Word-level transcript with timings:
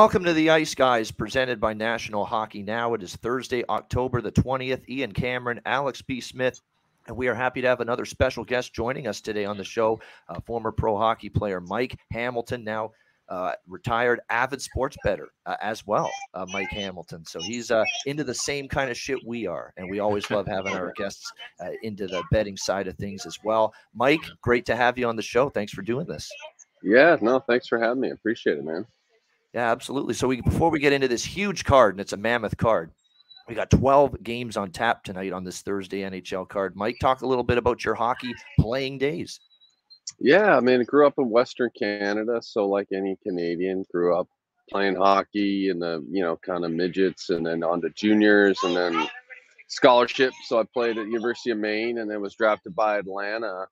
Welcome 0.00 0.24
to 0.24 0.32
the 0.32 0.48
Ice 0.48 0.74
Guys, 0.74 1.10
presented 1.10 1.60
by 1.60 1.74
National 1.74 2.24
Hockey 2.24 2.62
Now. 2.62 2.94
It 2.94 3.02
is 3.02 3.16
Thursday, 3.16 3.64
October 3.68 4.22
the 4.22 4.32
20th. 4.32 4.88
Ian 4.88 5.12
Cameron, 5.12 5.60
Alex 5.66 6.00
B. 6.00 6.22
Smith, 6.22 6.62
and 7.06 7.14
we 7.14 7.28
are 7.28 7.34
happy 7.34 7.60
to 7.60 7.68
have 7.68 7.80
another 7.80 8.06
special 8.06 8.42
guest 8.42 8.72
joining 8.72 9.06
us 9.06 9.20
today 9.20 9.44
on 9.44 9.58
the 9.58 9.62
show, 9.62 10.00
uh, 10.30 10.40
former 10.40 10.72
pro 10.72 10.96
hockey 10.96 11.28
player 11.28 11.60
Mike 11.60 11.98
Hamilton, 12.12 12.64
now 12.64 12.92
uh, 13.28 13.52
retired 13.68 14.20
avid 14.30 14.62
sports 14.62 14.96
better 15.04 15.28
uh, 15.44 15.56
as 15.60 15.86
well, 15.86 16.10
uh, 16.32 16.46
Mike 16.50 16.70
Hamilton. 16.70 17.22
So 17.26 17.38
he's 17.38 17.70
uh, 17.70 17.84
into 18.06 18.24
the 18.24 18.34
same 18.34 18.68
kind 18.68 18.90
of 18.90 18.96
shit 18.96 19.18
we 19.26 19.46
are, 19.46 19.74
and 19.76 19.90
we 19.90 20.00
always 20.00 20.30
love 20.30 20.46
having 20.46 20.72
our 20.72 20.94
guests 20.96 21.30
uh, 21.62 21.72
into 21.82 22.06
the 22.06 22.22
betting 22.30 22.56
side 22.56 22.88
of 22.88 22.96
things 22.96 23.26
as 23.26 23.36
well. 23.44 23.74
Mike, 23.94 24.22
great 24.40 24.64
to 24.64 24.76
have 24.76 24.96
you 24.96 25.06
on 25.06 25.16
the 25.16 25.22
show. 25.22 25.50
Thanks 25.50 25.74
for 25.74 25.82
doing 25.82 26.06
this. 26.06 26.26
Yeah, 26.82 27.18
no, 27.20 27.38
thanks 27.40 27.68
for 27.68 27.78
having 27.78 28.00
me. 28.00 28.12
Appreciate 28.12 28.56
it, 28.56 28.64
man. 28.64 28.86
Yeah, 29.52 29.70
absolutely. 29.70 30.14
So 30.14 30.28
we 30.28 30.40
before 30.40 30.70
we 30.70 30.78
get 30.78 30.92
into 30.92 31.08
this 31.08 31.24
huge 31.24 31.64
card, 31.64 31.94
and 31.94 32.00
it's 32.00 32.12
a 32.12 32.16
mammoth 32.16 32.56
card, 32.56 32.92
we 33.48 33.54
got 33.54 33.70
12 33.70 34.22
games 34.22 34.56
on 34.56 34.70
tap 34.70 35.02
tonight 35.02 35.32
on 35.32 35.42
this 35.42 35.62
Thursday 35.62 36.02
NHL 36.02 36.48
card. 36.48 36.76
Mike, 36.76 36.98
talk 37.00 37.22
a 37.22 37.26
little 37.26 37.42
bit 37.42 37.58
about 37.58 37.84
your 37.84 37.94
hockey 37.96 38.32
playing 38.60 38.98
days. 38.98 39.40
Yeah, 40.20 40.56
I 40.56 40.60
mean, 40.60 40.80
I 40.80 40.84
grew 40.84 41.06
up 41.06 41.14
in 41.18 41.28
Western 41.28 41.70
Canada, 41.76 42.40
so 42.42 42.68
like 42.68 42.88
any 42.92 43.16
Canadian, 43.22 43.84
grew 43.92 44.16
up 44.16 44.28
playing 44.70 44.94
hockey 44.94 45.68
in 45.68 45.80
the 45.80 46.04
you 46.08 46.22
know 46.22 46.36
kind 46.36 46.64
of 46.64 46.70
midgets, 46.70 47.30
and 47.30 47.44
then 47.44 47.64
on 47.64 47.80
to 47.80 47.90
juniors, 47.90 48.58
and 48.62 48.76
then 48.76 49.08
scholarship. 49.68 50.32
So 50.46 50.60
I 50.60 50.64
played 50.72 50.98
at 50.98 51.06
University 51.06 51.50
of 51.50 51.58
Maine, 51.58 51.98
and 51.98 52.08
then 52.08 52.20
was 52.20 52.36
drafted 52.36 52.76
by 52.76 52.98
Atlanta 52.98 53.66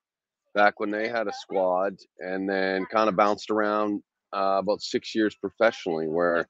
back 0.53 0.79
when 0.79 0.91
they 0.91 1.07
had 1.07 1.27
a 1.27 1.33
squad, 1.33 1.95
and 2.19 2.49
then 2.49 2.85
kind 2.91 3.07
of 3.07 3.15
bounced 3.15 3.49
around 3.49 4.01
uh, 4.33 4.57
about 4.59 4.81
six 4.81 5.15
years 5.15 5.35
professionally, 5.35 6.07
where 6.07 6.47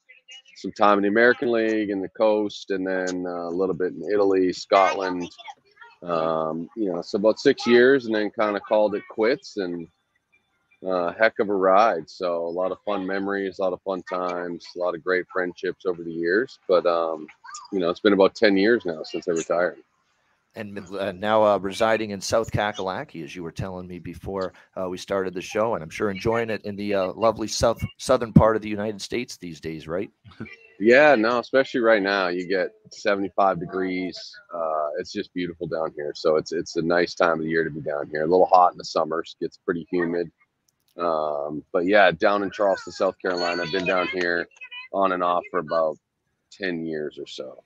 some 0.58 0.72
time 0.72 0.98
in 0.98 1.04
the 1.04 1.10
American 1.10 1.52
League 1.52 1.90
and 1.90 2.04
the 2.04 2.10
coast, 2.10 2.72
and 2.72 2.86
then 2.86 3.26
uh, 3.26 3.50
a 3.50 3.56
little 3.56 3.76
bit 3.76 3.94
in 3.94 4.12
Italy, 4.12 4.52
Scotland. 4.54 5.30
Um, 6.04 6.70
you 6.78 6.92
know, 6.92 7.02
so 7.02 7.18
about 7.18 7.40
six 7.40 7.68
years, 7.68 8.06
and 8.06 8.16
then 8.16 8.30
kind 8.30 8.56
of 8.56 8.64
called 8.64 8.96
it 8.96 9.04
quits, 9.10 9.58
and 9.58 9.88
uh, 10.88 11.14
heck 11.14 11.40
of 11.40 11.50
a 11.50 11.54
ride. 11.54 12.10
So 12.10 12.46
a 12.46 12.50
lot 12.50 12.72
of 12.72 12.78
fun 12.86 13.06
memories, 13.06 13.60
a 13.60 13.64
lot 13.64 13.74
of 13.74 13.82
fun 13.82 14.02
times, 14.04 14.66
a 14.76 14.80
lot 14.80 14.96
of 14.96 15.04
great 15.04 15.26
friendships 15.32 15.86
over 15.86 16.04
the 16.04 16.12
years. 16.12 16.58
But 16.68 16.86
um, 16.86 17.28
you 17.74 17.80
know, 17.80 17.90
it's 17.90 18.00
been 18.00 18.14
about 18.14 18.36
ten 18.36 18.58
years 18.58 18.86
now 18.86 19.04
since 19.04 19.28
I 19.28 19.32
retired 19.32 19.78
and 20.60 20.78
uh, 20.94 21.14
now 21.14 21.44
uh, 21.44 21.58
residing 21.58 22.12
in 22.12 22.20
South 22.20 22.52
Kakalaki, 22.52 23.24
as 23.24 23.34
you 23.34 23.44
were 23.44 23.52
telling 23.52 23.88
me 23.88 23.98
before 23.98 24.54
uh, 24.80 24.90
we 24.90 24.98
started 24.98 25.34
the 25.34 25.42
show, 25.42 25.74
and 25.74 25.84
I'm 25.84 25.90
sure 25.90 26.12
enjoying 26.12 26.50
it 26.50 26.64
in 26.66 26.76
the 26.76 26.94
uh, 26.94 27.14
lovely 27.14 27.48
south 27.48 27.82
southern 27.98 28.34
part 28.34 28.58
of 28.58 28.62
the 28.62 28.70
United 28.70 29.02
States 29.02 29.38
these 29.38 29.62
days, 29.62 29.88
right? 29.88 30.10
yeah, 30.80 31.16
no, 31.16 31.40
especially 31.40 31.80
right 31.80 32.02
now, 32.02 32.28
you 32.28 32.46
get 32.46 32.72
75 32.92 33.60
degrees. 33.62 34.20
Uh, 34.54 34.90
it's 35.00 35.14
just 35.14 35.34
beautiful 35.34 35.66
down 35.66 35.94
here, 35.96 36.12
so 36.14 36.36
it's 36.36 36.52
it's 36.52 36.76
a 36.76 36.82
nice 36.82 37.16
time 37.16 37.34
of 37.34 37.40
the 37.40 37.50
year 37.50 37.64
to 37.64 37.72
be 37.72 37.82
down 37.82 38.10
here. 38.12 38.24
A 38.24 38.28
little 38.28 38.46
hot 38.46 38.74
in 38.74 38.78
the 38.78 38.86
summers, 38.86 39.38
gets 39.40 39.58
pretty 39.64 39.88
humid, 39.90 40.30
um, 40.98 41.64
but 41.72 41.86
yeah, 41.86 42.12
down 42.12 42.44
in 42.44 42.52
Charleston, 42.52 42.92
South 42.92 43.16
Carolina, 43.22 43.64
I've 43.64 43.72
been 43.72 43.86
down 43.86 44.08
here 44.10 44.46
on 44.92 45.14
and 45.14 45.24
off 45.24 45.44
for 45.52 45.60
about 45.60 45.98
10 46.52 46.86
years 46.86 47.18
or 47.18 47.28
so. 47.28 47.64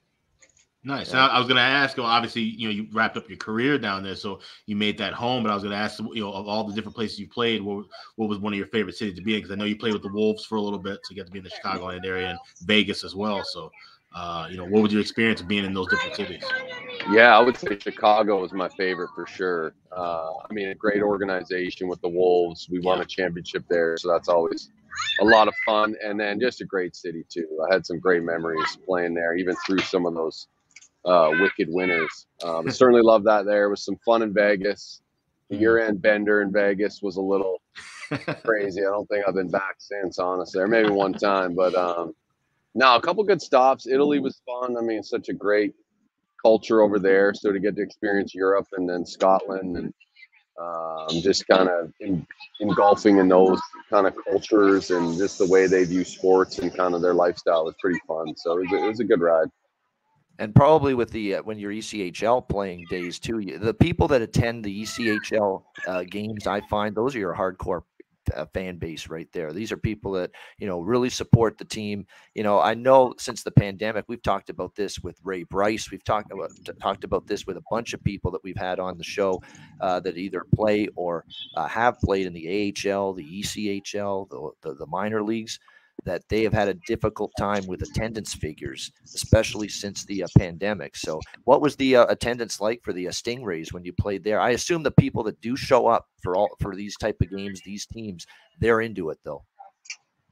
Nice. 0.85 1.13
I, 1.13 1.27
I, 1.27 1.39
was 1.39 1.47
going 1.47 1.55
to 1.55 1.61
ask. 1.61 1.97
Obviously, 1.97 2.41
you 2.41 2.67
know, 2.67 2.73
you 2.73 2.87
wrapped 2.91 3.15
up 3.15 3.29
your 3.29 3.37
career 3.37 3.77
down 3.77 4.03
there, 4.03 4.15
so 4.15 4.41
you 4.65 4.75
made 4.75 4.97
that 4.97 5.13
home. 5.13 5.43
But 5.43 5.51
I 5.51 5.53
was 5.53 5.63
going 5.63 5.71
to 5.71 5.77
ask, 5.77 5.99
you 5.99 6.21
know, 6.21 6.33
of 6.33 6.45
all 6.45 6.65
the 6.65 6.73
different 6.73 6.95
places 6.95 7.19
you 7.19 7.29
played, 7.29 7.61
what, 7.61 7.85
what 8.17 8.27
was 8.27 8.39
one 8.39 8.51
of 8.51 8.57
your 8.57 8.67
favorite 8.67 8.97
cities 8.97 9.15
to 9.15 9.21
be 9.21 9.35
in? 9.35 9.39
Because 9.39 9.51
I 9.51 9.55
know 9.55 9.63
you 9.63 9.77
played 9.77 9.93
with 9.93 10.01
the 10.01 10.11
Wolves 10.11 10.43
for 10.43 10.57
a 10.57 10.61
little 10.61 10.79
bit, 10.79 10.99
so 11.03 11.13
you 11.13 11.17
got 11.17 11.27
to 11.27 11.31
be 11.31 11.39
in 11.39 11.45
the 11.45 11.51
Chicagoland 11.51 12.05
area 12.05 12.31
and 12.31 12.39
Vegas 12.63 13.05
as 13.05 13.15
well. 13.15 13.43
So, 13.45 13.71
uh, 14.13 14.47
you 14.51 14.57
know, 14.57 14.65
what 14.65 14.83
was 14.83 14.91
your 14.91 15.01
experience 15.01 15.39
of 15.39 15.47
being 15.47 15.63
in 15.63 15.73
those 15.73 15.87
different 15.87 16.15
cities? 16.15 16.43
Yeah, 17.09 17.37
I 17.37 17.39
would 17.39 17.55
say 17.55 17.79
Chicago 17.79 18.41
was 18.41 18.51
my 18.51 18.67
favorite 18.67 19.09
for 19.15 19.25
sure. 19.25 19.73
Uh, 19.95 20.31
I 20.49 20.51
mean, 20.53 20.67
a 20.67 20.75
great 20.75 21.01
organization 21.01 21.87
with 21.87 22.01
the 22.01 22.09
Wolves. 22.09 22.67
We 22.69 22.79
won 22.79 22.99
a 22.99 23.05
championship 23.05 23.63
there, 23.69 23.95
so 23.97 24.09
that's 24.09 24.27
always 24.27 24.69
a 25.21 25.25
lot 25.25 25.47
of 25.47 25.55
fun. 25.65 25.95
And 26.03 26.19
then 26.19 26.41
just 26.41 26.59
a 26.59 26.65
great 26.65 26.95
city 26.95 27.23
too. 27.29 27.47
I 27.69 27.73
had 27.73 27.85
some 27.85 27.99
great 27.99 28.23
memories 28.23 28.77
playing 28.85 29.13
there, 29.13 29.35
even 29.35 29.55
through 29.65 29.79
some 29.79 30.05
of 30.05 30.13
those 30.13 30.47
uh, 31.05 31.31
wicked 31.39 31.67
winners. 31.69 32.27
Um, 32.43 32.69
certainly 32.69 33.01
love 33.01 33.23
that. 33.25 33.45
There 33.45 33.69
was 33.69 33.83
some 33.83 33.97
fun 34.05 34.21
in 34.21 34.33
Vegas. 34.33 35.01
The 35.49 35.55
mm-hmm. 35.55 35.61
year-end 35.61 36.01
bender 36.01 36.41
in 36.41 36.51
Vegas 36.51 37.01
was 37.01 37.17
a 37.17 37.21
little 37.21 37.61
crazy. 38.43 38.81
I 38.81 38.89
don't 38.89 39.07
think 39.07 39.25
I've 39.27 39.35
been 39.35 39.49
back 39.49 39.75
since, 39.79 40.19
honestly, 40.19 40.61
or 40.61 40.67
maybe 40.67 40.89
one 40.89 41.13
time. 41.13 41.55
But 41.55 41.75
um, 41.75 42.13
no, 42.75 42.95
a 42.95 43.01
couple 43.01 43.23
good 43.23 43.41
stops. 43.41 43.87
Italy 43.87 44.19
was 44.19 44.41
fun. 44.45 44.77
I 44.77 44.81
mean, 44.81 45.03
such 45.03 45.29
a 45.29 45.33
great 45.33 45.73
culture 46.41 46.81
over 46.81 46.99
there. 46.99 47.33
So 47.33 47.51
to 47.51 47.59
get 47.59 47.75
to 47.75 47.81
experience 47.81 48.33
Europe 48.33 48.67
and 48.73 48.89
then 48.89 49.05
Scotland 49.05 49.77
and 49.77 49.93
um, 50.59 51.07
just 51.09 51.47
kind 51.47 51.67
of 51.67 51.91
in, 51.99 52.25
engulfing 52.59 53.17
in 53.17 53.27
those 53.27 53.59
kind 53.89 54.05
of 54.05 54.13
cultures 54.23 54.91
and 54.91 55.17
just 55.17 55.39
the 55.39 55.47
way 55.47 55.67
they 55.67 55.83
view 55.83 56.03
sports 56.03 56.59
and 56.59 56.75
kind 56.75 56.93
of 56.93 57.01
their 57.01 57.13
lifestyle 57.13 57.65
was 57.65 57.75
pretty 57.81 57.99
fun. 58.07 58.35
So 58.37 58.57
it 58.57 58.69
was, 58.69 58.83
it 58.83 58.87
was 58.87 58.99
a 58.99 59.03
good 59.03 59.21
ride 59.21 59.47
and 60.39 60.53
probably 60.55 60.93
with 60.93 61.11
the 61.11 61.35
uh, 61.35 61.43
when 61.43 61.59
you're 61.59 61.71
ECHL 61.71 62.47
playing 62.47 62.85
days 62.89 63.19
too, 63.19 63.41
the 63.59 63.73
people 63.73 64.07
that 64.09 64.21
attend 64.21 64.63
the 64.63 64.83
ECHL 64.83 65.63
uh, 65.87 66.03
games, 66.03 66.47
I 66.47 66.61
find 66.61 66.95
those 66.95 67.15
are 67.15 67.19
your 67.19 67.35
hardcore 67.35 67.83
uh, 68.35 68.45
fan 68.53 68.77
base 68.77 69.07
right 69.07 69.27
there. 69.33 69.51
These 69.51 69.71
are 69.71 69.77
people 69.77 70.11
that 70.13 70.31
you 70.57 70.67
know 70.67 70.79
really 70.79 71.09
support 71.09 71.57
the 71.57 71.65
team. 71.65 72.05
You 72.33 72.43
know, 72.43 72.59
I 72.59 72.73
know 72.73 73.13
since 73.17 73.43
the 73.43 73.51
pandemic, 73.51 74.05
we've 74.07 74.23
talked 74.23 74.49
about 74.49 74.75
this 74.75 74.99
with 74.99 75.19
Ray 75.23 75.43
Bryce. 75.43 75.91
We've 75.91 76.03
talked 76.03 76.31
about 76.31 76.51
talked 76.81 77.03
about 77.03 77.27
this 77.27 77.45
with 77.45 77.57
a 77.57 77.63
bunch 77.69 77.93
of 77.93 78.03
people 78.03 78.31
that 78.31 78.43
we've 78.43 78.57
had 78.57 78.79
on 78.79 78.97
the 78.97 79.03
show 79.03 79.41
uh, 79.81 79.99
that 80.01 80.17
either 80.17 80.45
play 80.55 80.87
or 80.95 81.25
uh, 81.55 81.67
have 81.67 81.99
played 81.99 82.25
in 82.25 82.33
the 82.33 82.73
AHL, 82.87 83.13
the 83.13 83.41
ECHL, 83.41 84.29
the, 84.29 84.69
the, 84.69 84.75
the 84.75 84.87
minor 84.87 85.21
leagues 85.21 85.59
that 86.05 86.27
they 86.29 86.43
have 86.43 86.53
had 86.53 86.67
a 86.67 86.73
difficult 86.87 87.31
time 87.37 87.65
with 87.67 87.81
attendance 87.81 88.33
figures, 88.33 88.91
especially 89.15 89.67
since 89.67 90.05
the 90.05 90.23
uh, 90.23 90.27
pandemic. 90.37 90.95
So, 90.95 91.19
what 91.45 91.61
was 91.61 91.75
the 91.75 91.97
uh, 91.97 92.05
attendance 92.07 92.59
like 92.59 92.81
for 92.83 92.93
the 92.93 93.07
uh, 93.07 93.11
Stingrays 93.11 93.73
when 93.73 93.85
you 93.85 93.93
played 93.93 94.23
there? 94.23 94.39
I 94.39 94.51
assume 94.51 94.83
the 94.83 94.91
people 94.91 95.23
that 95.23 95.41
do 95.41 95.55
show 95.55 95.87
up 95.87 96.07
for 96.21 96.35
all 96.35 96.49
for 96.59 96.75
these 96.75 96.95
type 96.97 97.17
of 97.21 97.29
games, 97.29 97.61
these 97.65 97.85
teams, 97.85 98.25
they're 98.59 98.81
into 98.81 99.09
it 99.09 99.19
though. 99.23 99.43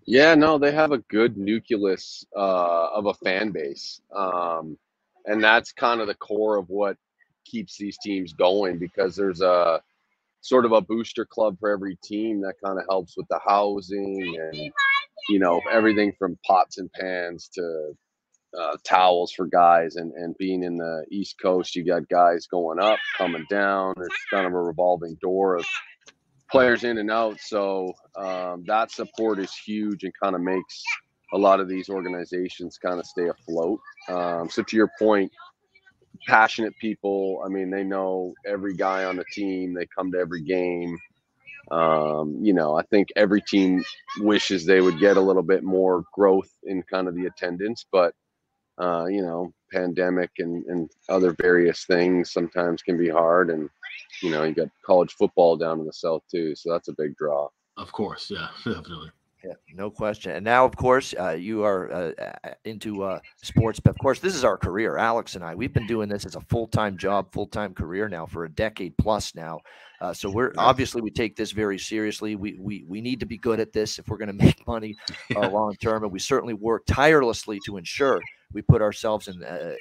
Yeah, 0.05 0.35
no, 0.35 0.57
they 0.57 0.71
have 0.71 0.91
a 0.91 0.97
good 0.97 1.37
nucleus 1.37 2.25
uh, 2.35 2.87
of 2.87 3.05
a 3.05 3.13
fan 3.13 3.51
base, 3.51 4.01
um, 4.15 4.77
and 5.25 5.43
that's 5.43 5.71
kind 5.71 6.01
of 6.01 6.07
the 6.07 6.15
core 6.15 6.57
of 6.57 6.69
what 6.69 6.97
keeps 7.45 7.77
these 7.77 7.97
teams 7.99 8.33
going 8.33 8.77
because 8.77 9.15
there's 9.15 9.41
a 9.41 9.81
sort 10.41 10.65
of 10.65 10.71
a 10.71 10.81
booster 10.81 11.25
club 11.25 11.57
for 11.59 11.69
every 11.69 11.95
team 12.03 12.41
that 12.41 12.55
kind 12.63 12.79
of 12.79 12.85
helps 12.89 13.15
with 13.15 13.27
the 13.29 13.39
housing 13.45 14.35
and 14.39 14.71
you 15.29 15.39
know 15.39 15.61
everything 15.71 16.13
from 16.17 16.37
pots 16.45 16.77
and 16.77 16.91
pans 16.93 17.49
to 17.53 17.93
uh, 18.59 18.75
towels 18.85 19.31
for 19.31 19.47
guys 19.47 19.95
and 19.95 20.11
and 20.13 20.35
being 20.37 20.63
in 20.63 20.77
the 20.77 21.05
east 21.09 21.35
coast 21.41 21.75
you 21.75 21.85
got 21.85 22.07
guys 22.09 22.47
going 22.47 22.79
up 22.79 22.99
coming 23.17 23.45
down. 23.49 23.93
It's 23.97 24.25
kind 24.29 24.45
of 24.45 24.53
a 24.53 24.61
revolving 24.61 25.17
door 25.21 25.55
of 25.55 25.65
players 26.49 26.83
in 26.83 26.97
and 26.97 27.09
out. 27.09 27.39
So 27.39 27.93
um, 28.17 28.65
that 28.67 28.91
support 28.91 29.39
is 29.39 29.53
huge 29.55 30.03
and 30.03 30.13
kind 30.21 30.35
of 30.35 30.41
makes 30.41 30.83
a 31.33 31.37
lot 31.37 31.61
of 31.61 31.69
these 31.69 31.89
organizations 31.89 32.77
kind 32.77 32.99
of 32.99 33.05
stay 33.05 33.29
afloat. 33.29 33.79
Um, 34.09 34.49
so 34.49 34.63
to 34.63 34.75
your 34.75 34.91
point 34.99 35.31
passionate 36.27 36.73
people 36.79 37.41
i 37.45 37.49
mean 37.49 37.69
they 37.71 37.83
know 37.83 38.33
every 38.45 38.75
guy 38.75 39.05
on 39.05 39.15
the 39.15 39.25
team 39.33 39.73
they 39.73 39.87
come 39.97 40.11
to 40.11 40.19
every 40.19 40.41
game 40.41 40.95
um, 41.71 42.37
you 42.41 42.53
know, 42.53 42.77
I 42.77 42.83
think 42.83 43.09
every 43.15 43.41
team 43.41 43.83
wishes 44.19 44.65
they 44.65 44.81
would 44.81 44.99
get 44.99 45.17
a 45.17 45.21
little 45.21 45.43
bit 45.43 45.63
more 45.63 46.03
growth 46.13 46.51
in 46.63 46.83
kind 46.83 47.07
of 47.07 47.15
the 47.15 47.25
attendance, 47.25 47.85
but 47.91 48.13
uh, 48.79 49.05
you 49.05 49.21
know, 49.21 49.53
pandemic 49.71 50.31
and, 50.39 50.65
and 50.65 50.89
other 51.07 51.35
various 51.39 51.85
things 51.85 52.31
sometimes 52.31 52.81
can 52.81 52.97
be 52.97 53.09
hard. 53.09 53.49
And, 53.49 53.69
you 54.21 54.31
know, 54.31 54.43
you 54.43 54.53
got 54.53 54.69
college 54.85 55.13
football 55.13 55.55
down 55.55 55.79
in 55.79 55.85
the 55.85 55.93
South 55.93 56.23
too. 56.29 56.55
So 56.55 56.71
that's 56.71 56.87
a 56.87 56.95
big 56.97 57.15
draw. 57.15 57.47
Of 57.77 57.91
course. 57.91 58.31
Yeah, 58.31 58.47
definitely. 58.65 59.11
Yeah, 59.43 59.53
no 59.73 59.89
question. 59.89 60.33
And 60.33 60.45
now, 60.45 60.65
of 60.65 60.75
course, 60.75 61.15
uh, 61.19 61.31
you 61.31 61.63
are 61.63 61.91
uh, 61.91 62.35
into 62.63 63.03
uh, 63.03 63.19
sports. 63.41 63.79
But 63.79 63.91
of 63.91 63.97
course, 63.97 64.19
this 64.19 64.35
is 64.35 64.43
our 64.43 64.57
career. 64.57 64.97
Alex 64.97 65.35
and 65.35 65.43
I, 65.43 65.55
we've 65.55 65.73
been 65.73 65.87
doing 65.87 66.09
this 66.09 66.25
as 66.25 66.35
a 66.35 66.41
full 66.41 66.67
time 66.67 66.95
job, 66.97 67.31
full 67.31 67.47
time 67.47 67.73
career 67.73 68.07
now 68.07 68.25
for 68.27 68.45
a 68.45 68.49
decade 68.49 68.95
plus 68.97 69.33
now. 69.33 69.59
Uh, 69.99 70.13
so 70.13 70.29
we're 70.29 70.51
obviously 70.57 71.01
we 71.01 71.11
take 71.11 71.35
this 71.35 71.51
very 71.51 71.79
seriously. 71.79 72.35
We 72.35 72.57
we 72.59 72.85
we 72.87 73.01
need 73.01 73.19
to 73.19 73.25
be 73.25 73.37
good 73.37 73.59
at 73.59 73.73
this 73.73 73.97
if 73.97 74.07
we're 74.07 74.17
going 74.17 74.27
to 74.37 74.45
make 74.45 74.65
money 74.67 74.95
uh, 75.35 75.49
long 75.49 75.75
term, 75.75 76.03
and 76.03 76.11
we 76.11 76.19
certainly 76.19 76.53
work 76.53 76.85
tirelessly 76.85 77.59
to 77.65 77.77
ensure 77.77 78.21
we 78.53 78.61
put 78.61 78.81
ourselves 78.81 79.27
in 79.27 79.43
uh, 79.43 79.73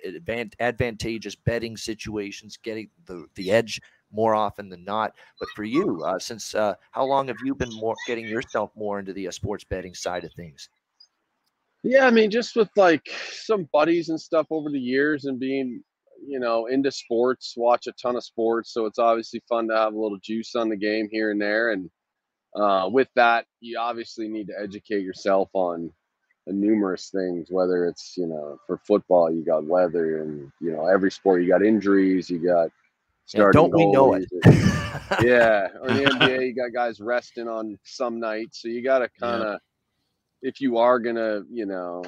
advantageous 0.61 1.35
betting 1.35 1.77
situations, 1.77 2.59
getting 2.62 2.89
the 3.07 3.27
the 3.35 3.51
edge 3.51 3.81
more 4.12 4.35
often 4.35 4.69
than 4.69 4.85
not. 4.85 5.15
But 5.39 5.49
for 5.55 5.65
you, 5.65 6.03
uh, 6.05 6.19
since 6.19 6.55
uh, 6.55 6.75
how 6.91 7.05
long 7.05 7.29
have 7.29 7.37
you 7.45 7.55
been 7.55 7.73
more 7.75 7.95
getting 8.07 8.27
yourself 8.27 8.71
more 8.77 8.99
into 8.99 9.12
the 9.12 9.29
uh, 9.29 9.31
sports 9.31 9.65
betting 9.65 9.95
side 9.95 10.25
of 10.25 10.33
things? 10.35 10.69
Yeah, 11.83 12.07
I 12.07 12.11
mean, 12.11 12.31
just 12.31 12.57
with 12.57 12.69
like 12.77 13.09
some 13.33 13.69
buddies 13.73 14.11
and 14.11 14.21
stuff 14.21 14.47
over 14.51 14.71
the 14.71 14.79
years 14.79 15.25
and 15.25 15.41
being, 15.41 15.83
you 16.27 16.39
know, 16.39 16.67
into 16.67 16.91
sports, 16.91 17.55
watch 17.57 17.87
a 17.87 17.93
ton 17.93 18.17
of 18.17 18.25
sports. 18.25 18.75
So 18.75 18.85
it's 18.85 18.99
obviously 18.99 19.43
fun 19.49 19.69
to 19.69 19.77
have 19.77 19.95
a 19.95 19.99
little 19.99 20.19
juice 20.23 20.55
on 20.55 20.69
the 20.69 20.77
game 20.77 21.09
here 21.11 21.31
and 21.31 21.41
there. 21.41 21.71
And 21.71 21.91
uh, 22.55 22.91
with 22.93 23.09
that, 23.17 23.47
you 23.61 23.79
obviously 23.79 24.29
need 24.29 24.49
to 24.49 24.61
educate 24.61 25.03
yourself 25.03 25.49
on 25.55 25.91
numerous 26.47 27.11
things, 27.11 27.49
whether 27.51 27.87
it's, 27.87 28.15
you 28.17 28.27
know, 28.27 28.59
for 28.67 28.79
football, 28.87 29.33
you 29.33 29.45
got 29.45 29.65
weather 29.65 30.23
and, 30.23 30.51
you 30.61 30.73
know, 30.73 30.87
every 30.87 31.11
sport, 31.11 31.43
you 31.43 31.49
got 31.49 31.65
injuries, 31.65 32.29
you 32.29 32.39
got 32.39 32.71
yeah, 33.35 33.50
don't 33.53 33.75
we 33.75 33.87
know 33.87 34.15
it? 34.15 34.27
yeah. 35.23 35.69
Or 35.81 35.88
the 35.88 36.05
NBA, 36.05 36.47
you 36.47 36.55
got 36.55 36.73
guys 36.73 37.00
resting 37.00 37.49
on 37.49 37.79
some 37.85 38.19
nights. 38.19 38.62
So 38.62 38.69
you 38.69 38.82
got 38.82 39.00
to 39.00 39.09
kind 39.21 39.43
of, 39.43 39.61
yeah. 40.43 40.49
if 40.49 40.61
you 40.61 40.79
are 40.79 40.99
going 40.99 41.17
to, 41.17 41.44
you 41.50 41.67
know, 41.67 42.03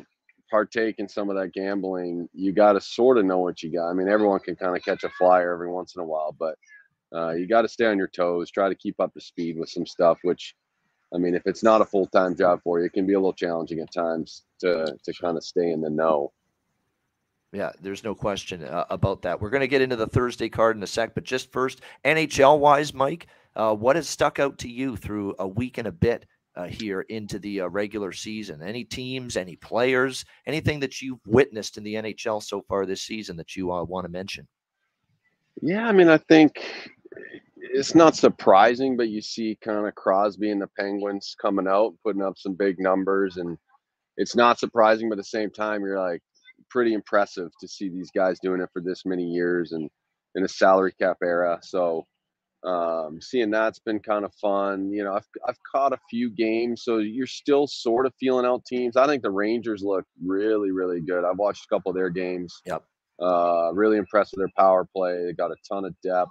partake 0.50 0.96
in 0.98 1.08
some 1.08 1.30
of 1.30 1.36
that 1.36 1.52
gambling, 1.54 2.28
you 2.34 2.52
got 2.52 2.74
to 2.74 2.80
sort 2.80 3.18
of 3.18 3.24
know 3.24 3.38
what 3.38 3.62
you 3.62 3.72
got. 3.72 3.88
I 3.88 3.94
mean, 3.94 4.08
everyone 4.08 4.40
can 4.40 4.56
kind 4.56 4.76
of 4.76 4.84
catch 4.84 5.04
a 5.04 5.08
flyer 5.10 5.52
every 5.52 5.70
once 5.70 5.96
in 5.96 6.02
a 6.02 6.04
while, 6.04 6.34
but 6.38 6.56
uh, 7.14 7.30
you 7.30 7.46
got 7.46 7.62
to 7.62 7.68
stay 7.68 7.86
on 7.86 7.98
your 7.98 8.08
toes, 8.08 8.50
try 8.50 8.68
to 8.68 8.74
keep 8.74 9.00
up 9.00 9.14
to 9.14 9.20
speed 9.20 9.58
with 9.58 9.68
some 9.68 9.86
stuff, 9.86 10.18
which, 10.22 10.54
I 11.14 11.18
mean, 11.18 11.34
if 11.34 11.46
it's 11.46 11.62
not 11.62 11.80
a 11.80 11.86
full 11.86 12.06
time 12.06 12.36
job 12.36 12.60
for 12.62 12.80
you, 12.80 12.86
it 12.86 12.92
can 12.92 13.06
be 13.06 13.14
a 13.14 13.18
little 13.18 13.32
challenging 13.32 13.80
at 13.80 13.92
times 13.92 14.44
to, 14.60 14.96
to 15.04 15.12
kind 15.20 15.36
of 15.36 15.44
stay 15.44 15.70
in 15.70 15.80
the 15.80 15.90
know. 15.90 16.32
Yeah, 17.52 17.72
there's 17.80 18.02
no 18.02 18.14
question 18.14 18.64
uh, 18.64 18.86
about 18.88 19.22
that. 19.22 19.40
We're 19.40 19.50
going 19.50 19.60
to 19.60 19.68
get 19.68 19.82
into 19.82 19.96
the 19.96 20.06
Thursday 20.06 20.48
card 20.48 20.76
in 20.76 20.82
a 20.82 20.86
sec, 20.86 21.14
but 21.14 21.24
just 21.24 21.52
first, 21.52 21.82
NHL 22.04 22.58
wise, 22.58 22.94
Mike, 22.94 23.26
uh, 23.54 23.74
what 23.74 23.96
has 23.96 24.08
stuck 24.08 24.38
out 24.38 24.56
to 24.58 24.68
you 24.68 24.96
through 24.96 25.34
a 25.38 25.46
week 25.46 25.76
and 25.76 25.86
a 25.86 25.92
bit 25.92 26.24
uh, 26.56 26.66
here 26.66 27.02
into 27.02 27.38
the 27.38 27.60
uh, 27.60 27.66
regular 27.66 28.10
season? 28.12 28.62
Any 28.62 28.84
teams, 28.84 29.36
any 29.36 29.56
players, 29.56 30.24
anything 30.46 30.80
that 30.80 31.02
you've 31.02 31.20
witnessed 31.26 31.76
in 31.76 31.84
the 31.84 31.94
NHL 31.94 32.42
so 32.42 32.62
far 32.62 32.86
this 32.86 33.02
season 33.02 33.36
that 33.36 33.54
you 33.54 33.70
uh, 33.70 33.84
want 33.84 34.06
to 34.06 34.10
mention? 34.10 34.48
Yeah, 35.60 35.86
I 35.86 35.92
mean, 35.92 36.08
I 36.08 36.16
think 36.16 36.64
it's 37.56 37.94
not 37.94 38.16
surprising, 38.16 38.96
but 38.96 39.10
you 39.10 39.20
see 39.20 39.58
kind 39.62 39.86
of 39.86 39.94
Crosby 39.94 40.50
and 40.50 40.62
the 40.62 40.70
Penguins 40.78 41.36
coming 41.40 41.68
out, 41.68 41.94
putting 42.02 42.22
up 42.22 42.38
some 42.38 42.54
big 42.54 42.78
numbers, 42.78 43.36
and 43.36 43.58
it's 44.16 44.34
not 44.34 44.58
surprising, 44.58 45.10
but 45.10 45.14
at 45.14 45.18
the 45.18 45.24
same 45.24 45.50
time, 45.50 45.82
you're 45.82 46.00
like, 46.00 46.22
pretty 46.72 46.94
impressive 46.94 47.50
to 47.60 47.68
see 47.68 47.88
these 47.88 48.10
guys 48.10 48.38
doing 48.42 48.60
it 48.60 48.70
for 48.72 48.80
this 48.80 49.04
many 49.04 49.24
years 49.24 49.72
and 49.72 49.90
in 50.34 50.44
a 50.44 50.48
salary 50.48 50.92
cap 50.98 51.18
era. 51.22 51.58
So 51.62 52.06
um, 52.64 53.18
seeing 53.20 53.50
that's 53.50 53.80
been 53.80 54.00
kind 54.00 54.24
of 54.24 54.32
fun. 54.40 54.92
You 54.92 55.04
know, 55.04 55.14
I've 55.14 55.26
I've 55.46 55.58
caught 55.70 55.92
a 55.92 55.98
few 56.08 56.30
games, 56.30 56.82
so 56.84 56.98
you're 56.98 57.26
still 57.26 57.66
sort 57.66 58.06
of 58.06 58.14
feeling 58.20 58.46
out 58.46 58.64
teams. 58.64 58.96
I 58.96 59.06
think 59.06 59.22
the 59.22 59.30
Rangers 59.30 59.82
look 59.82 60.04
really 60.24 60.70
really 60.70 61.00
good. 61.00 61.24
I've 61.24 61.38
watched 61.38 61.64
a 61.64 61.74
couple 61.74 61.90
of 61.90 61.96
their 61.96 62.10
games. 62.10 62.60
Yep. 62.66 62.84
Uh, 63.20 63.70
really 63.74 63.98
impressed 63.98 64.32
with 64.32 64.40
their 64.40 64.52
power 64.56 64.84
play. 64.84 65.24
They 65.24 65.32
got 65.32 65.50
a 65.50 65.56
ton 65.68 65.84
of 65.84 65.94
depth. 66.02 66.30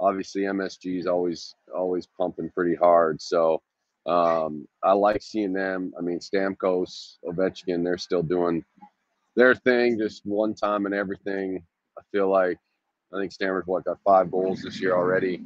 Obviously, 0.00 0.42
MSG 0.42 1.00
is 1.00 1.06
always 1.06 1.54
always 1.74 2.06
pumping 2.18 2.50
pretty 2.54 2.76
hard. 2.76 3.20
So 3.20 3.60
um, 4.06 4.66
I 4.82 4.92
like 4.92 5.22
seeing 5.22 5.52
them. 5.52 5.92
I 5.98 6.02
mean, 6.02 6.20
Stamkos, 6.20 7.16
Ovechkin, 7.24 7.84
they're 7.84 7.98
still 7.98 8.22
doing 8.22 8.64
their 9.38 9.54
thing, 9.54 9.96
just 9.96 10.26
one 10.26 10.52
time 10.52 10.84
and 10.84 10.94
everything. 10.94 11.62
I 11.96 12.02
feel 12.12 12.28
like 12.28 12.58
I 13.14 13.20
think 13.20 13.32
Stammer's 13.32 13.66
what 13.66 13.84
got 13.84 13.98
five 14.04 14.30
goals 14.30 14.62
this 14.62 14.80
year 14.80 14.94
already. 14.94 15.40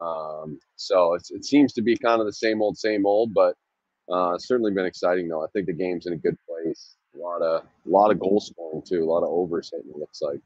Um, 0.00 0.60
so 0.76 1.14
it 1.14 1.44
seems 1.44 1.72
to 1.72 1.82
be 1.82 1.96
kind 1.96 2.20
of 2.20 2.26
the 2.26 2.32
same 2.32 2.62
old, 2.62 2.76
same 2.76 3.06
old, 3.06 3.34
but 3.34 3.56
uh, 4.12 4.38
certainly 4.38 4.72
been 4.72 4.86
exciting 4.86 5.26
though. 5.26 5.42
I 5.42 5.48
think 5.52 5.66
the 5.66 5.72
game's 5.72 6.06
in 6.06 6.12
a 6.12 6.16
good 6.16 6.36
place. 6.46 6.96
A 7.14 7.18
lot 7.18 7.42
of 7.42 7.62
a 7.62 7.88
lot 7.88 8.10
of 8.10 8.20
goal 8.20 8.40
scoring 8.40 8.82
too. 8.86 9.02
A 9.02 9.10
lot 9.10 9.22
of 9.22 9.30
overs 9.30 9.70
hitting. 9.72 9.90
It 9.90 9.98
looks 9.98 10.20
like. 10.20 10.40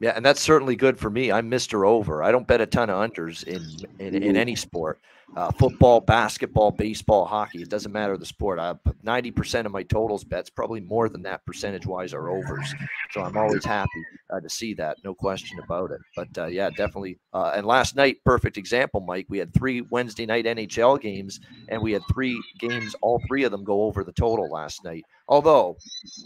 Yeah, 0.00 0.12
and 0.14 0.24
that's 0.24 0.40
certainly 0.40 0.76
good 0.76 0.98
for 0.98 1.08
me. 1.08 1.32
I'm 1.32 1.50
Mr. 1.50 1.88
Over. 1.88 2.22
I 2.22 2.30
don't 2.30 2.46
bet 2.46 2.60
a 2.60 2.66
ton 2.66 2.90
of 2.90 3.10
unders 3.10 3.44
in 3.44 3.88
in, 4.04 4.20
in 4.22 4.36
any 4.36 4.56
sport 4.56 5.00
uh, 5.36 5.50
football, 5.52 6.00
basketball, 6.00 6.70
baseball, 6.70 7.24
hockey. 7.24 7.62
It 7.62 7.68
doesn't 7.68 7.92
matter 7.92 8.16
the 8.16 8.26
sport. 8.26 8.58
Ninety 9.02 9.30
percent 9.30 9.66
of 9.66 9.72
my 9.72 9.82
totals 9.82 10.24
bets, 10.24 10.50
probably 10.50 10.80
more 10.80 11.08
than 11.08 11.22
that 11.22 11.44
percentage 11.46 11.86
wise, 11.86 12.14
are 12.14 12.30
overs. 12.30 12.74
So 13.12 13.22
I'm 13.22 13.36
always 13.36 13.64
happy 13.64 14.04
uh, 14.30 14.40
to 14.40 14.48
see 14.48 14.74
that, 14.74 14.98
no 15.04 15.14
question 15.14 15.58
about 15.60 15.90
it. 15.90 16.00
But 16.16 16.28
uh, 16.36 16.46
yeah, 16.46 16.70
definitely. 16.70 17.18
Uh, 17.32 17.52
and 17.54 17.66
last 17.66 17.96
night, 17.96 18.18
perfect 18.24 18.56
example, 18.56 19.00
Mike. 19.00 19.26
We 19.28 19.38
had 19.38 19.52
three 19.54 19.82
Wednesday 19.82 20.26
night 20.26 20.44
NHL 20.44 21.00
games, 21.00 21.40
and 21.68 21.82
we 21.82 21.92
had 21.92 22.02
three 22.12 22.40
games. 22.58 22.94
All 23.00 23.22
three 23.28 23.44
of 23.44 23.50
them 23.50 23.64
go 23.64 23.82
over 23.82 24.04
the 24.04 24.12
total 24.12 24.50
last 24.50 24.84
night. 24.84 25.04
Although, 25.28 25.76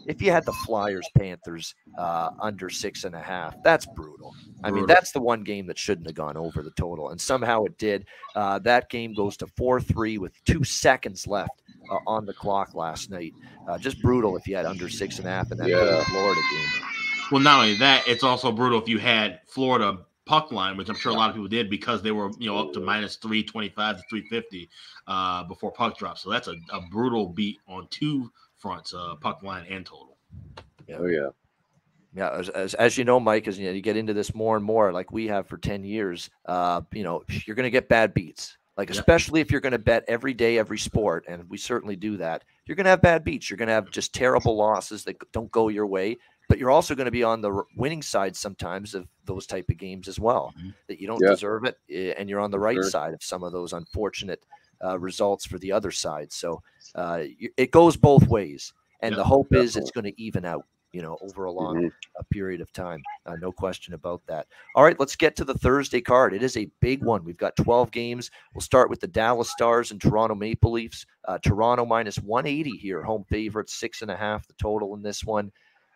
if 0.06 0.22
you 0.22 0.30
had 0.30 0.44
the 0.46 0.52
Flyers 0.52 1.08
Panthers 1.18 1.74
uh, 1.98 2.30
under 2.40 2.70
six 2.70 3.02
and 3.02 3.16
a 3.16 3.20
half, 3.20 3.60
that's 3.64 3.84
brutal. 3.96 4.32
I 4.62 4.70
mean, 4.70 4.86
that's 4.86 5.10
the 5.10 5.20
one 5.20 5.42
game 5.42 5.66
that 5.66 5.78
shouldn't 5.78 6.06
have 6.06 6.14
gone 6.14 6.36
over 6.36 6.62
the 6.62 6.70
total, 6.72 7.10
and 7.10 7.20
somehow 7.20 7.64
it 7.64 7.76
did. 7.78 8.06
Uh, 8.36 8.60
that 8.60 8.88
game 8.92 9.12
goes 9.14 9.36
to 9.38 9.48
4 9.48 9.80
3 9.80 10.18
with 10.18 10.32
two 10.44 10.62
seconds 10.62 11.26
left 11.26 11.62
uh, 11.90 11.98
on 12.06 12.24
the 12.24 12.32
clock 12.32 12.74
last 12.74 13.10
night. 13.10 13.32
Uh, 13.68 13.78
just 13.78 14.00
brutal 14.00 14.36
if 14.36 14.46
you 14.46 14.54
had 14.54 14.66
under 14.66 14.88
six 14.88 15.18
and 15.18 15.26
a 15.26 15.30
half 15.30 15.50
in 15.50 15.58
that 15.58 15.68
yeah. 15.68 16.04
Florida 16.04 16.40
game. 16.52 16.82
Well, 17.32 17.40
not 17.40 17.60
only 17.60 17.74
that, 17.78 18.06
it's 18.06 18.22
also 18.22 18.52
brutal 18.52 18.80
if 18.80 18.88
you 18.88 18.98
had 18.98 19.40
Florida 19.48 19.98
puck 20.26 20.52
line, 20.52 20.76
which 20.76 20.88
I'm 20.88 20.94
sure 20.94 21.12
a 21.12 21.14
lot 21.14 21.30
of 21.30 21.34
people 21.34 21.48
did 21.48 21.68
because 21.68 22.02
they 22.02 22.12
were, 22.12 22.30
you 22.38 22.48
know, 22.48 22.58
up 22.58 22.72
to 22.74 22.80
minus 22.80 23.16
325 23.16 23.96
to 23.96 24.02
350 24.08 24.70
uh, 25.06 25.44
before 25.44 25.72
puck 25.72 25.98
drop. 25.98 26.18
So 26.18 26.30
that's 26.30 26.48
a, 26.48 26.54
a 26.72 26.80
brutal 26.90 27.28
beat 27.28 27.58
on 27.66 27.88
two 27.88 28.30
fronts, 28.56 28.94
uh, 28.94 29.16
puck 29.16 29.42
line 29.42 29.66
and 29.68 29.84
total. 29.84 30.16
Yeah. 30.86 30.96
Oh, 30.98 31.06
yeah. 31.06 31.28
Yeah, 32.14 32.30
as, 32.30 32.50
as, 32.50 32.74
as, 32.74 32.98
you 32.98 33.04
know, 33.04 33.18
Mike, 33.18 33.48
as 33.48 33.58
you, 33.58 33.66
know, 33.66 33.72
you 33.72 33.80
get 33.80 33.96
into 33.96 34.12
this 34.12 34.34
more 34.34 34.54
and 34.54 34.64
more, 34.64 34.92
like 34.92 35.12
we 35.12 35.26
have 35.28 35.46
for 35.46 35.56
ten 35.56 35.82
years, 35.82 36.28
uh, 36.44 36.82
you 36.92 37.04
know, 37.04 37.22
you're 37.46 37.56
going 37.56 37.64
to 37.64 37.70
get 37.70 37.88
bad 37.88 38.12
beats. 38.12 38.58
Like 38.76 38.88
especially 38.88 39.40
if 39.40 39.50
you're 39.50 39.60
going 39.60 39.72
to 39.72 39.78
bet 39.78 40.04
every 40.08 40.32
day, 40.32 40.56
every 40.56 40.78
sport, 40.78 41.26
and 41.28 41.48
we 41.50 41.58
certainly 41.58 41.94
do 41.94 42.16
that. 42.16 42.44
You're 42.64 42.76
going 42.76 42.84
to 42.84 42.90
have 42.90 43.02
bad 43.02 43.22
beats. 43.22 43.50
You're 43.50 43.58
going 43.58 43.68
to 43.68 43.74
have 43.74 43.90
just 43.90 44.14
terrible 44.14 44.56
losses 44.56 45.04
that 45.04 45.16
don't 45.32 45.50
go 45.50 45.68
your 45.68 45.86
way. 45.86 46.16
But 46.48 46.58
you're 46.58 46.70
also 46.70 46.94
going 46.94 47.06
to 47.06 47.12
be 47.12 47.22
on 47.22 47.40
the 47.40 47.62
winning 47.76 48.02
side 48.02 48.34
sometimes 48.34 48.94
of 48.94 49.06
those 49.24 49.46
type 49.46 49.70
of 49.70 49.76
games 49.78 50.08
as 50.08 50.18
well. 50.18 50.52
Mm-hmm. 50.58 50.70
That 50.88 51.00
you 51.00 51.06
don't 51.06 51.20
yeah. 51.22 51.30
deserve 51.30 51.64
it, 51.64 51.76
eh, 51.90 52.14
and 52.16 52.28
you're 52.28 52.40
on 52.40 52.50
the 52.50 52.58
right 52.58 52.74
sure. 52.74 52.82
side 52.82 53.14
of 53.14 53.22
some 53.22 53.42
of 53.42 53.52
those 53.52 53.72
unfortunate 53.72 54.44
uh, 54.82 54.98
results 54.98 55.46
for 55.46 55.58
the 55.58 55.72
other 55.72 55.90
side. 55.90 56.32
So 56.32 56.62
uh, 56.94 57.24
it 57.56 57.70
goes 57.70 57.96
both 57.96 58.26
ways, 58.26 58.72
and 59.00 59.14
the 59.14 59.24
hope 59.24 59.46
definitely. 59.46 59.66
is 59.66 59.76
it's 59.76 59.90
going 59.90 60.04
to 60.04 60.20
even 60.20 60.44
out 60.44 60.66
you 60.92 61.02
know, 61.02 61.18
over 61.22 61.44
a 61.44 61.52
long 61.52 61.76
mm-hmm. 61.76 62.22
period 62.30 62.60
of 62.60 62.72
time. 62.72 63.02
Uh, 63.26 63.36
no 63.40 63.50
question 63.50 63.94
about 63.94 64.22
that. 64.26 64.46
All 64.74 64.84
right, 64.84 64.98
let's 65.00 65.16
get 65.16 65.36
to 65.36 65.44
the 65.44 65.54
Thursday 65.54 66.00
card. 66.00 66.34
It 66.34 66.42
is 66.42 66.56
a 66.56 66.70
big 66.80 67.02
one. 67.02 67.24
We've 67.24 67.36
got 67.36 67.56
12 67.56 67.90
games. 67.90 68.30
We'll 68.54 68.60
start 68.60 68.90
with 68.90 69.00
the 69.00 69.06
Dallas 69.06 69.50
Stars 69.50 69.90
and 69.90 70.00
Toronto 70.00 70.34
Maple 70.34 70.72
Leafs. 70.72 71.06
Uh, 71.26 71.38
Toronto 71.38 71.86
minus 71.86 72.18
180 72.18 72.70
here, 72.78 73.02
home 73.02 73.24
favorite, 73.28 73.70
six 73.70 74.02
and 74.02 74.10
a 74.10 74.16
half 74.16 74.46
the 74.46 74.54
total 74.54 74.94
in 74.94 75.02
this 75.02 75.24
one. 75.24 75.50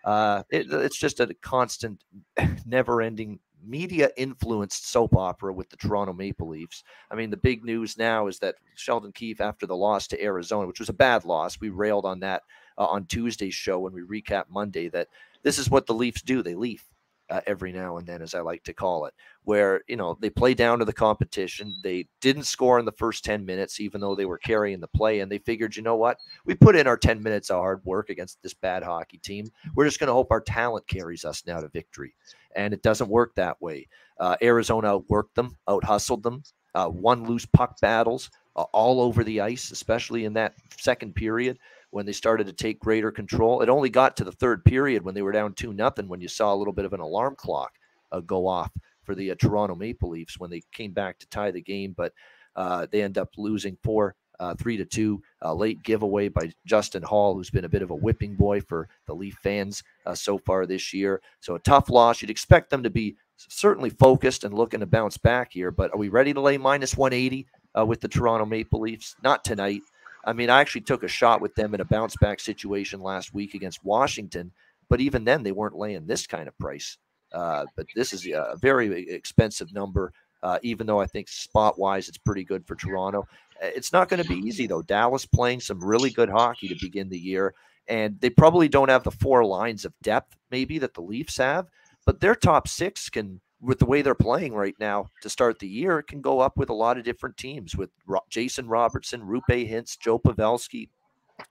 Uh, 0.04 0.44
it, 0.50 0.70
it's 0.70 0.96
just 0.96 1.20
a 1.20 1.34
constant, 1.42 2.02
never 2.66 3.02
ending 3.02 3.40
media 3.64 4.10
influenced 4.16 4.88
soap 4.88 5.16
opera 5.16 5.52
with 5.52 5.68
the 5.68 5.76
Toronto 5.76 6.12
Maple 6.12 6.48
Leafs. 6.48 6.84
I 7.10 7.16
mean, 7.16 7.30
the 7.30 7.36
big 7.36 7.64
news 7.64 7.98
now 7.98 8.28
is 8.28 8.38
that 8.38 8.54
Sheldon 8.76 9.12
Keefe, 9.12 9.40
after 9.40 9.66
the 9.66 9.76
loss 9.76 10.06
to 10.08 10.22
Arizona, 10.22 10.66
which 10.66 10.78
was 10.78 10.88
a 10.88 10.94
bad 10.94 11.24
loss, 11.24 11.60
we 11.60 11.70
railed 11.70 12.04
on 12.04 12.20
that 12.20 12.42
uh, 12.78 12.86
on 12.86 13.06
Tuesday's 13.06 13.54
show 13.54 13.78
when 13.78 13.92
we 13.92 14.02
recap 14.02 14.44
Monday 14.48 14.88
that 14.88 15.08
this 15.42 15.58
is 15.58 15.70
what 15.70 15.86
the 15.86 15.94
Leafs 15.94 16.22
do. 16.22 16.42
They 16.42 16.54
leaf 16.54 16.84
uh, 17.28 17.40
every 17.46 17.72
now 17.72 17.96
and 17.96 18.06
then, 18.06 18.22
as 18.22 18.34
I 18.34 18.40
like 18.40 18.62
to 18.64 18.72
call 18.72 19.06
it, 19.06 19.14
where 19.44 19.82
you 19.88 19.96
know 19.96 20.16
they 20.20 20.30
play 20.30 20.54
down 20.54 20.78
to 20.78 20.84
the 20.84 20.92
competition. 20.92 21.74
They 21.82 22.06
didn't 22.20 22.44
score 22.44 22.78
in 22.78 22.84
the 22.84 22.92
first 22.92 23.24
ten 23.24 23.44
minutes, 23.44 23.80
even 23.80 24.00
though 24.00 24.14
they 24.14 24.26
were 24.26 24.38
carrying 24.38 24.80
the 24.80 24.88
play, 24.88 25.20
and 25.20 25.30
they 25.30 25.38
figured, 25.38 25.76
you 25.76 25.82
know 25.82 25.96
what, 25.96 26.18
we 26.44 26.54
put 26.54 26.76
in 26.76 26.86
our 26.86 26.96
ten 26.96 27.22
minutes 27.22 27.50
of 27.50 27.58
hard 27.58 27.84
work 27.84 28.10
against 28.10 28.42
this 28.42 28.54
bad 28.54 28.82
hockey 28.82 29.18
team. 29.18 29.46
We're 29.74 29.86
just 29.86 29.98
going 29.98 30.08
to 30.08 30.14
hope 30.14 30.30
our 30.30 30.40
talent 30.40 30.86
carries 30.86 31.24
us 31.24 31.44
now 31.46 31.60
to 31.60 31.68
victory, 31.68 32.14
and 32.54 32.72
it 32.72 32.82
doesn't 32.82 33.08
work 33.08 33.34
that 33.34 33.60
way. 33.60 33.88
Uh, 34.18 34.36
Arizona 34.42 34.98
outworked 34.98 35.34
them, 35.34 35.56
out 35.68 35.84
hustled 35.84 36.22
them, 36.22 36.42
uh, 36.74 36.88
won 36.88 37.24
loose 37.24 37.46
puck 37.46 37.78
battles 37.80 38.30
uh, 38.54 38.64
all 38.72 39.00
over 39.00 39.24
the 39.24 39.40
ice, 39.40 39.70
especially 39.70 40.24
in 40.24 40.32
that 40.34 40.54
second 40.78 41.14
period 41.14 41.58
when 41.96 42.04
they 42.04 42.12
started 42.12 42.46
to 42.46 42.52
take 42.52 42.78
greater 42.78 43.10
control. 43.10 43.62
It 43.62 43.70
only 43.70 43.88
got 43.88 44.18
to 44.18 44.24
the 44.24 44.30
third 44.30 44.66
period 44.66 45.02
when 45.02 45.14
they 45.14 45.22
were 45.22 45.32
down 45.32 45.54
2 45.54 45.72
nothing 45.72 46.08
when 46.08 46.20
you 46.20 46.28
saw 46.28 46.52
a 46.52 46.54
little 46.54 46.74
bit 46.74 46.84
of 46.84 46.92
an 46.92 47.00
alarm 47.00 47.36
clock 47.36 47.72
uh, 48.12 48.20
go 48.20 48.46
off 48.46 48.70
for 49.02 49.14
the 49.14 49.30
uh, 49.30 49.34
Toronto 49.36 49.74
Maple 49.74 50.10
Leafs 50.10 50.38
when 50.38 50.50
they 50.50 50.60
came 50.72 50.92
back 50.92 51.18
to 51.18 51.28
tie 51.28 51.50
the 51.50 51.62
game, 51.62 51.94
but 51.96 52.12
uh, 52.54 52.86
they 52.92 53.02
end 53.02 53.16
up 53.16 53.30
losing 53.38 53.78
four. 53.82 54.14
Uh, 54.38 54.54
three 54.54 54.76
to 54.76 54.84
two, 54.84 55.22
uh, 55.42 55.54
late 55.54 55.82
giveaway 55.82 56.28
by 56.28 56.52
Justin 56.66 57.02
Holl, 57.02 57.34
who's 57.34 57.48
been 57.48 57.64
a 57.64 57.70
bit 57.70 57.80
of 57.80 57.90
a 57.90 57.94
whipping 57.94 58.34
boy 58.34 58.60
for 58.60 58.86
the 59.06 59.14
Leaf 59.14 59.34
fans 59.42 59.82
uh, 60.04 60.14
so 60.14 60.36
far 60.36 60.66
this 60.66 60.92
year. 60.92 61.22
So 61.40 61.54
a 61.54 61.58
tough 61.58 61.88
loss. 61.88 62.20
You'd 62.20 62.30
expect 62.30 62.68
them 62.68 62.82
to 62.82 62.90
be 62.90 63.16
certainly 63.38 63.88
focused 63.88 64.44
and 64.44 64.52
looking 64.52 64.80
to 64.80 64.86
bounce 64.86 65.16
back 65.16 65.54
here. 65.54 65.70
But 65.70 65.90
are 65.94 65.96
we 65.96 66.10
ready 66.10 66.34
to 66.34 66.40
lay 66.42 66.58
minus 66.58 66.98
180 66.98 67.46
uh, 67.78 67.86
with 67.86 68.02
the 68.02 68.08
Toronto 68.08 68.44
Maple 68.44 68.80
Leafs? 68.80 69.16
Not 69.22 69.42
tonight. 69.42 69.80
I 70.26 70.32
mean, 70.32 70.50
I 70.50 70.60
actually 70.60 70.82
took 70.82 71.04
a 71.04 71.08
shot 71.08 71.40
with 71.40 71.54
them 71.54 71.72
in 71.72 71.80
a 71.80 71.84
bounce 71.84 72.16
back 72.16 72.40
situation 72.40 73.00
last 73.00 73.32
week 73.32 73.54
against 73.54 73.84
Washington, 73.84 74.50
but 74.90 75.00
even 75.00 75.24
then 75.24 75.42
they 75.42 75.52
weren't 75.52 75.76
laying 75.76 76.06
this 76.06 76.26
kind 76.26 76.48
of 76.48 76.58
price. 76.58 76.98
Uh, 77.32 77.64
but 77.76 77.86
this 77.94 78.12
is 78.12 78.26
a 78.26 78.56
very 78.60 79.08
expensive 79.08 79.72
number. 79.72 80.12
Uh, 80.42 80.58
even 80.62 80.86
though 80.86 81.00
I 81.00 81.06
think 81.06 81.28
spot 81.28 81.78
wise 81.78 82.08
it's 82.08 82.18
pretty 82.18 82.44
good 82.44 82.66
for 82.66 82.74
Toronto. 82.74 83.26
Uh, 83.62 83.68
it's 83.74 83.92
not 83.92 84.08
going 84.08 84.22
to 84.22 84.28
be 84.28 84.36
easy 84.36 84.66
though. 84.66 84.82
Dallas 84.82 85.24
playing 85.24 85.60
some 85.60 85.82
really 85.82 86.10
good 86.10 86.28
hockey 86.28 86.68
to 86.68 86.76
begin 86.80 87.08
the 87.08 87.18
year, 87.18 87.54
and 87.88 88.20
they 88.20 88.30
probably 88.30 88.68
don't 88.68 88.90
have 88.90 89.02
the 89.02 89.10
four 89.10 89.44
lines 89.44 89.84
of 89.84 89.94
depth 90.02 90.36
maybe 90.50 90.78
that 90.78 90.94
the 90.94 91.00
Leafs 91.00 91.38
have, 91.38 91.66
but 92.04 92.20
their 92.20 92.34
top 92.34 92.68
six 92.68 93.08
can, 93.08 93.40
with 93.60 93.78
the 93.78 93.86
way 93.86 94.02
they're 94.02 94.14
playing 94.14 94.54
right 94.54 94.74
now 94.78 95.06
to 95.22 95.28
start 95.28 95.58
the 95.58 95.68
year, 95.68 95.98
it 95.98 96.06
can 96.06 96.20
go 96.20 96.40
up 96.40 96.56
with 96.56 96.70
a 96.70 96.74
lot 96.74 96.98
of 96.98 97.04
different 97.04 97.36
teams 97.36 97.74
with 97.74 97.90
Ro- 98.06 98.20
Jason 98.28 98.68
Robertson, 98.68 99.22
Roope 99.22 99.70
Hintz, 99.70 99.98
Joe 99.98 100.18
Pavelski. 100.18 100.88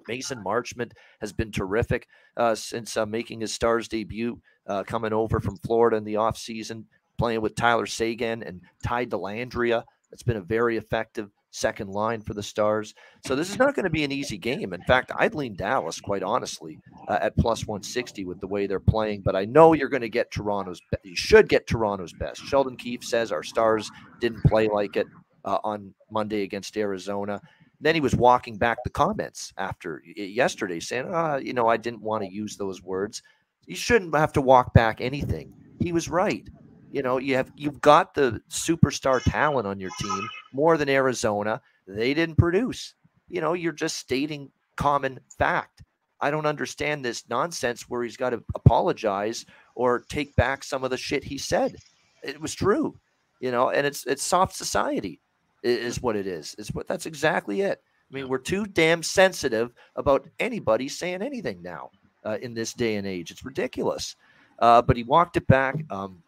Mason 0.07 0.43
Marchment 0.43 0.91
has 1.21 1.31
been 1.31 1.51
terrific 1.51 2.07
uh, 2.37 2.55
since 2.55 2.97
uh, 2.97 3.05
making 3.05 3.41
his 3.41 3.53
Stars 3.53 3.87
debut, 3.87 4.39
uh, 4.67 4.83
coming 4.83 5.13
over 5.13 5.39
from 5.39 5.57
Florida 5.57 5.97
in 5.97 6.03
the 6.03 6.15
offseason, 6.15 6.85
playing 7.17 7.41
with 7.41 7.55
Tyler 7.55 7.85
Seguin 7.85 8.41
and 8.41 8.61
Ty 8.83 9.05
Dellandrea. 9.05 9.83
It's 10.11 10.23
been 10.23 10.37
a 10.37 10.41
very 10.41 10.77
effective 10.77 11.29
second 11.55 11.89
line 11.89 12.21
for 12.21 12.33
the 12.33 12.43
Stars. 12.43 12.93
So 13.25 13.35
this 13.35 13.49
is 13.49 13.57
not 13.57 13.75
going 13.75 13.85
to 13.85 13.89
be 13.89 14.03
an 14.03 14.11
easy 14.11 14.37
game. 14.37 14.73
In 14.73 14.81
fact, 14.83 15.11
I'd 15.15 15.35
lean 15.35 15.55
Dallas, 15.55 15.99
quite 15.99 16.23
honestly, 16.23 16.77
uh, 17.07 17.19
at 17.21 17.37
plus 17.37 17.65
160 17.65 18.25
with 18.25 18.39
the 18.41 18.47
way 18.47 18.67
they're 18.67 18.79
playing. 18.79 19.21
But 19.21 19.35
I 19.35 19.45
know 19.45 19.73
you're 19.73 19.89
going 19.89 20.01
to 20.01 20.09
get 20.09 20.31
Toronto's. 20.31 20.81
Be- 20.91 21.09
you 21.09 21.15
should 21.15 21.49
get 21.49 21.67
Toronto's 21.67 22.13
best. 22.13 22.45
Sheldon 22.45 22.75
Keefe 22.75 23.03
says 23.03 23.31
our 23.31 23.43
Stars 23.43 23.89
didn't 24.19 24.43
play 24.43 24.67
like 24.67 24.97
it 24.97 25.07
uh, 25.45 25.59
on 25.63 25.93
Monday 26.11 26.43
against 26.43 26.77
Arizona. 26.77 27.41
Then 27.79 27.95
he 27.95 28.01
was 28.01 28.15
walking 28.15 28.57
back 28.57 28.77
the 28.83 28.89
comments 28.89 29.53
after 29.57 30.01
yesterday, 30.15 30.79
saying, 30.79 31.13
uh, 31.13 31.39
"You 31.43 31.53
know, 31.53 31.67
I 31.67 31.77
didn't 31.77 32.01
want 32.01 32.23
to 32.23 32.31
use 32.31 32.55
those 32.55 32.81
words. 32.81 33.21
You 33.65 33.75
shouldn't 33.75 34.15
have 34.15 34.33
to 34.33 34.41
walk 34.41 34.73
back 34.73 35.01
anything." 35.01 35.53
He 35.79 35.91
was 35.91 36.09
right. 36.09 36.47
You 36.95 37.03
know, 37.03 37.17
you 37.17 37.35
have 37.35 37.51
you've 37.57 37.81
got 37.81 38.13
the 38.13 38.41
superstar 38.49 39.21
talent 39.21 39.67
on 39.67 39.81
your 39.81 39.89
team 39.99 40.29
more 40.53 40.77
than 40.77 40.87
Arizona. 40.87 41.61
They 41.85 42.13
didn't 42.13 42.37
produce. 42.37 42.95
You 43.27 43.41
know, 43.41 43.51
you're 43.51 43.73
just 43.73 43.97
stating 43.97 44.49
common 44.77 45.19
fact. 45.37 45.83
I 46.21 46.31
don't 46.31 46.45
understand 46.45 47.03
this 47.03 47.27
nonsense 47.27 47.89
where 47.89 48.01
he's 48.01 48.15
got 48.15 48.29
to 48.29 48.41
apologize 48.55 49.45
or 49.75 50.05
take 50.07 50.37
back 50.37 50.63
some 50.63 50.85
of 50.85 50.89
the 50.89 50.95
shit 50.95 51.25
he 51.25 51.37
said. 51.37 51.75
It 52.23 52.39
was 52.39 52.55
true, 52.55 52.97
you 53.41 53.51
know, 53.51 53.71
and 53.71 53.85
it's 53.85 54.05
it's 54.05 54.23
soft 54.23 54.55
society 54.55 55.19
is 55.63 56.01
what 56.01 56.15
it 56.15 56.27
is. 56.27 56.55
Is 56.57 56.73
what 56.73 56.87
that's 56.87 57.07
exactly 57.07 57.59
it. 57.59 57.81
I 58.09 58.15
mean, 58.15 58.29
we're 58.29 58.37
too 58.37 58.65
damn 58.65 59.03
sensitive 59.03 59.73
about 59.97 60.29
anybody 60.39 60.87
saying 60.87 61.21
anything 61.21 61.61
now 61.61 61.89
uh, 62.23 62.37
in 62.41 62.53
this 62.53 62.71
day 62.71 62.95
and 62.95 63.05
age. 63.05 63.31
It's 63.31 63.43
ridiculous. 63.43 64.15
Uh, 64.59 64.81
but 64.81 64.95
he 64.95 65.03
walked 65.03 65.35
it 65.35 65.45
back. 65.47 65.75
Um, 65.89 66.21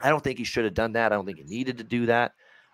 I 0.00 0.08
don't 0.10 0.22
think 0.22 0.38
he 0.38 0.44
should 0.44 0.64
have 0.64 0.74
done 0.74 0.92
that. 0.92 1.12
I 1.12 1.16
don't 1.16 1.26
think 1.26 1.38
he 1.38 1.44
needed 1.44 1.78
to 1.78 1.84
do 1.84 2.06
that. 2.06 2.32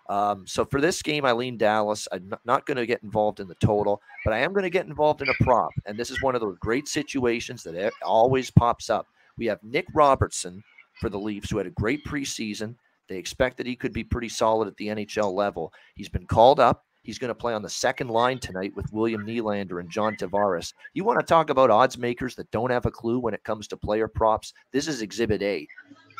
Um, 0.09 0.47
so 0.47 0.63
for 0.63 0.79
this 0.79 1.01
game, 1.01 1.25
I 1.25 1.33
lean 1.33 1.57
Dallas. 1.57 2.07
I'm 2.11 2.33
not 2.45 2.65
going 2.65 2.77
to 2.77 2.85
get 2.85 3.03
involved 3.03 3.39
in 3.39 3.47
the 3.47 3.55
total, 3.55 4.01
but 4.23 4.33
I 4.33 4.39
am 4.39 4.53
going 4.53 4.63
to 4.63 4.69
get 4.69 4.85
involved 4.85 5.21
in 5.21 5.29
a 5.29 5.43
prop. 5.43 5.71
And 5.85 5.97
this 5.97 6.09
is 6.09 6.21
one 6.21 6.35
of 6.35 6.41
those 6.41 6.57
great 6.59 6.87
situations 6.87 7.63
that 7.63 7.91
always 8.01 8.49
pops 8.49 8.89
up. 8.89 9.05
We 9.37 9.45
have 9.47 9.59
Nick 9.63 9.85
Robertson 9.93 10.63
for 10.99 11.09
the 11.09 11.19
Leafs, 11.19 11.49
who 11.49 11.57
had 11.57 11.67
a 11.67 11.71
great 11.71 12.05
preseason. 12.05 12.75
They 13.09 13.17
expect 13.17 13.57
that 13.57 13.67
he 13.67 13.75
could 13.75 13.93
be 13.93 14.03
pretty 14.03 14.29
solid 14.29 14.67
at 14.67 14.77
the 14.77 14.87
NHL 14.87 15.33
level. 15.33 15.73
He's 15.95 16.09
been 16.09 16.25
called 16.25 16.59
up. 16.59 16.83
He's 17.03 17.19
going 17.19 17.29
to 17.29 17.35
play 17.35 17.53
on 17.53 17.61
the 17.61 17.69
second 17.69 18.09
line 18.09 18.37
tonight 18.37 18.75
with 18.75 18.91
William 18.91 19.25
Nylander 19.25 19.79
and 19.79 19.89
John 19.89 20.15
Tavares. 20.17 20.73
You 20.93 21.05
want 21.05 21.19
to 21.19 21.25
talk 21.25 21.49
about 21.49 21.69
odds 21.69 21.97
makers 21.97 22.35
that 22.35 22.51
don't 22.51 22.71
have 22.71 22.85
a 22.85 22.91
clue 22.91 23.19
when 23.19 23.33
it 23.33 23.45
comes 23.45 23.67
to 23.69 23.77
player 23.77 24.09
props? 24.09 24.51
This 24.73 24.89
is 24.89 25.01
Exhibit 25.01 25.41
A. 25.41 25.65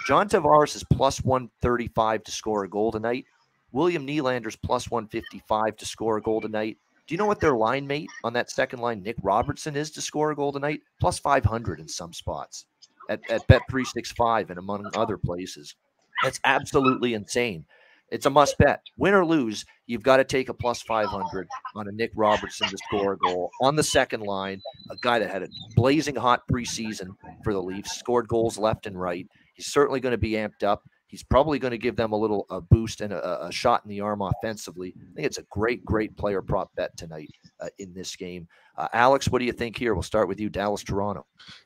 John 0.05 0.29
Tavares 0.29 0.75
is 0.75 0.83
plus 0.83 1.23
135 1.23 2.23
to 2.23 2.31
score 2.31 2.63
a 2.63 2.69
goal 2.69 2.91
tonight. 2.91 3.25
William 3.71 4.07
Nylander's 4.07 4.55
plus 4.55 4.89
155 4.89 5.77
to 5.77 5.85
score 5.85 6.17
a 6.17 6.21
goal 6.21 6.41
tonight. 6.41 6.77
Do 7.05 7.13
you 7.13 7.17
know 7.17 7.25
what 7.25 7.39
their 7.39 7.55
line 7.55 7.87
mate 7.87 8.09
on 8.23 8.33
that 8.33 8.51
second 8.51 8.79
line, 8.79 9.01
Nick 9.01 9.15
Robertson, 9.21 9.75
is 9.75 9.91
to 9.91 10.01
score 10.01 10.31
a 10.31 10.35
goal 10.35 10.51
tonight? 10.51 10.81
Plus 10.99 11.19
500 11.19 11.79
in 11.79 11.87
some 11.87 12.13
spots 12.13 12.65
at, 13.09 13.21
at 13.29 13.47
Bet365 13.47 14.49
and 14.49 14.59
among 14.59 14.89
other 14.95 15.17
places. 15.17 15.75
That's 16.23 16.39
absolutely 16.43 17.13
insane. 17.13 17.65
It's 18.09 18.25
a 18.25 18.29
must 18.29 18.57
bet. 18.57 18.81
Win 18.97 19.13
or 19.13 19.25
lose, 19.25 19.65
you've 19.85 20.03
got 20.03 20.17
to 20.17 20.23
take 20.23 20.47
a 20.47 20.53
plus 20.53 20.81
500 20.81 21.47
on 21.75 21.87
a 21.87 21.91
Nick 21.91 22.11
Robertson 22.15 22.69
to 22.69 22.77
score 22.77 23.13
a 23.13 23.17
goal 23.17 23.51
on 23.61 23.75
the 23.75 23.83
second 23.83 24.21
line, 24.21 24.61
a 24.89 24.95
guy 25.01 25.19
that 25.19 25.29
had 25.29 25.43
a 25.43 25.49
blazing 25.75 26.15
hot 26.15 26.43
preseason 26.51 27.09
for 27.43 27.51
the 27.51 27.61
Leafs, 27.61 27.97
scored 27.97 28.27
goals 28.27 28.57
left 28.57 28.85
and 28.85 28.99
right. 28.99 29.27
He's 29.57 29.67
certainly 29.67 29.99
going 29.99 30.11
to 30.11 30.17
be 30.17 30.31
amped 30.31 30.63
up. 30.63 30.83
He's 31.07 31.23
probably 31.23 31.57
going 31.57 31.71
to 31.71 31.77
give 31.77 31.95
them 31.95 32.11
a 32.11 32.17
little 32.17 32.45
a 32.49 32.59
boost 32.59 33.01
and 33.01 33.13
a, 33.13 33.45
a, 33.45 33.51
shot 33.51 33.81
in 33.85 33.89
the 33.89 34.01
arm 34.01 34.21
offensively. 34.21 34.93
I 34.97 35.15
think 35.15 35.25
it's 35.25 35.37
a 35.37 35.43
great, 35.43 35.83
great 35.85 36.15
player 36.17 36.41
prop 36.41 36.69
bet 36.75 36.95
tonight 36.97 37.29
uh, 37.61 37.69
in 37.79 37.93
this 37.93 38.15
game. 38.15 38.47
Uh, 38.77 38.89
Alex, 38.91 39.29
what 39.29 39.39
do 39.39 39.45
you 39.45 39.53
think 39.53 39.77
here? 39.77 39.93
We'll 39.93 40.03
start 40.03 40.27
with 40.27 40.39
you, 40.39 40.49
Dallas, 40.49 40.83
Toronto. 40.83 41.25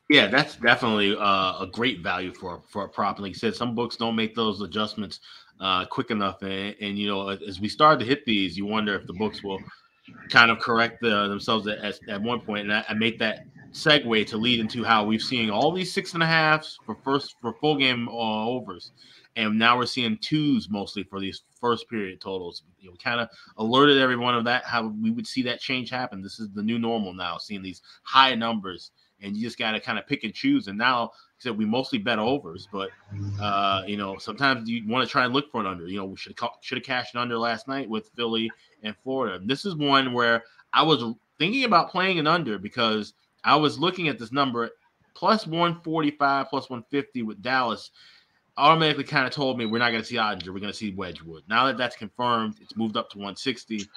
Yeah, 0.10 0.28
that's 0.28 0.58
definitely 0.58 1.18
uh, 1.18 1.64
a 1.64 1.68
great 1.72 2.02
value 2.02 2.34
for 2.34 2.62
for 2.70 2.86
a 2.86 2.90
prop. 2.90 3.20
Like 3.20 3.30
you 3.30 3.36
said, 3.36 3.56
some 3.56 3.74
books 3.74 3.98
don't 3.98 4.16
make 4.16 4.36
those 4.36 4.62
adjustments 4.62 5.20
uh, 5.60 5.86
quick 5.86 6.12
enough, 6.12 6.42
and, 6.44 6.76
and, 6.80 6.98
you 6.98 7.08
know, 7.08 7.30
as 7.30 7.60
we 7.60 7.68
start 7.68 8.00
to 8.00 8.06
hit 8.06 8.26
these, 8.26 8.58
you 8.58 8.66
wonder 8.66 8.96
if 8.96 9.08
the 9.08 9.14
books 9.14 9.44
will 9.44 9.60
kind 10.30 10.52
of 10.52 10.60
correct 10.60 11.02
the, 11.02 11.28
themselves 11.28 11.68
at, 11.68 12.00
at 12.08 12.22
one 12.22 12.42
point. 12.42 12.64
And 12.64 12.74
I, 12.74 12.86
I 12.90 12.94
make 12.94 13.20
that 13.20 13.46
segue 13.72 14.28
to 14.28 14.38
lead 14.38 14.60
into 14.60 14.84
how 14.84 15.06
we've 15.06 15.22
seen 15.22 15.50
all 15.50 15.72
these 15.72 15.94
six 15.94 16.14
and 16.14 16.24
a 16.24 16.26
halves 16.26 16.78
for 16.86 16.96
first 17.04 17.36
for 17.42 17.54
full 17.54 17.78
game 17.78 18.08
uh, 18.10 18.46
overs, 18.46 18.92
and 19.36 19.58
now 19.58 19.78
we're 19.78 19.86
seeing 19.86 20.18
twos 20.18 20.70
mostly 20.70 21.04
for 21.04 21.20
these 21.20 21.44
first 21.60 21.90
period 21.90 22.20
totals. 22.20 22.64
You 22.80 22.90
know, 22.90 22.96
kind 23.02 23.20
of 23.20 23.30
alerted 23.58 23.98
everyone 23.98 24.36
of 24.36 24.44
that 24.46 24.66
how 24.66 24.88
we 24.88 25.12
would 25.12 25.28
see 25.28 25.42
that 25.44 25.60
change 25.60 25.90
happen. 25.90 26.22
This 26.22 26.40
is 26.40 26.50
the 26.52 26.64
new 26.64 26.80
normal 26.80 27.14
now, 27.14 27.38
seeing 27.38 27.62
these 27.62 27.82
high 28.04 28.36
numbers, 28.36 28.92
and 29.22 29.36
you 29.36 29.44
just 29.44 29.58
got 29.58 29.72
to 29.72 29.80
kind 29.80 29.98
of 29.98 30.08
pick 30.08 30.24
and 30.24 30.34
choose. 30.34 30.68
And 30.68 30.78
now, 30.78 31.12
said 31.42 31.58
we 31.58 31.66
mostly 31.66 31.98
bet 31.98 32.20
overs, 32.20 32.68
but 32.72 32.90
uh, 33.42 33.82
you 33.88 33.98
know 33.98 34.18
sometimes 34.18 34.70
you 34.70 34.88
want 34.88 35.06
to 35.06 35.12
try 35.12 35.26
and 35.26 35.34
look 35.34 35.50
for 35.52 35.62
an 35.62 35.68
under. 35.68 35.88
You 35.88 35.98
know, 35.98 36.06
we 36.06 36.18
should 36.18 36.38
should 36.62 36.78
have 36.78 36.86
cashed 36.86 37.16
an 37.16 37.22
under 37.22 37.38
last 37.38 37.68
night 37.68 37.90
with 37.90 38.12
Philly 38.16 38.52
and 38.84 38.96
Florida. 39.04 39.40
This 39.44 39.66
is 39.66 39.76
one 39.76 40.14
where 40.14 40.44
I 40.74 40.84
was 40.84 41.04
thinking 41.40 41.64
about 41.64 41.90
playing 41.90 42.20
an 42.20 42.28
under 42.28 42.60
because 42.60 43.14
I 43.44 43.56
was 43.56 43.80
looking 43.80 44.08
at 44.08 44.20
this 44.20 44.32
number 44.32 44.70
plus 45.14 45.46
145, 45.46 46.50
plus 46.50 46.70
150 46.70 47.24
with 47.24 47.42
Dallas. 47.42 47.92
Automatically 48.58 49.06
kind 49.06 49.26
of 49.26 49.32
told 49.32 49.58
me 49.58 49.66
we're 49.66 49.80
not 49.80 49.92
going 49.92 50.04
to 50.04 50.08
see 50.08 50.16
Oettinger. 50.16 50.48
We're 50.48 50.60
going 50.60 50.72
to 50.72 50.74
see 50.74 50.94
Wedgewood. 50.94 51.44
Now 51.48 51.68
that 51.68 51.78
that's 51.78 51.96
confirmed, 51.96 52.56
it's 52.62 52.76
moved 52.76 52.98
up 52.98 53.10
to 53.12 53.18
160. 53.18 53.88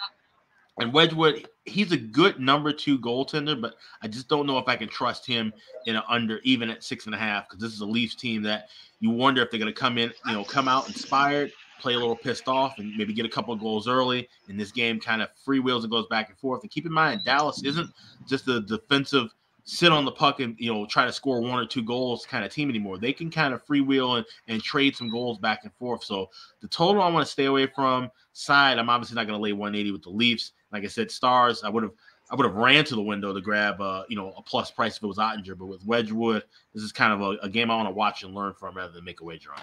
And 0.81 0.93
Wedgewood, 0.93 1.49
he's 1.65 1.93
a 1.93 1.97
good 1.97 2.41
number 2.41 2.73
two 2.73 2.99
goaltender, 2.99 3.61
but 3.61 3.75
I 4.03 4.09
just 4.09 4.29
don't 4.29 4.47
know 4.47 4.59
if 4.59 4.67
I 4.67 4.77
can 4.77 4.89
trust 4.89 5.25
him 5.25 5.53
in 5.87 5.97
an 5.97 6.03
under, 6.09 6.41
even 6.43 6.69
at 6.69 6.83
six 6.83 7.07
and 7.07 7.15
a 7.15 7.19
half, 7.19 7.49
because 7.49 7.63
this 7.63 7.73
is 7.73 7.81
a 7.81 7.87
Leafs 7.87 8.17
team 8.17 8.43
that 8.43 8.69
you 8.99 9.11
wonder 9.11 9.43
if 9.43 9.51
they're 9.51 9.61
going 9.61 9.73
to 9.73 9.81
come 9.81 9.99
in, 9.99 10.13
you 10.27 10.33
know, 10.33 10.45
come 10.45 10.67
out 10.67 10.89
inspired, 10.89 11.53
play 11.81 11.95
a 11.95 11.99
little 11.99 12.17
pissed 12.17 12.49
off, 12.49 12.79
and 12.79 12.97
maybe 12.97 13.13
get 13.13 13.27
a 13.27 13.31
couple 13.31 13.53
of 13.53 13.61
goals 13.61 13.89
early. 13.89 14.29
And 14.49 14.59
this 14.59 14.73
game 14.73 15.01
kind 15.01 15.23
of 15.23 15.31
freewheels 15.47 15.83
and 15.83 15.91
goes 15.91 16.07
back 16.07 16.29
and 16.29 16.39
forth. 16.39 16.63
And 16.63 16.71
keep 16.71 16.87
in 16.87 16.93
mind, 16.93 17.23
Dallas 17.25 17.63
isn't 17.65 17.91
just 18.27 18.49
a 18.49 18.61
defensive 18.61 19.31
sit 19.65 19.91
on 19.91 20.05
the 20.05 20.13
puck 20.13 20.41
and 20.41 20.55
you 20.59 20.73
know 20.73 20.85
try 20.87 21.07
to 21.07 21.13
score 21.13 21.41
one 21.41 21.59
or 21.59 21.67
two 21.67 21.83
goals 21.83 22.27
kind 22.27 22.45
of 22.45 22.53
team 22.53 22.69
anymore. 22.69 22.99
They 22.99 23.13
can 23.13 23.31
kind 23.31 23.55
of 23.55 23.65
freewheel 23.67 24.19
and, 24.19 24.27
and 24.47 24.63
trade 24.63 24.95
some 24.95 25.11
goals 25.11 25.39
back 25.39 25.61
and 25.65 25.73
forth. 25.75 26.05
So 26.05 26.31
the 26.61 26.69
total 26.69 27.03
I 27.03 27.09
want 27.09 27.27
to 27.27 27.33
stay 27.33 27.47
away 27.47 27.67
from 27.67 28.11
side, 28.33 28.79
I'm 28.79 28.91
obviously 28.91 29.17
not 29.17 29.27
going 29.27 29.39
to 29.39 29.43
lay 29.43 29.53
180 29.53 29.91
with 29.91 30.03
the 30.03 30.11
Leafs. 30.11 30.53
Like 30.71 30.85
I 30.85 30.89
said, 30.89 31.11
stars, 31.11 31.65
I 31.65 31.71
would 31.71 31.83
have 31.83 31.93
I 32.31 32.37
would 32.37 32.47
have 32.47 32.55
ran 32.55 32.85
to 32.87 32.95
the 32.95 33.03
window 33.03 33.33
to 33.33 33.41
grab 33.41 33.81
uh, 33.81 34.05
you 34.09 34.17
know 34.17 34.33
a 34.37 34.43
plus 34.43 34.71
price 34.71 34.97
if 34.97 35.03
it 35.03 35.07
was 35.07 35.19
Oettinger, 35.19 35.57
but 35.59 35.67
with 35.67 35.85
Wedgewood, 35.85 36.45
this 36.75 36.83
is 36.83 36.93
kind 36.93 37.13
of 37.13 37.21
a, 37.21 37.47
a 37.47 37.49
game 37.49 37.71
I 37.71 37.77
want 37.77 37.89
to 37.89 37.95
watch 37.95 38.23
and 38.23 38.35
learn 38.35 38.55
from 38.55 38.77
rather 38.77 38.93
than 38.93 39.05
make 39.05 39.21
a 39.21 39.25
wager 39.25 39.53
on. 39.53 39.63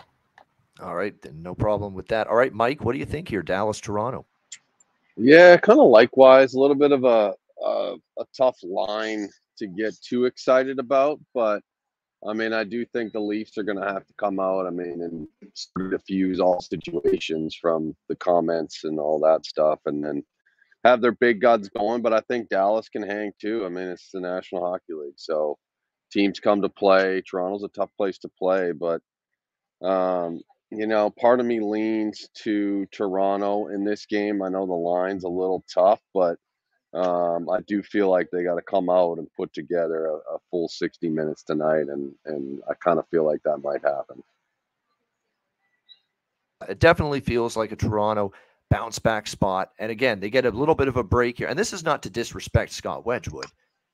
All 0.81 0.95
right, 0.95 1.19
then 1.21 1.41
no 1.41 1.53
problem 1.53 1.93
with 1.93 2.07
that. 2.07 2.27
All 2.27 2.35
right, 2.35 2.53
Mike, 2.53 2.83
what 2.83 2.93
do 2.93 2.99
you 2.99 3.05
think 3.05 3.29
here? 3.29 3.43
Dallas, 3.43 3.79
Toronto. 3.79 4.25
Yeah, 5.15 5.57
kind 5.57 5.79
of 5.79 5.87
likewise. 5.87 6.53
A 6.53 6.59
little 6.59 6.75
bit 6.75 6.91
of 6.91 7.03
a 7.03 7.35
a, 7.63 7.95
a 8.19 8.25
tough 8.35 8.57
line 8.63 9.29
to 9.57 9.67
get 9.67 9.93
too 10.01 10.25
excited 10.25 10.79
about, 10.79 11.19
but 11.33 11.61
I 12.27 12.33
mean, 12.33 12.53
I 12.53 12.63
do 12.63 12.85
think 12.85 13.13
the 13.13 13.19
Leafs 13.19 13.57
are 13.57 13.63
going 13.63 13.79
to 13.79 13.87
have 13.87 14.05
to 14.05 14.13
come 14.17 14.39
out. 14.39 14.67
I 14.67 14.69
mean, 14.69 15.01
and 15.01 15.91
diffuse 15.91 16.39
all 16.39 16.61
situations 16.61 17.55
from 17.59 17.95
the 18.09 18.15
comments 18.15 18.83
and 18.83 18.99
all 18.99 19.19
that 19.21 19.45
stuff, 19.45 19.79
and 19.85 20.03
then 20.03 20.23
have 20.83 21.01
their 21.01 21.13
big 21.13 21.41
guns 21.41 21.69
going. 21.69 22.01
But 22.01 22.13
I 22.13 22.21
think 22.21 22.49
Dallas 22.49 22.89
can 22.89 23.03
hang 23.03 23.31
too. 23.39 23.65
I 23.65 23.69
mean, 23.69 23.87
it's 23.87 24.11
the 24.11 24.19
National 24.19 24.65
Hockey 24.65 24.93
League, 24.93 25.13
so 25.17 25.57
teams 26.11 26.39
come 26.39 26.61
to 26.61 26.69
play. 26.69 27.21
Toronto's 27.21 27.63
a 27.63 27.69
tough 27.69 27.91
place 27.97 28.19
to 28.19 28.29
play, 28.29 28.71
but 28.71 29.01
um, 29.81 30.41
you 30.71 30.87
know, 30.87 31.09
part 31.09 31.39
of 31.39 31.45
me 31.45 31.59
leans 31.59 32.29
to 32.43 32.85
Toronto 32.87 33.67
in 33.67 33.83
this 33.83 34.05
game. 34.05 34.41
I 34.41 34.49
know 34.49 34.65
the 34.65 34.73
line's 34.73 35.25
a 35.25 35.29
little 35.29 35.63
tough, 35.71 35.99
but 36.13 36.37
um, 36.93 37.49
I 37.49 37.59
do 37.67 37.83
feel 37.83 38.09
like 38.09 38.29
they 38.31 38.43
got 38.43 38.55
to 38.55 38.61
come 38.61 38.89
out 38.89 39.17
and 39.17 39.27
put 39.33 39.53
together 39.53 40.07
a, 40.07 40.15
a, 40.15 40.39
full 40.49 40.67
60 40.67 41.09
minutes 41.09 41.43
tonight, 41.43 41.87
and 41.87 42.13
and 42.25 42.61
I 42.69 42.73
kind 42.73 42.99
of 42.99 43.07
feel 43.09 43.25
like 43.25 43.41
that 43.43 43.59
might 43.59 43.81
happen. 43.81 44.23
It 46.67 46.79
definitely 46.79 47.21
feels 47.21 47.55
like 47.55 47.71
a 47.71 47.77
Toronto 47.77 48.33
bounce 48.69 48.99
back 48.99 49.27
spot, 49.27 49.71
and 49.79 49.91
again, 49.91 50.19
they 50.19 50.29
get 50.29 50.45
a 50.45 50.51
little 50.51 50.75
bit 50.75 50.89
of 50.89 50.97
a 50.97 51.03
break 51.03 51.37
here. 51.37 51.47
And 51.47 51.57
this 51.57 51.73
is 51.73 51.83
not 51.83 52.03
to 52.03 52.09
disrespect 52.09 52.71
Scott 52.71 53.05
Wedgewood, 53.05 53.47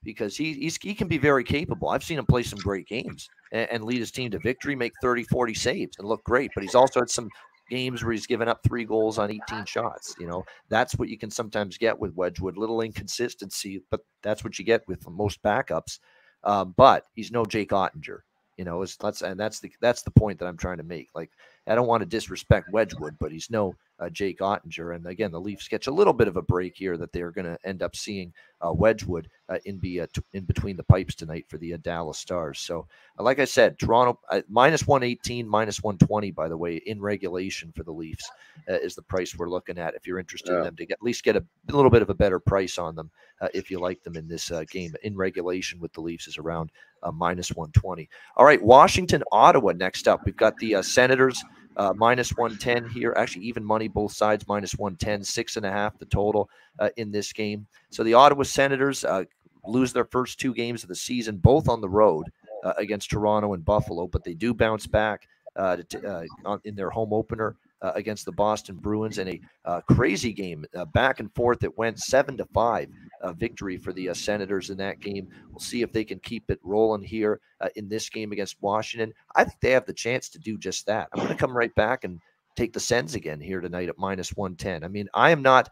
because 0.07 0.37
he 0.37 0.71
he 0.81 0.95
can 0.95 1.09
be 1.09 1.17
very 1.17 1.43
capable. 1.43 1.89
I've 1.89 2.03
seen 2.03 2.17
him 2.17 2.25
play 2.25 2.41
some 2.41 2.59
great 2.59 2.87
games 2.87 3.27
and, 3.51 3.69
and 3.69 3.83
lead 3.83 3.99
his 3.99 4.09
team 4.09 4.31
to 4.31 4.39
victory, 4.39 4.73
make 4.73 4.93
30, 5.01 5.23
40 5.23 5.53
saves, 5.53 5.97
and 5.99 6.07
look 6.07 6.23
great. 6.23 6.49
But 6.55 6.63
he's 6.63 6.75
also 6.75 7.01
had 7.01 7.09
some 7.09 7.29
games 7.69 8.01
where 8.01 8.13
he's 8.13 8.25
given 8.25 8.47
up 8.47 8.61
three 8.63 8.85
goals 8.85 9.17
on 9.17 9.29
18 9.29 9.65
shots. 9.65 10.15
You 10.17 10.27
know, 10.27 10.45
that's 10.69 10.95
what 10.95 11.09
you 11.09 11.17
can 11.17 11.29
sometimes 11.29 11.77
get 11.77 11.99
with 11.99 12.15
Wedgewood. 12.15 12.57
Little 12.57 12.79
inconsistency, 12.79 13.83
but 13.91 13.99
that's 14.23 14.45
what 14.45 14.57
you 14.57 14.63
get 14.63 14.87
with 14.87 15.05
most 15.09 15.43
backups. 15.43 15.99
Um, 16.45 16.73
but 16.77 17.03
he's 17.13 17.33
no 17.33 17.43
Jake 17.43 17.71
Oettinger. 17.71 18.19
You 18.55 18.63
know, 18.63 18.85
that's 19.01 19.21
and 19.21 19.37
that's 19.37 19.59
the 19.59 19.69
that's 19.81 20.03
the 20.03 20.11
point 20.11 20.39
that 20.39 20.47
I'm 20.47 20.57
trying 20.57 20.77
to 20.77 20.83
make. 20.83 21.09
Like, 21.13 21.31
I 21.67 21.75
don't 21.75 21.87
want 21.87 22.01
to 22.01 22.07
disrespect 22.07 22.71
Wedgewood, 22.71 23.17
but 23.19 23.31
he's 23.31 23.49
no 23.49 23.75
uh, 23.99 24.09
Jake 24.09 24.39
Oettinger. 24.39 24.95
And 24.95 25.05
again, 25.07 25.31
the 25.31 25.41
Leafs 25.41 25.67
catch 25.67 25.87
a 25.87 25.91
little 25.91 26.13
bit 26.13 26.27
of 26.27 26.37
a 26.37 26.41
break 26.41 26.75
here 26.75 26.97
that 26.97 27.11
they're 27.11 27.31
going 27.31 27.45
to 27.45 27.57
end 27.63 27.81
up 27.81 27.95
seeing 27.95 28.33
uh, 28.61 28.71
Wedgewood 28.73 29.29
uh, 29.49 29.57
in 29.65 29.77
be 29.77 30.01
uh, 30.01 30.07
t- 30.13 30.21
in 30.33 30.43
between 30.43 30.75
the 30.75 30.83
pipes 30.83 31.15
tonight 31.15 31.45
for 31.47 31.57
the 31.57 31.73
uh, 31.73 31.77
Dallas 31.81 32.17
Stars. 32.17 32.59
So, 32.59 32.87
uh, 33.17 33.23
like 33.23 33.39
I 33.39 33.45
said, 33.45 33.79
Toronto 33.79 34.19
minus 34.49 34.85
118, 34.87 35.47
minus 35.47 35.81
120, 35.81 36.31
by 36.31 36.47
the 36.47 36.57
way, 36.57 36.77
in 36.77 37.01
regulation 37.01 37.71
for 37.75 37.83
the 37.83 37.91
Leafs 37.91 38.29
is 38.67 38.95
the 38.95 39.01
price 39.01 39.35
we're 39.35 39.49
looking 39.49 39.77
at. 39.77 39.95
If 39.95 40.07
you're 40.07 40.19
interested 40.19 40.51
yeah. 40.51 40.59
in 40.59 40.63
them 40.63 40.75
to 40.77 40.85
get, 40.85 40.93
at 40.93 41.03
least 41.03 41.23
get 41.23 41.35
a, 41.35 41.43
a, 41.69 41.75
little 41.75 41.91
bit 41.91 42.01
of 42.01 42.09
a 42.09 42.15
better 42.15 42.39
price 42.39 42.77
on 42.77 42.95
them 42.95 43.11
if 43.53 43.69
you 43.69 43.79
like 43.79 44.03
them 44.03 44.15
in 44.15 44.27
this 44.27 44.51
game 44.71 44.93
in 45.03 45.15
regulation 45.15 45.79
with 45.79 45.93
the 45.93 46.01
Leafs 46.01 46.27
is 46.27 46.37
around 46.37 46.71
minus 47.13 47.51
120. 47.51 48.09
All 48.35 48.45
right, 48.45 48.61
Washington, 48.61 49.23
Ottawa 49.31 49.73
next 49.73 50.07
up. 50.07 50.25
We've 50.25 50.35
got 50.35 50.57
the 50.57 50.81
Senators 50.81 51.43
uh, 51.77 51.93
minus 51.95 52.35
110 52.35 52.89
here. 52.89 53.13
Actually, 53.15 53.45
even 53.45 53.63
money 53.63 53.87
both 53.87 54.11
sides, 54.11 54.47
minus 54.47 54.73
110, 54.73 55.23
six 55.23 55.55
and 55.55 55.65
a 55.65 55.71
half 55.71 55.97
the 55.97 56.05
total 56.05 56.49
uh, 56.79 56.89
in 56.97 57.11
this 57.11 57.31
game. 57.31 57.65
So 57.89 58.03
the 58.03 58.15
Ottawa 58.15 58.43
Senators 58.43 59.05
uh, 59.05 59.23
lose 59.65 59.93
their 59.93 60.05
first 60.05 60.39
two 60.39 60.53
games 60.53 60.83
of 60.83 60.89
the 60.89 60.95
season, 60.95 61.37
both 61.37 61.69
on 61.69 61.81
the 61.81 61.89
road 61.89 62.25
uh, 62.63 62.73
against 62.77 63.09
Toronto 63.09 63.53
and 63.53 63.63
Buffalo, 63.63 64.07
but 64.07 64.23
they 64.23 64.33
do 64.33 64.53
bounce 64.53 64.87
back 64.87 65.27
uh, 65.55 65.77
to, 65.89 66.25
uh, 66.45 66.57
in 66.65 66.75
their 66.75 66.89
home 66.89 67.13
opener 67.13 67.55
uh, 67.81 67.91
against 67.95 68.25
the 68.25 68.31
Boston 68.31 68.75
Bruins 68.75 69.17
in 69.17 69.27
a 69.27 69.41
uh, 69.65 69.81
crazy 69.81 70.33
game, 70.33 70.65
uh, 70.75 70.85
back 70.85 71.19
and 71.19 71.33
forth. 71.35 71.63
It 71.63 71.77
went 71.77 71.99
seven 71.99 72.37
to 72.37 72.45
five 72.53 72.89
victory 73.35 73.77
for 73.77 73.93
the 73.93 74.13
Senators 74.13 74.69
in 74.69 74.77
that 74.77 74.99
game. 74.99 75.27
We'll 75.49 75.59
see 75.59 75.81
if 75.81 75.91
they 75.91 76.03
can 76.03 76.19
keep 76.19 76.49
it 76.49 76.59
rolling 76.63 77.03
here 77.03 77.39
in 77.75 77.89
this 77.89 78.09
game 78.09 78.31
against 78.31 78.61
Washington. 78.61 79.13
I 79.35 79.43
think 79.43 79.59
they 79.61 79.71
have 79.71 79.85
the 79.85 79.93
chance 79.93 80.29
to 80.29 80.39
do 80.39 80.57
just 80.57 80.85
that. 80.85 81.09
I'm 81.11 81.19
going 81.19 81.29
to 81.29 81.35
come 81.35 81.55
right 81.55 81.73
back 81.75 82.03
and 82.03 82.19
take 82.57 82.73
the 82.73 82.79
Sens 82.79 83.15
again 83.15 83.39
here 83.39 83.61
tonight 83.61 83.87
at 83.87 83.97
minus 83.97 84.35
110. 84.35 84.83
I 84.83 84.87
mean, 84.87 85.07
I 85.13 85.29
am 85.29 85.41
not, 85.41 85.69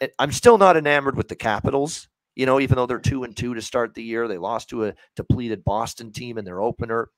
eh, 0.00 0.08
I'm 0.18 0.32
still 0.32 0.58
not 0.58 0.76
enamored 0.76 1.16
with 1.16 1.28
the 1.28 1.36
Capitals. 1.36 2.08
You 2.34 2.46
know, 2.46 2.58
even 2.58 2.76
though 2.76 2.86
they're 2.86 2.98
two 2.98 3.22
and 3.22 3.34
two 3.34 3.54
to 3.54 3.62
start 3.62 3.94
the 3.94 4.02
year, 4.02 4.26
they 4.26 4.38
lost 4.38 4.68
to 4.70 4.86
a 4.86 4.94
depleted 5.14 5.64
Boston 5.64 6.10
team 6.12 6.36
in 6.36 6.44
their 6.44 6.60
opener. 6.60 7.08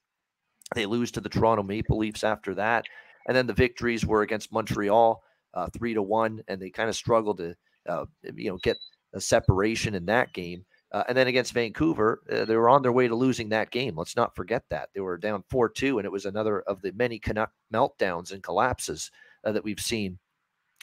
They 0.75 0.85
lose 0.85 1.11
to 1.13 1.21
the 1.21 1.31
Toronto 1.31 1.63
Maple 1.63 1.97
Leafs 1.97 2.23
after 2.23 2.55
that. 2.57 2.85
And 3.27 3.37
then 3.37 3.47
the 3.47 3.53
victories 3.53 4.07
were 4.07 4.23
against 4.23 4.53
Montreal, 4.53 5.23
uh, 5.55 5.69
three 5.77 5.95
to 5.95 6.03
one, 6.03 6.43
and 6.49 6.61
they 6.61 6.71
kind 6.71 6.89
of 6.89 6.97
struggled 6.97 7.39
to, 7.39 7.55
uh, 7.89 8.05
you 8.35 8.51
know, 8.51 8.59
get 8.63 8.79
a 9.15 9.21
separation 9.21 9.95
in 9.95 10.07
that 10.07 10.33
game. 10.33 10.65
Uh, 10.93 11.03
and 11.09 11.19
then 11.19 11.27
against 11.27 11.53
Vancouver, 11.53 12.23
uh, 12.31 12.45
they 12.45 12.57
were 12.57 12.69
on 12.69 12.83
their 12.83 12.93
way 12.93 13.09
to 13.09 13.15
losing 13.15 13.49
that 13.49 13.71
game. 13.71 13.97
Let's 13.97 14.17
not 14.17 14.37
forget 14.37 14.63
that 14.71 14.89
they 14.95 15.01
were 15.01 15.19
down 15.19 15.43
four 15.51 15.69
two, 15.69 15.99
and 15.99 16.07
it 16.07 16.13
was 16.13 16.27
another 16.27 16.61
of 16.63 16.81
the 16.81 16.93
many 16.93 17.19
Canuck 17.19 17.51
meltdowns 17.75 18.33
and 18.33 18.43
collapses 18.43 19.11
uh, 19.45 19.53
that 19.53 19.65
we've 19.65 19.81
seen 19.81 20.19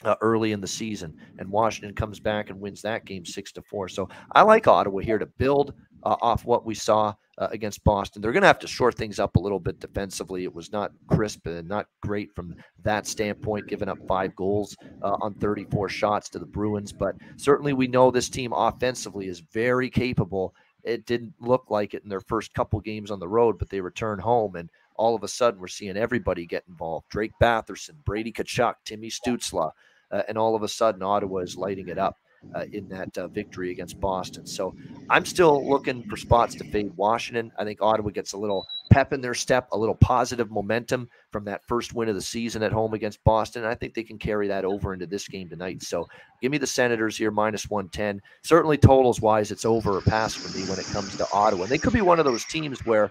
uh, 0.04 0.16
early 0.20 0.52
in 0.52 0.60
the 0.60 0.66
season, 0.66 1.16
and 1.38 1.48
Washington 1.48 1.94
comes 1.94 2.20
back 2.20 2.50
and 2.50 2.60
wins 2.60 2.82
that 2.82 3.06
game 3.06 3.24
six 3.24 3.52
to 3.52 3.62
four. 3.62 3.88
So 3.88 4.08
I 4.32 4.42
like 4.42 4.68
Ottawa 4.68 4.98
here 4.98 5.18
to 5.18 5.26
build 5.26 5.72
uh, 6.02 6.16
off 6.20 6.44
what 6.44 6.66
we 6.66 6.74
saw 6.74 7.14
uh, 7.38 7.48
against 7.50 7.84
Boston. 7.84 8.22
They're 8.22 8.32
going 8.32 8.42
to 8.42 8.48
have 8.48 8.58
to 8.60 8.68
short 8.68 8.96
things 8.96 9.18
up 9.18 9.36
a 9.36 9.40
little 9.40 9.60
bit 9.60 9.80
defensively. 9.80 10.44
It 10.44 10.54
was 10.54 10.72
not 10.72 10.92
crisp 11.08 11.46
and 11.46 11.68
not 11.68 11.86
great 12.00 12.34
from 12.34 12.54
that 12.82 13.06
standpoint, 13.06 13.66
giving 13.66 13.88
up 13.88 13.98
five 14.06 14.34
goals 14.36 14.76
uh, 15.02 15.16
on 15.20 15.34
34 15.34 15.88
shots 15.88 16.28
to 16.30 16.38
the 16.38 16.46
Bruins. 16.46 16.92
But 16.92 17.16
certainly, 17.36 17.72
we 17.72 17.86
know 17.86 18.10
this 18.10 18.28
team 18.28 18.52
offensively 18.52 19.28
is 19.28 19.40
very 19.40 19.90
capable. 19.90 20.54
It 20.82 21.06
didn't 21.06 21.34
look 21.40 21.64
like 21.70 21.94
it 21.94 22.02
in 22.02 22.10
their 22.10 22.20
first 22.20 22.52
couple 22.54 22.80
games 22.80 23.10
on 23.10 23.20
the 23.20 23.28
road, 23.28 23.58
but 23.58 23.70
they 23.70 23.80
return 23.80 24.18
home 24.18 24.56
and 24.56 24.68
all 24.96 25.14
of 25.14 25.24
a 25.24 25.28
sudden 25.28 25.60
we're 25.60 25.66
seeing 25.66 25.96
everybody 25.96 26.46
get 26.46 26.64
involved. 26.68 27.08
Drake 27.08 27.32
Batherson, 27.42 27.96
Brady 28.04 28.32
Tkachuk, 28.32 28.74
Timmy 28.84 29.10
Stützle, 29.10 29.72
uh, 30.10 30.22
and 30.28 30.38
all 30.38 30.54
of 30.54 30.62
a 30.62 30.68
sudden 30.68 31.02
Ottawa 31.02 31.38
is 31.38 31.56
lighting 31.56 31.88
it 31.88 31.98
up 31.98 32.18
uh, 32.54 32.64
in 32.72 32.88
that 32.88 33.16
uh, 33.18 33.28
victory 33.28 33.70
against 33.70 34.00
Boston. 34.00 34.46
So 34.46 34.74
I'm 35.10 35.24
still 35.24 35.68
looking 35.68 36.02
for 36.08 36.16
spots 36.16 36.54
to 36.56 36.64
fade 36.64 36.92
Washington. 36.96 37.52
I 37.58 37.64
think 37.64 37.80
Ottawa 37.82 38.10
gets 38.10 38.32
a 38.32 38.38
little 38.38 38.66
pep 38.90 39.12
in 39.12 39.20
their 39.20 39.34
step, 39.34 39.68
a 39.72 39.78
little 39.78 39.94
positive 39.94 40.50
momentum 40.50 41.08
from 41.30 41.44
that 41.44 41.64
first 41.66 41.94
win 41.94 42.08
of 42.08 42.14
the 42.14 42.22
season 42.22 42.62
at 42.62 42.72
home 42.72 42.94
against 42.94 43.22
Boston. 43.24 43.64
I 43.64 43.74
think 43.74 43.94
they 43.94 44.02
can 44.02 44.18
carry 44.18 44.48
that 44.48 44.64
over 44.64 44.94
into 44.94 45.06
this 45.06 45.26
game 45.28 45.48
tonight. 45.48 45.82
So 45.82 46.06
give 46.40 46.52
me 46.52 46.58
the 46.58 46.66
Senators 46.66 47.16
here 47.16 47.30
minus 47.30 47.68
110. 47.68 48.20
Certainly 48.42 48.78
totals 48.78 49.20
wise, 49.20 49.50
it's 49.50 49.64
over 49.64 49.96
or 49.96 50.00
pass 50.00 50.34
for 50.34 50.56
me 50.56 50.64
when 50.68 50.78
it 50.78 50.86
comes 50.86 51.16
to 51.16 51.26
Ottawa. 51.32 51.62
And 51.62 51.72
they 51.72 51.78
could 51.78 51.92
be 51.92 52.02
one 52.02 52.18
of 52.18 52.24
those 52.24 52.44
teams 52.44 52.84
where 52.86 53.10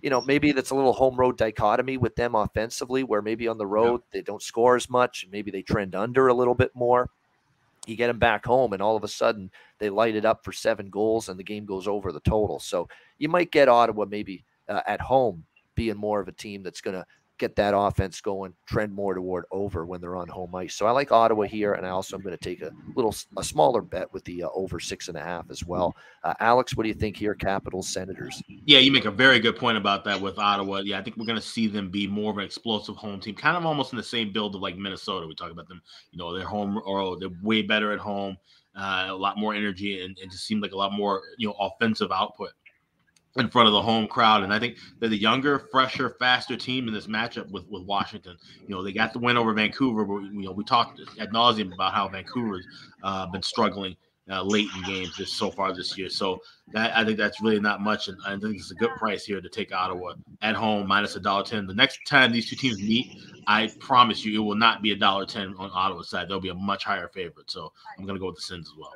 you 0.00 0.10
know, 0.10 0.20
maybe 0.20 0.52
that's 0.52 0.70
a 0.70 0.74
little 0.74 0.92
home 0.92 1.16
road 1.16 1.36
dichotomy 1.36 1.96
with 1.96 2.16
them 2.16 2.34
offensively, 2.34 3.04
where 3.04 3.22
maybe 3.22 3.46
on 3.46 3.58
the 3.58 3.66
road 3.66 4.00
yeah. 4.04 4.18
they 4.18 4.22
don't 4.22 4.42
score 4.42 4.74
as 4.74 4.88
much, 4.88 5.22
and 5.22 5.32
maybe 5.32 5.50
they 5.50 5.62
trend 5.62 5.94
under 5.94 6.28
a 6.28 6.34
little 6.34 6.54
bit 6.54 6.70
more 6.74 7.10
you 7.86 7.96
get 7.96 8.06
them 8.06 8.18
back 8.18 8.44
home, 8.44 8.72
and 8.72 8.82
all 8.82 8.96
of 8.96 9.04
a 9.04 9.08
sudden 9.08 9.50
they 9.78 9.90
light 9.90 10.14
it 10.14 10.24
up 10.24 10.44
for 10.44 10.52
seven 10.52 10.90
goals, 10.90 11.28
and 11.28 11.38
the 11.38 11.44
game 11.44 11.64
goes 11.64 11.88
over 11.88 12.12
the 12.12 12.20
total. 12.20 12.60
So 12.60 12.88
you 13.18 13.28
might 13.28 13.50
get 13.50 13.68
Ottawa 13.68 14.04
maybe 14.04 14.44
uh, 14.68 14.82
at 14.86 15.00
home 15.00 15.44
being 15.74 15.96
more 15.96 16.20
of 16.20 16.28
a 16.28 16.32
team 16.32 16.62
that's 16.62 16.80
going 16.80 16.94
to 16.94 17.06
get 17.38 17.56
that 17.56 17.74
offense 17.76 18.20
going, 18.20 18.54
trend 18.66 18.92
more 18.92 19.14
toward 19.14 19.44
over 19.50 19.84
when 19.84 20.00
they're 20.00 20.16
on 20.16 20.28
home 20.28 20.54
ice. 20.54 20.74
So 20.74 20.86
I 20.86 20.90
like 20.90 21.10
Ottawa 21.10 21.44
here, 21.44 21.74
and 21.74 21.86
I 21.86 21.90
also 21.90 22.16
am 22.16 22.22
going 22.22 22.36
to 22.36 22.42
take 22.42 22.62
a 22.62 22.70
little 22.94 23.14
a 23.36 23.44
smaller 23.44 23.82
bet 23.82 24.12
with 24.12 24.24
the 24.24 24.44
uh, 24.44 24.48
over 24.54 24.78
six 24.78 25.08
and 25.08 25.16
a 25.16 25.22
half 25.22 25.50
as 25.50 25.64
well. 25.64 25.96
Uh, 26.24 26.34
Alex, 26.40 26.76
what 26.76 26.84
do 26.84 26.88
you 26.88 26.94
think 26.94 27.16
here? 27.16 27.34
Capitals, 27.34 27.88
Senators. 27.88 28.42
Yeah, 28.48 28.78
you 28.78 28.92
make 28.92 29.06
a 29.06 29.10
very 29.10 29.40
good 29.40 29.56
point 29.56 29.76
about 29.76 30.04
that 30.04 30.20
with 30.20 30.38
Ottawa. 30.38 30.78
Yeah, 30.78 30.98
I 30.98 31.02
think 31.02 31.16
we're 31.16 31.26
going 31.26 31.40
to 31.40 31.46
see 31.46 31.66
them 31.66 31.90
be 31.90 32.06
more 32.06 32.30
of 32.30 32.38
an 32.38 32.44
explosive 32.44 32.96
home 32.96 33.20
team, 33.20 33.34
kind 33.34 33.56
of 33.56 33.66
almost 33.66 33.92
in 33.92 33.96
the 33.96 34.02
same 34.02 34.32
build 34.32 34.54
of 34.54 34.60
like 34.60 34.76
Minnesota. 34.76 35.26
We 35.26 35.34
talk 35.34 35.50
about 35.50 35.68
them, 35.68 35.82
you 36.10 36.18
know, 36.18 36.32
they're 36.36 36.46
home 36.46 36.80
or 36.84 37.18
they're 37.18 37.30
way 37.42 37.62
better 37.62 37.92
at 37.92 37.98
home. 37.98 38.36
Uh, 38.74 39.08
a 39.10 39.14
lot 39.14 39.36
more 39.36 39.52
energy 39.54 40.02
and, 40.02 40.16
and 40.22 40.30
just 40.30 40.46
seemed 40.46 40.62
like 40.62 40.72
a 40.72 40.76
lot 40.76 40.94
more 40.94 41.20
you 41.36 41.46
know 41.46 41.54
offensive 41.60 42.10
output 42.10 42.52
in 43.36 43.48
front 43.48 43.66
of 43.66 43.72
the 43.72 43.82
home 43.82 44.06
crowd. 44.06 44.42
And 44.42 44.52
I 44.52 44.58
think 44.58 44.76
they're 44.98 45.08
the 45.08 45.16
younger, 45.16 45.58
fresher, 45.70 46.16
faster 46.18 46.56
team 46.56 46.88
in 46.88 46.94
this 46.94 47.06
matchup 47.06 47.50
with, 47.50 47.66
with 47.68 47.84
Washington. 47.84 48.36
You 48.66 48.74
know, 48.74 48.82
they 48.82 48.92
got 48.92 49.12
the 49.12 49.18
win 49.18 49.36
over 49.36 49.52
Vancouver, 49.54 50.04
but 50.04 50.20
you 50.32 50.42
know, 50.42 50.52
we 50.52 50.64
talked 50.64 51.00
ad 51.18 51.30
nauseum 51.30 51.72
about 51.74 51.94
how 51.94 52.08
Vancouver's 52.08 52.66
uh, 53.02 53.26
been 53.26 53.42
struggling 53.42 53.96
uh, 54.30 54.42
late 54.42 54.68
in 54.76 54.82
games 54.84 55.16
just 55.16 55.34
so 55.34 55.50
far 55.50 55.74
this 55.74 55.96
year. 55.98 56.08
So 56.08 56.40
that 56.72 56.96
I 56.96 57.04
think 57.04 57.18
that's 57.18 57.40
really 57.40 57.60
not 57.60 57.80
much, 57.80 58.08
and 58.08 58.16
I 58.24 58.36
think 58.36 58.56
it's 58.56 58.70
a 58.70 58.76
good 58.76 58.90
price 58.90 59.24
here 59.24 59.40
to 59.40 59.48
take 59.48 59.74
Ottawa 59.74 60.14
at 60.42 60.54
home 60.54 60.86
minus 60.86 61.16
a 61.16 61.20
dollar 61.20 61.42
ten. 61.42 61.66
The 61.66 61.74
next 61.74 62.00
time 62.06 62.32
these 62.32 62.48
two 62.48 62.56
teams 62.56 62.80
meet, 62.80 63.18
I 63.46 63.68
promise 63.80 64.24
you, 64.24 64.40
it 64.40 64.44
will 64.44 64.54
not 64.54 64.80
be 64.80 64.92
a 64.92 64.96
dollar 64.96 65.26
ten 65.26 65.54
on 65.58 65.70
Ottawa's 65.72 66.08
side. 66.08 66.28
They'll 66.28 66.40
be 66.40 66.50
a 66.50 66.54
much 66.54 66.84
higher 66.84 67.08
favorite. 67.08 67.50
So 67.50 67.72
I'm 67.98 68.04
going 68.04 68.14
to 68.14 68.20
go 68.20 68.26
with 68.26 68.36
the 68.36 68.42
Sens 68.42 68.68
as 68.68 68.78
well 68.78 68.92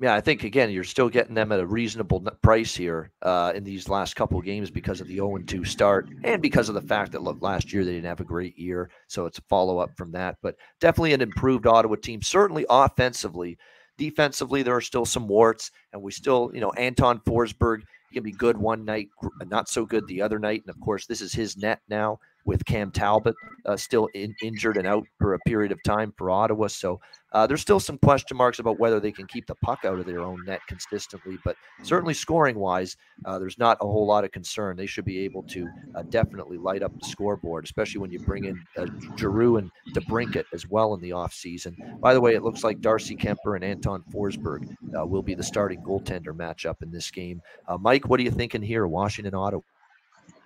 yeah, 0.00 0.14
I 0.14 0.20
think 0.20 0.44
again 0.44 0.70
you're 0.70 0.84
still 0.84 1.08
getting 1.08 1.34
them 1.34 1.52
at 1.52 1.60
a 1.60 1.66
reasonable 1.66 2.20
price 2.42 2.74
here 2.74 3.10
uh, 3.22 3.52
in 3.54 3.64
these 3.64 3.88
last 3.88 4.14
couple 4.14 4.40
games 4.42 4.70
because 4.70 5.00
of 5.00 5.08
the 5.08 5.14
0 5.14 5.38
2 5.38 5.64
start 5.64 6.08
and 6.24 6.42
because 6.42 6.68
of 6.68 6.74
the 6.74 6.82
fact 6.82 7.12
that 7.12 7.22
look 7.22 7.40
last 7.40 7.72
year 7.72 7.84
they 7.84 7.92
didn't 7.92 8.06
have 8.06 8.20
a 8.20 8.24
great 8.24 8.58
year, 8.58 8.90
so 9.06 9.26
it's 9.26 9.38
a 9.38 9.42
follow 9.42 9.78
up 9.78 9.96
from 9.96 10.12
that. 10.12 10.36
But 10.42 10.56
definitely 10.80 11.14
an 11.14 11.22
improved 11.22 11.66
Ottawa 11.66 11.96
team, 11.96 12.20
certainly 12.22 12.66
offensively. 12.68 13.58
Defensively, 13.98 14.62
there 14.62 14.76
are 14.76 14.82
still 14.82 15.06
some 15.06 15.26
warts, 15.26 15.70
and 15.94 16.02
we 16.02 16.12
still, 16.12 16.50
you 16.52 16.60
know, 16.60 16.72
Anton 16.72 17.18
Forsberg 17.20 17.80
can 18.12 18.22
be 18.22 18.32
good 18.32 18.58
one 18.58 18.84
night, 18.84 19.08
not 19.46 19.70
so 19.70 19.86
good 19.86 20.06
the 20.06 20.20
other 20.20 20.38
night, 20.38 20.62
and 20.66 20.74
of 20.74 20.80
course 20.80 21.06
this 21.06 21.22
is 21.22 21.32
his 21.32 21.56
net 21.56 21.80
now 21.88 22.18
with 22.46 22.64
Cam 22.64 22.90
Talbot 22.90 23.34
uh, 23.66 23.76
still 23.76 24.06
in, 24.14 24.34
injured 24.42 24.76
and 24.76 24.86
out 24.86 25.04
for 25.18 25.34
a 25.34 25.38
period 25.40 25.72
of 25.72 25.82
time 25.82 26.14
for 26.16 26.30
Ottawa. 26.30 26.68
So 26.68 27.00
uh, 27.32 27.46
there's 27.46 27.60
still 27.60 27.80
some 27.80 27.98
question 27.98 28.36
marks 28.36 28.60
about 28.60 28.78
whether 28.78 29.00
they 29.00 29.12
can 29.12 29.26
keep 29.26 29.46
the 29.46 29.56
puck 29.56 29.84
out 29.84 29.98
of 29.98 30.06
their 30.06 30.20
own 30.20 30.42
net 30.46 30.60
consistently. 30.68 31.36
But 31.44 31.56
certainly 31.82 32.14
scoring 32.14 32.58
wise, 32.58 32.96
uh, 33.24 33.38
there's 33.38 33.58
not 33.58 33.76
a 33.80 33.84
whole 33.84 34.06
lot 34.06 34.24
of 34.24 34.30
concern. 34.30 34.76
They 34.76 34.86
should 34.86 35.04
be 35.04 35.18
able 35.18 35.42
to 35.44 35.68
uh, 35.96 36.02
definitely 36.04 36.56
light 36.56 36.82
up 36.82 36.98
the 36.98 37.06
scoreboard, 37.06 37.64
especially 37.64 38.00
when 38.00 38.10
you 38.10 38.20
bring 38.20 38.44
in 38.44 38.64
uh, 38.78 38.86
Giroux 39.18 39.58
and 39.58 39.70
DeBrincat 39.92 40.44
as 40.54 40.68
well 40.68 40.94
in 40.94 41.00
the 41.00 41.10
offseason. 41.10 42.00
By 42.00 42.14
the 42.14 42.20
way, 42.20 42.34
it 42.34 42.42
looks 42.42 42.64
like 42.64 42.80
Darcy 42.80 43.16
Kuemper 43.16 43.56
and 43.56 43.64
Anton 43.64 44.04
Forsberg 44.12 44.74
uh, 44.98 45.04
will 45.04 45.22
be 45.22 45.34
the 45.34 45.42
starting 45.42 45.82
goaltender 45.82 46.34
matchup 46.34 46.82
in 46.82 46.90
this 46.90 47.10
game. 47.10 47.42
Uh, 47.66 47.76
Mike, 47.76 48.08
what 48.08 48.20
are 48.20 48.22
you 48.22 48.30
thinking 48.30 48.62
here, 48.62 48.86
Washington 48.86 49.34
Ottawa? 49.34 49.62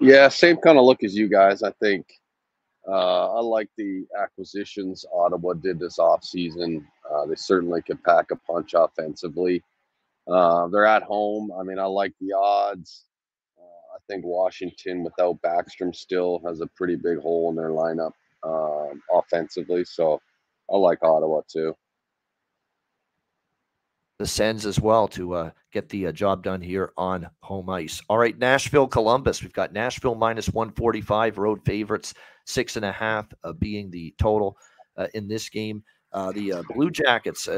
Yeah, 0.01 0.29
same 0.29 0.57
kind 0.57 0.79
of 0.79 0.85
look 0.85 1.05
as 1.05 1.15
you 1.15 1.29
guys. 1.29 1.63
I 1.63 1.73
think 1.73 2.07
uh, 2.89 3.35
I 3.35 3.41
like 3.41 3.69
the 3.77 4.07
acquisitions 4.21 5.05
Ottawa 5.13 5.55
did 5.55 5.79
this 5.79 5.99
offseason. 5.99 6.85
Uh, 7.11 7.27
they 7.27 7.35
certainly 7.35 7.83
could 7.83 8.03
pack 8.03 8.31
a 8.31 8.37
punch 8.37 8.73
offensively. 8.75 9.63
Uh, 10.27 10.69
they're 10.69 10.87
at 10.87 11.03
home. 11.03 11.51
I 11.59 11.63
mean, 11.63 11.79
I 11.79 11.85
like 11.85 12.13
the 12.21 12.33
odds. 12.33 13.05
Uh, 13.59 13.97
I 13.97 13.99
think 14.09 14.25
Washington, 14.25 15.05
without 15.05 15.41
Backstrom, 15.43 15.95
still 15.95 16.41
has 16.47 16.61
a 16.61 16.67
pretty 16.69 16.97
big 16.97 17.19
hole 17.19 17.51
in 17.51 17.57
their 17.57 17.71
lineup 17.71 18.13
um, 18.43 19.03
offensively. 19.13 19.85
So 19.85 20.21
I 20.73 20.77
like 20.77 21.03
Ottawa 21.03 21.43
too 21.51 21.75
the 24.21 24.27
Sens 24.27 24.67
as 24.67 24.79
well 24.79 25.09
to 25.09 25.33
uh, 25.33 25.51
get 25.73 25.89
the 25.89 26.09
uh, 26.09 26.13
job 26.13 26.43
done 26.43 26.61
here 26.61 26.93
on 26.99 27.27
home 27.41 27.71
ice. 27.71 28.03
All 28.07 28.19
right, 28.19 28.39
Nashville, 28.39 28.87
Columbus. 28.87 29.43
We've 29.43 29.51
got 29.51 29.73
Nashville 29.73 30.15
minus 30.15 30.51
145, 30.51 31.39
road 31.39 31.65
favorites, 31.65 32.13
six 32.45 32.77
and 32.77 32.85
a 32.85 32.93
half 32.93 33.33
uh, 33.45 33.55
being 33.55 33.91
the 33.91 34.15
total 34.19 34.59
uh, 34.99 35.07
in 35.15 35.27
this 35.27 35.49
game. 35.49 35.83
Uh, 36.13 36.33
the 36.33 36.53
uh, 36.53 36.63
Blue 36.75 36.91
Jackets, 36.91 37.49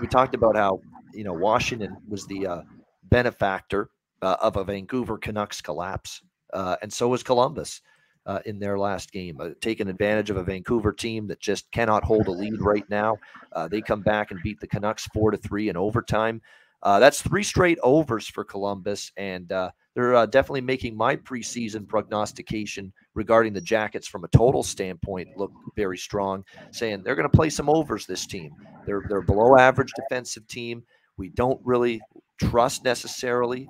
we 0.00 0.06
talked 0.06 0.34
about 0.34 0.54
how, 0.54 0.82
you 1.14 1.24
know, 1.24 1.32
Washington 1.32 1.96
was 2.06 2.26
the 2.26 2.62
benefactor 3.04 3.88
of 4.20 4.58
a 4.58 4.64
Vancouver 4.64 5.16
Canucks 5.16 5.62
collapse, 5.62 6.20
and 6.52 6.92
so 6.92 7.08
was 7.08 7.22
Columbus 7.22 7.80
uh, 8.26 8.40
in 8.46 8.58
their 8.58 8.78
last 8.78 9.12
game, 9.12 9.40
uh, 9.40 9.50
taking 9.60 9.88
advantage 9.88 10.30
of 10.30 10.36
a 10.36 10.44
Vancouver 10.44 10.92
team 10.92 11.26
that 11.26 11.40
just 11.40 11.70
cannot 11.72 12.04
hold 12.04 12.28
a 12.28 12.30
lead 12.30 12.60
right 12.60 12.88
now. 12.88 13.16
Uh, 13.52 13.68
they 13.68 13.80
come 13.80 14.00
back 14.00 14.30
and 14.30 14.42
beat 14.42 14.60
the 14.60 14.66
Canucks 14.66 15.06
four 15.06 15.30
to 15.30 15.36
three 15.36 15.68
in 15.68 15.76
overtime. 15.76 16.40
Uh, 16.82 16.98
that's 16.98 17.22
three 17.22 17.44
straight 17.44 17.78
overs 17.82 18.26
for 18.26 18.44
Columbus, 18.44 19.12
and 19.16 19.52
uh, 19.52 19.70
they're 19.94 20.16
uh, 20.16 20.26
definitely 20.26 20.62
making 20.62 20.96
my 20.96 21.14
preseason 21.14 21.86
prognostication 21.86 22.92
regarding 23.14 23.52
the 23.52 23.60
Jackets 23.60 24.08
from 24.08 24.24
a 24.24 24.28
total 24.28 24.62
standpoint 24.62 25.28
look 25.36 25.52
very 25.76 25.98
strong. 25.98 26.44
Saying 26.72 27.02
they're 27.02 27.14
going 27.14 27.28
to 27.30 27.36
play 27.36 27.50
some 27.50 27.68
overs. 27.68 28.06
This 28.06 28.26
team, 28.26 28.52
they're 28.84 29.04
they're 29.08 29.22
below 29.22 29.56
average 29.56 29.92
defensive 29.94 30.46
team. 30.48 30.82
We 31.18 31.28
don't 31.28 31.60
really 31.64 32.00
trust 32.40 32.84
necessarily 32.84 33.68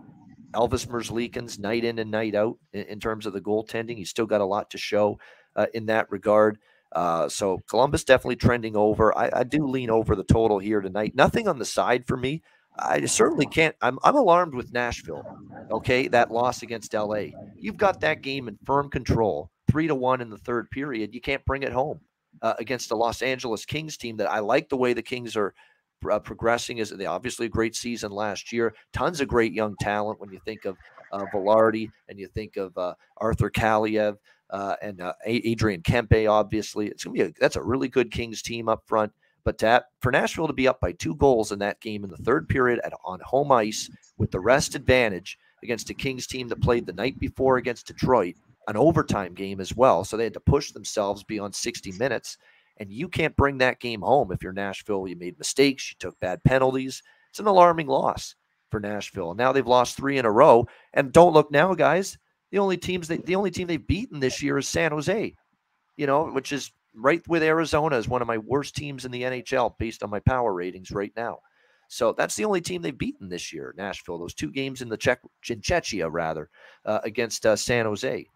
Elvis 0.53 0.87
Merzlikins 0.87 1.59
night 1.59 1.85
in 1.85 1.99
and 1.99 2.11
night 2.11 2.35
out 2.35 2.59
in, 2.73 2.83
in, 2.85 3.01
terms 3.01 3.27
of 3.27 3.33
the 3.33 3.41
goaltending. 3.41 3.97
He's 3.97 4.11
still 4.11 4.27
got 4.27 4.41
a 4.41 4.47
lot 4.47 4.71
to 4.71 4.79
show 4.79 5.19
uh, 5.57 5.67
in 5.75 5.87
that 5.87 6.11
regard. 6.11 6.59
Uh, 6.93 7.29
so 7.29 7.59
Columbus 7.69 8.05
definitely 8.05 8.37
trending 8.37 8.77
over. 8.77 9.17
I, 9.17 9.31
I, 9.33 9.45
do 9.45 9.67
lean 9.67 9.89
over 9.89 10.15
the 10.15 10.25
total 10.25 10.59
here 10.59 10.83
tonight. 10.83 11.15
Nothing 11.15 11.49
on 11.49 11.59
the 11.59 11.65
side 11.65 12.07
for 12.07 12.19
me. 12.19 12.43
I 12.79 13.05
certainly 13.07 13.47
can't. 13.47 13.75
I'm, 13.81 13.99
I'm 14.03 14.17
alarmed 14.17 14.55
with 14.55 14.73
Nashville. 14.73 15.25
Okay, 15.71 16.09
that 16.09 16.31
loss 16.31 16.63
against 16.63 16.95
LA. 16.95 17.27
You've 17.57 17.77
got 17.77 18.01
that 18.01 18.23
game 18.23 18.49
in 18.49 18.59
firm 18.65 18.91
control, 18.91 19.51
three 19.71 19.87
to 19.87 19.95
one 19.95 20.21
in 20.21 20.31
the 20.31 20.39
third 20.39 20.71
period. 20.71 21.15
You 21.15 21.21
can't 21.21 21.45
bring 21.45 21.63
it 21.63 21.73
home 21.73 22.01
uh, 22.41 22.55
against 22.59 22.89
the 22.89 22.97
Los 22.97 23.23
Angeles 23.23 23.65
Kings 23.65 23.97
team. 23.97 24.17
That 24.19 24.31
I 24.31 24.41
like 24.41 24.69
the 24.69 24.77
way 24.77 24.93
the 24.93 25.03
Kings 25.03 25.37
are 25.37 25.55
uh, 26.11 26.19
progressing. 26.19 26.79
Is 26.79 26.93
obviously 27.07 27.47
a 27.47 27.51
great 27.51 27.77
season 27.77 28.13
last 28.13 28.53
year. 28.53 28.75
Tons 28.93 29.21
of 29.21 29.29
great 29.29 29.53
young 29.53 29.77
talent 29.81 30.21
when 30.21 30.31
you 30.31 30.41
think 30.45 30.65
of 30.65 30.77
uh, 31.13 31.25
Vilardi 31.33 31.91
and 32.09 32.19
you 32.19 32.27
think 32.29 32.57
of 32.57 32.77
uh, 32.77 32.95
Arthur 33.19 33.51
Kaliyev 33.51 34.17
uh, 34.51 34.77
and 34.83 35.01
uh, 35.01 35.13
Adrian 35.25 35.83
Kempe. 35.83 36.29
Obviously, 36.29 36.89
it's 36.89 37.05
gonna 37.05 37.15
be 37.15 37.23
a, 37.23 37.33
that's 37.41 37.57
a 37.57 37.63
really 37.63 37.89
good 37.89 38.11
Kings 38.11 38.43
team 38.43 38.69
up 38.69 38.83
front. 38.87 39.13
But 39.45 39.59
to, 39.59 39.85
for 40.01 40.13
Nashville 40.13 40.47
to 40.47 40.53
be 40.53 40.69
up 40.69 40.81
by 40.81 40.93
two 40.93 41.17
goals 41.17 41.53
in 41.53 41.59
that 41.61 41.81
game 41.81 42.05
in 42.05 42.11
the 42.11 42.17
third 42.17 42.49
period 42.49 42.81
at, 42.85 42.93
on 43.05 43.21
home 43.21 43.51
ice 43.51 43.91
with 44.17 44.31
the 44.31 44.41
rest 44.41 44.75
advantage 44.75 45.39
against 45.63 45.91
a 45.91 45.95
Kings 45.95 46.27
team 46.27 46.49
that 46.49 46.61
played 46.61 46.87
the 46.87 46.93
night 46.93 47.19
before 47.19 47.57
against 47.57 47.87
Detroit, 47.87 48.37
an 48.69 48.77
overtime 48.77 49.35
game 49.35 49.61
as 49.61 49.75
well. 49.75 50.05
So 50.05 50.17
they 50.17 50.25
had 50.25 50.35
to 50.35 50.41
push 50.41 50.71
themselves 50.71 51.25
beyond 51.25 51.55
60 51.55 51.93
minutes. 51.93 52.39
And 52.79 52.91
you 52.91 53.09
can't 53.09 53.37
bring 53.37 53.59
that 53.59 53.81
game 53.81 54.01
home 54.01 54.33
if 54.33 54.43
you're 54.43 54.53
Nashville. 54.53 55.07
You 55.07 55.17
made 55.17 55.39
mistakes, 55.39 55.91
you 55.91 55.97
took 55.99 56.19
bad 56.21 56.43
penalties. 56.45 57.03
It's 57.31 57.39
an 57.39 57.47
alarming 57.47 57.87
loss 57.87 58.35
for 58.71 58.81
Nashville. 58.81 59.31
And 59.31 59.39
now 59.39 59.53
they've 59.53 59.67
lost 59.67 59.97
three 59.97 60.19
in 60.19 60.25
a 60.25 60.31
row. 60.31 60.67
And 60.95 61.13
don't 61.13 61.35
look 61.35 61.51
now, 61.51 61.75
guys. 61.75 62.19
The 62.51 62.59
only 62.59 62.77
teams 62.77 63.09
they, 63.09 63.19
the 63.19 63.37
only 63.37 63.51
team 63.51 63.67
they've 63.67 63.87
beaten 63.87 64.21
this 64.21 64.43
year 64.43 64.59
is 64.59 64.69
San 64.69 64.91
Jose, 64.93 65.35
you 65.97 66.07
know, 66.07 66.31
which 66.31 66.53
is 66.53 66.73
right 66.95 67.27
with 67.29 67.43
Arizona 67.43 67.97
as 67.97 68.09
one 68.09 68.21
of 68.21 68.29
my 68.29 68.39
worst 68.39 68.77
teams 68.77 69.05
in 69.05 69.11
the 69.11 69.23
NHL 69.23 69.79
based 69.79 70.03
on 70.03 70.11
my 70.11 70.21
power 70.21 70.53
ratings 70.53 70.91
right 70.91 71.13
now. 71.17 71.39
So 71.89 72.13
that's 72.13 72.37
the 72.37 72.45
only 72.45 72.63
team 72.63 72.81
they've 72.81 72.97
beaten 72.97 73.29
this 73.29 73.53
year, 73.53 73.75
Nashville. 73.77 74.19
Those 74.19 74.35
two 74.35 74.51
games 74.51 74.81
in 74.81 74.89
the 74.89 74.97
Czech, 74.97 75.21
in 75.49 75.61
Czechia, 75.61 76.09
rather, 76.11 76.49
uh, 76.87 77.01
against 77.05 77.45
uh, 77.45 77.55
San 77.55 77.85
Jose. 77.85 78.27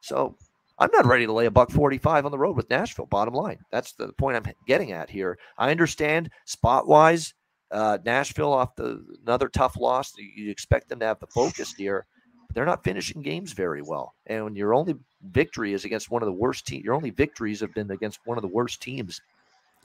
So 0.00 0.36
I'm 0.78 0.90
not 0.92 1.06
ready 1.06 1.26
to 1.26 1.32
lay 1.32 1.46
a 1.46 1.50
buck 1.50 1.70
45 1.70 2.26
on 2.26 2.32
the 2.32 2.38
road 2.38 2.56
with 2.56 2.70
Nashville. 2.70 3.06
Bottom 3.06 3.34
line, 3.34 3.58
that's 3.70 3.92
the 3.92 4.12
point 4.14 4.36
I'm 4.36 4.52
getting 4.66 4.92
at 4.92 5.08
here. 5.08 5.38
I 5.56 5.70
understand 5.70 6.30
spot 6.46 6.88
wise, 6.88 7.34
uh, 7.70 7.98
Nashville 8.04 8.52
off 8.52 8.74
the 8.74 9.04
another 9.24 9.48
tough 9.48 9.76
loss. 9.76 10.12
You 10.18 10.50
expect 10.50 10.88
them 10.88 10.98
to 11.00 11.06
have 11.06 11.20
the 11.20 11.28
focus 11.28 11.72
here, 11.74 12.06
they're 12.54 12.64
not 12.64 12.84
finishing 12.84 13.20
games 13.20 13.52
very 13.52 13.82
well. 13.82 14.14
And 14.26 14.44
when 14.44 14.56
your 14.56 14.74
only 14.74 14.94
victory 15.22 15.72
is 15.72 15.84
against 15.84 16.10
one 16.10 16.22
of 16.22 16.26
the 16.26 16.32
worst 16.32 16.66
teams, 16.66 16.84
your 16.84 16.94
only 16.94 17.10
victories 17.10 17.60
have 17.60 17.74
been 17.74 17.90
against 17.90 18.20
one 18.24 18.38
of 18.38 18.42
the 18.42 18.48
worst 18.48 18.80
teams 18.80 19.20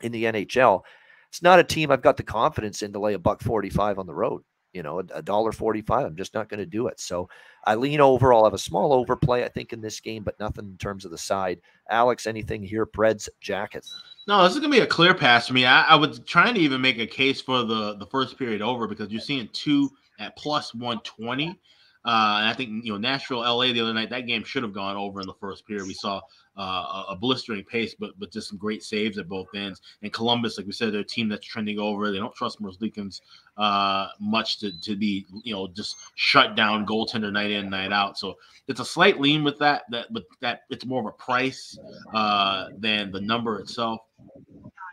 in 0.02 0.12
the 0.12 0.26
NHL. 0.26 0.84
It's 1.30 1.42
not 1.42 1.60
a 1.60 1.64
team 1.64 1.92
I've 1.92 2.02
got 2.02 2.18
the 2.18 2.24
confidence 2.24 2.82
in 2.82 2.94
to 2.94 3.00
lay 3.00 3.14
a 3.14 3.20
buck 3.20 3.42
45 3.42 4.00
on 4.00 4.08
the 4.08 4.14
road 4.14 4.44
you 4.74 4.84
know, 4.84 5.00
a 5.00 5.22
dollar 5.22 5.52
forty-five. 5.52 6.06
I'm 6.06 6.16
just 6.16 6.34
not 6.34 6.50
going 6.50 6.60
to 6.60 6.66
do 6.66 6.88
it. 6.88 7.00
So 7.00 7.30
I 7.66 7.76
lean 7.76 8.02
over. 8.02 8.34
I'll 8.34 8.44
have 8.44 8.54
a 8.54 8.58
small 8.58 8.94
overplay, 8.94 9.44
I 9.44 9.50
think, 9.50 9.74
in 9.74 9.82
this 9.82 10.00
game, 10.00 10.24
but 10.24 10.40
nothing 10.40 10.66
in 10.66 10.78
terms 10.78 11.06
of 11.06 11.12
the 11.12 11.18
side. 11.18 11.60
Alex, 11.90 12.28
anything 12.28 12.64
here? 12.64 12.86
Preds 12.86 13.28
jacket. 13.42 13.86
No, 14.28 14.44
this 14.44 14.54
is 14.54 14.60
gonna 14.60 14.72
be 14.72 14.82
a 14.82 14.88
clear 14.88 15.14
pass 15.14 15.48
for 15.48 15.54
me. 15.54 15.66
I, 15.66 15.84
I 15.84 15.96
was 15.96 16.20
trying 16.20 16.54
to 16.54 16.62
even 16.62 16.82
make 16.82 17.00
a 17.00 17.08
case 17.08 17.42
for 17.42 17.64
the 17.64 17.96
the 17.96 18.06
first 18.06 18.38
period 18.38 18.62
over 18.62 18.88
because 18.88 19.10
you're 19.12 19.22
seeing 19.22 19.50
two 19.54 19.90
at 20.20 20.36
plus 20.38 20.76
one 20.76 21.00
twenty. 21.02 21.60
Uh, 22.06 22.38
and 22.40 22.48
I 22.48 22.54
think 22.54 22.86
you 22.86 22.94
know 22.94 22.98
Nashville, 22.98 23.40
LA 23.40 23.74
the 23.74 23.82
other 23.82 23.94
night. 23.94 24.10
That 24.10 24.26
game 24.26 24.44
should 24.44 24.64
have 24.64 24.74
gone 24.74 24.96
over 24.96 25.20
in 25.20 25.28
the 25.28 25.34
first 25.34 25.68
period. 25.68 25.86
We 25.86 25.94
saw 25.94 26.22
uh, 26.58 27.04
a 27.10 27.16
blistering 27.16 27.66
pace, 27.66 27.94
but 27.94 28.12
but 28.18 28.32
just 28.32 28.48
some 28.48 28.58
great 28.58 28.84
saves 28.84 29.18
at 29.18 29.28
both 29.28 29.48
ends. 29.54 29.82
And 30.02 30.14
Columbus, 30.14 30.58
like 30.58 30.66
we 30.66 30.72
said, 30.72 30.94
they're 30.94 31.02
a 31.02 31.06
team 31.06 31.28
that's 31.28 31.46
trending 31.46 31.78
over. 31.78 32.10
They 32.10 32.18
don't 32.18 32.34
trust 32.34 32.62
Merzlikins 32.62 33.20
uh, 33.58 34.08
much 34.20 34.60
to 34.60 34.72
to 34.82 34.96
be 34.96 35.26
you 35.44 35.54
know 35.54 35.68
just 35.68 35.98
shut 36.16 36.56
down 36.56 36.86
goaltender 36.86 37.34
night 37.34 37.52
in 37.52 37.70
night 37.70 37.92
out. 37.92 38.18
So 38.18 38.38
it's 38.70 38.80
a 38.80 38.86
slight 38.86 39.20
lean 39.20 39.44
with 39.44 39.60
that. 39.60 39.84
That 39.90 40.14
but 40.14 40.24
that 40.40 40.62
it's 40.70 40.86
more 40.86 41.02
of 41.02 41.06
a 41.06 41.12
price 41.12 41.78
uh, 42.14 42.70
than 42.78 43.12
the 43.12 43.22
number 43.22 43.60
itself. 43.60 44.00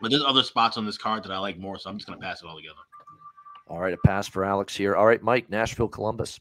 But 0.01 0.11
there's 0.11 0.23
other 0.27 0.43
spots 0.43 0.75
on 0.75 0.85
this 0.85 0.97
card 0.97 1.23
that 1.23 1.31
I 1.31 1.37
like 1.37 1.57
more, 1.57 1.79
so 1.79 1.89
I'm 1.89 1.97
just 1.97 2.07
gonna 2.07 2.19
pass 2.19 2.43
it 2.43 2.47
all 2.47 2.57
together. 2.57 2.75
All 3.69 3.79
right, 3.79 3.93
a 3.93 3.97
pass 4.05 4.27
for 4.27 4.43
Alex 4.43 4.75
here. 4.75 4.95
All 4.95 5.05
right, 5.05 5.21
Mike, 5.21 5.49
Nashville, 5.49 5.87
Columbus. 5.87 6.39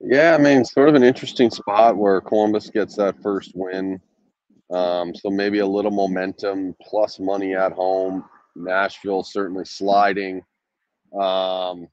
Yeah, 0.00 0.34
I 0.34 0.38
mean, 0.38 0.64
sort 0.64 0.88
of 0.88 0.94
an 0.94 1.02
interesting 1.04 1.50
spot 1.50 1.96
where 1.96 2.20
Columbus 2.20 2.70
gets 2.70 2.96
that 2.96 3.20
first 3.22 3.52
win. 3.54 4.00
Um, 4.70 5.14
so 5.14 5.28
maybe 5.28 5.58
a 5.58 5.66
little 5.66 5.90
momentum 5.90 6.74
plus 6.80 7.18
money 7.18 7.54
at 7.54 7.72
home. 7.72 8.24
Nashville 8.56 9.22
certainly 9.22 9.64
sliding. 9.64 10.42
Um, 11.12 11.88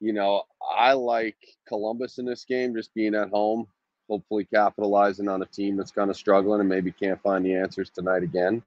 you 0.00 0.12
know, 0.12 0.44
I 0.76 0.92
like 0.92 1.36
Columbus 1.68 2.18
in 2.18 2.24
this 2.24 2.44
game, 2.44 2.74
just 2.74 2.94
being 2.94 3.14
at 3.14 3.28
home, 3.28 3.66
hopefully 4.08 4.46
capitalizing 4.46 5.28
on 5.28 5.42
a 5.42 5.46
team 5.46 5.76
that's 5.76 5.90
kind 5.90 6.10
of 6.10 6.16
struggling 6.16 6.60
and 6.60 6.68
maybe 6.68 6.90
can't 6.90 7.22
find 7.22 7.44
the 7.44 7.54
answers 7.54 7.90
tonight 7.90 8.22
again. 8.22 8.62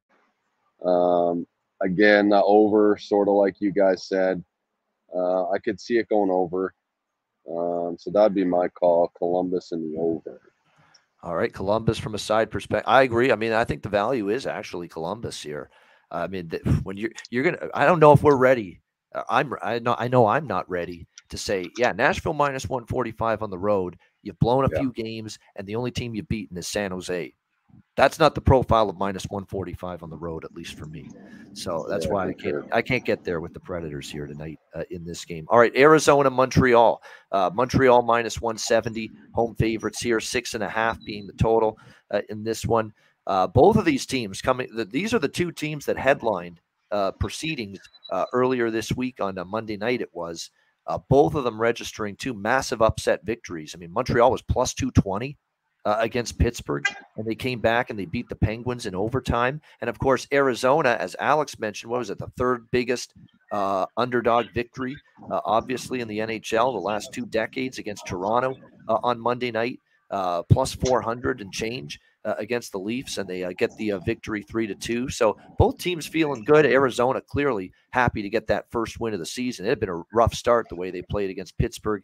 Um, 0.86 1.48
again, 1.82 2.30
the 2.30 2.44
over, 2.44 2.98
sort 2.98 3.30
of 3.30 3.36
like 3.36 3.62
you 3.62 3.72
guys 3.72 4.04
said. 4.04 4.44
Uh, 5.16 5.50
I 5.50 5.58
could 5.58 5.80
see 5.80 5.98
it 5.98 6.10
going 6.10 6.30
over. 6.30 6.74
Um, 7.50 7.98
so 7.98 8.12
that'd 8.12 8.34
be 8.36 8.44
my 8.44 8.68
call, 8.68 9.12
Columbus 9.18 9.72
in 9.72 9.92
the 9.92 9.98
over. 9.98 10.42
All 11.24 11.36
right, 11.36 11.54
Columbus 11.54 11.98
from 11.98 12.16
a 12.16 12.20
side 12.20 12.52
perspective. 12.52 12.88
I 12.88 13.04
agree. 13.04 13.32
I 13.32 13.36
mean, 13.36 13.54
I 13.54 13.64
think 13.64 13.82
the 13.82 13.90
value 13.90 14.30
is 14.30 14.46
actually 14.46 14.88
Columbus 14.88 15.42
here. 15.42 15.70
I 16.12 16.28
mean, 16.28 16.52
when 16.84 16.96
you're 16.98 17.12
you're 17.30 17.44
gonna, 17.44 17.70
I 17.74 17.86
don't 17.86 18.00
know 18.00 18.12
if 18.12 18.24
we're 18.24 18.36
ready. 18.38 18.82
Uh, 19.14 19.24
I'm 19.30 19.54
I 19.62 19.80
know 19.80 19.96
I 19.98 20.08
know 20.08 20.28
I'm 20.28 20.48
not 20.48 20.70
ready 20.70 21.08
to 21.30 21.38
say, 21.38 21.72
yeah, 21.76 21.92
Nashville 21.92 22.34
minus 22.34 22.70
145 22.70 23.42
on 23.44 23.50
the 23.50 23.58
road. 23.58 23.98
You've 24.24 24.40
blown 24.40 24.66
a 24.66 24.70
Yeah. 24.72 24.80
few 24.80 24.92
games, 24.94 25.40
and 25.56 25.68
the 25.68 25.76
only 25.76 25.92
team 25.92 26.16
you've 26.16 26.30
beaten 26.30 26.58
is 26.58 26.68
San 26.68 26.92
Jose. 26.92 27.34
That's 27.96 28.20
not 28.20 28.36
the 28.36 28.42
profile 28.42 28.90
of 28.90 28.98
minus 28.98 29.26
145 29.26 30.04
on 30.04 30.10
the 30.10 30.18
road, 30.18 30.46
at 30.46 30.54
least 30.54 30.78
for 30.78 30.86
me. 30.86 31.10
So 31.54 31.86
that's 31.90 32.06
Yeah, 32.06 32.12
why 32.12 32.28
I 32.30 32.34
can't. 32.34 32.66
I 32.72 32.82
can't 32.82 33.04
get 33.04 33.24
there 33.24 33.42
with 33.42 33.54
the 33.54 33.60
Predators 33.60 34.12
here 34.12 34.28
tonight 34.28 34.60
uh, 34.76 34.84
in 34.92 35.04
this 35.04 35.26
game. 35.26 35.46
All 35.50 35.58
right, 35.58 35.76
Arizona, 35.76 36.30
Montreal. 36.30 37.02
Uh, 37.32 37.50
Montreal 37.54 38.04
minus 38.04 38.40
170, 38.40 39.12
home 39.34 39.56
favorites 39.56 40.02
here, 40.02 40.20
six 40.20 40.54
and 40.54 40.64
a 40.64 40.70
half 40.70 41.04
being 41.04 41.26
the 41.26 41.34
total 41.34 41.78
uh, 42.12 42.22
in 42.30 42.44
this 42.44 42.66
one. 42.66 42.94
Uh, 43.26 43.48
both 43.48 43.76
of 43.76 43.86
these 43.86 44.06
teams 44.06 44.42
coming. 44.42 44.70
The, 44.74 44.86
these 44.86 45.14
are 45.14 45.20
the 45.20 45.28
two 45.28 45.52
teams 45.52 45.86
that 45.88 45.98
headlined 45.98 46.62
uh, 46.92 47.12
proceedings 47.14 47.80
uh, 48.12 48.26
earlier 48.32 48.70
this 48.70 48.92
week 48.96 49.20
on 49.20 49.38
a 49.40 49.46
Monday 49.46 49.76
night. 49.76 50.02
It 50.02 50.14
was 50.14 50.52
uh, 50.86 50.98
both 51.10 51.36
of 51.36 51.44
them 51.44 51.60
registering 51.60 52.16
two 52.16 52.34
massive 52.34 52.82
upset 52.82 53.26
victories. 53.26 53.74
I 53.76 53.80
mean, 53.80 53.92
Montreal 53.92 54.32
was 54.32 54.42
plus 54.42 54.74
220 54.74 55.38
uh, 55.86 55.96
against 56.00 56.38
Pittsburgh, 56.38 56.84
and 57.16 57.26
they 57.26 57.36
came 57.36 57.60
back 57.60 57.90
and 57.90 57.98
they 57.98 58.06
beat 58.06 58.28
the 58.28 58.36
Penguins 58.36 58.86
in 58.86 58.94
overtime. 58.94 59.62
And 59.80 59.90
of 59.90 59.98
course, 60.00 60.28
Arizona, 60.34 60.98
as 61.00 61.16
Alex 61.20 61.60
mentioned, 61.60 61.90
what 61.90 62.00
was 62.00 62.10
it, 62.10 62.18
the 62.18 62.32
third 62.38 62.68
biggest 62.72 63.14
uh, 63.52 63.86
underdog 63.96 64.48
victory, 64.54 64.98
uh, 65.32 65.40
obviously, 65.46 66.02
in 66.02 66.08
the 66.08 66.20
NHL 66.20 66.74
the 66.74 66.80
last 66.80 67.14
two 67.14 67.26
decades 67.26 67.78
against 67.78 68.06
Toronto 68.06 68.56
uh, 68.90 68.98
on 69.04 69.20
Monday 69.20 69.52
night, 69.52 69.80
uh, 70.12 70.44
plus 70.44 70.74
400 70.74 71.42
and 71.42 71.52
change. 71.52 72.00
Uh, 72.26 72.36
against 72.40 72.74
the 72.74 72.80
Leafs, 72.80 73.20
and 73.20 73.30
they 73.30 73.54
get 73.58 73.74
the 73.78 73.94
victory 74.06 74.44
three 74.44 74.68
to 74.68 74.76
two. 74.76 75.08
So 75.08 75.38
both 75.58 75.78
teams 75.78 76.06
feeling 76.06 76.44
good. 76.44 76.66
Arizona 76.66 77.22
clearly 77.22 77.72
happy 77.92 78.22
to 78.22 78.30
get 78.30 78.48
that 78.48 78.70
first 78.70 79.00
win 79.00 79.14
of 79.14 79.20
the 79.20 79.26
season. 79.26 79.66
It 79.66 79.70
had 79.70 79.80
been 79.80 79.88
a 79.88 80.04
rough 80.12 80.34
start 80.34 80.68
the 80.68 80.76
way 80.76 80.92
they 80.92 81.04
played 81.04 81.30
against 81.30 81.58
Pittsburgh 81.58 82.04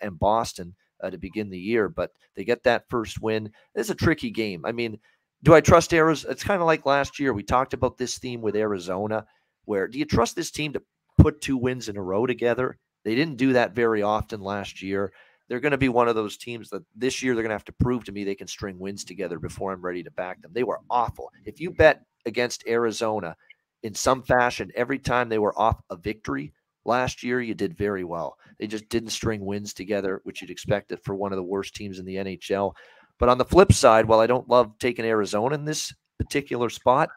and 0.00 0.16
Boston 0.16 0.76
uh, 1.04 1.10
to 1.10 1.18
begin 1.18 1.50
the 1.50 1.58
year, 1.58 1.88
but 1.88 2.12
they 2.34 2.44
get 2.44 2.62
that 2.64 2.88
first 2.88 3.20
win. 3.20 3.52
It's 3.74 3.90
a 3.90 3.94
tricky 3.94 4.30
game. 4.30 4.64
I 4.64 4.72
mean, 4.72 4.98
do 5.42 5.54
I 5.54 5.60
trust 5.60 5.92
Arizona? 5.92 6.32
It's 6.32 6.44
kind 6.44 6.60
of 6.60 6.66
like 6.66 6.86
last 6.86 7.20
year. 7.20 7.32
We 7.32 7.42
talked 7.42 7.74
about 7.74 7.98
this 7.98 8.18
theme 8.18 8.40
with 8.40 8.56
Arizona, 8.56 9.26
where 9.66 9.86
do 9.86 9.98
you 9.98 10.04
trust 10.04 10.36
this 10.36 10.50
team 10.50 10.72
to 10.72 10.82
put 11.18 11.40
two 11.40 11.56
wins 11.56 11.88
in 11.88 11.96
a 11.96 12.02
row 12.02 12.26
together? 12.26 12.78
They 13.04 13.14
didn't 13.14 13.36
do 13.36 13.52
that 13.52 13.74
very 13.74 14.02
often 14.02 14.40
last 14.40 14.82
year. 14.82 15.12
They're 15.48 15.60
going 15.60 15.72
to 15.72 15.78
be 15.78 15.90
one 15.90 16.08
of 16.08 16.14
those 16.14 16.38
teams 16.38 16.70
that 16.70 16.82
this 16.96 17.22
year 17.22 17.34
they're 17.34 17.42
going 17.42 17.50
to 17.50 17.54
have 17.54 17.64
to 17.66 17.72
prove 17.72 18.04
to 18.04 18.12
me 18.12 18.24
they 18.24 18.34
can 18.34 18.46
string 18.46 18.78
wins 18.78 19.04
together 19.04 19.38
before 19.38 19.72
I'm 19.72 19.82
ready 19.82 20.02
to 20.02 20.10
back 20.10 20.40
them. 20.40 20.52
They 20.54 20.64
were 20.64 20.80
awful. 20.88 21.30
If 21.44 21.60
you 21.60 21.70
bet 21.70 22.02
against 22.24 22.66
Arizona 22.66 23.36
in 23.82 23.94
some 23.94 24.22
fashion 24.22 24.72
every 24.74 24.98
time 24.98 25.28
they 25.28 25.38
were 25.38 25.58
off 25.58 25.82
a 25.90 25.96
victory 25.96 26.54
last 26.84 27.22
year, 27.22 27.40
you 27.40 27.54
did 27.54 27.76
very 27.76 28.04
well. 28.04 28.36
They 28.58 28.66
just 28.66 28.88
didn't 28.88 29.10
string 29.10 29.44
wins 29.44 29.72
together, 29.72 30.20
which 30.24 30.40
you'd 30.40 30.50
expect 30.50 30.92
it 30.92 31.02
for 31.04 31.14
one 31.14 31.32
of 31.32 31.36
the 31.36 31.42
worst 31.42 31.74
teams 31.74 31.98
in 31.98 32.04
the 32.04 32.16
NHL. 32.16 32.74
But 33.18 33.28
on 33.28 33.38
the 33.38 33.44
flip 33.44 33.72
side, 33.72 34.06
while 34.06 34.20
I 34.20 34.26
don't 34.26 34.48
love 34.48 34.78
taking 34.78 35.04
Arizona 35.04 35.54
in 35.54 35.64
this 35.64 35.94
particular 36.18 36.68
spot, 36.68 37.10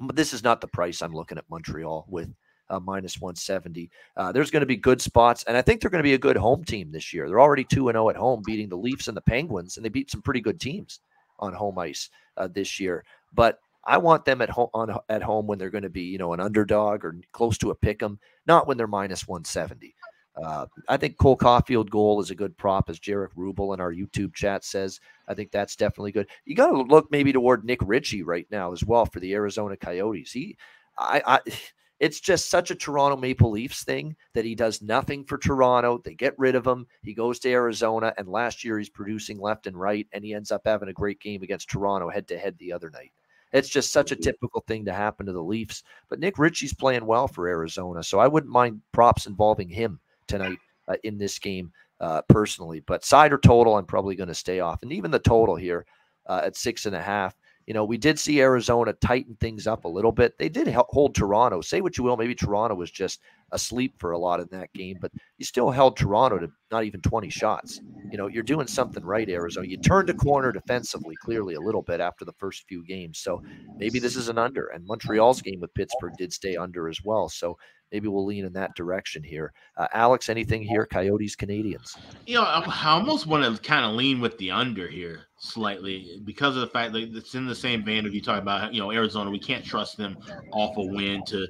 but 0.00 0.16
this 0.16 0.32
is 0.32 0.42
not 0.42 0.60
the 0.60 0.68
price 0.68 1.02
I'm 1.02 1.14
looking 1.14 1.38
at 1.38 1.48
Montreal 1.50 2.06
with 2.08 2.32
uh, 2.70 2.80
minus 2.80 3.20
170. 3.20 3.90
Uh, 4.16 4.32
there's 4.32 4.50
going 4.50 4.60
to 4.60 4.66
be 4.66 4.76
good 4.76 5.00
spots, 5.00 5.44
and 5.44 5.56
I 5.56 5.62
think 5.62 5.80
they're 5.80 5.90
going 5.90 6.02
to 6.02 6.08
be 6.08 6.14
a 6.14 6.18
good 6.18 6.36
home 6.36 6.64
team 6.64 6.90
this 6.90 7.12
year. 7.12 7.28
They're 7.28 7.40
already 7.40 7.64
2 7.64 7.90
0 7.90 8.08
at 8.08 8.16
home, 8.16 8.42
beating 8.44 8.68
the 8.68 8.76
Leafs 8.76 9.08
and 9.08 9.16
the 9.16 9.22
Penguins, 9.22 9.76
and 9.76 9.84
they 9.84 9.90
beat 9.90 10.10
some 10.10 10.22
pretty 10.22 10.40
good 10.40 10.60
teams 10.60 11.00
on 11.38 11.52
home 11.52 11.78
ice 11.78 12.08
uh, 12.38 12.48
this 12.48 12.80
year. 12.80 13.04
But 13.34 13.58
I 13.84 13.98
want 13.98 14.24
them 14.24 14.40
at 14.42 14.50
home 14.50 14.70
on 14.74 14.96
at 15.08 15.22
home 15.22 15.46
when 15.46 15.58
they're 15.58 15.70
going 15.70 15.82
to 15.82 15.90
be, 15.90 16.02
you 16.02 16.18
know, 16.18 16.32
an 16.32 16.40
underdog 16.40 17.04
or 17.04 17.16
close 17.32 17.58
to 17.58 17.70
a 17.70 17.74
pick 17.74 18.02
'em, 18.02 18.18
not 18.46 18.66
when 18.66 18.76
they're 18.76 18.86
minus 18.86 19.26
170. 19.26 19.94
Uh, 20.36 20.66
I 20.88 20.96
think 20.96 21.18
Cole 21.18 21.36
Caufield 21.36 21.90
goal 21.90 22.20
is 22.20 22.30
a 22.30 22.34
good 22.34 22.56
prop, 22.56 22.88
as 22.88 22.98
Jarek 22.98 23.34
Rubel 23.36 23.74
in 23.74 23.80
our 23.80 23.92
YouTube 23.92 24.34
chat 24.34 24.64
says. 24.64 25.00
I 25.28 25.34
think 25.34 25.50
that's 25.50 25.76
definitely 25.76 26.12
good. 26.12 26.28
You 26.44 26.54
got 26.54 26.70
to 26.70 26.82
look 26.82 27.10
maybe 27.10 27.32
toward 27.32 27.64
Nick 27.64 27.80
Ritchie 27.82 28.22
right 28.22 28.46
now 28.50 28.72
as 28.72 28.84
well 28.84 29.04
for 29.04 29.20
the 29.20 29.34
Arizona 29.34 29.76
Coyotes. 29.76 30.32
He, 30.32 30.56
I, 30.98 31.22
I, 31.26 31.40
it's 32.00 32.18
just 32.18 32.50
such 32.50 32.70
a 32.70 32.74
Toronto 32.74 33.16
Maple 33.16 33.50
Leafs 33.50 33.84
thing 33.84 34.16
that 34.34 34.44
he 34.44 34.54
does 34.54 34.82
nothing 34.82 35.24
for 35.24 35.38
Toronto. 35.38 36.00
They 36.02 36.14
get 36.14 36.38
rid 36.38 36.54
of 36.54 36.66
him. 36.66 36.86
He 37.02 37.14
goes 37.14 37.38
to 37.40 37.50
Arizona, 37.50 38.14
and 38.16 38.26
last 38.26 38.64
year 38.64 38.78
he's 38.78 38.88
producing 38.88 39.38
left 39.38 39.66
and 39.66 39.78
right, 39.78 40.06
and 40.12 40.24
he 40.24 40.34
ends 40.34 40.50
up 40.50 40.62
having 40.64 40.88
a 40.88 40.94
great 40.94 41.20
game 41.20 41.42
against 41.42 41.68
Toronto 41.68 42.08
head 42.08 42.26
to 42.28 42.38
head 42.38 42.56
the 42.58 42.72
other 42.72 42.90
night. 42.90 43.12
It's 43.52 43.68
just 43.68 43.92
such 43.92 44.12
a 44.12 44.16
typical 44.16 44.62
thing 44.66 44.84
to 44.86 44.92
happen 44.92 45.26
to 45.26 45.32
the 45.32 45.42
Leafs. 45.42 45.82
But 46.08 46.20
Nick 46.20 46.38
Ritchie's 46.38 46.74
playing 46.74 47.06
well 47.06 47.28
for 47.28 47.48
Arizona, 47.48 48.02
so 48.02 48.18
I 48.18 48.28
wouldn't 48.28 48.52
mind 48.52 48.80
props 48.92 49.26
involving 49.26 49.68
him 49.68 50.00
tonight 50.26 50.58
uh, 50.88 50.96
in 51.04 51.18
this 51.18 51.38
game 51.38 51.72
uh, 52.00 52.22
personally. 52.28 52.80
But 52.80 53.04
side 53.04 53.32
or 53.32 53.38
total, 53.38 53.76
I'm 53.76 53.86
probably 53.86 54.16
going 54.16 54.28
to 54.28 54.34
stay 54.34 54.60
off. 54.60 54.82
And 54.82 54.92
even 54.92 55.10
the 55.10 55.18
total 55.18 55.56
here 55.56 55.86
uh, 56.26 56.42
at 56.44 56.56
six 56.56 56.86
and 56.86 56.96
a 56.96 57.02
half. 57.02 57.36
You 57.72 57.78
know, 57.78 57.86
we 57.86 57.96
did 57.96 58.18
see 58.18 58.42
Arizona 58.42 58.92
tighten 58.92 59.34
things 59.36 59.66
up 59.66 59.86
a 59.86 59.88
little 59.88 60.12
bit. 60.12 60.36
They 60.36 60.50
did 60.50 60.68
hold 60.68 61.14
Toronto. 61.14 61.62
Say 61.62 61.80
what 61.80 61.96
you 61.96 62.04
will, 62.04 62.18
maybe 62.18 62.34
Toronto 62.34 62.74
was 62.74 62.90
just 62.90 63.20
asleep 63.50 63.94
for 63.98 64.10
a 64.10 64.18
lot 64.18 64.40
in 64.40 64.48
that 64.50 64.70
game, 64.74 64.98
but 65.00 65.10
you 65.38 65.46
still 65.46 65.70
held 65.70 65.96
Toronto 65.96 66.38
to 66.38 66.50
not 66.70 66.84
even 66.84 67.00
20 67.00 67.30
shots. 67.30 67.80
You 68.10 68.18
know, 68.18 68.26
you're 68.26 68.42
doing 68.42 68.66
something 68.66 69.02
right, 69.02 69.26
Arizona. 69.26 69.66
You 69.68 69.78
turned 69.78 70.10
a 70.10 70.14
corner 70.14 70.52
defensively, 70.52 71.14
clearly 71.24 71.54
a 71.54 71.62
little 71.62 71.80
bit 71.80 71.98
after 71.98 72.26
the 72.26 72.34
first 72.34 72.64
few 72.68 72.84
games. 72.84 73.20
So 73.20 73.42
maybe 73.78 73.98
this 73.98 74.16
is 74.16 74.28
an 74.28 74.36
under. 74.36 74.66
And 74.66 74.84
Montreal's 74.84 75.40
game 75.40 75.60
with 75.60 75.72
Pittsburgh 75.72 76.12
did 76.18 76.30
stay 76.30 76.56
under 76.56 76.90
as 76.90 76.98
well. 77.02 77.30
So 77.30 77.56
maybe 77.92 78.08
we'll 78.08 78.24
lean 78.24 78.44
in 78.44 78.52
that 78.54 78.74
direction 78.74 79.22
here. 79.22 79.52
Uh, 79.76 79.86
Alex, 79.92 80.28
anything 80.28 80.62
here? 80.62 80.86
Coyotes, 80.86 81.36
Canadiens. 81.36 81.98
You 82.26 82.36
know, 82.36 82.44
I 82.44 82.90
almost 82.90 83.26
want 83.26 83.44
to 83.44 83.62
kind 83.62 83.84
of 83.84 83.92
lean 83.92 84.20
with 84.20 84.36
the 84.38 84.50
under 84.50 84.88
here 84.88 85.26
slightly 85.36 86.20
because 86.24 86.56
of 86.56 86.62
the 86.62 86.68
fact 86.68 86.92
that 86.94 87.14
it's 87.14 87.34
in 87.34 87.46
the 87.46 87.54
same 87.54 87.84
vein 87.84 88.06
of 88.06 88.14
you 88.14 88.22
talking 88.22 88.42
about, 88.42 88.72
you 88.72 88.80
know, 88.80 88.90
Arizona. 88.90 89.30
We 89.30 89.38
can't 89.38 89.64
trust 89.64 89.96
them 89.96 90.16
off 90.52 90.76
a 90.76 90.82
win 90.82 91.24
to, 91.26 91.46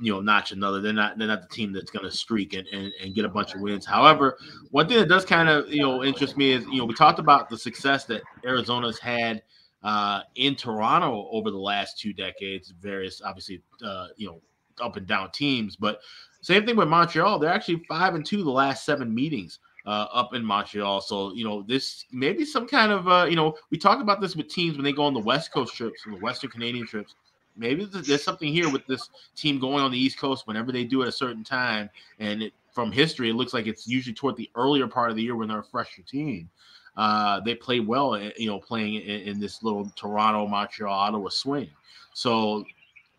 you 0.00 0.12
know, 0.12 0.20
notch 0.20 0.52
another. 0.52 0.80
They're 0.80 0.92
not 0.92 1.18
they're 1.18 1.28
not 1.28 1.42
the 1.42 1.54
team 1.54 1.72
that's 1.72 1.90
going 1.90 2.04
to 2.04 2.10
streak 2.10 2.54
and, 2.54 2.66
and, 2.68 2.92
and 3.02 3.14
get 3.14 3.24
a 3.24 3.28
bunch 3.28 3.54
of 3.54 3.60
wins. 3.60 3.84
However, 3.84 4.38
one 4.70 4.88
thing 4.88 4.98
that 4.98 5.08
does 5.08 5.24
kind 5.24 5.48
of 5.48 5.68
you 5.68 5.82
know 5.82 6.04
interest 6.04 6.36
me 6.36 6.52
is 6.52 6.64
you 6.66 6.78
know 6.78 6.84
we 6.84 6.94
talked 6.94 7.18
about 7.18 7.50
the 7.50 7.58
success 7.58 8.04
that 8.04 8.22
Arizona's 8.44 8.98
had 8.98 9.42
uh, 9.82 10.20
in 10.36 10.54
Toronto 10.54 11.28
over 11.32 11.50
the 11.50 11.58
last 11.58 11.98
two 11.98 12.12
decades. 12.12 12.72
Various, 12.80 13.20
obviously, 13.22 13.62
uh, 13.84 14.08
you 14.16 14.28
know, 14.28 14.40
up 14.80 14.96
and 14.96 15.06
down 15.06 15.30
teams, 15.30 15.76
but 15.76 16.00
same 16.40 16.66
thing 16.66 16.76
with 16.76 16.88
Montreal. 16.88 17.38
They're 17.38 17.52
actually 17.52 17.84
five 17.88 18.14
and 18.14 18.26
two 18.26 18.42
the 18.42 18.50
last 18.50 18.84
seven 18.84 19.14
meetings 19.14 19.60
uh, 19.86 20.06
up 20.12 20.34
in 20.34 20.44
Montreal. 20.44 21.00
So 21.00 21.32
you 21.34 21.44
know 21.44 21.62
this 21.62 22.04
maybe 22.12 22.44
some 22.44 22.66
kind 22.66 22.92
of 22.92 23.08
uh, 23.08 23.26
you 23.28 23.36
know 23.36 23.56
we 23.70 23.78
talk 23.78 24.00
about 24.00 24.20
this 24.20 24.36
with 24.36 24.48
teams 24.48 24.76
when 24.76 24.84
they 24.84 24.92
go 24.92 25.04
on 25.04 25.14
the 25.14 25.20
West 25.20 25.52
Coast 25.52 25.74
trips, 25.74 26.02
the 26.04 26.16
Western 26.16 26.50
Canadian 26.50 26.86
trips. 26.86 27.14
Maybe 27.56 27.84
there's 27.84 28.22
something 28.24 28.50
here 28.50 28.70
with 28.70 28.86
this 28.86 29.10
team 29.36 29.60
going 29.60 29.84
on 29.84 29.92
the 29.92 29.98
East 29.98 30.18
Coast 30.18 30.46
whenever 30.46 30.72
they 30.72 30.84
do 30.84 31.02
at 31.02 31.08
a 31.08 31.12
certain 31.12 31.44
time, 31.44 31.90
and 32.18 32.42
it, 32.42 32.54
from 32.72 32.90
history, 32.90 33.28
it 33.28 33.34
looks 33.34 33.52
like 33.52 33.66
it's 33.66 33.86
usually 33.86 34.14
toward 34.14 34.36
the 34.36 34.50
earlier 34.54 34.86
part 34.86 35.10
of 35.10 35.16
the 35.16 35.22
year 35.22 35.36
when 35.36 35.48
they're 35.48 35.58
a 35.58 35.64
fresher 35.64 36.00
team. 36.02 36.48
Uh, 36.96 37.40
they 37.40 37.54
play 37.54 37.80
well, 37.80 38.14
eh, 38.14 38.30
you 38.38 38.46
know, 38.46 38.58
playing 38.58 38.94
in, 38.94 39.20
in 39.20 39.40
this 39.40 39.62
little 39.62 39.90
Toronto, 39.96 40.46
Montreal, 40.46 40.92
Ottawa 40.92 41.28
swing. 41.28 41.68
So 42.14 42.64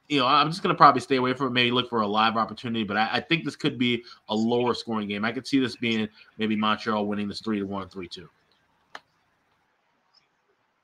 you 0.10 0.20
know, 0.20 0.28
I'm 0.28 0.50
just 0.50 0.62
going 0.62 0.74
to 0.74 0.78
probably 0.78 1.02
stay 1.02 1.16
away 1.16 1.34
from 1.34 1.48
it, 1.48 1.52
maybe 1.52 1.72
look 1.72 1.90
for 1.90 2.02
a 2.02 2.08
live 2.08 2.36
opportunity. 2.36 2.84
But 2.84 2.98
I, 2.98 3.10
I, 3.14 3.20
think 3.22 3.46
this 3.46 3.56
could 3.56 3.78
be 3.78 4.04
a 4.30 4.36
lower 4.36 4.74
scoring 4.74 5.08
game. 5.08 5.24
I 5.24 5.32
could 5.32 5.48
see 5.48 5.60
this 5.60 5.76
being 5.78 6.08
maybe 6.38 6.56
Montreal 6.56 7.06
winning 7.06 7.28
this 7.28 7.42
three 7.42 7.60
to 7.60 7.66
one, 7.66 7.90
three 7.90 8.08
two. 8.08 8.30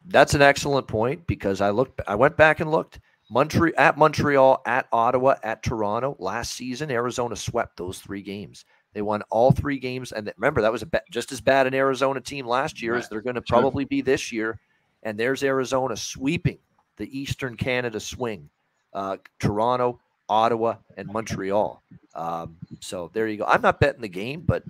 That's 0.05 0.33
an 0.33 0.41
excellent 0.41 0.87
point 0.87 1.27
because 1.27 1.61
I 1.61 1.69
looked, 1.69 2.01
I 2.07 2.15
went 2.15 2.37
back 2.37 2.61
and 2.61 2.71
looked. 2.71 2.99
Montreal 3.29 3.73
at 3.77 3.95
Montreal, 3.97 4.61
at 4.65 4.87
Ottawa, 4.91 5.35
at 5.43 5.61
Toronto 5.61 6.15
last 6.17 6.53
season, 6.53 6.89
Arizona 6.89 7.35
swept 7.35 7.77
those 7.77 7.99
three 7.99 8.23
games. 8.23 8.65
They 8.93 9.03
won 9.03 9.21
all 9.29 9.51
three 9.51 9.77
games, 9.77 10.11
and 10.11 10.31
remember 10.37 10.63
that 10.63 10.71
was 10.71 10.81
a 10.81 10.87
just 11.11 11.31
as 11.31 11.39
bad 11.39 11.67
an 11.67 11.75
Arizona 11.75 12.21
team 12.21 12.47
last 12.47 12.81
year 12.81 12.93
Right. 12.93 13.03
as 13.03 13.09
they're 13.09 13.21
going 13.21 13.35
to 13.35 13.41
probably 13.43 13.85
be 13.85 14.01
this 14.01 14.31
year. 14.31 14.59
And 15.03 15.17
there's 15.17 15.43
Arizona 15.43 15.95
sweeping 15.95 16.57
the 16.97 17.17
Eastern 17.17 17.55
Canada 17.55 17.99
swing 17.99 18.49
uh, 18.93 19.17
Toronto, 19.39 19.99
Ottawa, 20.27 20.75
and 20.97 21.07
Montreal. 21.07 21.81
Um, 22.15 22.57
so 22.79 23.09
there 23.13 23.27
you 23.27 23.37
go. 23.37 23.45
I'm 23.45 23.61
not 23.61 23.79
betting 23.79 24.01
the 24.01 24.09
game, 24.09 24.41
but 24.41 24.63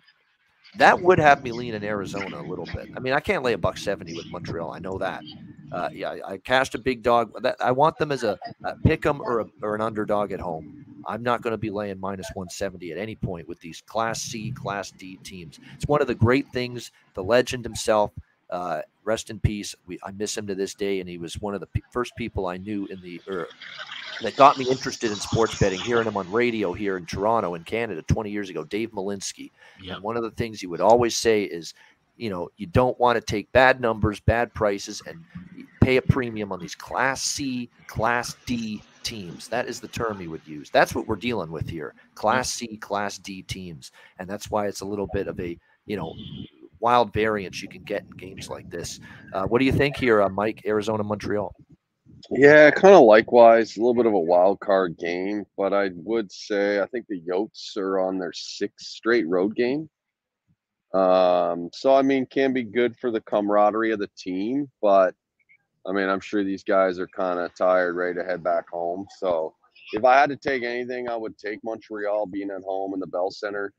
that 0.77 1.01
would 1.01 1.19
have 1.19 1.43
me 1.43 1.51
lean 1.51 1.73
in 1.73 1.83
Arizona 1.83 2.39
a 2.39 2.43
little 2.47 2.65
bit. 2.65 2.89
I 2.95 2.99
mean, 2.99 3.13
I 3.13 3.19
can't 3.19 3.43
lay 3.43 3.53
a 3.53 3.57
buck 3.57 3.77
seventy 3.77 4.13
with 4.15 4.27
Montreal. 4.27 4.71
I 4.71 4.79
know 4.79 4.97
that. 4.99 5.23
Uh, 5.71 5.89
yeah, 5.93 6.09
I, 6.09 6.33
I 6.33 6.37
cashed 6.37 6.75
a 6.75 6.79
big 6.79 7.03
dog. 7.03 7.31
That, 7.41 7.55
I 7.59 7.71
want 7.71 7.97
them 7.97 8.11
as 8.11 8.23
a, 8.23 8.39
a 8.63 8.75
pick 8.77 9.05
'em 9.05 9.21
or, 9.21 9.41
a, 9.41 9.45
or 9.61 9.75
an 9.75 9.81
underdog 9.81 10.31
at 10.31 10.39
home. 10.39 10.85
I'm 11.07 11.23
not 11.23 11.41
going 11.41 11.51
to 11.51 11.57
be 11.57 11.69
laying 11.69 11.99
minus 11.99 12.29
170 12.33 12.91
at 12.91 12.97
any 12.97 13.15
point 13.15 13.47
with 13.47 13.59
these 13.59 13.81
Class 13.81 14.21
C, 14.21 14.51
Class 14.51 14.91
D 14.91 15.17
teams. 15.23 15.59
It's 15.75 15.87
one 15.87 16.01
of 16.01 16.07
the 16.07 16.15
great 16.15 16.47
things. 16.49 16.91
The 17.13 17.23
legend 17.23 17.65
himself, 17.65 18.11
uh, 18.49 18.81
rest 19.03 19.29
in 19.29 19.39
peace. 19.39 19.75
We, 19.85 19.99
I 20.03 20.11
miss 20.11 20.37
him 20.37 20.47
to 20.47 20.55
this 20.55 20.73
day, 20.73 20.99
and 20.99 21.09
he 21.09 21.17
was 21.17 21.39
one 21.39 21.53
of 21.53 21.59
the 21.59 21.67
pe- 21.67 21.81
first 21.91 22.15
people 22.15 22.47
I 22.47 22.57
knew 22.57 22.85
in 22.87 23.01
the 23.01 23.21
er, 23.29 23.47
that 24.21 24.35
got 24.35 24.57
me 24.57 24.69
interested 24.69 25.11
in 25.11 25.17
sports 25.17 25.57
betting. 25.59 25.79
Hearing 25.79 26.07
him 26.07 26.17
on 26.17 26.31
radio 26.31 26.73
here 26.73 26.97
in 26.97 27.05
Toronto, 27.05 27.55
in 27.55 27.63
Canada, 27.63 28.01
20 28.03 28.29
years 28.29 28.49
ago, 28.49 28.63
Dave 28.63 28.91
Malinsky. 28.91 29.51
Yeah. 29.81 29.95
And 29.95 30.03
one 30.03 30.17
of 30.17 30.23
the 30.23 30.31
things 30.31 30.59
he 30.59 30.67
would 30.67 30.81
always 30.81 31.15
say 31.15 31.43
is, 31.43 31.73
you 32.17 32.29
know, 32.29 32.49
you 32.57 32.67
don't 32.67 32.99
want 32.99 33.15
to 33.15 33.21
take 33.21 33.51
bad 33.53 33.79
numbers, 33.79 34.19
bad 34.19 34.53
prices, 34.53 35.01
and 35.07 35.23
pay 35.81 35.97
a 35.97 36.01
premium 36.01 36.51
on 36.51 36.59
these 36.59 36.75
Class 36.75 37.23
C, 37.23 37.69
Class 37.87 38.35
D 38.45 38.81
teams. 39.03 39.47
That 39.47 39.67
is 39.67 39.79
the 39.79 39.87
term 39.87 40.19
he 40.19 40.27
would 40.27 40.45
use. 40.45 40.69
That's 40.69 40.93
what 40.93 41.07
we're 41.07 41.15
dealing 41.15 41.51
with 41.51 41.69
here. 41.69 41.93
Class 42.15 42.51
C, 42.51 42.77
Class 42.77 43.17
D 43.17 43.43
teams. 43.43 43.91
And 44.17 44.29
that's 44.29 44.51
why 44.51 44.67
it's 44.67 44.81
a 44.81 44.85
little 44.85 45.07
bit 45.13 45.27
of 45.27 45.39
a, 45.39 45.57
you 45.85 45.95
know, 45.95 46.13
wild 46.79 47.13
variance 47.13 47.61
you 47.61 47.69
can 47.69 47.83
get 47.83 48.03
in 48.03 48.17
games 48.17 48.49
like 48.49 48.69
this. 48.69 48.99
Uh, 49.33 49.43
what 49.43 49.59
do 49.59 49.65
you 49.65 49.71
think 49.71 49.97
here, 49.97 50.21
uh, 50.21 50.29
Mike, 50.29 50.61
Arizona, 50.65 51.03
Montreal? 51.03 51.53
Yeah, 52.31 52.69
kind 52.71 52.93
of 52.93 53.03
likewise, 53.03 53.75
a 53.75 53.79
little 53.79 53.93
bit 53.93 54.05
of 54.05 54.13
a 54.13 54.19
wild 54.19 54.59
card 54.59 54.97
game, 54.97 55.45
but 55.57 55.73
I 55.73 55.91
would 55.95 56.31
say 56.31 56.81
I 56.81 56.85
think 56.87 57.05
the 57.07 57.21
Yotes 57.21 57.77
are 57.77 57.99
on 57.99 58.19
their 58.19 58.33
sixth 58.33 58.87
straight 58.87 59.27
road 59.27 59.55
game. 59.55 59.89
Um, 60.93 61.69
so 61.71 61.95
I 61.95 62.01
mean, 62.01 62.25
can 62.25 62.51
be 62.51 62.63
good 62.63 62.97
for 62.97 63.11
the 63.11 63.21
camaraderie 63.21 63.91
of 63.91 63.99
the 63.99 64.09
team, 64.17 64.69
but 64.81 65.15
I 65.87 65.91
mean, 65.91 66.09
I'm 66.09 66.19
sure 66.19 66.43
these 66.43 66.63
guys 66.63 66.99
are 66.99 67.07
kind 67.07 67.39
of 67.39 67.55
tired, 67.55 67.95
ready 67.95 68.15
to 68.15 68.25
head 68.25 68.43
back 68.43 68.69
home. 68.69 69.07
So 69.19 69.55
if 69.93 70.03
I 70.03 70.19
had 70.19 70.29
to 70.29 70.35
take 70.35 70.63
anything, 70.63 71.09
I 71.09 71.15
would 71.15 71.37
take 71.37 71.63
Montreal 71.63 72.25
being 72.27 72.51
at 72.51 72.63
home 72.63 72.93
in 72.93 72.99
the 72.99 73.07
Bell 73.07 73.31
Center. 73.31 73.73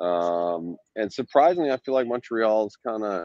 Um, 0.00 0.76
and 0.96 1.12
surprisingly, 1.12 1.70
I 1.70 1.76
feel 1.78 1.94
like 1.94 2.06
Montreal's 2.06 2.76
kind 2.86 3.02
of 3.04 3.24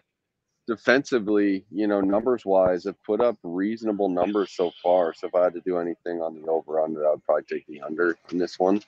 defensively, 0.68 1.66
you 1.72 1.88
know, 1.88 2.02
numbers 2.02 2.46
wise, 2.46 2.86
have 2.86 3.02
put 3.04 3.22
up 3.22 3.38
reasonable 3.44 4.10
numbers 4.10 4.52
so 4.52 4.72
far. 4.82 5.14
So 5.14 5.28
if 5.28 5.36
I 5.36 5.44
had 5.44 5.54
to 5.54 5.62
do 5.62 5.78
anything 5.78 6.22
on 6.22 6.40
the 6.40 6.48
over 6.48 6.80
under, 6.82 7.08
I 7.08 7.12
would 7.12 7.24
probably 7.24 7.44
take 7.44 7.66
the 7.68 7.82
under 7.82 8.18
in 8.32 8.38
this 8.38 8.60
one. 8.60 8.82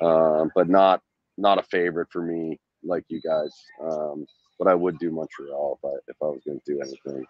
Um, 0.00 0.50
but 0.54 0.68
not 0.68 1.02
not 1.38 1.58
a 1.58 1.62
favorite 1.62 2.08
for 2.10 2.22
me 2.22 2.58
like 2.82 3.04
you 3.08 3.20
guys. 3.20 3.52
Um, 3.82 4.26
but 4.58 4.68
I 4.68 4.74
would 4.74 4.98
do 4.98 5.10
Montreal 5.10 5.78
if 5.82 5.88
I 5.88 5.94
if 6.08 6.16
I 6.22 6.26
was 6.26 6.40
going 6.46 6.60
to 6.60 6.72
do 6.74 6.80
anything. 6.80 7.26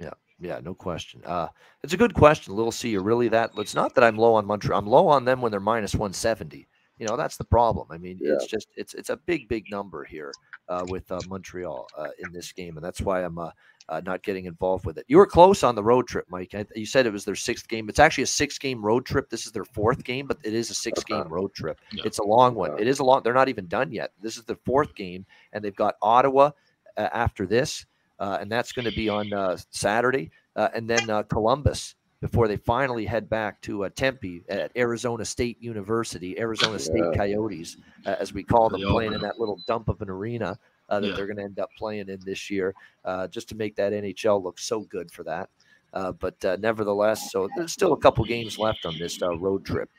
Yeah, 0.00 0.14
yeah, 0.40 0.60
no 0.62 0.74
question. 0.74 1.22
Uh, 1.24 1.48
it's 1.82 1.92
a 1.92 1.98
good 1.98 2.14
question. 2.14 2.54
Little 2.54 2.72
C, 2.72 2.90
you're 2.90 3.02
really 3.02 3.28
that? 3.28 3.52
It's 3.56 3.74
not 3.74 3.94
that 3.94 4.04
I'm 4.04 4.16
low 4.16 4.34
on 4.34 4.46
Montreal. 4.46 4.78
I'm 4.78 4.86
low 4.86 5.08
on 5.08 5.24
them 5.24 5.40
when 5.40 5.50
they're 5.50 5.60
minus 5.60 5.94
170. 5.94 6.66
You 6.98 7.06
know, 7.06 7.16
that's 7.16 7.36
the 7.36 7.44
problem. 7.44 7.88
I 7.90 7.98
mean, 7.98 8.18
yeah. 8.20 8.34
it's 8.34 8.46
just 8.46 8.68
it's 8.76 8.94
it's 8.94 9.10
a 9.10 9.16
big 9.16 9.48
big 9.48 9.70
number 9.70 10.04
here 10.04 10.32
uh, 10.68 10.84
with 10.88 11.10
uh, 11.10 11.20
Montreal 11.28 11.88
uh, 11.98 12.08
in 12.20 12.32
this 12.32 12.52
game, 12.52 12.76
and 12.76 12.84
that's 12.84 13.00
why 13.00 13.24
I'm 13.24 13.36
uh, 13.36 13.50
uh, 13.88 14.00
not 14.04 14.22
getting 14.22 14.44
involved 14.44 14.86
with 14.86 14.98
it. 14.98 15.04
You 15.08 15.16
were 15.16 15.26
close 15.26 15.64
on 15.64 15.74
the 15.74 15.82
road 15.82 16.06
trip, 16.06 16.26
Mike. 16.28 16.54
I, 16.54 16.64
you 16.76 16.86
said 16.86 17.06
it 17.06 17.12
was 17.12 17.24
their 17.24 17.34
sixth 17.34 17.66
game. 17.66 17.88
It's 17.88 17.98
actually 17.98 18.24
a 18.24 18.28
six 18.28 18.58
game 18.58 18.80
road 18.84 19.06
trip. 19.06 19.28
This 19.28 19.44
is 19.44 19.50
their 19.50 19.64
fourth 19.64 20.04
game, 20.04 20.28
but 20.28 20.38
it 20.44 20.54
is 20.54 20.70
a 20.70 20.74
six 20.74 21.02
game 21.02 21.26
road 21.28 21.52
trip. 21.52 21.80
Yeah. 21.92 22.04
It's 22.06 22.20
a 22.20 22.24
long 22.24 22.54
one. 22.54 22.78
It 22.78 22.86
is 22.86 23.00
a 23.00 23.04
long. 23.04 23.22
They're 23.24 23.34
not 23.34 23.48
even 23.48 23.66
done 23.66 23.90
yet. 23.90 24.12
This 24.22 24.36
is 24.36 24.44
the 24.44 24.56
fourth 24.64 24.94
game, 24.94 25.26
and 25.52 25.64
they've 25.64 25.74
got 25.74 25.96
Ottawa 26.00 26.52
uh, 26.96 27.08
after 27.12 27.44
this, 27.44 27.86
and 28.20 28.50
that's 28.50 28.70
going 28.70 28.88
to 28.88 28.94
be 28.94 29.08
on 29.08 29.32
Saturday, 29.70 30.30
and 30.54 30.88
then 30.88 31.24
Columbus 31.24 31.96
before 32.24 32.48
they 32.48 32.56
finally 32.56 33.04
head 33.04 33.28
back 33.28 33.60
to 33.60 33.84
uh, 33.84 33.90
Tempe 33.94 34.42
at 34.48 34.72
Arizona 34.78 35.26
State 35.26 35.62
University, 35.62 36.38
Arizona 36.38 36.78
State 36.78 37.04
yeah. 37.12 37.18
Coyotes, 37.18 37.76
uh, 38.06 38.16
as 38.18 38.32
we 38.32 38.42
call 38.42 38.70
them, 38.70 38.80
playing 38.80 39.12
in 39.12 39.20
that 39.20 39.38
little 39.38 39.60
dump 39.66 39.90
of 39.90 40.00
an 40.00 40.08
arena 40.08 40.58
uh, 40.88 41.00
that 41.00 41.08
yeah. 41.08 41.16
they're 41.16 41.26
going 41.26 41.36
to 41.36 41.42
end 41.42 41.58
up 41.58 41.68
playing 41.76 42.08
in 42.08 42.18
this 42.24 42.48
year, 42.48 42.74
uh, 43.04 43.28
just 43.28 43.46
to 43.50 43.54
make 43.54 43.76
that 43.76 43.92
NHL 43.92 44.42
look 44.42 44.58
so 44.58 44.80
good 44.80 45.12
for 45.12 45.22
that. 45.22 45.50
Uh, 45.92 46.12
but 46.12 46.42
uh, 46.46 46.56
nevertheless, 46.60 47.30
so 47.30 47.46
there's 47.58 47.72
still 47.72 47.92
a 47.92 47.98
couple 47.98 48.24
games 48.24 48.58
left 48.58 48.86
on 48.86 48.96
this 48.96 49.20
road 49.20 49.62
trip 49.66 49.90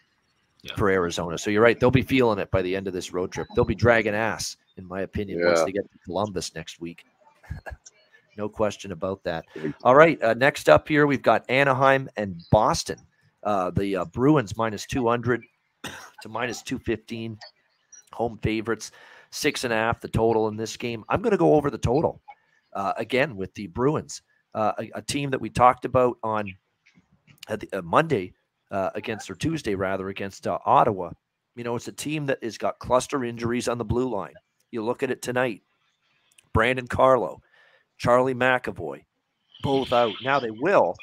yeah. 0.63 0.73
for 0.73 0.89
Arizona. 0.89 1.38
So 1.38 1.51
you're 1.51 1.61
right; 1.61 1.79
they'll 1.79 1.91
be 1.91 2.01
feeling 2.01 2.39
it 2.39 2.49
by 2.49 2.63
the 2.63 2.75
end 2.75 2.88
of 2.88 2.93
this 2.93 3.13
road 3.13 3.31
trip. 3.31 3.47
They'll 3.53 3.65
be 3.65 3.75
dragging 3.75 4.15
ass, 4.15 4.57
in 4.77 4.88
my 4.88 5.01
opinion, 5.01 5.45
once 5.45 5.63
they 5.63 5.71
get 5.71 5.83
to 5.91 5.97
Columbus 6.03 6.55
next 6.55 6.81
week. 6.81 7.05
No 8.38 8.50
question 8.50 8.91
about 8.91 9.24
that. 9.24 9.45
All 9.84 9.95
right. 9.95 10.21
Uh, 10.21 10.34
next 10.34 10.67
up 10.67 10.88
here, 10.88 11.08
we've 11.08 11.21
got 11.21 11.50
Anaheim 11.50 12.10
and 12.17 12.41
Boston. 12.52 12.98
Uh, 13.43 13.71
the 13.71 13.95
uh, 13.98 14.06
Bruins 14.06 14.58
minus 14.58 14.86
200 14.86 15.41
to 16.21 16.30
minus 16.30 16.62
215. 16.63 17.38
Home 18.13 18.39
favorites, 18.41 18.91
six 19.32 19.63
and 19.63 19.74
a 19.74 19.76
half 19.76 20.00
the 20.00 20.08
total 20.08 20.48
in 20.48 20.56
this 20.56 20.78
game. 20.78 21.04
I'm 21.10 21.21
going 21.21 21.32
to 21.32 21.38
go 21.38 21.54
over 21.56 21.69
the 21.69 21.78
total 21.78 22.21
uh, 22.74 22.93
again 22.98 23.36
with 23.36 23.54
the 23.56 23.67
Bruins, 23.67 24.21
uh, 24.54 24.74
a, 24.80 24.91
a, 24.95 25.02
team 25.02 25.30
that 25.32 25.41
we 25.41 25.50
talked 25.50 25.84
about 25.84 26.17
on 26.24 26.54
the, 27.50 27.67
uh, 27.74 27.82
Monday 27.82 28.34
against, 28.71 29.30
or 29.30 29.36
Tuesday 29.36 29.76
rather, 29.76 30.10
against 30.10 30.48
Ottawa. 30.48 31.12
You 31.56 31.63
know, 31.63 31.76
it's 31.76 31.88
a 31.88 31.93
team 31.93 32.26
that 32.26 32.43
has 32.43 32.58
got 32.58 32.80
cluster 32.80 33.24
injuries 33.24 33.67
on 33.67 33.78
the 33.78 33.86
blue 33.86 34.10
line. 34.10 34.34
You 34.71 34.84
look 34.84 35.04
at 35.04 35.12
it 35.12 35.21
tonight. 35.21 35.62
Brandon 36.54 36.88
Carlo, 36.88 37.41
Charlie 37.97 38.36
McAvoy, 38.36 39.03
both 39.63 39.93
out. 39.93 40.13
Now 40.23 40.39
they 40.39 40.51
will, 40.51 40.95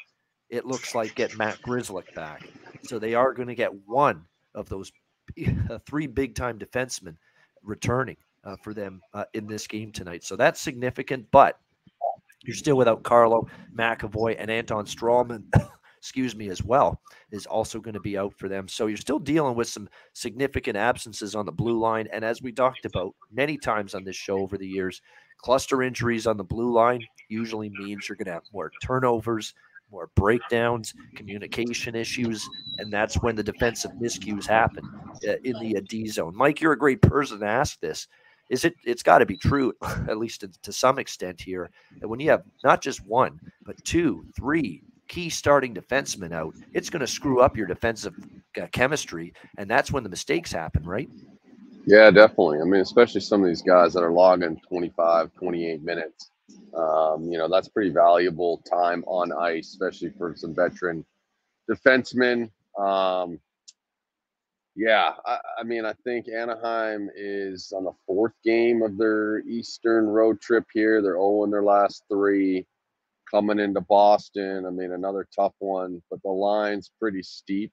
it 0.49 0.65
looks 0.65 0.95
like, 0.95 1.15
get 1.15 1.37
Matt 1.37 1.61
Grzelcyk 1.61 2.13
back. 2.13 2.47
So 2.83 2.99
they 2.99 3.13
are 3.13 3.33
going 3.33 3.47
to 3.47 3.55
get 3.55 3.71
one 3.85 4.25
of 4.55 4.69
those 4.69 4.91
three 5.85 6.07
big 6.07 6.35
time 6.35 6.59
defensemen 6.59 7.15
returning 7.63 8.17
uh, 8.43 8.55
for 8.61 8.73
them 8.73 9.01
uh, 9.13 9.25
in 9.33 9.47
this 9.47 9.67
game 9.67 9.91
tonight. 9.91 10.23
So 10.23 10.35
that's 10.35 10.59
significant, 10.59 11.25
but 11.31 11.59
you're 12.43 12.55
still 12.55 12.75
without 12.75 13.03
Carlo, 13.03 13.47
McAvoy, 13.75 14.35
and 14.37 14.51
Anton 14.51 14.85
Stralman. 14.85 15.43
excuse 16.03 16.35
me, 16.35 16.49
as 16.49 16.61
well, 16.61 16.99
is 17.31 17.45
also 17.45 17.79
going 17.79 17.93
to 17.93 17.99
be 18.01 18.17
out 18.17 18.33
for 18.37 18.49
them. 18.49 18.67
So 18.67 18.87
you're 18.87 18.97
still 18.97 19.19
dealing 19.19 19.55
with 19.55 19.69
some 19.69 19.87
significant 20.11 20.75
absences 20.75 21.33
on 21.33 21.45
the 21.45 21.51
blue 21.53 21.79
line. 21.79 22.09
And 22.11 22.25
as 22.25 22.41
we 22.41 22.51
talked 22.51 22.83
about 22.83 23.15
many 23.31 23.57
times 23.57 23.95
on 23.95 24.03
this 24.03 24.17
show 24.17 24.39
over 24.39 24.57
the 24.57 24.67
years, 24.67 25.01
Cluster 25.43 25.83
injuries 25.83 26.25
on 26.25 26.37
the 26.37 26.43
blue 26.43 26.71
line 26.71 27.05
usually 27.27 27.69
means 27.69 28.07
you're 28.07 28.15
going 28.15 28.27
to 28.27 28.31
have 28.31 28.43
more 28.53 28.71
turnovers, 28.81 29.53
more 29.91 30.09
breakdowns, 30.15 30.93
communication 31.15 31.95
issues, 31.95 32.47
and 32.79 32.91
that's 32.91 33.15
when 33.15 33.35
the 33.35 33.43
defensive 33.43 33.91
miscues 34.01 34.47
happen 34.47 34.89
uh, 35.27 35.33
in 35.43 35.59
the 35.59 35.77
uh, 35.77 35.81
D 35.87 36.07
zone. 36.07 36.33
Mike, 36.35 36.61
you're 36.61 36.71
a 36.71 36.77
great 36.77 37.01
person 37.01 37.39
to 37.39 37.45
ask 37.45 37.79
this. 37.81 38.07
Is 38.49 38.63
it? 38.63 38.73
It's 38.85 39.03
got 39.03 39.19
to 39.19 39.25
be 39.25 39.35
true, 39.35 39.73
at 39.81 40.17
least 40.17 40.45
to, 40.61 40.71
some 40.71 40.97
extent 40.97 41.41
here, 41.41 41.69
that 41.99 42.07
when 42.07 42.21
you 42.21 42.29
have 42.29 42.43
not 42.63 42.81
just 42.81 43.05
one, 43.05 43.39
but 43.65 43.75
two, 43.83 44.25
three 44.35 44.81
key 45.09 45.29
starting 45.29 45.75
defensemen 45.75 46.31
out, 46.31 46.55
it's 46.73 46.89
going 46.89 47.01
to 47.01 47.07
screw 47.07 47.41
up 47.41 47.57
your 47.57 47.67
defensive 47.67 48.15
uh, 48.61 48.67
chemistry, 48.71 49.33
and 49.57 49.69
that's 49.69 49.91
when 49.91 50.03
the 50.03 50.09
mistakes 50.09 50.51
happen, 50.51 50.83
right? 50.83 51.09
Yeah, 51.85 52.11
definitely. 52.11 52.59
I 52.61 52.63
mean, 52.63 52.81
especially 52.81 53.21
some 53.21 53.41
of 53.41 53.47
these 53.47 53.61
guys 53.61 53.93
that 53.93 54.03
are 54.03 54.11
logging 54.11 54.59
25, 54.67 55.33
28 55.33 55.83
minutes. 55.83 56.29
Um, 56.75 57.29
you 57.31 57.37
know, 57.37 57.49
that's 57.49 57.67
pretty 57.67 57.89
valuable 57.91 58.61
time 58.69 59.03
on 59.05 59.31
ice, 59.33 59.69
especially 59.69 60.11
for 60.17 60.33
some 60.35 60.55
veteran 60.55 61.05
defensemen. 61.69 62.49
Um, 62.79 63.39
yeah, 64.75 65.11
I, 65.25 65.39
I, 65.59 65.63
mean, 65.63 65.85
I 65.85 65.93
think 66.03 66.27
Anaheim 66.29 67.09
is 67.15 67.71
on 67.75 67.83
the 67.83 67.93
fourth 68.07 68.33
game 68.43 68.81
of 68.81 68.97
their 68.97 69.39
Eastern 69.41 70.07
road 70.07 70.41
trip 70.41 70.65
here. 70.73 71.01
They're 71.01 71.13
0 71.13 71.43
in 71.43 71.51
their 71.51 71.63
last 71.63 72.03
three. 72.09 72.65
Coming 73.29 73.59
into 73.59 73.81
Boston, 73.81 74.65
I 74.65 74.69
mean, 74.69 74.91
another 74.91 75.27
tough 75.35 75.53
one, 75.57 76.03
but 76.11 76.21
the 76.23 76.29
line's 76.29 76.91
pretty 76.99 77.23
steep. 77.23 77.71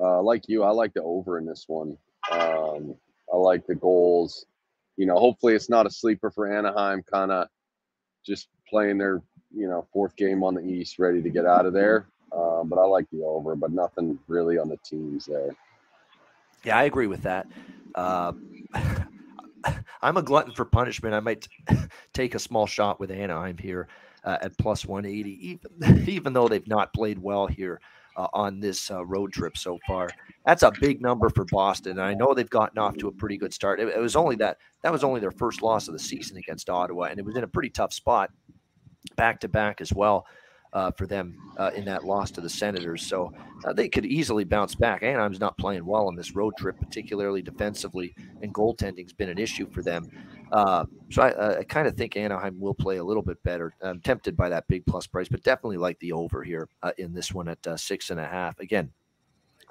Uh, 0.00 0.20
like 0.20 0.48
you, 0.48 0.64
I 0.64 0.70
like 0.70 0.94
the 0.94 1.02
over 1.02 1.38
in 1.38 1.46
this 1.46 1.64
one. 1.68 1.96
Um, 2.32 2.96
I 3.34 3.36
like 3.36 3.66
the 3.66 3.74
goals. 3.74 4.46
You 4.96 5.06
know, 5.06 5.16
hopefully 5.16 5.54
it's 5.54 5.68
not 5.68 5.86
a 5.86 5.90
sleeper 5.90 6.30
for 6.30 6.56
Anaheim, 6.56 7.02
kind 7.02 7.32
of 7.32 7.48
just 8.24 8.46
playing 8.68 8.96
their, 8.96 9.22
you 9.52 9.68
know, 9.68 9.86
fourth 9.92 10.14
game 10.14 10.44
on 10.44 10.54
the 10.54 10.62
East, 10.62 11.00
ready 11.00 11.20
to 11.20 11.30
get 11.30 11.44
out 11.44 11.66
of 11.66 11.72
there. 11.72 12.06
Um, 12.32 12.68
but 12.68 12.78
I 12.78 12.84
like 12.84 13.06
the 13.10 13.22
over, 13.24 13.56
but 13.56 13.72
nothing 13.72 14.18
really 14.28 14.56
on 14.56 14.68
the 14.68 14.78
teams 14.88 15.26
there. 15.26 15.50
Yeah, 16.62 16.78
I 16.78 16.84
agree 16.84 17.08
with 17.08 17.22
that. 17.22 17.48
Uh, 17.96 18.32
I'm 20.02 20.16
a 20.16 20.22
glutton 20.22 20.54
for 20.54 20.64
punishment. 20.64 21.14
I 21.14 21.20
might 21.20 21.48
take 22.12 22.36
a 22.36 22.38
small 22.38 22.66
shot 22.66 23.00
with 23.00 23.10
Anaheim 23.10 23.58
here 23.58 23.88
uh, 24.22 24.38
at 24.42 24.56
plus 24.58 24.86
180, 24.86 25.58
even 25.80 26.08
even 26.08 26.32
though 26.32 26.46
they've 26.46 26.68
not 26.68 26.92
played 26.94 27.18
well 27.18 27.48
here 27.48 27.80
uh, 28.16 28.28
on 28.32 28.60
this 28.60 28.90
uh, 28.90 29.04
road 29.04 29.32
trip 29.32 29.56
so 29.56 29.78
far. 29.86 30.08
That's 30.44 30.62
a 30.62 30.72
big 30.80 31.00
number 31.00 31.28
for 31.30 31.44
Boston. 31.46 31.92
And 31.92 32.02
I 32.02 32.14
know 32.14 32.34
they've 32.34 32.48
gotten 32.48 32.78
off 32.78 32.96
to 32.98 33.08
a 33.08 33.12
pretty 33.12 33.36
good 33.36 33.54
start. 33.54 33.80
It, 33.80 33.88
it, 33.88 34.00
was 34.00 34.16
only 34.16 34.36
that 34.36 34.58
that 34.82 34.92
was 34.92 35.04
only 35.04 35.20
their 35.20 35.30
first 35.30 35.62
loss 35.62 35.88
of 35.88 35.94
the 35.94 35.98
season 35.98 36.36
against 36.36 36.70
Ottawa, 36.70 37.04
and 37.04 37.18
it 37.18 37.24
was 37.24 37.36
in 37.36 37.44
a 37.44 37.48
pretty 37.48 37.70
tough 37.70 37.92
spot, 37.92 38.30
back 39.16 39.40
to 39.40 39.48
back 39.48 39.80
as 39.80 39.92
well. 39.92 40.26
Uh, 40.72 40.90
for 40.90 41.06
them 41.06 41.38
uh, 41.56 41.70
in 41.76 41.84
that 41.84 42.02
loss 42.02 42.32
to 42.32 42.40
the 42.40 42.50
Senators. 42.50 43.06
So 43.06 43.32
uh, 43.64 43.72
they 43.72 43.88
could 43.88 44.04
easily 44.04 44.42
bounce 44.42 44.74
back. 44.74 45.04
Anaheim's 45.04 45.38
not 45.38 45.56
playing 45.56 45.86
well 45.86 46.08
on 46.08 46.16
this 46.16 46.34
road 46.34 46.54
trip, 46.58 46.76
particularly 46.80 47.42
defensively, 47.42 48.12
and 48.42 48.52
goaltending's 48.52 49.12
been 49.12 49.28
an 49.28 49.38
issue 49.38 49.70
for 49.70 49.84
them. 49.84 50.10
Uh, 50.54 50.84
so 51.10 51.20
I, 51.20 51.58
I 51.58 51.64
kind 51.64 51.88
of 51.88 51.96
think 51.96 52.16
Anaheim 52.16 52.60
will 52.60 52.74
play 52.74 52.98
a 52.98 53.04
little 53.04 53.24
bit 53.24 53.42
better. 53.42 53.74
I'm 53.82 54.00
tempted 54.00 54.36
by 54.36 54.48
that 54.50 54.68
big 54.68 54.86
plus 54.86 55.04
price, 55.04 55.26
but 55.28 55.42
definitely 55.42 55.78
like 55.78 55.98
the 55.98 56.12
over 56.12 56.44
here 56.44 56.68
uh, 56.84 56.92
in 56.96 57.12
this 57.12 57.34
one 57.34 57.48
at 57.48 57.66
uh, 57.66 57.76
six 57.76 58.10
and 58.10 58.20
a 58.20 58.24
half. 58.24 58.60
Again, 58.60 58.92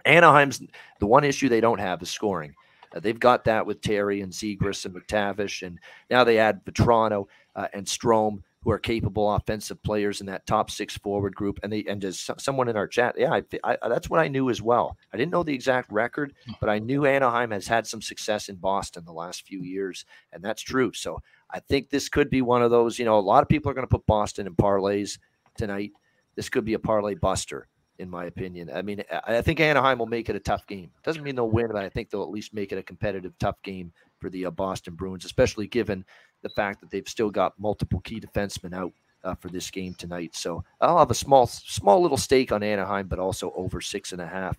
Anaheim's 0.06 0.62
the 1.00 1.08
one 1.08 1.24
issue 1.24 1.48
they 1.48 1.62
don't 1.62 1.80
have 1.80 2.02
is 2.02 2.10
scoring. 2.10 2.54
Uh, 2.94 3.00
they've 3.00 3.20
got 3.20 3.46
that 3.46 3.66
with 3.66 3.80
Terry 3.80 4.20
and 4.20 4.34
Zegras 4.34 4.84
and 4.84 4.94
McTavish, 4.94 5.66
and 5.66 5.80
now 6.10 6.26
they 6.26 6.38
add 6.38 6.60
Vatrano. 6.66 7.28
uh, 7.56 7.68
and 7.74 7.86
Strome, 7.86 8.42
who 8.64 8.72
are 8.72 8.80
capable 8.80 9.34
offensive 9.34 9.82
players 9.84 10.22
in 10.22 10.28
that 10.28 10.46
top 10.46 10.72
six 10.72 10.98
forward 10.98 11.36
group. 11.36 11.60
And 11.64 11.72
they 11.72 11.84
and 11.88 12.04
as 12.04 12.30
someone 12.38 12.70
in 12.70 12.78
our 12.78 12.88
chat, 12.88 13.16
yeah, 13.18 13.34
I, 13.34 13.44
I, 13.64 13.90
that's 13.90 14.10
what 14.10 14.20
I 14.20 14.28
knew 14.28 14.50
as 14.50 14.62
well. 14.62 14.98
I 15.14 15.18
didn't 15.18 15.32
know 15.32 15.44
the 15.44 15.54
exact 15.54 15.92
record, 15.92 16.34
but 16.60 16.70
I 16.70 16.80
knew 16.80 17.06
Anaheim 17.06 17.52
has 17.52 17.68
had 17.68 17.86
some 17.86 18.02
success 18.02 18.50
in 18.50 18.56
Boston 18.56 19.04
the 19.06 19.12
last 19.12 19.46
few 19.46 19.62
years, 19.62 20.06
and 20.32 20.44
that's 20.44 20.62
true. 20.62 20.94
So 20.94 21.22
I 21.52 21.60
think 21.60 21.90
this 21.90 22.10
could 22.10 22.30
be 22.30 22.42
one 22.42 22.64
of 22.64 22.72
those. 22.72 22.98
You 22.98 23.06
know, 23.06 23.18
a 23.18 23.22
lot 23.22 23.44
of 23.44 23.50
people 23.50 23.70
are 23.70 23.76
going 23.76 23.88
to 23.88 23.92
put 23.92 24.06
Boston 24.06 24.48
in 24.48 24.56
parlays 24.56 25.20
tonight. 25.58 25.92
This 26.36 26.50
could 26.50 26.66
be 26.66 26.74
a 26.74 26.80
parlay 26.80 27.16
buster 27.16 27.68
in 28.00 28.10
my 28.10 28.26
opinion. 28.26 28.72
I 28.74 28.82
mean, 28.82 29.04
I 29.26 29.42
think 29.42 29.60
Anaheim 29.60 30.00
will 30.00 30.08
make 30.08 30.28
it 30.30 30.36
a 30.36 30.40
tough 30.40 30.66
game. 30.66 30.90
Doesn't 31.04 31.24
mean 31.24 31.36
they'll 31.36 31.50
win, 31.50 31.68
but 31.68 31.84
I 31.84 31.90
think 31.90 32.10
they'll 32.10 32.24
at 32.24 32.30
least 32.30 32.54
make 32.54 32.72
it 32.72 32.78
a 32.78 32.84
competitive, 32.84 33.34
tough 33.40 33.62
game 33.62 33.94
for 34.20 34.30
the 34.30 34.48
uh, 34.48 34.52
Boston 34.52 34.96
Bruins, 34.96 35.26
especially 35.26 35.68
given 35.68 36.04
the 36.44 36.50
fact 36.50 36.82
that 36.82 36.92
they've 36.92 37.08
still 37.08 37.32
got 37.32 37.60
multiple 37.60 38.00
key 38.02 38.20
defensemen 38.20 38.74
out 38.74 38.94
uh, 39.24 39.34
for 39.36 39.50
this 39.50 39.72
game 39.72 39.96
tonight. 39.96 40.36
So 40.36 40.64
I'll 40.82 41.00
have 41.00 41.12
a 41.12 41.16
small, 41.16 41.48
small 41.48 42.02
little 42.02 42.18
stake 42.18 42.52
on 42.52 42.62
Anaheim, 42.62 43.08
but 43.08 43.20
also 43.20 43.52
over 43.56 43.82
six 43.82 44.12
and 44.12 44.22
a 44.22 44.28
half 44.28 44.58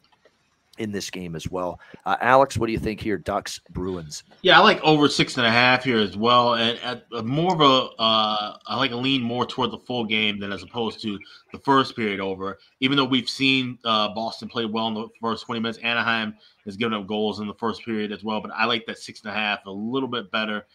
in 0.78 0.90
this 0.90 1.08
game 1.08 1.36
as 1.36 1.48
well. 1.48 1.78
Uh, 2.04 2.16
Alex, 2.20 2.58
what 2.58 2.66
do 2.66 2.72
you 2.72 2.80
think 2.80 3.00
here? 3.00 3.16
Ducks 3.16 3.60
Bruins. 3.70 4.24
Yeah, 4.42 4.58
I 4.58 4.62
like 4.62 4.82
over 4.82 5.08
six 5.08 5.36
and 5.36 5.46
a 5.46 5.50
half 5.50 5.84
here 5.84 5.98
as 5.98 6.16
well, 6.16 6.54
and 6.54 6.78
at, 6.80 7.04
uh, 7.12 7.22
more 7.22 7.54
of 7.54 7.60
a 7.60 8.02
uh, 8.02 8.56
I 8.66 8.76
like 8.76 8.90
a 8.90 8.96
lean 8.96 9.22
more 9.22 9.46
toward 9.46 9.70
the 9.70 9.78
full 9.78 10.04
game 10.04 10.40
than 10.40 10.52
as 10.52 10.64
opposed 10.64 11.00
to 11.02 11.18
the 11.52 11.60
first 11.60 11.94
period 11.94 12.18
over. 12.18 12.58
Even 12.80 12.96
though 12.96 13.04
we've 13.04 13.28
seen 13.28 13.78
uh, 13.84 14.08
Boston 14.14 14.48
play 14.48 14.64
well 14.64 14.88
in 14.88 14.94
the 14.94 15.08
first 15.20 15.44
twenty 15.44 15.60
minutes, 15.60 15.78
Anaheim 15.78 16.34
has 16.64 16.76
given 16.76 16.94
up 16.94 17.06
goals 17.06 17.38
in 17.38 17.46
the 17.46 17.54
first 17.54 17.84
period 17.84 18.10
as 18.10 18.24
well. 18.24 18.40
But 18.40 18.50
I 18.52 18.64
like 18.64 18.84
that 18.86 18.98
six 18.98 19.20
and 19.20 19.30
a 19.30 19.34
half 19.34 19.64
a 19.66 19.70
little 19.70 20.08
bit 20.08 20.30
better. 20.32 20.66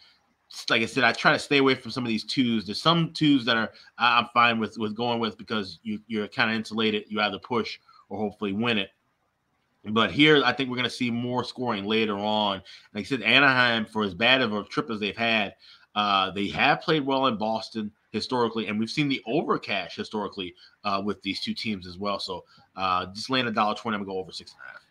Like 0.69 0.81
I 0.81 0.85
said, 0.85 1.03
I 1.03 1.11
try 1.11 1.31
to 1.31 1.39
stay 1.39 1.57
away 1.57 1.75
from 1.75 1.91
some 1.91 2.03
of 2.03 2.07
these 2.07 2.23
twos. 2.23 2.65
There's 2.65 2.81
some 2.81 3.13
twos 3.13 3.45
that 3.45 3.55
are 3.55 3.71
I'm 3.97 4.27
fine 4.33 4.59
with 4.59 4.77
with 4.77 4.95
going 4.95 5.19
with 5.19 5.37
because 5.37 5.79
you 5.83 5.99
you're 6.07 6.27
kind 6.27 6.49
of 6.49 6.55
insulated. 6.55 7.05
You 7.07 7.21
either 7.21 7.39
push 7.39 7.79
or 8.09 8.17
hopefully 8.17 8.53
win 8.53 8.77
it. 8.77 8.89
But 9.85 10.11
here, 10.11 10.41
I 10.43 10.51
think 10.51 10.69
we're 10.69 10.75
going 10.75 10.89
to 10.89 10.89
see 10.89 11.09
more 11.09 11.43
scoring 11.43 11.85
later 11.85 12.17
on. 12.17 12.61
Like 12.93 13.05
I 13.05 13.07
said, 13.07 13.21
Anaheim, 13.21 13.85
for 13.85 14.03
as 14.03 14.13
bad 14.13 14.41
of 14.41 14.53
a 14.53 14.63
trip 14.65 14.89
as 14.89 14.99
they've 14.99 15.15
had, 15.15 15.55
uh, 15.95 16.31
they 16.31 16.47
have 16.49 16.81
played 16.81 17.05
well 17.05 17.27
in 17.27 17.37
Boston 17.37 17.91
historically, 18.11 18.67
and 18.67 18.77
we've 18.77 18.89
seen 18.89 19.07
the 19.07 19.21
overcash 19.27 19.95
historically 19.95 20.53
uh, 20.83 21.01
with 21.03 21.21
these 21.21 21.39
two 21.41 21.53
teams 21.53 21.87
as 21.87 21.97
well. 21.97 22.19
So 22.19 22.43
uh, 22.75 23.05
just 23.13 23.29
laying 23.29 23.47
a 23.47 23.51
dollar 23.51 23.75
twenty. 23.75 23.95
I'm 23.95 24.03
gonna 24.03 24.13
go 24.13 24.19
over 24.19 24.31
six 24.31 24.51
and 24.51 24.61
a 24.65 24.71
half. 24.71 24.81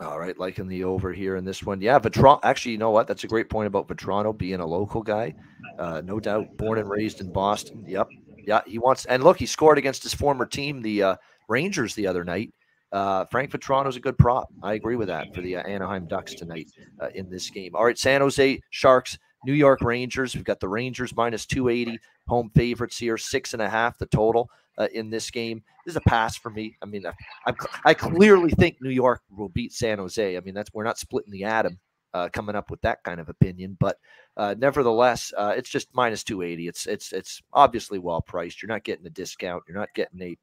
All 0.00 0.18
right, 0.18 0.38
liking 0.38 0.66
the 0.66 0.84
over 0.84 1.12
here 1.12 1.36
in 1.36 1.44
this 1.44 1.62
one. 1.62 1.80
Yeah, 1.82 1.98
Vatrano. 1.98 2.40
Actually, 2.42 2.72
you 2.72 2.78
know 2.78 2.90
what? 2.90 3.06
That's 3.06 3.24
a 3.24 3.26
great 3.26 3.50
point 3.50 3.66
about 3.66 3.86
Vatrano 3.86 4.36
being 4.36 4.60
a 4.60 4.66
local 4.66 5.02
guy. 5.02 5.34
Uh, 5.78 6.00
no 6.02 6.18
doubt, 6.18 6.56
born 6.56 6.78
and 6.78 6.88
raised 6.88 7.20
in 7.20 7.30
Boston. 7.30 7.84
Yep. 7.86 8.08
Yeah, 8.38 8.62
he 8.66 8.78
wants. 8.78 9.04
And 9.04 9.22
look, 9.22 9.38
he 9.38 9.44
scored 9.44 9.76
against 9.76 10.02
his 10.02 10.14
former 10.14 10.46
team, 10.46 10.80
the 10.80 11.02
uh, 11.02 11.16
Rangers, 11.48 11.94
the 11.94 12.06
other 12.06 12.24
night. 12.24 12.52
Uh, 12.92 13.24
Frank 13.26 13.54
is 13.54 13.96
a 13.96 14.00
good 14.00 14.16
prop. 14.16 14.48
I 14.62 14.74
agree 14.74 14.96
with 14.96 15.08
that 15.08 15.34
for 15.34 15.42
the 15.42 15.56
uh, 15.56 15.62
Anaheim 15.62 16.06
Ducks 16.06 16.34
tonight 16.34 16.70
uh, 17.00 17.08
in 17.14 17.28
this 17.28 17.50
game. 17.50 17.76
All 17.76 17.84
right, 17.84 17.98
San 17.98 18.22
Jose 18.22 18.60
Sharks, 18.70 19.18
New 19.44 19.52
York 19.52 19.82
Rangers. 19.82 20.34
We've 20.34 20.44
got 20.44 20.60
the 20.60 20.68
Rangers 20.68 21.14
minus 21.14 21.46
280 21.46 22.00
home 22.26 22.50
favorites 22.54 22.98
here, 22.98 23.16
six 23.16 23.52
and 23.52 23.62
a 23.62 23.68
half 23.68 23.98
the 23.98 24.06
total 24.06 24.50
uh, 24.78 24.88
in 24.92 25.10
this 25.10 25.30
game. 25.30 25.62
This 25.84 25.92
is 25.92 25.96
a 25.96 26.08
pass 26.08 26.36
for 26.36 26.50
me. 26.50 26.76
I 26.82 26.86
mean, 26.86 27.04
I, 27.46 27.52
I 27.84 27.94
clearly 27.94 28.50
think 28.50 28.76
New 28.80 28.90
York 28.90 29.22
will 29.36 29.48
beat 29.48 29.72
San 29.72 29.98
Jose. 29.98 30.36
I 30.36 30.40
mean, 30.40 30.54
that's 30.54 30.72
we're 30.72 30.84
not 30.84 30.98
splitting 30.98 31.32
the 31.32 31.44
atom. 31.44 31.78
Uh, 32.12 32.28
coming 32.32 32.56
up 32.56 32.72
with 32.72 32.80
that 32.80 33.00
kind 33.04 33.20
of 33.20 33.28
opinion, 33.28 33.76
but 33.78 33.96
uh, 34.36 34.52
nevertheless, 34.58 35.32
it's 35.38 35.70
just 35.70 35.86
minus 35.94 36.24
280. 36.24 36.66
It's 36.66 36.86
it's 36.86 37.12
it's 37.12 37.40
obviously 37.52 38.00
well 38.00 38.20
priced. 38.20 38.60
You're 38.60 38.68
not 38.68 38.82
getting 38.82 39.06
a 39.06 39.10
discount. 39.10 39.62
You're 39.68 39.78
not 39.78 39.94
getting 39.94 40.20
a 40.20 40.36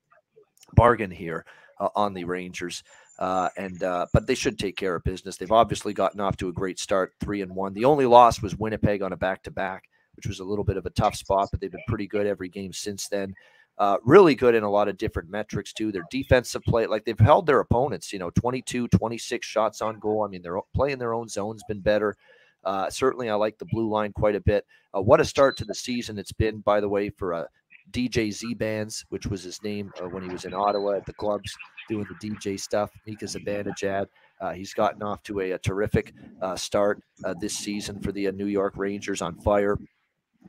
bargain 0.74 1.12
here 1.12 1.46
uh, 1.80 1.90
on 1.96 2.14
the 2.14 2.24
Rangers. 2.24 2.84
Uh, 3.20 3.50
and 3.58 3.82
uh, 3.82 4.06
but 4.14 4.28
they 4.28 4.36
should 4.36 4.60
take 4.60 4.78
care 4.78 4.96
of 4.96 5.04
business. 5.04 5.38
They've 5.38 5.52
obviously 5.52 5.94
gotten 5.94 6.20
off 6.20 6.38
to 6.38 6.50
a 6.50 6.54
great 6.54 6.80
start, 6.80 7.14
three 7.20 7.42
and 7.42 7.56
one. 7.56 7.74
The 7.74 7.86
only 7.86 8.06
loss 8.06 8.42
was 8.42 8.56
Winnipeg 8.56 9.02
on 9.02 9.12
a 9.12 9.18
back 9.18 9.42
to 9.44 9.52
back, 9.52 9.86
which 10.16 10.28
was 10.28 10.40
a 10.40 10.44
little 10.44 10.64
bit 10.64 10.78
of 10.78 10.86
a 10.86 10.92
tough 10.92 11.16
spot, 11.16 11.50
but 11.52 11.60
they've 11.60 11.72
been 11.72 11.82
pretty 11.88 12.06
good 12.06 12.28
every 12.28 12.50
game 12.50 12.74
since 12.74 13.08
then. 13.08 13.34
Uh, 13.80 13.98
really 14.04 14.34
good 14.34 14.56
in 14.56 14.64
a 14.64 14.70
lot 14.70 14.88
of 14.88 14.98
different 14.98 15.30
metrics 15.30 15.72
too. 15.72 15.92
Their 15.92 16.06
defensive 16.10 16.64
play, 16.64 16.88
like 16.88 17.06
they've 17.06 17.20
held 17.20 17.46
their 17.46 17.60
opponents, 17.60 18.12
you 18.12 18.18
know, 18.18 18.32
22, 18.32 18.88
26 18.88 19.46
shots 19.46 19.82
on 19.82 20.00
goal. 20.00 20.24
I 20.24 20.28
mean, 20.30 20.42
they're 20.42 20.60
playing 20.74 20.98
their 20.98 21.14
own 21.14 21.28
zones 21.28 21.64
been 21.68 21.82
better. 21.82 22.16
Uh, 22.64 22.90
certainly, 22.90 23.30
I 23.30 23.36
like 23.36 23.58
the 23.60 23.66
blue 23.66 23.88
line 23.88 24.12
quite 24.14 24.36
a 24.36 24.42
bit. 24.42 24.66
Uh, 24.96 25.02
what 25.02 25.22
a 25.22 25.26
start 25.26 25.58
to 25.58 25.66
the 25.66 25.76
season 25.76 26.18
it's 26.18 26.32
been, 26.32 26.60
by 26.62 26.82
the 26.82 26.90
way, 26.90 27.10
for 27.10 27.34
a 27.34 27.48
DJ 27.92 28.30
Zbans, 28.30 29.06
which 29.10 29.28
was 29.28 29.44
his 29.44 29.62
name 29.64 29.92
uh, 30.02 30.08
when 30.08 30.24
he 30.24 30.30
was 30.30 30.46
in 30.46 30.54
Ottawa 30.54 30.98
at 30.98 31.06
the 31.06 31.14
clubs 31.14 31.56
doing 31.88 32.06
the 32.10 32.30
DJ 32.30 32.60
stuff. 32.60 32.92
Mika 33.06 33.26
Zibanejad. 33.26 34.08
Uh, 34.40 34.52
he's 34.52 34.74
gotten 34.74 35.02
off 35.02 35.24
to 35.24 35.40
a, 35.40 35.52
a 35.52 35.58
terrific 35.60 36.14
uh, 36.42 36.56
start 36.56 37.02
uh, 37.24 37.34
this 37.40 37.58
season 37.58 38.00
for 38.00 38.12
the 38.12 38.28
uh, 38.28 38.32
New 38.32 38.46
York 38.46 38.74
Rangers 38.76 39.22
on 39.22 39.36
fire 39.36 39.78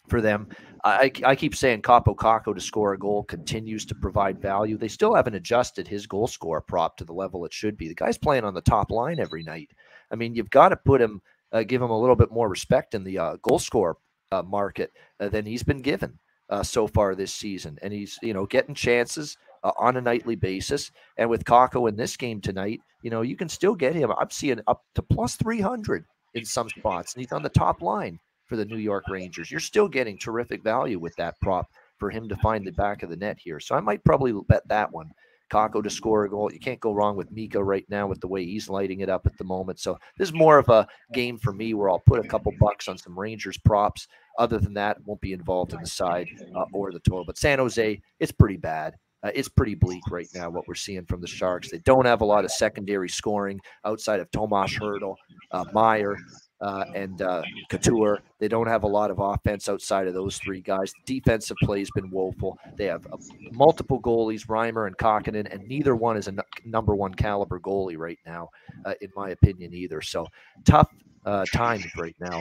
for 0.08 0.20
them. 0.20 0.48
I, 0.84 1.10
I 1.24 1.34
keep 1.34 1.54
saying 1.54 1.82
Kaapo 1.82 2.14
Kakko 2.14 2.54
to 2.54 2.60
score 2.60 2.92
a 2.92 2.98
goal 2.98 3.24
continues 3.24 3.84
to 3.86 3.94
provide 3.94 4.40
value. 4.40 4.78
They 4.78 4.88
still 4.88 5.14
haven't 5.14 5.34
adjusted 5.34 5.88
his 5.88 6.06
goal 6.06 6.26
score 6.26 6.60
prop 6.60 6.96
to 6.98 7.04
the 7.04 7.12
level 7.12 7.44
it 7.44 7.52
should 7.52 7.76
be. 7.76 7.88
The 7.88 7.94
guy's 7.94 8.18
playing 8.18 8.44
on 8.44 8.54
the 8.54 8.60
top 8.60 8.90
line 8.90 9.18
every 9.18 9.42
night. 9.42 9.70
I 10.10 10.16
mean, 10.16 10.34
you've 10.34 10.50
got 10.50 10.70
to 10.70 10.76
put 10.76 11.00
him, 11.00 11.20
uh, 11.52 11.64
give 11.64 11.82
him 11.82 11.90
a 11.90 12.00
little 12.00 12.16
bit 12.16 12.30
more 12.30 12.48
respect 12.48 12.94
in 12.94 13.04
the 13.04 13.18
uh, 13.18 13.36
goal 13.42 13.58
score 13.58 13.98
market 14.44 14.92
than 15.18 15.46
he's 15.46 15.62
been 15.62 15.80
given 15.80 16.18
uh, 16.50 16.62
so 16.62 16.86
far 16.86 17.14
this 17.14 17.32
season, 17.32 17.78
and 17.82 17.92
he's 17.92 18.18
you 18.22 18.32
know 18.32 18.46
getting 18.46 18.74
chances 18.74 19.36
uh, 19.64 19.72
on 19.78 19.96
a 19.96 20.00
nightly 20.00 20.36
basis. 20.36 20.90
And 21.16 21.28
with 21.28 21.44
Kakko 21.44 21.88
in 21.88 21.96
this 21.96 22.16
game 22.16 22.40
tonight, 22.40 22.80
you 23.02 23.10
know 23.10 23.22
you 23.22 23.36
can 23.36 23.48
still 23.48 23.74
get 23.74 23.94
him. 23.94 24.12
I'm 24.18 24.30
seeing 24.30 24.60
up 24.66 24.84
to 24.94 25.02
plus 25.02 25.36
three 25.36 25.60
hundred 25.60 26.04
in 26.34 26.44
some 26.44 26.68
spots, 26.68 27.14
and 27.14 27.20
he's 27.22 27.32
on 27.32 27.42
the 27.42 27.48
top 27.48 27.82
line 27.82 28.18
for 28.48 28.56
the 28.56 28.64
New 28.64 28.78
York 28.78 29.04
Rangers. 29.08 29.50
You're 29.50 29.60
still 29.60 29.88
getting 29.88 30.18
terrific 30.18 30.62
value 30.62 30.98
with 30.98 31.14
that 31.16 31.38
prop 31.40 31.70
for 31.98 32.10
him 32.10 32.28
to 32.28 32.36
find 32.36 32.66
the 32.66 32.72
back 32.72 33.02
of 33.02 33.10
the 33.10 33.16
net 33.16 33.38
here. 33.38 33.60
So 33.60 33.74
I 33.74 33.80
might 33.80 34.04
probably 34.04 34.32
bet 34.48 34.66
that 34.68 34.92
one. 34.92 35.10
Kakko 35.50 35.82
to 35.82 35.90
score 35.90 36.24
a 36.24 36.30
goal. 36.30 36.52
You 36.52 36.60
can't 36.60 36.80
go 36.80 36.92
wrong 36.92 37.16
with 37.16 37.32
Mika 37.32 37.62
right 37.62 37.86
now 37.88 38.06
with 38.06 38.20
the 38.20 38.28
way 38.28 38.44
he's 38.44 38.68
lighting 38.68 39.00
it 39.00 39.08
up 39.08 39.26
at 39.26 39.36
the 39.38 39.44
moment. 39.44 39.80
So 39.80 39.98
this 40.18 40.28
is 40.28 40.34
more 40.34 40.58
of 40.58 40.68
a 40.68 40.86
game 41.14 41.38
for 41.38 41.52
me 41.52 41.72
where 41.72 41.88
I'll 41.88 42.00
put 42.00 42.24
a 42.24 42.28
couple 42.28 42.52
bucks 42.60 42.86
on 42.86 42.98
some 42.98 43.18
Rangers 43.18 43.56
props 43.56 44.08
other 44.38 44.58
than 44.58 44.74
that, 44.74 44.98
won't 45.04 45.20
be 45.20 45.32
involved 45.32 45.72
in 45.72 45.80
the 45.80 45.86
side 45.86 46.28
uh, 46.54 46.64
or 46.72 46.92
the 46.92 47.00
total. 47.00 47.24
But 47.24 47.38
San 47.38 47.58
Jose, 47.58 48.00
it's 48.20 48.32
pretty 48.32 48.56
bad. 48.56 48.94
Uh, 49.22 49.30
it's 49.34 49.48
pretty 49.48 49.74
bleak 49.74 50.02
right 50.10 50.28
now 50.32 50.48
what 50.48 50.68
we're 50.68 50.76
seeing 50.76 51.04
from 51.06 51.20
the 51.20 51.26
Sharks. 51.26 51.70
They 51.70 51.78
don't 51.78 52.06
have 52.06 52.20
a 52.20 52.24
lot 52.24 52.44
of 52.44 52.52
secondary 52.52 53.08
scoring 53.08 53.58
outside 53.84 54.20
of 54.20 54.30
Tomas 54.30 54.72
Hertl, 54.72 55.16
uh, 55.50 55.64
Meier, 55.72 56.16
uh, 56.60 56.84
and 56.94 57.22
uh, 57.22 57.42
Couture. 57.68 58.20
They 58.38 58.48
don't 58.48 58.66
have 58.66 58.82
a 58.82 58.88
lot 58.88 59.10
of 59.10 59.18
offense 59.18 59.68
outside 59.68 60.06
of 60.06 60.14
those 60.14 60.38
three 60.38 60.60
guys. 60.60 60.92
The 61.06 61.20
defensive 61.20 61.56
play 61.62 61.80
has 61.80 61.90
been 61.94 62.10
woeful. 62.10 62.58
They 62.76 62.86
have 62.86 63.06
uh, 63.06 63.16
multiple 63.52 64.00
goalies, 64.00 64.46
Reimer 64.46 64.86
and 64.86 64.96
Kahkonen, 64.96 65.52
and 65.52 65.66
neither 65.66 65.94
one 65.94 66.16
is 66.16 66.28
a 66.28 66.32
n- 66.32 66.40
number 66.64 66.94
one 66.94 67.14
caliber 67.14 67.60
goalie 67.60 67.98
right 67.98 68.18
now, 68.26 68.48
uh, 68.84 68.94
in 69.00 69.10
my 69.16 69.30
opinion, 69.30 69.74
either. 69.74 70.00
So 70.00 70.26
tough 70.64 70.88
uh, 71.24 71.44
times 71.52 71.86
right 71.96 72.16
now 72.20 72.40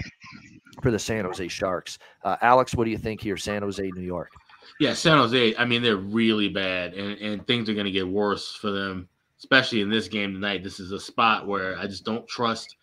for 0.82 0.91
the 0.91 0.99
San 0.99 1.26
Jose 1.26 1.47
Sharks. 1.47 1.97
Uh, 2.24 2.38
Alex, 2.41 2.76
what 2.76 2.86
do 2.86 2.91
you 2.91 2.97
think 2.97 3.22
here, 3.22 3.38
San 3.38 3.61
Jose, 3.61 3.91
New 3.95 4.01
York? 4.01 4.32
Yeah, 4.80 4.93
San 4.93 5.18
Jose. 5.18 5.55
I 5.57 5.65
mean, 5.65 5.82
they're 5.82 5.97
really 5.97 6.49
bad, 6.49 6.93
and, 6.93 7.18
and 7.20 7.47
things 7.47 7.70
are 7.70 7.74
going 7.74 7.86
to 7.86 7.91
get 7.91 8.07
worse 8.07 8.55
for 8.55 8.72
them, 8.72 9.07
especially 9.39 9.82
in 9.82 9.89
this 9.89 10.07
game 10.07 10.34
tonight. 10.34 10.63
This 10.63 10.80
is 10.80 10.91
a 10.91 10.99
spot 10.99 11.47
where 11.47 11.78
I 11.78 11.88
just 11.88 12.03
don't 12.03 12.28
trust 12.28 12.76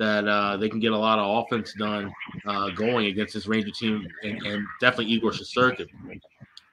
that 0.00 0.26
uh, 0.26 0.56
they 0.56 0.70
can 0.70 0.80
get 0.80 0.92
a 0.92 0.98
lot 0.98 1.18
of 1.18 1.44
offense 1.44 1.74
done 1.74 2.10
uh, 2.46 2.70
going 2.70 3.08
against 3.08 3.34
this 3.34 3.46
Ranger 3.46 3.70
team, 3.70 4.08
and, 4.22 4.42
and 4.46 4.66
definitely 4.80 5.12
Igor 5.12 5.30
Shesterkin. 5.30 5.86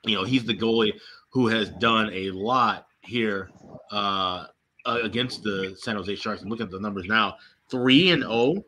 You 0.05 0.15
know, 0.15 0.23
he's 0.23 0.45
the 0.45 0.55
goalie 0.55 0.93
who 1.29 1.47
has 1.49 1.69
done 1.71 2.09
a 2.13 2.31
lot 2.31 2.87
here 3.01 3.49
uh, 3.91 4.45
against 4.85 5.43
the 5.43 5.75
San 5.77 5.97
Jose 5.97 6.15
Sharks. 6.15 6.41
And 6.41 6.49
looking 6.49 6.67
at 6.67 6.71
the 6.71 6.79
numbers 6.79 7.05
now: 7.05 7.35
three 7.69 8.11
and 8.11 8.23
zero 8.23 8.63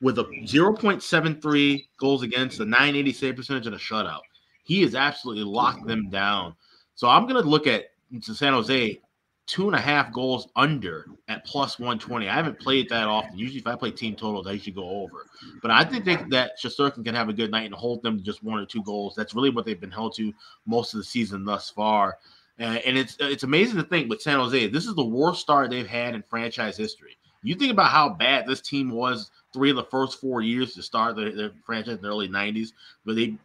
with 0.00 0.18
a 0.18 0.24
0.73 0.24 1.86
goals 1.98 2.22
against, 2.22 2.60
a 2.60 2.64
980 2.64 3.12
save 3.12 3.36
percentage, 3.36 3.66
and 3.66 3.76
a 3.76 3.78
shutout. 3.78 4.20
He 4.64 4.80
has 4.82 4.94
absolutely 4.94 5.44
locked 5.44 5.86
them 5.86 6.08
down. 6.08 6.54
So 6.94 7.08
I'm 7.08 7.26
going 7.26 7.42
to 7.42 7.46
look 7.46 7.66
at 7.66 7.90
San 8.22 8.54
Jose 8.54 9.02
two 9.48 9.66
and 9.66 9.74
a 9.74 9.80
half 9.80 10.12
goals 10.12 10.48
under 10.56 11.06
at 11.26 11.44
plus 11.44 11.78
120. 11.78 12.28
I 12.28 12.34
haven't 12.34 12.60
played 12.60 12.88
that 12.90 13.08
often. 13.08 13.36
Usually, 13.36 13.58
if 13.58 13.66
I 13.66 13.74
play 13.74 13.90
team 13.90 14.14
totals, 14.14 14.46
I 14.46 14.52
usually 14.52 14.72
go 14.72 14.88
over. 14.88 15.26
But 15.62 15.70
I 15.70 15.84
think 15.84 16.04
they, 16.04 16.16
that 16.28 16.52
Shesterkin 16.62 17.02
can 17.02 17.14
have 17.14 17.30
a 17.30 17.32
good 17.32 17.50
night 17.50 17.64
and 17.64 17.74
hold 17.74 18.02
them 18.02 18.18
to 18.18 18.22
just 18.22 18.44
one 18.44 18.60
or 18.60 18.66
two 18.66 18.82
goals. 18.82 19.14
That's 19.16 19.34
really 19.34 19.48
what 19.48 19.64
they've 19.64 19.80
been 19.80 19.90
held 19.90 20.14
to 20.16 20.34
most 20.66 20.92
of 20.92 20.98
the 20.98 21.04
season 21.04 21.44
thus 21.44 21.70
far. 21.70 22.18
Uh, 22.60 22.78
and 22.84 22.98
it's 22.98 23.16
it's 23.20 23.44
amazing 23.44 23.76
to 23.76 23.84
think 23.84 24.10
with 24.10 24.20
San 24.20 24.38
Jose, 24.38 24.68
this 24.68 24.86
is 24.86 24.94
the 24.94 25.04
worst 25.04 25.40
start 25.40 25.70
they've 25.70 25.86
had 25.86 26.14
in 26.14 26.22
franchise 26.22 26.76
history. 26.76 27.16
You 27.42 27.54
think 27.54 27.72
about 27.72 27.90
how 27.90 28.10
bad 28.10 28.46
this 28.46 28.60
team 28.60 28.90
was 28.90 29.30
three 29.54 29.70
of 29.70 29.76
the 29.76 29.84
first 29.84 30.20
four 30.20 30.42
years 30.42 30.74
to 30.74 30.82
start 30.82 31.16
their, 31.16 31.34
their 31.34 31.52
franchise 31.64 31.96
in 31.96 32.02
the 32.02 32.08
early 32.08 32.28
'90s, 32.28 32.72
but 33.06 33.16
they 33.16 33.38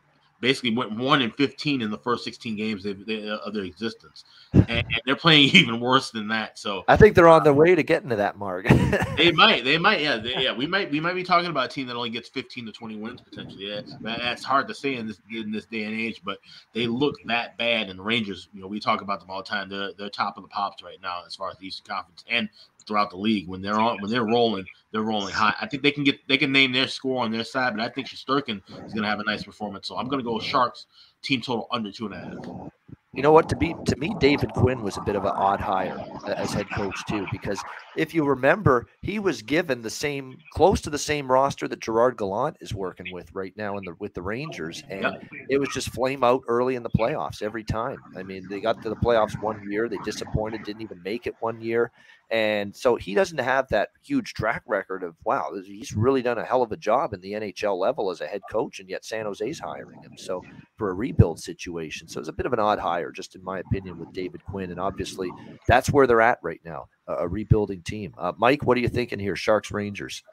basically 0.43 0.75
went 0.75 0.91
one 0.91 1.21
in 1.21 1.31
15 1.31 1.81
in 1.81 1.89
the 1.89 1.97
first 1.97 2.25
16 2.25 2.57
games 2.57 2.85
of, 2.85 2.99
uh, 3.07 3.37
of 3.45 3.53
their 3.53 3.63
existence, 3.63 4.25
and, 4.53 4.69
and, 4.69 5.01
they're 5.05 5.15
playing 5.15 5.49
even 5.55 5.79
worse 5.79 6.11
than 6.11 6.27
that. 6.27 6.59
So 6.59 6.83
I 6.87 6.97
think 6.97 7.15
they're 7.15 7.29
on 7.29 7.43
their 7.43 7.53
uh, 7.53 7.55
way 7.55 7.73
to 7.73 7.81
getting 7.81 8.09
to 8.09 8.17
that 8.17 8.37
mark. 8.37 8.67
they 9.17 9.31
might, 9.31 9.63
they 9.63 9.77
might, 9.77 10.01
yeah, 10.01 10.17
they, 10.17 10.35
yeah. 10.37 10.53
We 10.53 10.67
might, 10.67 10.91
we 10.91 10.99
might 10.99 11.15
be 11.15 11.23
talking 11.23 11.49
about 11.49 11.65
a 11.65 11.69
team 11.69 11.87
that 11.87 11.95
only 11.95 12.09
gets 12.09 12.27
15 12.27 12.65
to 12.65 12.71
20 12.73 12.97
wins 12.97 13.21
potentially. 13.21 13.69
Yeah, 13.69 13.81
that's 14.01 14.43
hard 14.43 14.67
to 14.67 14.75
say 14.75 14.95
in 14.95 15.07
this 15.07 15.21
in 15.33 15.51
this 15.51 15.65
day 15.65 15.83
and 15.85 15.97
age, 15.97 16.21
but 16.25 16.39
they 16.73 16.87
look 16.87 17.15
that 17.25 17.57
bad. 17.57 17.89
And 17.89 17.97
the 17.97 18.03
Rangers, 18.03 18.49
you 18.53 18.61
know, 18.61 18.67
we 18.67 18.81
talk 18.81 19.01
about 19.01 19.21
them 19.21 19.29
all 19.29 19.41
the 19.41 19.49
time. 19.49 19.69
They're 19.69 19.93
they're 19.97 20.09
top 20.09 20.35
of 20.37 20.43
the 20.43 20.49
pops 20.49 20.83
right 20.83 21.01
now 21.01 21.23
as 21.25 21.35
far 21.35 21.49
as 21.49 21.57
the 21.57 21.67
Eastern 21.67 21.95
Conference 21.95 22.25
and 22.29 22.49
throughout 22.85 23.09
the 23.09 23.17
league. 23.17 23.47
When 23.47 23.61
they're 23.61 23.79
on, 23.79 24.01
when 24.01 24.11
they're 24.11 24.25
rolling, 24.25 24.65
they're 24.91 25.01
rolling 25.01 25.33
high. 25.33 25.55
I 25.59 25.67
think 25.67 25.83
they 25.83 25.91
can 25.91 26.03
get 26.03 26.19
they 26.27 26.37
can 26.37 26.51
name 26.51 26.71
their 26.71 26.87
score 26.87 27.23
on 27.23 27.31
their 27.31 27.43
side, 27.43 27.75
but 27.75 27.83
I 27.83 27.89
think 27.89 28.07
Shesterkin 28.07 28.61
is 28.85 28.93
going 28.93 29.03
to 29.03 29.09
have 29.09 29.19
a 29.19 29.23
nice 29.23 29.43
performance. 29.43 29.87
So 29.87 29.97
I'm 29.97 30.07
going 30.07 30.19
to 30.19 30.23
go 30.23 30.39
Sharks 30.39 30.85
team 31.21 31.41
total 31.41 31.67
under 31.71 31.91
two 31.91 32.05
and 32.05 32.15
a 32.15 32.19
half. 32.19 32.71
You 33.15 33.21
know 33.21 33.31
what? 33.31 33.47
To 33.49 33.55
be 33.55 33.75
to 33.85 33.95
me, 33.95 34.15
David 34.19 34.51
Quinn 34.53 34.81
was 34.81 34.97
a 34.97 35.01
bit 35.01 35.15
of 35.15 35.23
an 35.23 35.33
odd 35.35 35.59
hire 35.59 36.03
as 36.25 36.51
head 36.51 36.67
coach 36.71 36.99
too, 37.07 37.27
because 37.31 37.61
if 37.95 38.11
you 38.11 38.25
remember, 38.25 38.87
he 39.03 39.19
was 39.19 39.43
given 39.43 39.83
the 39.83 39.89
same, 39.91 40.35
close 40.51 40.81
to 40.81 40.89
the 40.89 40.97
same 40.97 41.31
roster 41.31 41.67
that 41.67 41.79
Gerard 41.79 42.17
Gallant 42.17 42.57
is 42.59 42.73
working 42.73 43.13
with 43.13 43.31
right 43.31 43.55
now 43.55 43.77
in 43.77 43.83
the 43.83 43.93
with 43.99 44.15
the 44.15 44.21
Rangers, 44.23 44.81
and 44.89 45.05
it 45.47 45.59
was 45.59 45.69
just 45.69 45.93
flame 45.93 46.23
out 46.23 46.41
early 46.47 46.75
in 46.75 46.81
the 46.81 46.89
playoffs 46.89 47.43
every 47.43 47.63
time. 47.63 47.97
I 48.17 48.23
mean, 48.23 48.47
they 48.49 48.59
got 48.59 48.81
to 48.81 48.89
the 48.89 48.95
playoffs 48.95 49.39
one 49.39 49.71
year, 49.71 49.87
they 49.87 49.97
disappointed, 50.03 50.63
didn't 50.63 50.81
even 50.81 51.03
make 51.03 51.27
it 51.27 51.35
one 51.39 51.61
year, 51.61 51.91
and 52.33 52.75
so 52.75 52.95
he 52.95 53.13
doesn't 53.13 53.37
have 53.37 53.67
that 53.69 53.89
huge 54.03 54.33
track 54.33 54.63
record 54.65 55.03
of 55.03 55.15
wow, 55.23 55.51
he's 55.63 55.93
really 55.93 56.23
done 56.23 56.39
a 56.39 56.43
hell 56.43 56.63
of 56.63 56.71
a 56.71 56.77
job 56.77 57.13
in 57.13 57.21
the 57.21 57.33
NHL 57.33 57.77
level 57.77 58.09
as 58.09 58.21
a 58.21 58.27
head 58.27 58.41
coach, 58.49 58.79
and 58.79 58.89
yet 58.89 59.05
San 59.05 59.25
Jose's 59.25 59.59
hiring 59.59 60.01
him. 60.01 60.13
So 60.17 60.41
for 60.75 60.89
a 60.89 60.95
rebuild 60.95 61.39
situation, 61.39 62.07
so 62.07 62.19
it's 62.19 62.29
a 62.29 62.33
bit 62.33 62.47
of 62.47 62.53
an 62.53 62.59
odd 62.59 62.79
hire, 62.79 63.11
just 63.11 63.35
in 63.35 63.43
my 63.43 63.59
opinion, 63.59 63.99
with 63.99 64.11
David 64.13 64.43
Quinn, 64.45 64.71
and 64.71 64.79
obviously 64.79 65.29
that's 65.67 65.91
where 65.91 66.07
they're 66.07 66.21
at 66.21 66.39
right 66.41 66.59
now, 66.65 66.87
a, 67.07 67.27
rebuilding 67.27 67.83
team. 67.83 68.15
Uh, 68.17 68.31
Mike, 68.35 68.63
what 68.63 68.77
are 68.77 68.81
you 68.81 68.89
thinking 68.89 69.19
here, 69.19 69.35
Sharks 69.35 69.69
Rangers? 69.71 70.23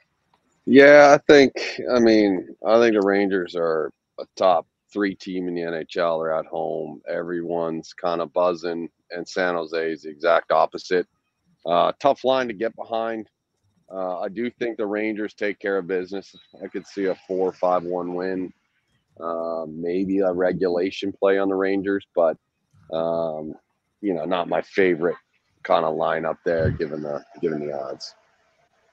Yeah, 0.65 1.15
I 1.15 1.31
think. 1.31 1.53
I 1.93 1.99
mean, 1.99 2.47
I 2.65 2.79
think 2.79 2.95
the 2.95 3.05
Rangers 3.05 3.55
are 3.55 3.91
a 4.19 4.25
top 4.35 4.65
three 4.91 5.13
team 5.13 5.47
in 5.47 5.53
the 5.53 5.61
NHL. 5.61 6.23
They're 6.23 6.33
at 6.33 6.47
home. 6.47 6.99
Everyone's 7.07 7.93
kind 7.93 8.21
of 8.21 8.33
buzzing, 8.33 8.89
and 9.11 9.27
San 9.27 9.53
Jose 9.53 9.91
is 9.91 10.01
the 10.01 10.09
exact 10.09 10.51
opposite. 10.51 11.07
Uh, 11.65 11.91
tough 11.99 12.23
line 12.23 12.47
to 12.47 12.53
get 12.53 12.75
behind. 12.75 13.27
Uh, 13.91 14.19
I 14.19 14.29
do 14.29 14.49
think 14.49 14.77
the 14.77 14.85
Rangers 14.85 15.33
take 15.33 15.59
care 15.59 15.77
of 15.77 15.87
business. 15.87 16.33
I 16.63 16.67
could 16.67 16.87
see 16.87 17.05
a 17.05 17.15
four 17.27 17.51
five 17.51 17.83
one 17.83 18.13
win, 18.13 18.53
uh, 19.19 19.65
maybe 19.67 20.19
a 20.19 20.31
regulation 20.31 21.11
play 21.11 21.37
on 21.37 21.49
the 21.49 21.55
Rangers, 21.55 22.05
but 22.15 22.37
um, 22.93 23.53
you 24.01 24.13
know, 24.13 24.25
not 24.25 24.47
my 24.47 24.61
favorite 24.61 25.17
kind 25.63 25.85
of 25.85 25.95
lineup 25.95 26.37
there, 26.45 26.71
given 26.71 27.01
the 27.01 27.23
given 27.41 27.59
the 27.59 27.73
odds. 27.73 28.15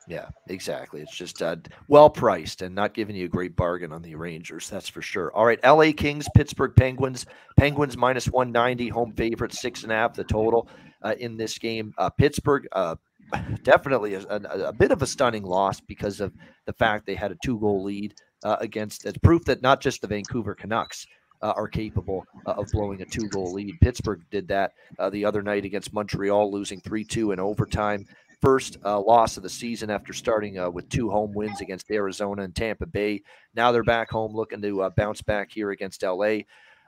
Yeah, 0.08 0.28
exactly. 0.48 1.02
It's 1.02 1.14
just 1.14 1.42
uh, 1.42 1.56
well 1.86 2.08
priced 2.08 2.62
and 2.62 2.74
not 2.74 2.94
giving 2.94 3.14
you 3.14 3.26
a 3.26 3.28
great 3.28 3.54
bargain 3.54 3.92
on 3.92 4.00
the 4.00 4.14
Rangers. 4.14 4.70
That's 4.70 4.88
for 4.88 5.02
sure. 5.02 5.30
All 5.34 5.44
right, 5.44 5.60
L.A. 5.62 5.92
Kings, 5.92 6.26
Pittsburgh 6.34 6.74
Penguins. 6.74 7.26
Penguins 7.58 7.96
minus 7.96 8.26
one 8.26 8.50
ninety, 8.50 8.88
home 8.88 9.12
favorite, 9.12 9.52
six 9.52 9.82
and 9.82 9.92
a 9.92 9.94
half 9.94 10.14
the 10.14 10.24
total 10.24 10.66
uh, 11.02 11.14
in 11.18 11.36
this 11.36 11.58
game. 11.58 11.92
Uh, 11.98 12.10
Pittsburgh, 12.10 12.66
uh, 12.72 12.96
definitely 13.62 14.14
a, 14.14 14.20
a, 14.28 14.68
a, 14.68 14.72
bit 14.72 14.90
of 14.90 15.02
a 15.02 15.06
stunning 15.06 15.42
loss 15.42 15.80
because 15.80 16.20
of 16.20 16.32
the 16.66 16.72
fact 16.72 17.06
they 17.06 17.14
had 17.14 17.32
a 17.32 17.36
two 17.44 17.58
goal 17.58 17.82
lead 17.82 18.14
uh, 18.44 18.56
against. 18.60 19.04
It's 19.04 19.18
proof 19.18 19.44
that 19.44 19.62
not 19.62 19.80
just 19.80 20.00
the 20.00 20.08
Vancouver 20.08 20.54
Canucks. 20.54 21.06
Uh, 21.40 21.52
are 21.54 21.68
capable 21.68 22.24
of 22.46 22.66
blowing 22.72 23.00
a 23.00 23.04
two 23.04 23.28
goal 23.28 23.52
lead. 23.52 23.72
Pittsburgh 23.80 24.20
did 24.28 24.48
that 24.48 24.72
the 25.12 25.24
other 25.24 25.40
night 25.40 25.64
against 25.64 25.92
Montreal, 25.92 26.50
losing 26.50 26.80
3 26.80 27.04
2 27.04 27.30
in 27.30 27.38
overtime 27.38 28.04
first 28.40 28.76
uh, 28.84 29.00
loss 29.00 29.36
of 29.36 29.42
the 29.42 29.48
season 29.48 29.90
after 29.90 30.12
starting 30.12 30.58
uh, 30.58 30.70
with 30.70 30.88
two 30.88 31.10
home 31.10 31.32
wins 31.32 31.60
against 31.60 31.90
Arizona 31.90 32.42
and 32.42 32.54
Tampa 32.54 32.86
Bay. 32.86 33.22
Now 33.54 33.72
they're 33.72 33.82
back 33.82 34.10
home 34.10 34.34
looking 34.34 34.62
to 34.62 34.82
uh, 34.82 34.90
bounce 34.90 35.22
back 35.22 35.50
here 35.52 35.70
against 35.70 36.02
LA. 36.02 36.38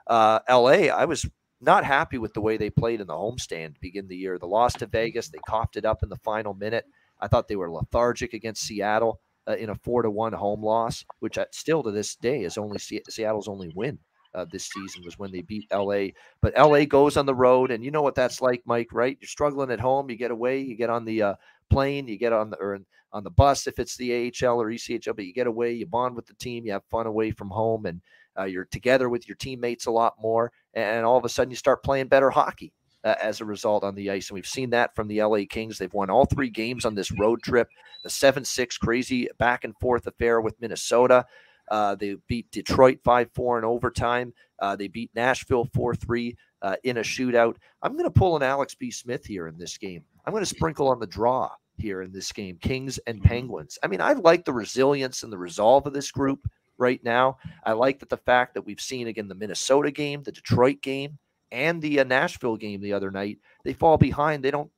LA, 0.09 0.87
I 0.89 1.05
was 1.05 1.25
not 1.61 1.85
happy 1.85 2.17
with 2.17 2.33
the 2.33 2.41
way 2.41 2.57
they 2.57 2.69
played 2.69 3.01
in 3.01 3.07
the 3.07 3.13
homestand 3.13 3.75
to 3.75 3.81
begin 3.81 4.07
the 4.07 4.17
year. 4.17 4.37
The 4.37 4.47
loss 4.47 4.73
to 4.75 4.87
Vegas, 4.87 5.29
they 5.29 5.39
coughed 5.47 5.77
it 5.77 5.85
up 5.85 6.03
in 6.03 6.09
the 6.09 6.17
final 6.17 6.53
minute. 6.53 6.85
I 7.19 7.27
thought 7.27 7.47
they 7.47 7.55
were 7.55 7.71
lethargic 7.71 8.33
against 8.33 8.63
Seattle 8.63 9.19
uh, 9.47 9.55
in 9.55 9.69
a 9.69 9.75
four 9.75 10.01
to 10.01 10.09
one 10.09 10.33
home 10.33 10.63
loss, 10.63 11.05
which 11.19 11.37
still 11.51 11.83
to 11.83 11.91
this 11.91 12.15
day 12.15 12.43
is 12.43 12.57
only 12.57 12.79
Seattle's 12.79 13.47
only 13.47 13.71
win 13.75 13.99
uh, 14.33 14.45
this 14.51 14.69
season 14.69 15.03
was 15.03 15.19
when 15.19 15.31
they 15.31 15.41
beat 15.41 15.67
LA. 15.71 16.07
But 16.41 16.57
LA 16.57 16.85
goes 16.85 17.17
on 17.17 17.25
the 17.25 17.35
road, 17.35 17.71
and 17.71 17.83
you 17.83 17.91
know 17.91 18.01
what 18.01 18.15
that's 18.15 18.41
like, 18.41 18.61
Mike. 18.65 18.89
Right? 18.91 19.17
You're 19.19 19.27
struggling 19.27 19.71
at 19.71 19.79
home. 19.79 20.09
You 20.09 20.15
get 20.15 20.31
away. 20.31 20.59
You 20.59 20.75
get 20.75 20.89
on 20.89 21.05
the 21.05 21.21
uh, 21.21 21.35
plane. 21.69 22.07
You 22.07 22.17
get 22.17 22.33
on 22.33 22.49
the 22.49 22.57
or 22.57 22.79
on 23.13 23.23
the 23.23 23.29
bus 23.29 23.67
if 23.67 23.77
it's 23.79 23.97
the 23.97 24.13
AHL 24.27 24.61
or 24.61 24.69
ECHL. 24.69 25.15
But 25.15 25.25
you 25.25 25.33
get 25.33 25.47
away. 25.47 25.73
You 25.73 25.85
bond 25.85 26.15
with 26.15 26.27
the 26.27 26.33
team. 26.35 26.65
You 26.65 26.73
have 26.73 26.83
fun 26.89 27.07
away 27.07 27.31
from 27.31 27.49
home, 27.49 27.85
and 27.85 28.01
uh, 28.37 28.45
you're 28.45 28.65
together 28.65 29.09
with 29.09 29.27
your 29.27 29.35
teammates 29.35 29.85
a 29.85 29.91
lot 29.91 30.15
more, 30.21 30.51
and 30.73 31.05
all 31.05 31.17
of 31.17 31.25
a 31.25 31.29
sudden 31.29 31.51
you 31.51 31.57
start 31.57 31.83
playing 31.83 32.07
better 32.07 32.29
hockey. 32.29 32.73
Uh, 33.03 33.15
as 33.19 33.41
a 33.41 33.45
result 33.45 33.83
on 33.83 33.95
the 33.95 34.11
ice. 34.11 34.29
And 34.29 34.35
we've 34.35 34.45
seen 34.45 34.69
that 34.69 34.93
from 34.93 35.07
the 35.07 35.23
LA 35.23 35.39
Kings. 35.49 35.79
They've 35.79 35.91
won 35.91 36.11
all 36.11 36.25
three 36.25 36.51
games 36.51 36.85
on 36.85 36.93
this 36.93 37.11
road 37.11 37.41
trip. 37.41 37.67
The 38.03 38.11
7 38.11 38.45
6 38.45 38.77
crazy 38.77 39.27
back 39.39 39.63
and 39.63 39.75
forth 39.79 40.05
affair 40.05 40.39
with 40.39 40.61
Minnesota. 40.61 41.25
Uh, 41.71 41.95
they 41.95 42.17
beat 42.27 42.51
Detroit 42.51 42.99
5 43.03 43.31
4 43.33 43.57
in 43.57 43.65
overtime. 43.65 44.33
Uh, 44.59 44.75
they 44.75 44.87
beat 44.87 45.09
Nashville 45.15 45.67
4 45.73 45.95
3 45.95 46.37
uh, 46.61 46.75
in 46.83 46.97
a 46.97 47.01
shootout. 47.01 47.55
I'm 47.81 47.93
going 47.93 48.03
to 48.03 48.11
pull 48.11 48.35
an 48.35 48.43
Alex 48.43 48.75
B. 48.75 48.91
Smith 48.91 49.25
here 49.25 49.47
in 49.47 49.57
this 49.57 49.79
game. 49.79 50.03
I'm 50.25 50.31
going 50.31 50.43
to 50.43 50.55
sprinkle 50.55 50.87
on 50.87 50.99
the 50.99 51.07
draw 51.07 51.49
here 51.77 52.03
in 52.03 52.11
this 52.11 52.31
game 52.31 52.57
Kings 52.61 52.99
and 53.07 53.17
mm-hmm. 53.19 53.27
Penguins. 53.27 53.79
I 53.81 53.87
mean, 53.87 54.01
I 54.01 54.13
like 54.13 54.45
the 54.45 54.53
resilience 54.53 55.23
and 55.23 55.33
the 55.33 55.37
resolve 55.37 55.87
of 55.87 55.93
this 55.93 56.11
group 56.11 56.47
right 56.81 57.01
now. 57.03 57.37
I 57.63 57.71
like 57.71 57.99
that 57.99 58.09
the 58.09 58.17
fact 58.17 58.55
that 58.55 58.63
we've 58.63 58.81
seen 58.81 59.07
again 59.07 59.29
the 59.29 59.35
Minnesota 59.35 59.91
game, 59.91 60.23
the 60.23 60.31
Detroit 60.33 60.81
game, 60.81 61.17
and 61.51 61.81
the 61.81 62.01
uh, 62.01 62.03
Nashville 62.03 62.57
game 62.57 62.81
the 62.81 62.93
other 62.93 63.11
night. 63.11 63.39
They 63.63 63.73
fall 63.73 63.97
behind. 63.97 64.43
They 64.43 64.51
don't 64.51 64.71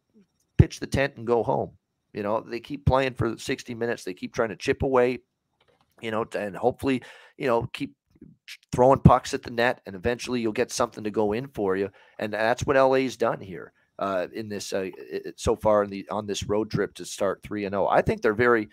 pitch 0.58 0.80
the 0.80 0.88
tent 0.88 1.16
and 1.18 1.26
go 1.26 1.42
home. 1.42 1.72
You 2.14 2.22
know, 2.22 2.42
they 2.42 2.60
keep 2.60 2.86
playing 2.86 3.16
for 3.16 3.38
60 3.38 3.74
minutes. 3.74 4.04
They 4.04 4.14
keep 4.14 4.36
trying 4.36 4.50
to 4.50 4.56
chip 4.56 4.84
away, 4.84 5.20
you 6.02 6.12
know, 6.12 6.28
and 6.38 6.56
hopefully, 6.56 7.02
you 7.38 7.48
know, 7.48 7.68
keep 7.74 7.96
throwing 8.72 9.00
pucks 9.00 9.34
at 9.34 9.42
the 9.42 9.52
net, 9.52 9.82
and 9.86 9.96
eventually 9.96 10.42
you'll 10.42 10.52
get 10.52 10.72
something 10.72 11.04
to 11.04 11.12
go 11.12 11.34
in 11.34 11.48
for 11.48 11.76
you. 11.76 11.90
And 12.20 12.32
that's 12.32 12.66
what 12.66 12.76
LA's 12.76 13.18
done 13.18 13.42
here 13.42 13.74
uh, 14.00 14.28
in 14.34 14.50
this 14.50 14.74
uh, 14.74 14.90
so 15.36 15.56
far 15.56 15.84
in 15.84 15.90
the 15.90 16.08
on 16.10 16.28
this 16.28 16.44
road 16.44 16.70
trip 16.70 16.94
to 16.96 17.06
start 17.06 17.42
three 17.44 17.66
and 17.66 17.74
zero. 17.74 17.86
Oh. 17.86 17.90
I 17.90 18.02
think 18.02 18.22
they're 18.22 18.34
very 18.34 18.70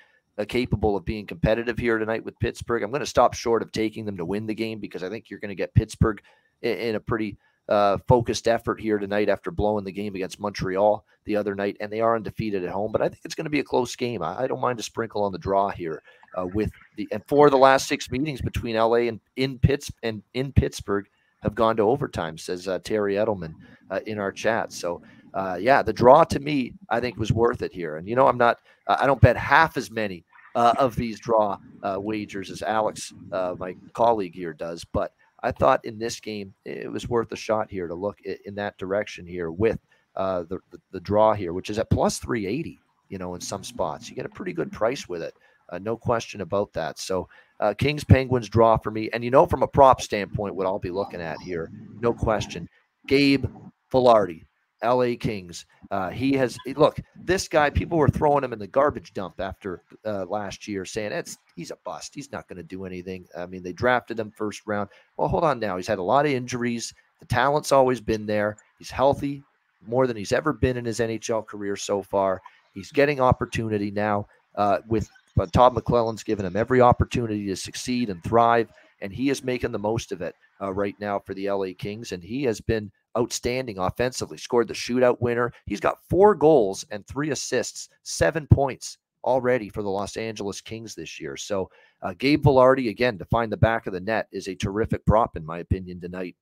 capable 0.49 0.97
of 0.97 1.05
being 1.05 1.26
competitive 1.26 1.78
here 1.78 1.99
tonight 1.99 2.24
with 2.24 2.39
Pittsburgh. 2.39 2.83
I'm 2.83 2.91
going 2.91 3.01
to 3.01 3.07
stop 3.07 3.35
short 3.35 3.62
of 3.62 3.72
taking 3.72 4.05
them 4.05 4.16
to 4.16 4.24
win 4.24 4.47
the 4.47 4.55
game 4.55 4.81
because 4.81 5.03
I 5.03 5.09
think 5.09 5.28
you're 5.28 5.41
going 5.41 5.51
to 5.51 5.55
get 5.55 5.74
Pittsburgh 5.74 6.20
in, 6.62 6.76
in 6.78 6.95
a 6.95 7.01
pretty 7.01 7.37
uh, 7.68 7.99
focused 8.09 8.49
effort 8.49 8.81
here 8.81 8.99
tonight 8.99 9.28
after 9.28 9.51
blowing 9.51 9.85
the 9.85 9.93
game 9.93 10.14
against 10.14 10.41
Montreal 10.41 11.05
the 11.24 11.37
other 11.37 11.55
night, 11.55 11.76
and 11.81 11.93
they 11.93 12.01
are 12.01 12.16
undefeated 12.16 12.64
at 12.64 12.70
home. 12.70 12.91
But 12.91 13.03
I 13.03 13.09
think 13.09 13.20
it's 13.24 13.35
going 13.35 13.45
to 13.45 13.51
be 13.51 13.61
a 13.61 13.64
close 13.64 13.95
game. 13.95 14.22
I, 14.22 14.43
I 14.43 14.47
don't 14.47 14.61
mind 14.61 14.81
a 14.81 14.83
sprinkle 14.83 15.22
on 15.22 15.33
the 15.33 15.39
draw 15.39 15.70
here 15.70 16.03
uh, 16.37 16.47
with 16.47 16.72
the 16.97 17.07
and 17.12 17.22
for 17.26 17.49
the 17.49 17.57
last 17.57 17.87
six 17.87 18.11
meetings 18.11 18.43
between 18.43 18.76
LA 18.76 19.07
and 19.07 19.20
in 19.37 19.59
Pitts 19.59 19.91
and 20.03 20.22
in 20.35 20.53
Pittsburgh 20.53 21.07
have 21.43 21.55
gone 21.55 21.76
to 21.76 21.83
overtime, 21.83 22.37
says 22.37 22.68
uh, 22.68 22.78
Terry 22.81 23.14
Edelman 23.14 23.55
uh, 23.91 24.01
in 24.07 24.18
our 24.18 24.33
chat. 24.33 24.72
So 24.72 25.03
uh, 25.35 25.59
yeah, 25.61 25.83
the 25.83 25.93
draw 25.93 26.24
to 26.24 26.41
me, 26.41 26.72
I 26.89 27.01
think 27.01 27.18
was 27.18 27.33
worth 27.33 27.62
it 27.62 27.72
here. 27.72 27.97
And 27.97 28.09
you 28.09 28.16
know, 28.16 28.26
I'm 28.26 28.39
not, 28.39 28.59
uh, 28.87 28.97
I 29.01 29.07
don't 29.07 29.20
bet 29.20 29.37
half 29.37 29.76
as 29.76 29.91
many 29.91 30.24
uh, 30.55 30.74
of 30.78 30.97
these 30.97 31.20
draw 31.20 31.59
uh, 31.83 31.97
wagers 32.01 32.51
as 32.51 32.62
Alex, 32.62 33.12
uh, 33.33 33.55
my 33.59 33.76
colleague 33.93 34.35
here, 34.35 34.53
does. 34.53 34.85
But 34.85 35.12
I 35.43 35.53
thought 35.53 35.85
in 35.85 35.99
this 35.99 36.20
game 36.20 36.53
it 36.64 36.91
was 36.91 37.09
worth 37.09 37.33
a 37.33 37.37
shot 37.37 37.70
here 37.70 37.87
to 37.87 37.95
look 37.95 38.18
in 38.22 38.55
that 38.57 38.76
direction 38.78 39.26
here 39.26 39.51
with 39.51 39.78
uh, 40.16 40.43
the, 40.43 40.59
the, 40.70 40.81
the 40.91 41.01
draw 41.01 41.33
here, 41.35 41.53
which 41.53 41.70
is 41.70 41.78
at 41.78 41.91
plus 41.91 42.18
380. 42.18 42.78
You 43.09 43.18
know, 43.18 43.35
in 43.35 43.41
some 43.41 43.64
spots, 43.64 44.09
you 44.09 44.14
get 44.14 44.26
a 44.26 44.31
pretty 44.31 44.53
good 44.53 44.70
price 44.70 45.09
with 45.09 45.22
it. 45.22 45.35
no 45.81 45.97
question 45.97 46.41
about 46.41 46.72
that. 46.72 46.99
So. 46.99 47.28
Kings 47.76 48.05
Penguins 48.05 48.49
draw 48.49 48.78
for 48.78 48.91
me. 48.91 49.11
And 49.12 49.22
you 49.22 49.31
know, 49.31 49.45
from 49.45 49.62
a 49.62 49.68
prop 49.68 50.01
standpoint, 50.01 50.55
what 50.55 50.66
I'll 50.66 50.78
be 50.78 50.91
looking 50.91 51.20
at 51.20 51.39
here, 51.43 51.70
no 52.01 52.14
question. 52.14 52.66
Gabe 53.07 53.45
Vilardi, 53.93 54.45
LA 54.83 55.14
Kings. 55.18 55.66
Uh, 55.91 56.11
he 56.11 56.33
has 56.35 56.57
look. 56.76 56.99
This 57.16 57.49
guy, 57.49 57.70
people 57.70 57.99
were 57.99 58.09
throwing 58.09 58.45
him 58.45 58.53
in 58.53 58.59
the 58.59 58.66
garbage 58.66 59.12
dump 59.12 59.41
after 59.41 59.83
uh, 60.05 60.24
last 60.26 60.66
year, 60.68 60.85
saying 60.85 61.12
it's 61.12 61.39
he's 61.57 61.70
a 61.70 61.78
bust. 61.85 62.14
He's 62.14 62.33
not 62.33 62.49
going 62.49 62.57
to 62.57 62.62
do 62.62 62.85
anything. 62.85 63.26
I 63.37 63.47
mean, 63.47 63.62
they 63.62 63.72
drafted 63.72 64.18
him 64.18 64.31
first 64.31 64.62
round. 64.66 64.89
Well, 65.16 65.28
hold 65.28 65.45
on 65.45 65.59
now. 65.61 65.76
He's 65.76 65.87
had 65.87 65.99
a 65.99 66.03
lot 66.03 66.26
of 66.26 66.33
injuries. 66.33 66.95
The 67.20 67.26
talent's 67.26 67.72
always 67.72 68.01
been 68.01 68.26
there. 68.26 68.57
He's 68.78 68.91
healthy. 68.91 69.43
more 69.87 70.07
than 70.07 70.16
he's 70.16 70.33
ever 70.33 70.53
been 70.53 70.76
in 70.76 70.85
his 70.85 71.01
NHL 71.01 71.47
career 71.47 71.74
so 71.76 72.03
far. 72.03 72.43
He's 72.74 72.93
getting 72.93 73.20
opportunity 73.20 73.91
now 73.91 74.26
uh, 74.55 74.78
with 74.89 75.09
but 75.37 75.53
Todd 75.53 75.74
McLellan's 75.74 76.22
given 76.22 76.45
him 76.45 76.57
every 76.57 76.81
opportunity 76.81 77.47
to 77.47 77.57
succeed 77.57 78.11
and 78.11 78.22
thrive, 78.22 78.70
and 79.01 79.12
he 79.12 79.31
is 79.31 79.45
making 79.45 79.72
the 79.72 79.78
most 79.78 80.12
of 80.12 80.22
it 80.22 80.35
uh, 80.61 80.72
right 80.72 80.95
now 81.01 81.18
for 81.18 81.35
the 81.35 81.51
LA 81.51 81.68
Kings. 81.78 82.12
And 82.12 82.22
he 82.22 82.43
has 82.45 82.61
been 82.61 82.91
outstanding 83.19 83.79
offensively. 83.79 84.39
Scored 84.39 84.69
the 84.69 84.75
shootout 84.75 85.21
winner. 85.21 85.53
He's 85.67 85.81
got 85.81 85.99
four 86.09 86.35
goals 86.35 86.85
and 86.91 87.07
three 87.07 87.31
assists, 87.31 87.89
seven 88.03 88.47
points 88.47 88.99
already 89.25 89.69
for 89.69 89.83
the 89.83 89.91
Los 89.91 90.17
Angeles 90.17 90.61
Kings 90.61 90.95
this 90.95 91.21
year. 91.21 91.37
So 91.37 91.71
uh, 92.03 92.15
Gabe 92.19 92.43
Vilardi 92.43 92.89
again 92.89 93.19
to 93.19 93.25
find 93.27 93.53
the 93.53 93.57
back 93.57 93.87
of 93.87 93.93
the 93.93 94.01
net 94.01 94.29
is 94.33 94.49
a 94.49 94.55
terrific 94.55 95.05
prop 95.07 95.37
in 95.37 95.45
my 95.45 95.59
opinion 95.59 96.01
tonight, 96.01 96.37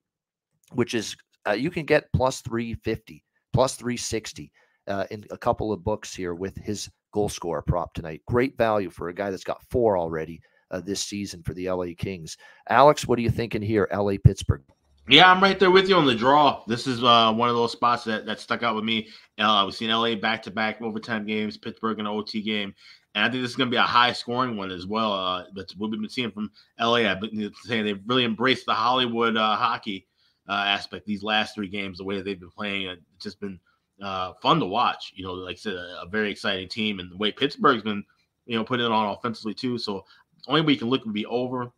which 0.73 0.95
is 0.95 1.17
uh, 1.47 1.53
you 1.53 1.71
can 1.71 1.85
get 1.85 2.13
plus 2.13 2.41
350, 2.43 3.25
plus 3.53 3.75
360 3.77 4.53
uh, 4.87 5.05
in 5.11 5.25
a 5.31 5.39
couple 5.39 5.73
of 5.73 5.85
books 5.85 6.15
here 6.15 6.35
with 6.35 6.57
his 6.57 6.89
goal 7.13 7.29
scorer 7.29 7.63
prop 7.63 7.95
tonight. 7.95 8.23
Great 8.27 8.57
value 8.57 8.91
for 8.91 9.09
a 9.09 9.15
guy 9.15 9.31
that's 9.31 9.45
got 9.45 9.63
four 9.71 9.99
already 9.99 10.41
uh, 10.71 10.81
this 10.81 11.01
season 11.01 11.43
for 11.43 11.55
the 11.55 11.71
LA 11.71 11.87
Kings. 11.97 12.37
Alex, 12.69 13.07
what 13.07 13.19
are 13.19 13.23
you 13.23 13.31
thinking 13.31 13.63
here? 13.63 13.89
LA 13.93 14.15
Pittsburgh. 14.23 14.63
Yeah, 15.11 15.33
I'm 15.33 15.43
right 15.43 15.59
there 15.59 15.71
with 15.71 15.89
you 15.89 15.97
on 15.97 16.05
the 16.05 16.15
draw. 16.15 16.63
This 16.67 16.87
is 16.87 17.03
uh, 17.03 17.33
one 17.33 17.49
of 17.49 17.55
those 17.55 17.73
spots 17.73 18.05
that, 18.05 18.27
that 18.27 18.41
stuck 18.41 18.63
out 18.63 18.75
with 18.75 18.85
me. 18.85 19.09
Uh, 19.39 19.63
we've 19.65 19.75
seen 19.75 19.89
LA 19.89 20.17
back 20.17 20.43
to 20.43 20.51
back 20.51 20.83
overtime 20.83 21.25
games, 21.25 21.57
Pittsburgh 21.57 21.99
in 21.99 22.07
an 22.07 22.13
OT 22.13 22.43
game. 22.43 22.75
And 23.15 23.25
I 23.25 23.31
think 23.31 23.43
this 23.43 23.51
is 23.51 23.57
going 23.57 23.69
to 23.69 23.75
be 23.75 23.79
a 23.79 23.83
high 23.83 24.13
scoring 24.13 24.59
one 24.59 24.71
as 24.71 24.87
well. 24.87 25.15
Uh, 25.15 25.45
that's 25.55 25.75
what 25.77 25.91
we've 25.91 25.99
been 25.99 26.11
seeing 26.11 26.31
from 26.31 26.51
LA. 26.79 27.11
I've 27.11 27.23
been 27.23 27.51
saying 27.63 27.87
they've 27.87 28.03
really 28.07 28.27
embraced 28.27 28.67
the 28.67 28.75
Hollywood 28.75 29.39
uh, 29.39 29.57
hockey 29.57 30.07
uh, 30.47 30.53
aspect 30.67 31.07
these 31.07 31.23
last 31.23 31.55
three 31.55 31.69
games, 31.69 31.97
the 31.97 32.05
way 32.05 32.17
that 32.17 32.27
they've 32.27 32.39
been 32.39 32.51
playing. 32.51 32.89
It's 32.89 33.25
just 33.25 33.41
been 33.41 33.59
uh, 34.03 34.35
fun 34.43 34.61
to 34.61 34.67
watch. 34.67 35.15
You 35.17 35.25
know, 35.25 35.33
like 35.33 35.57
I 35.57 35.59
said, 35.59 35.73
a, 35.73 36.03
a, 36.03 36.09
very 36.11 36.31
exciting 36.31 36.69
team, 36.69 37.01
and 37.01 37.11
the 37.11 37.17
way 37.17 37.33
Pittsburgh's 37.33 37.83
been, 37.83 38.05
you 38.45 38.59
know, 38.59 38.65
putting 38.65 38.85
it 38.85 38.93
on 38.93 39.17
offensively 39.17 39.55
too. 39.55 39.79
So 39.79 40.05
only 40.49 40.61
way 40.61 40.75
you 40.75 40.79
can 40.79 40.91
look 40.91 41.07
would 41.07 41.15
be 41.15 41.27
over. 41.27 41.73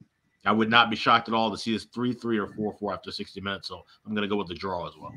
I 0.44 0.52
would 0.52 0.70
not 0.70 0.90
be 0.90 0.96
shocked 0.96 1.28
at 1.28 1.34
all 1.34 1.50
to 1.50 1.58
see 1.58 1.72
this 1.72 1.84
three 1.84 2.12
three 2.12 2.38
or 2.38 2.46
four 2.46 2.74
four 2.74 2.92
after 2.92 3.12
sixty 3.12 3.40
minutes. 3.40 3.68
So 3.68 3.84
I'm 4.06 4.14
going 4.14 4.22
to 4.22 4.28
go 4.28 4.36
with 4.36 4.48
the 4.48 4.54
draw 4.54 4.86
as 4.86 4.94
well. 5.00 5.12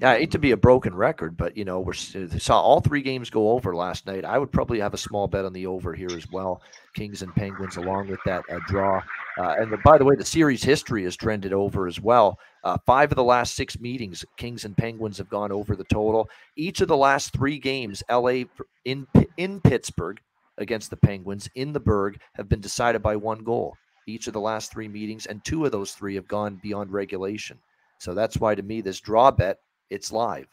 Yeah, 0.00 0.14
it 0.14 0.30
to 0.30 0.38
be 0.38 0.52
a 0.52 0.56
broken 0.56 0.94
record, 0.94 1.36
but 1.36 1.58
you 1.58 1.64
know 1.66 1.78
we 1.80 1.92
saw 1.94 2.58
all 2.58 2.80
three 2.80 3.02
games 3.02 3.28
go 3.28 3.50
over 3.50 3.76
last 3.76 4.06
night. 4.06 4.24
I 4.24 4.38
would 4.38 4.50
probably 4.50 4.80
have 4.80 4.94
a 4.94 4.98
small 4.98 5.28
bet 5.28 5.44
on 5.44 5.52
the 5.52 5.66
over 5.66 5.92
here 5.92 6.08
as 6.16 6.26
well. 6.32 6.62
Kings 6.94 7.20
and 7.20 7.34
Penguins 7.34 7.76
along 7.76 8.08
with 8.08 8.20
that 8.24 8.42
uh, 8.50 8.60
draw. 8.66 9.02
Uh, 9.38 9.56
and 9.58 9.70
the, 9.70 9.76
by 9.84 9.98
the 9.98 10.04
way, 10.04 10.16
the 10.16 10.24
series 10.24 10.64
history 10.64 11.04
has 11.04 11.16
trended 11.16 11.52
over 11.52 11.86
as 11.86 12.00
well. 12.00 12.38
Uh, 12.64 12.78
five 12.86 13.12
of 13.12 13.16
the 13.16 13.22
last 13.22 13.54
six 13.54 13.78
meetings, 13.78 14.24
Kings 14.38 14.64
and 14.64 14.76
Penguins 14.76 15.18
have 15.18 15.28
gone 15.28 15.52
over 15.52 15.76
the 15.76 15.84
total. 15.84 16.30
Each 16.56 16.80
of 16.80 16.88
the 16.88 16.96
last 16.96 17.34
three 17.34 17.58
games, 17.58 18.02
LA 18.10 18.44
in 18.86 19.06
in 19.36 19.60
Pittsburgh 19.60 20.18
against 20.56 20.88
the 20.88 20.96
Penguins 20.96 21.48
in 21.54 21.74
the 21.74 21.80
Burgh 21.80 22.18
have 22.34 22.48
been 22.48 22.60
decided 22.60 23.02
by 23.02 23.16
one 23.16 23.44
goal. 23.44 23.76
Each 24.10 24.26
of 24.26 24.32
the 24.32 24.40
last 24.40 24.72
three 24.72 24.88
meetings, 24.88 25.26
and 25.26 25.44
two 25.44 25.64
of 25.64 25.72
those 25.72 25.92
three 25.92 26.14
have 26.16 26.28
gone 26.28 26.60
beyond 26.62 26.92
regulation. 26.92 27.58
So 27.98 28.14
that's 28.14 28.38
why, 28.38 28.54
to 28.54 28.62
me, 28.62 28.80
this 28.80 29.00
draw 29.00 29.30
bet 29.30 29.58
it's 29.90 30.12
live, 30.12 30.48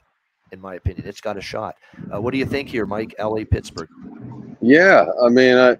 in 0.51 0.59
my 0.59 0.75
opinion. 0.75 1.07
It's 1.07 1.21
got 1.21 1.37
a 1.37 1.41
shot. 1.41 1.75
Uh, 2.13 2.21
what 2.21 2.31
do 2.31 2.37
you 2.37 2.45
think 2.45 2.69
here, 2.69 2.85
Mike? 2.85 3.15
LA 3.19 3.43
Pittsburgh. 3.49 3.89
Yeah, 4.61 5.05
I 5.23 5.29
mean, 5.29 5.55
I 5.55 5.77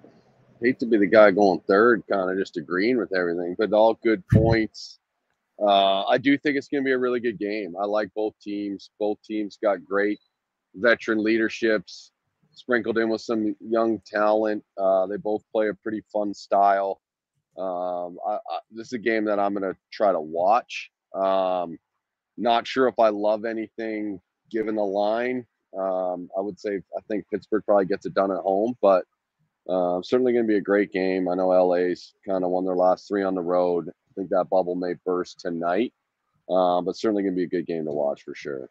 hate 0.62 0.78
to 0.80 0.86
be 0.86 0.98
the 0.98 1.06
guy 1.06 1.30
going 1.30 1.60
third, 1.66 2.02
kind 2.10 2.30
of 2.30 2.38
just 2.38 2.56
agreeing 2.56 2.98
with 2.98 3.14
everything, 3.14 3.54
but 3.58 3.72
all 3.72 3.98
good 4.02 4.22
points. 4.32 4.98
Uh, 5.60 6.04
I 6.04 6.18
do 6.18 6.38
think 6.38 6.56
it's 6.56 6.68
going 6.68 6.82
to 6.82 6.86
be 6.86 6.92
a 6.92 6.98
really 6.98 7.20
good 7.20 7.38
game. 7.38 7.74
I 7.80 7.84
like 7.84 8.10
both 8.14 8.34
teams. 8.40 8.90
Both 8.98 9.18
teams 9.22 9.58
got 9.62 9.84
great 9.84 10.20
veteran 10.76 11.22
leaderships, 11.22 12.12
sprinkled 12.52 12.98
in 12.98 13.08
with 13.08 13.20
some 13.20 13.56
young 13.60 14.00
talent. 14.06 14.64
Uh, 14.76 15.06
they 15.06 15.16
both 15.16 15.42
play 15.52 15.68
a 15.68 15.74
pretty 15.74 16.02
fun 16.12 16.32
style. 16.32 17.00
Um, 17.58 18.18
I, 18.26 18.34
I, 18.34 18.58
this 18.70 18.88
is 18.88 18.92
a 18.94 18.98
game 18.98 19.24
that 19.24 19.38
I'm 19.38 19.54
going 19.54 19.70
to 19.70 19.78
try 19.92 20.12
to 20.12 20.20
watch. 20.20 20.90
Um, 21.14 21.78
not 22.36 22.66
sure 22.66 22.86
if 22.88 22.98
I 22.98 23.08
love 23.08 23.44
anything 23.44 24.20
given 24.50 24.76
the 24.76 24.84
line. 24.84 25.44
Um, 25.76 26.30
I 26.36 26.40
would 26.40 26.58
say 26.58 26.80
I 26.96 27.00
think 27.08 27.26
Pittsburgh 27.32 27.64
probably 27.64 27.86
gets 27.86 28.06
it 28.06 28.14
done 28.14 28.30
at 28.30 28.38
home, 28.38 28.74
but 28.80 29.04
uh, 29.68 30.00
certainly 30.02 30.32
going 30.32 30.46
to 30.46 30.48
be 30.48 30.56
a 30.56 30.62
great 30.62 30.92
game. 30.92 31.28
I 31.28 31.34
know 31.34 31.48
LA's 31.48 32.14
kind 32.26 32.44
of 32.44 32.50
won 32.50 32.64
their 32.64 32.76
last 32.76 33.06
three 33.06 33.22
on 33.22 33.34
the 33.34 33.42
road. 33.42 33.88
I 33.88 34.12
think 34.14 34.30
that 34.30 34.48
bubble 34.50 34.74
may 34.74 34.94
burst 35.04 35.40
tonight, 35.40 35.92
um, 36.48 36.84
but 36.84 36.96
certainly 36.96 37.22
going 37.22 37.34
to 37.34 37.36
be 37.36 37.44
a 37.44 37.48
good 37.48 37.66
game 37.66 37.84
to 37.84 37.92
watch 37.92 38.22
for 38.22 38.34
sure. 38.34 38.70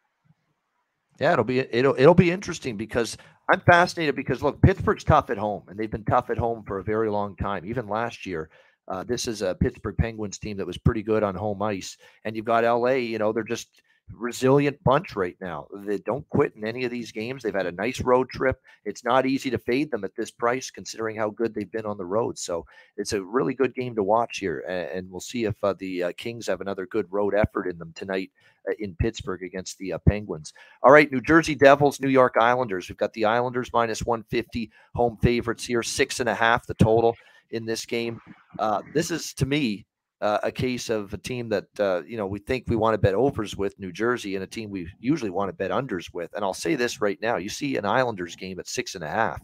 Yeah, 1.19 1.33
it'll 1.33 1.45
be 1.45 1.59
it'll 1.59 1.95
it'll 1.97 2.13
be 2.13 2.31
interesting 2.31 2.77
because 2.77 3.17
I'm 3.49 3.61
fascinated 3.61 4.15
because 4.15 4.43
look, 4.43 4.61
Pittsburgh's 4.61 5.03
tough 5.03 5.29
at 5.29 5.37
home, 5.37 5.63
and 5.67 5.77
they've 5.77 5.89
been 5.89 6.03
tough 6.03 6.29
at 6.29 6.37
home 6.37 6.63
for 6.67 6.77
a 6.79 6.83
very 6.83 7.09
long 7.09 7.35
time. 7.35 7.65
Even 7.65 7.87
last 7.87 8.25
year, 8.25 8.49
uh, 8.87 9.03
this 9.03 9.27
is 9.27 9.41
a 9.41 9.55
Pittsburgh 9.55 9.97
Penguins 9.97 10.37
team 10.37 10.57
that 10.57 10.67
was 10.67 10.77
pretty 10.77 11.03
good 11.03 11.23
on 11.23 11.35
home 11.35 11.61
ice, 11.61 11.97
and 12.23 12.35
you've 12.35 12.45
got 12.45 12.63
LA. 12.63 12.91
You 12.91 13.17
know, 13.17 13.31
they're 13.31 13.43
just 13.43 13.81
resilient 14.13 14.81
bunch 14.83 15.15
right 15.15 15.35
now. 15.41 15.67
They 15.85 15.97
don't 15.97 16.27
quit 16.29 16.53
in 16.55 16.65
any 16.65 16.85
of 16.85 16.91
these 16.91 17.11
games. 17.11 17.43
They've 17.43 17.53
had 17.53 17.65
a 17.65 17.71
nice 17.71 17.99
road 18.01 18.29
trip. 18.29 18.61
It's 18.85 19.03
not 19.03 19.25
easy 19.25 19.49
to 19.49 19.57
fade 19.57 19.91
them 19.91 20.03
at 20.03 20.15
this 20.15 20.31
price, 20.31 20.71
considering 20.71 21.15
how 21.15 21.29
good 21.29 21.53
they've 21.53 21.71
been 21.71 21.85
on 21.85 21.97
the 21.97 22.05
road. 22.05 22.37
So 22.37 22.65
it's 22.95 23.13
a 23.13 23.21
really 23.21 23.53
good 23.53 23.75
game 23.75 23.95
to 23.95 24.03
watch 24.03 24.37
here, 24.37 24.59
and 24.67 25.09
we'll 25.11 25.19
see 25.19 25.45
if 25.45 25.55
uh, 25.63 25.73
the 25.77 26.03
uh, 26.03 26.11
Kings 26.17 26.47
have 26.47 26.61
another 26.61 26.85
good 26.85 27.07
road 27.11 27.35
effort 27.35 27.67
in 27.67 27.77
them 27.77 27.93
tonight 27.95 28.31
uh, 28.69 28.73
in 28.79 28.95
Pittsburgh 28.95 29.43
against 29.43 29.77
the 29.77 29.93
uh, 29.93 29.97
Penguins. 30.07 30.53
All 30.83 30.91
right, 30.91 31.11
New 31.11 31.21
Jersey 31.21 31.55
Devils, 31.55 31.99
New 31.99 32.09
York 32.09 32.35
Islanders. 32.39 32.87
We've 32.87 32.97
got 32.97 33.13
the 33.13 33.25
Islanders 33.25 33.71
minus 33.73 34.03
150 34.03 34.71
home 34.95 35.17
favorites 35.21 35.65
here, 35.65 35.83
six 35.83 36.19
and 36.19 36.29
a 36.29 36.35
half 36.35 36.65
the 36.65 36.73
total 36.75 37.17
in 37.51 37.65
this 37.65 37.85
game. 37.85 38.19
Uh, 38.59 38.81
this 38.93 39.11
is 39.11 39.33
to 39.35 39.45
me 39.45 39.85
uh, 40.21 40.39
a 40.43 40.51
case 40.51 40.89
of 40.89 41.13
a 41.13 41.17
team 41.17 41.49
that 41.49 41.65
uh, 41.79 42.01
you 42.07 42.17
know 42.17 42.25
we 42.25 42.39
think 42.39 42.65
we 42.67 42.75
want 42.75 42.93
to 42.93 42.97
bet 42.97 43.13
overs 43.13 43.55
with 43.55 43.79
New 43.79 43.91
Jersey, 43.91 44.35
and 44.35 44.43
a 44.43 44.47
team 44.47 44.69
we 44.69 44.87
usually 44.99 45.29
want 45.29 45.49
to 45.49 45.53
bet 45.53 45.71
unders 45.71 46.13
with. 46.13 46.33
And 46.33 46.43
I'll 46.43 46.53
say 46.53 46.75
this 46.75 47.01
right 47.01 47.19
now: 47.21 47.37
you 47.37 47.49
see 47.49 47.77
an 47.77 47.85
Islanders 47.85 48.35
game 48.35 48.59
at 48.59 48.67
six 48.67 48.95
and 48.95 49.03
a 49.03 49.09
half. 49.09 49.41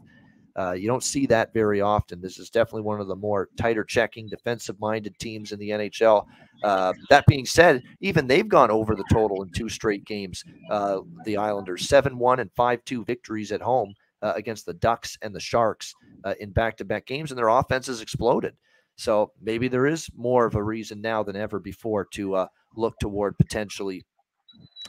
Uh, 0.56 0.74
you 0.74 0.88
don't 0.88 1.04
see 1.04 1.26
that 1.26 1.52
very 1.54 1.82
often. 1.82 2.22
This 2.22 2.38
is 2.38 2.52
definitely 2.52 2.84
one 2.84 3.00
of 3.00 3.08
the 3.08 3.16
more 3.16 3.50
tighter 3.58 3.84
checking, 3.84 4.28
defensive 4.28 4.80
minded 4.80 5.18
teams 5.18 5.52
in 5.52 5.58
the 5.58 5.72
NHL. 5.72 6.28
Uh, 6.64 6.94
that 7.10 7.26
being 7.26 7.46
said, 7.46 7.82
even 8.02 8.28
they've 8.28 8.48
gone 8.48 8.70
over 8.70 8.96
the 8.96 9.06
total 9.12 9.42
in 9.42 9.50
two 9.50 9.68
straight 9.68 10.06
games. 10.06 10.44
Uh, 10.70 11.00
the 11.26 11.38
Islanders 11.38 11.88
7 11.90 12.18
1 12.18 12.40
and 12.40 12.52
5 12.56 12.86
2 12.86 13.04
victories 13.04 13.52
at 13.52 13.62
home 13.62 13.96
uh, 14.24 14.34
against 14.36 14.66
the 14.66 14.74
Ducks 14.74 15.18
and 15.22 15.36
the 15.36 15.40
Sharks 15.40 15.94
uh, 16.24 16.34
in 16.40 16.52
back 16.52 16.78
to 16.78 16.86
back 16.86 17.06
games, 17.06 17.30
and 17.30 17.38
their 17.38 17.50
offense 17.50 17.88
has 17.88 18.02
exploded. 18.02 18.56
So 18.96 19.32
maybe 19.42 19.68
there 19.68 19.86
is 19.86 20.10
more 20.16 20.46
of 20.46 20.56
a 20.56 20.64
reason 20.64 21.02
now 21.02 21.24
than 21.24 21.36
ever 21.36 21.60
before 21.60 22.06
to 22.14 22.36
uh, 22.36 22.48
look 22.76 22.96
toward 23.00 23.38
potentially 23.38 24.06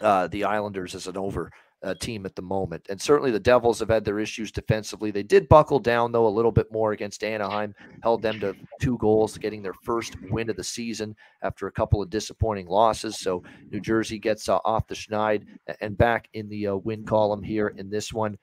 uh, 0.01 0.29
the 0.29 0.45
Islanders 0.45 0.95
as 0.95 1.07
an 1.07 1.17
over 1.17 1.51
uh, 1.83 1.95
team 1.95 2.25
at 2.25 2.35
the 2.35 2.43
moment. 2.43 2.87
And 2.89 3.01
certainly 3.01 3.31
the 3.31 3.39
Devils 3.39 3.79
have 3.81 3.91
had 3.91 4.05
their 4.05 4.19
issues 4.19 4.51
defensively. 4.51 5.11
They 5.11 5.23
did 5.23 5.49
buckle 5.49 5.79
down, 5.79 6.13
though, 6.13 6.27
a 6.27 6.29
little 6.29 6.53
bit 6.53 6.73
more 6.73 6.93
against 6.93 7.23
Anaheim, 7.23 7.75
held 8.03 8.23
them 8.23 8.41
to 8.41 8.55
two 8.81 8.97
goals, 8.99 9.37
getting 9.37 9.63
their 9.63 9.75
first 9.85 10.17
win 10.31 10.49
of 10.49 10.57
the 10.57 10.65
season 10.65 11.15
after 11.43 11.67
a 11.67 11.73
couple 11.73 12.01
of 12.01 12.09
disappointing 12.09 12.67
losses. 12.67 13.21
So 13.21 13.43
New 13.71 13.81
Jersey 13.81 14.19
gets 14.19 14.49
uh, 14.49 14.59
off 14.65 14.87
the 14.87 14.95
schneid 14.95 15.45
and 15.81 15.97
back 15.97 16.29
in 16.33 16.49
the 16.49 16.69
uh, 16.69 16.77
win 16.77 17.05
column 17.05 17.43
here 17.43 17.69
in 17.77 17.91
this 17.91 18.13
one. 18.13 18.39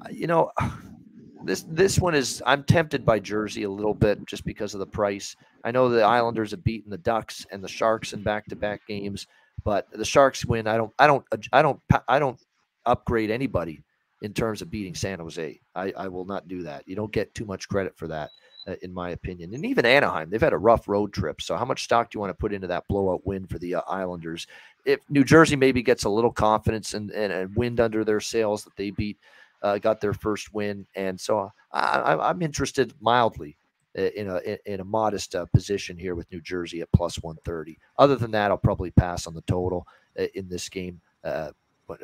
Uh, 0.00 0.08
you 0.10 0.26
know, 0.26 0.50
this 1.44 1.64
this 1.68 1.98
one 1.98 2.14
is 2.14 2.42
I'm 2.46 2.64
tempted 2.64 3.04
by 3.04 3.18
Jersey 3.18 3.64
a 3.64 3.70
little 3.70 3.94
bit 3.94 4.24
just 4.26 4.44
because 4.44 4.74
of 4.74 4.80
the 4.80 4.86
price. 4.86 5.36
I 5.64 5.70
know 5.70 5.88
the 5.88 6.02
Islanders 6.02 6.50
have 6.52 6.64
beaten 6.64 6.90
the 6.90 6.98
Ducks 6.98 7.46
and 7.50 7.62
the 7.62 7.68
Sharks 7.68 8.12
in 8.12 8.22
back-to-back 8.22 8.86
games, 8.86 9.26
but 9.64 9.86
the 9.92 10.04
Sharks 10.04 10.44
win. 10.44 10.66
I 10.66 10.76
don't 10.76 10.92
I 10.98 11.06
don't 11.06 11.24
I 11.52 11.62
don't 11.62 11.80
I 12.08 12.18
don't 12.18 12.40
upgrade 12.86 13.30
anybody 13.30 13.82
in 14.22 14.32
terms 14.32 14.62
of 14.62 14.70
beating 14.70 14.94
San 14.94 15.18
Jose. 15.18 15.60
I, 15.74 15.92
I 15.96 16.08
will 16.08 16.24
not 16.24 16.48
do 16.48 16.62
that. 16.62 16.86
You 16.86 16.96
don't 16.96 17.12
get 17.12 17.34
too 17.34 17.44
much 17.44 17.68
credit 17.68 17.96
for 17.96 18.06
that, 18.08 18.30
uh, 18.68 18.76
in 18.82 18.94
my 18.94 19.10
opinion. 19.10 19.52
And 19.52 19.66
even 19.66 19.84
Anaheim, 19.84 20.30
they've 20.30 20.40
had 20.40 20.52
a 20.52 20.58
rough 20.58 20.88
road 20.88 21.12
trip. 21.12 21.42
So 21.42 21.56
how 21.56 21.64
much 21.64 21.84
stock 21.84 22.10
do 22.10 22.16
you 22.16 22.20
want 22.20 22.30
to 22.30 22.40
put 22.40 22.52
into 22.52 22.68
that 22.68 22.86
blowout 22.88 23.26
win 23.26 23.46
for 23.46 23.58
the 23.58 23.76
uh, 23.76 23.82
Islanders? 23.88 24.46
If 24.86 25.00
New 25.10 25.24
Jersey 25.24 25.56
maybe 25.56 25.82
gets 25.82 26.04
a 26.04 26.08
little 26.08 26.32
confidence 26.32 26.94
and, 26.94 27.10
and, 27.10 27.32
and 27.32 27.56
wind 27.56 27.80
under 27.80 28.04
their 28.04 28.20
sails 28.20 28.62
that 28.64 28.76
they 28.76 28.90
beat 28.90 29.18
uh, 29.62 29.78
got 29.78 30.00
their 30.00 30.12
first 30.12 30.52
win, 30.52 30.86
and 30.94 31.18
so 31.18 31.50
I, 31.72 32.30
am 32.30 32.42
interested 32.42 32.92
mildly 33.00 33.56
in 33.94 34.28
a 34.28 34.58
in 34.66 34.80
a 34.80 34.84
modest 34.84 35.34
uh, 35.34 35.46
position 35.46 35.98
here 35.98 36.14
with 36.14 36.30
New 36.32 36.40
Jersey 36.40 36.80
at 36.80 36.92
plus 36.92 37.22
130. 37.22 37.78
Other 37.98 38.16
than 38.16 38.30
that, 38.32 38.50
I'll 38.50 38.58
probably 38.58 38.90
pass 38.90 39.26
on 39.26 39.34
the 39.34 39.42
total 39.42 39.86
uh, 40.18 40.26
in 40.34 40.48
this 40.48 40.68
game. 40.68 41.00
Uh, 41.24 41.50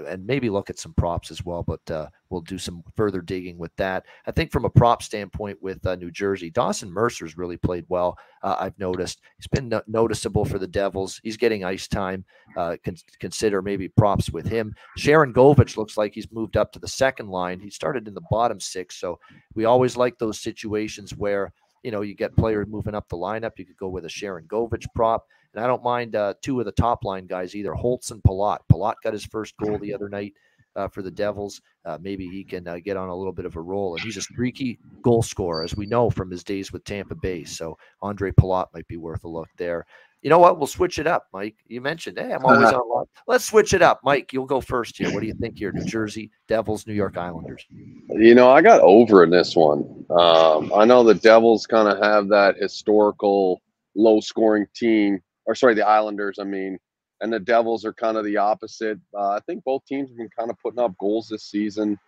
and 0.07 0.26
maybe 0.26 0.51
look 0.51 0.70
at 0.70 0.78
some 0.78 0.95
props 0.95 1.30
as 1.30 1.45
well. 1.45 1.62
But 1.62 1.91
uh, 1.91 2.09
we'll 2.30 2.41
do 2.41 2.59
some 2.59 2.82
further 2.97 3.20
digging 3.20 3.59
with 3.59 3.74
that. 3.76 4.05
I 4.26 4.30
think 4.30 4.53
from 4.53 4.64
a 4.64 4.70
prop 4.70 5.03
standpoint 5.03 5.59
with 5.62 5.84
uh, 5.86 5.97
New 5.97 6.11
Jersey, 6.11 6.51
Dawson 6.51 6.91
Mercer's 6.91 7.36
really 7.36 7.57
played 7.57 7.84
well. 7.89 8.18
Uh, 8.43 8.57
I've 8.59 8.78
noticed 8.78 9.20
he's 9.36 9.47
been 9.47 9.68
no- 9.68 9.82
noticeable 9.86 10.45
for 10.45 10.59
the 10.59 10.66
Devils. 10.66 11.20
He's 11.22 11.36
getting 11.36 11.64
ice 11.64 11.89
time. 11.89 12.24
Uh, 12.57 12.76
con- 12.84 12.97
consider 13.18 13.62
maybe 13.62 13.89
props 13.89 14.30
with 14.30 14.47
him. 14.47 14.74
Sharangovich 14.99 15.76
looks 15.76 15.97
like 15.97 16.14
he's 16.14 16.30
moved 16.32 16.57
up 16.57 16.72
to 16.72 16.78
the 16.78 16.89
second 16.89 17.28
line. 17.28 17.61
He 17.61 17.70
started 17.70 18.09
in 18.09 18.14
the 18.14 18.22
bottom 18.30 18.61
six, 18.61 18.97
so 18.97 19.18
we 19.55 19.64
always 19.64 19.97
like 19.97 20.18
those 20.18 20.41
situations 20.41 21.16
where 21.16 21.53
you 21.83 21.91
know 21.91 22.03
you 22.03 22.14
get 22.14 22.37
players 22.37 22.66
moving 22.68 22.95
up 22.95 23.09
the 23.09 23.16
lineup. 23.16 23.53
You 23.59 23.64
could 23.64 23.76
go 23.76 23.89
with 23.89 24.05
a 24.05 24.09
Sharangovich 24.09 24.87
prop. 24.95 25.26
And 25.55 25.64
I 25.64 25.66
don't 25.66 25.83
mind 25.83 26.14
uh, 26.14 26.35
two 26.43 26.61
of 26.61 26.66
the 26.66 26.72
top 26.72 27.05
line 27.05 27.26
guys 27.26 27.57
either, 27.57 27.72
Holtz 27.72 28.11
and 28.11 28.22
Palat. 28.22 28.59
Palat 28.70 28.95
got 29.03 29.14
his 29.14 29.24
first 29.24 29.57
goal 29.57 29.79
the 29.79 29.95
other 29.95 30.09
night 30.09 30.35
uh, 30.76 30.89
for 30.89 31.03
the 31.03 31.11
Devils. 31.11 31.61
Uh, 31.85 31.99
maybe 32.01 32.29
he 32.29 32.45
can 32.45 32.68
uh, 32.68 32.79
get 32.85 32.97
on 32.97 33.09
a 33.09 33.16
little 33.16 33.33
bit 33.33 33.47
of 33.47 33.57
a 33.57 33.61
roll. 33.61 33.95
And 33.95 34.05
he's 34.05 34.18
a 34.18 34.22
streaky 34.22 34.79
goal 35.03 35.22
scorer, 35.22 35.64
as 35.64 35.74
we 35.74 35.87
know 35.87 36.11
from 36.11 36.31
his 36.31 36.45
days 36.45 36.72
with 36.72 36.85
Tampa 36.85 37.14
Bay. 37.14 37.45
So 37.45 37.79
Andre 38.03 38.31
Palat 38.31 38.66
might 38.74 38.87
be 38.89 38.99
worth 38.99 39.24
a 39.24 39.29
look 39.29 39.49
there. 39.57 39.87
You 40.23 40.31
know 40.31 40.39
what? 40.39 40.59
We'll 40.59 40.66
switch 40.66 40.99
it 40.99 41.07
up, 41.07 41.29
Mike. 41.33 41.57
You 41.66 41.81
mentioned, 41.81 42.19
hey, 42.19 42.33
I'm 42.33 42.45
always 42.45 42.73
on 42.73 42.89
line. 42.93 43.07
Let's 43.27 43.45
switch 43.45 43.73
it 43.73 43.83
up. 43.83 44.01
Mike, 44.03 44.33
you'll 44.33 44.47
go 44.47 44.61
first 44.61 44.99
here. 44.99 45.12
What 45.12 45.21
do 45.21 45.27
you 45.27 45.35
think 45.35 45.59
here? 45.59 45.71
New 45.73 45.85
Jersey 45.85 46.31
Devils, 46.49 46.87
New 46.87 46.95
York 46.95 47.16
Islanders. 47.16 47.64
You 48.11 48.35
know, 48.35 48.51
I 48.51 48.61
got 48.61 48.81
over 48.81 49.23
in 49.23 49.31
this 49.31 49.55
one. 49.55 50.05
Um, 50.11 50.73
I 50.75 50.85
know 50.85 51.05
the 51.05 51.14
Devils 51.14 51.66
kind 51.66 51.89
of 51.89 52.03
have 52.03 52.29
that 52.29 52.57
historical 52.57 53.62
low 53.95 54.21
scoring 54.21 54.66
team 54.75 55.21
or 55.49 55.55
sorry, 55.55 55.75
the 55.75 55.87
Islanders, 55.87 56.39
I 56.39 56.45
mean, 56.45 56.79
and 57.23 57.33
the 57.33 57.41
Devils 57.41 57.85
are 57.87 57.95
kind 57.95 58.19
of 58.19 58.25
the 58.25 58.37
opposite. 58.37 59.01
Uh, 59.16 59.31
I 59.31 59.41
think 59.47 59.64
both 59.64 59.85
teams 59.87 60.11
have 60.11 60.19
been 60.19 60.29
kind 60.39 60.51
of 60.51 60.59
putting 60.62 60.79
up 60.79 60.93
goals 61.01 61.27
this 61.29 61.45
season. 61.45 61.99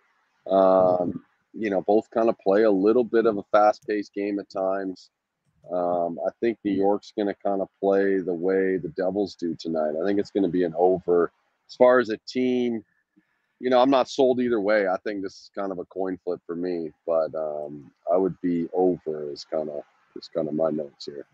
Um, 0.49 1.23
you 1.51 1.71
know, 1.71 1.81
both 1.81 2.09
kind 2.11 2.29
of 2.29 2.37
play 2.37 2.63
a 2.63 2.71
little 2.71 3.03
bit 3.03 3.25
of 3.25 3.37
a 3.37 3.43
fast 3.51 3.85
paced 3.87 4.13
game 4.13 4.39
at 4.39 4.49
times. 4.49 5.09
Um, 5.71 6.19
I 6.25 6.31
think 6.39 6.57
New 6.63 6.73
York's 6.73 7.13
going 7.15 7.27
to 7.27 7.35
kind 7.35 7.61
of 7.61 7.69
play 7.79 8.19
the 8.19 8.33
way 8.33 8.77
the 8.77 8.91
Devils 8.97 9.35
do 9.35 9.55
tonight. 9.55 9.93
I 10.01 10.05
think 10.05 10.19
it's 10.19 10.31
going 10.31 10.43
to 10.43 10.49
be 10.49 10.63
an 10.63 10.73
over. 10.77 11.31
As 11.67 11.75
far 11.75 11.99
as 11.99 12.09
a 12.09 12.17
team, 12.27 12.83
you 13.59 13.69
know, 13.69 13.79
I'm 13.79 13.91
not 13.91 14.09
sold 14.09 14.39
either 14.41 14.59
way. 14.59 14.87
I 14.87 14.97
think 15.03 15.21
this 15.21 15.33
is 15.33 15.51
kind 15.53 15.71
of 15.71 15.79
a 15.79 15.85
coin 15.85 16.17
flip 16.23 16.39
for 16.45 16.55
me, 16.55 16.91
but 17.05 17.33
um, 17.35 17.91
I 18.11 18.17
would 18.17 18.39
be 18.41 18.67
over 18.73 19.31
is 19.31 19.45
kind 19.45 19.69
of 19.69 19.83
is 20.15 20.29
kind 20.33 20.47
of 20.47 20.55
my 20.55 20.71
notes 20.71 21.05
here. 21.05 21.25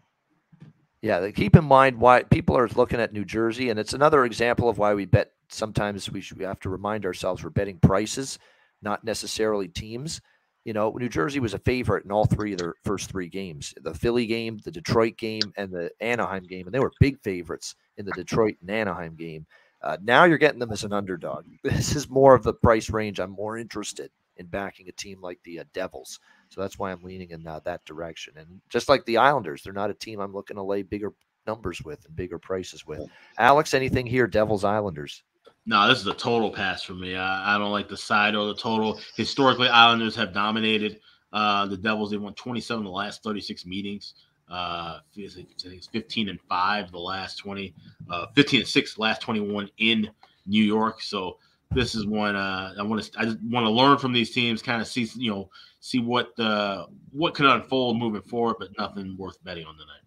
Yeah, 1.01 1.29
keep 1.31 1.55
in 1.55 1.63
mind 1.63 1.99
why 1.99 2.23
people 2.23 2.57
are 2.57 2.67
looking 2.67 2.99
at 2.99 3.13
New 3.13 3.23
Jersey, 3.23 3.69
and 3.69 3.79
it's 3.79 3.93
another 3.93 4.25
example 4.25 4.67
of 4.67 4.77
why 4.77 4.93
we 4.93 5.05
bet. 5.05 5.31
Sometimes 5.49 6.11
we 6.11 6.19
should 6.19 6.37
we 6.37 6.43
have 6.43 6.59
to 6.59 6.69
remind 6.69 7.05
ourselves 7.05 7.41
we're 7.41 7.49
betting 7.49 7.79
prices, 7.79 8.37
not 8.81 9.05
necessarily 9.05 9.69
teams. 9.69 10.19
You 10.67 10.73
know, 10.73 10.91
New 10.91 11.07
Jersey 11.07 11.39
was 11.39 11.53
a 11.53 11.59
favorite 11.59 12.03
in 12.03 12.11
all 12.11 12.25
three 12.25 12.51
of 12.51 12.59
their 12.59 12.73
first 12.83 13.09
three 13.09 13.29
games: 13.29 13.73
the 13.83 13.93
Philly 13.93 14.25
game, 14.25 14.59
the 14.65 14.69
Detroit 14.69 15.15
game, 15.15 15.53
and 15.55 15.71
the 15.71 15.89
Anaheim 16.01 16.43
game, 16.43 16.67
and 16.67 16.75
they 16.75 16.81
were 16.81 16.91
big 16.99 17.21
favorites 17.21 17.75
in 17.95 18.05
the 18.05 18.11
Detroit 18.11 18.57
and 18.59 18.69
Anaheim 18.69 19.15
game. 19.15 19.45
Uh, 19.81 19.95
now 20.03 20.25
you're 20.25 20.37
getting 20.37 20.59
them 20.59 20.73
as 20.73 20.83
an 20.83 20.91
underdog. 20.91 21.45
This 21.63 21.95
is 21.95 22.09
more 22.09 22.35
of 22.35 22.43
the 22.43 22.53
price 22.53 22.89
range 22.89 23.21
I'm 23.21 23.31
more 23.31 23.57
interested 23.57 24.11
in 24.35 24.47
backing 24.47 24.89
a 24.89 24.91
team 24.91 25.21
like 25.21 25.39
the 25.45 25.61
uh, 25.61 25.63
Devils. 25.73 26.19
So 26.49 26.59
that's 26.59 26.77
why 26.77 26.91
I'm 26.91 27.01
leaning 27.01 27.29
in 27.31 27.47
uh, 27.47 27.61
that 27.63 27.85
direction. 27.85 28.33
And 28.35 28.59
just 28.67 28.89
like 28.89 29.05
the 29.05 29.19
Islanders, 29.19 29.63
they're 29.63 29.71
not 29.71 29.89
a 29.89 29.93
team 29.93 30.19
I'm 30.19 30.33
looking 30.33 30.57
to 30.57 30.63
lay 30.63 30.81
bigger 30.81 31.13
numbers 31.45 31.81
with 31.81 32.03
and 32.05 32.13
bigger 32.13 32.39
prices 32.39 32.85
with. 32.85 33.09
Alex, 33.37 33.73
anything 33.73 34.05
here? 34.05 34.27
Devils 34.27 34.65
Islanders. 34.65 35.23
No, 35.67 35.85
this 35.89 35.99
is 35.99 36.07
a 36.07 36.13
total 36.13 36.49
pass 36.49 36.81
for 36.81 36.93
me. 36.93 37.17
I, 37.17 37.55
I 37.55 37.57
don't 37.57 37.73
like 37.73 37.89
the 37.89 37.97
side 37.97 38.35
or 38.35 38.47
the 38.47 38.55
total. 38.55 38.99
Historically, 39.15 39.67
Islanders 39.67 40.15
have 40.15 40.33
dominated 40.33 41.01
uh, 41.33 41.65
the 41.65 41.75
Devils. 41.75 42.11
They 42.11 42.17
won 42.17 42.33
27 42.35 42.85
of 42.85 42.85
the 42.85 42.89
last 42.89 43.21
36 43.21 43.65
meetings. 43.65 44.13
Uh, 44.49 44.99
it's 45.13 45.87
15 45.87 46.29
and 46.29 46.39
five 46.47 46.89
the 46.91 46.97
last 46.97 47.35
20, 47.39 47.75
uh, 48.09 48.27
15 48.33 48.61
and 48.61 48.67
six 48.67 48.97
last 48.97 49.21
21 49.21 49.69
in 49.79 50.09
New 50.45 50.63
York. 50.63 51.01
So 51.01 51.37
this 51.71 51.95
is 51.95 52.07
one 52.07 52.37
uh, 52.37 52.73
I 52.79 52.83
want 52.83 53.03
to 53.03 53.19
I 53.19 53.25
just 53.25 53.39
want 53.43 53.65
to 53.65 53.69
learn 53.69 53.97
from 53.97 54.13
these 54.13 54.31
teams, 54.31 54.61
kind 54.61 54.81
of 54.81 54.87
see 54.87 55.09
you 55.15 55.29
know 55.29 55.49
see 55.81 55.99
what 55.99 56.37
uh, 56.39 56.85
what 57.11 57.33
could 57.33 57.45
unfold 57.45 57.97
moving 57.97 58.21
forward, 58.21 58.55
but 58.57 58.69
nothing 58.77 59.17
worth 59.17 59.43
betting 59.43 59.65
on 59.65 59.73
tonight. 59.73 59.99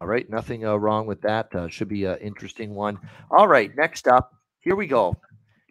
All 0.00 0.06
right, 0.06 0.28
nothing 0.30 0.64
uh, 0.64 0.76
wrong 0.76 1.06
with 1.06 1.20
that. 1.22 1.52
Uh, 1.54 1.66
should 1.68 1.88
be 1.88 2.04
an 2.04 2.18
interesting 2.18 2.74
one. 2.74 2.98
All 3.30 3.48
right, 3.48 3.74
next 3.76 4.06
up, 4.06 4.35
here 4.66 4.74
we 4.74 4.88
go. 4.88 5.16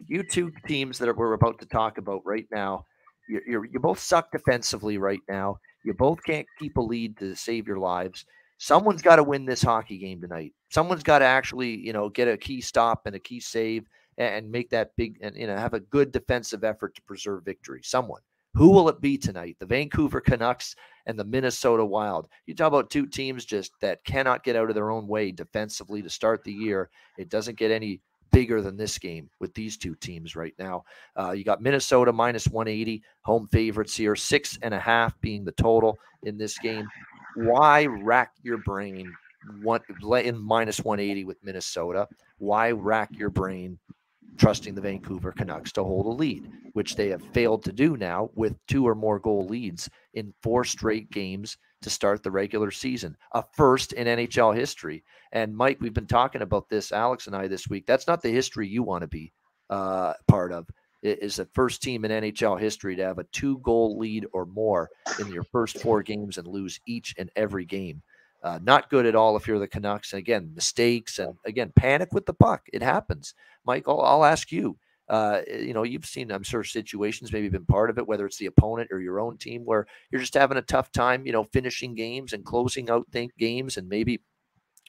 You 0.08 0.22
two 0.22 0.50
teams 0.66 0.98
that 0.98 1.14
we're 1.14 1.34
about 1.34 1.58
to 1.58 1.66
talk 1.66 1.98
about 1.98 2.22
right 2.24 2.46
now, 2.50 2.86
you're, 3.28 3.42
you're, 3.46 3.64
you 3.66 3.78
both 3.78 3.98
suck 3.98 4.32
defensively 4.32 4.96
right 4.96 5.20
now. 5.28 5.58
You 5.84 5.92
both 5.92 6.24
can't 6.24 6.46
keep 6.58 6.78
a 6.78 6.80
lead 6.80 7.18
to 7.18 7.36
save 7.36 7.66
your 7.66 7.78
lives. 7.78 8.24
Someone's 8.56 9.02
got 9.02 9.16
to 9.16 9.22
win 9.22 9.44
this 9.44 9.60
hockey 9.60 9.98
game 9.98 10.22
tonight. 10.22 10.54
Someone's 10.70 11.02
got 11.02 11.18
to 11.18 11.26
actually, 11.26 11.76
you 11.76 11.92
know, 11.92 12.08
get 12.08 12.26
a 12.26 12.38
key 12.38 12.62
stop 12.62 13.02
and 13.04 13.14
a 13.14 13.18
key 13.18 13.38
save 13.38 13.86
and, 14.16 14.34
and 14.34 14.50
make 14.50 14.70
that 14.70 14.96
big 14.96 15.18
and 15.20 15.36
you 15.36 15.46
know 15.46 15.56
have 15.56 15.74
a 15.74 15.80
good 15.80 16.10
defensive 16.10 16.64
effort 16.64 16.94
to 16.94 17.02
preserve 17.02 17.44
victory. 17.44 17.82
Someone. 17.84 18.22
Who 18.54 18.70
will 18.70 18.88
it 18.88 19.02
be 19.02 19.18
tonight? 19.18 19.56
The 19.60 19.66
Vancouver 19.66 20.22
Canucks 20.22 20.74
and 21.04 21.18
the 21.18 21.24
Minnesota 21.26 21.84
Wild. 21.84 22.26
You 22.46 22.54
talk 22.54 22.68
about 22.68 22.88
two 22.88 23.06
teams 23.06 23.44
just 23.44 23.72
that 23.82 24.02
cannot 24.06 24.44
get 24.44 24.56
out 24.56 24.70
of 24.70 24.74
their 24.74 24.90
own 24.90 25.06
way 25.06 25.30
defensively 25.30 26.00
to 26.00 26.08
start 26.08 26.42
the 26.42 26.54
year. 26.54 26.88
It 27.18 27.28
doesn't 27.28 27.58
get 27.58 27.70
any 27.70 28.00
bigger 28.32 28.60
than 28.60 28.76
this 28.76 28.98
game 28.98 29.30
with 29.40 29.54
these 29.54 29.76
two 29.76 29.94
teams 29.94 30.36
right 30.36 30.54
now. 30.58 30.84
Uh, 31.18 31.32
you 31.32 31.44
got 31.44 31.62
Minnesota 31.62 32.12
minus 32.12 32.46
180, 32.46 33.02
home 33.22 33.46
favorites 33.48 33.96
here, 33.96 34.16
six 34.16 34.58
and 34.62 34.74
a 34.74 34.78
half 34.78 35.18
being 35.20 35.44
the 35.44 35.52
total 35.52 35.98
in 36.22 36.36
this 36.38 36.58
game. 36.58 36.86
Why 37.36 37.86
rack 37.86 38.32
your 38.42 38.58
brain 38.58 39.12
one 39.62 39.80
in 40.24 40.38
minus 40.38 40.80
180 40.80 41.24
with 41.24 41.42
Minnesota? 41.42 42.08
Why 42.38 42.70
rack 42.72 43.10
your 43.12 43.30
brain 43.30 43.78
trusting 44.36 44.74
the 44.74 44.80
Vancouver 44.80 45.32
Canucks 45.32 45.72
to 45.72 45.84
hold 45.84 46.06
a 46.06 46.10
lead, 46.10 46.50
which 46.72 46.96
they 46.96 47.08
have 47.08 47.22
failed 47.32 47.64
to 47.64 47.72
do 47.72 47.96
now 47.96 48.30
with 48.34 48.54
two 48.66 48.86
or 48.86 48.94
more 48.94 49.18
goal 49.18 49.46
leads 49.46 49.88
in 50.14 50.34
four 50.42 50.64
straight 50.64 51.10
games 51.10 51.56
to 51.82 51.90
start 51.90 52.22
the 52.22 52.30
regular 52.30 52.70
season, 52.70 53.16
a 53.32 53.42
first 53.54 53.92
in 53.92 54.06
NHL 54.06 54.54
history. 54.54 55.04
And 55.32 55.56
Mike, 55.56 55.78
we've 55.80 55.94
been 55.94 56.06
talking 56.06 56.42
about 56.42 56.68
this, 56.68 56.92
Alex 56.92 57.26
and 57.26 57.36
I, 57.36 57.48
this 57.48 57.68
week. 57.68 57.86
That's 57.86 58.06
not 58.06 58.22
the 58.22 58.30
history 58.30 58.68
you 58.68 58.82
want 58.82 59.02
to 59.02 59.08
be 59.08 59.32
uh, 59.70 60.14
part 60.26 60.52
of. 60.52 60.66
It 61.02 61.22
is 61.22 61.36
the 61.36 61.48
first 61.54 61.82
team 61.82 62.04
in 62.04 62.10
NHL 62.10 62.58
history 62.58 62.96
to 62.96 63.04
have 63.04 63.18
a 63.18 63.24
two 63.24 63.58
goal 63.58 63.98
lead 63.98 64.26
or 64.32 64.46
more 64.46 64.88
in 65.20 65.28
your 65.28 65.44
first 65.44 65.78
four 65.80 66.02
games 66.02 66.38
and 66.38 66.46
lose 66.46 66.80
each 66.86 67.14
and 67.18 67.30
every 67.36 67.64
game. 67.64 68.02
Uh, 68.46 68.60
not 68.62 68.88
good 68.90 69.06
at 69.06 69.16
all 69.16 69.36
if 69.36 69.48
you're 69.48 69.58
the 69.58 69.66
Canucks. 69.66 70.12
And 70.12 70.20
again, 70.20 70.52
mistakes 70.54 71.18
and 71.18 71.34
again, 71.44 71.72
panic 71.74 72.10
with 72.12 72.26
the 72.26 72.32
puck. 72.32 72.62
It 72.72 72.80
happens. 72.80 73.34
Mike, 73.64 73.88
I'll, 73.88 74.00
I'll 74.00 74.24
ask 74.24 74.52
you. 74.52 74.78
Uh, 75.08 75.40
you 75.48 75.74
know, 75.74 75.82
you've 75.82 76.06
seen, 76.06 76.30
I'm 76.30 76.44
sure, 76.44 76.62
situations, 76.62 77.32
maybe 77.32 77.48
been 77.48 77.66
part 77.66 77.90
of 77.90 77.98
it, 77.98 78.06
whether 78.06 78.24
it's 78.24 78.36
the 78.36 78.46
opponent 78.46 78.90
or 78.92 79.00
your 79.00 79.18
own 79.18 79.36
team, 79.36 79.64
where 79.64 79.88
you're 80.12 80.20
just 80.20 80.34
having 80.34 80.58
a 80.58 80.62
tough 80.62 80.92
time, 80.92 81.26
you 81.26 81.32
know, 81.32 81.42
finishing 81.42 81.96
games 81.96 82.34
and 82.34 82.44
closing 82.44 82.88
out 82.88 83.08
games 83.36 83.78
and 83.78 83.88
maybe 83.88 84.20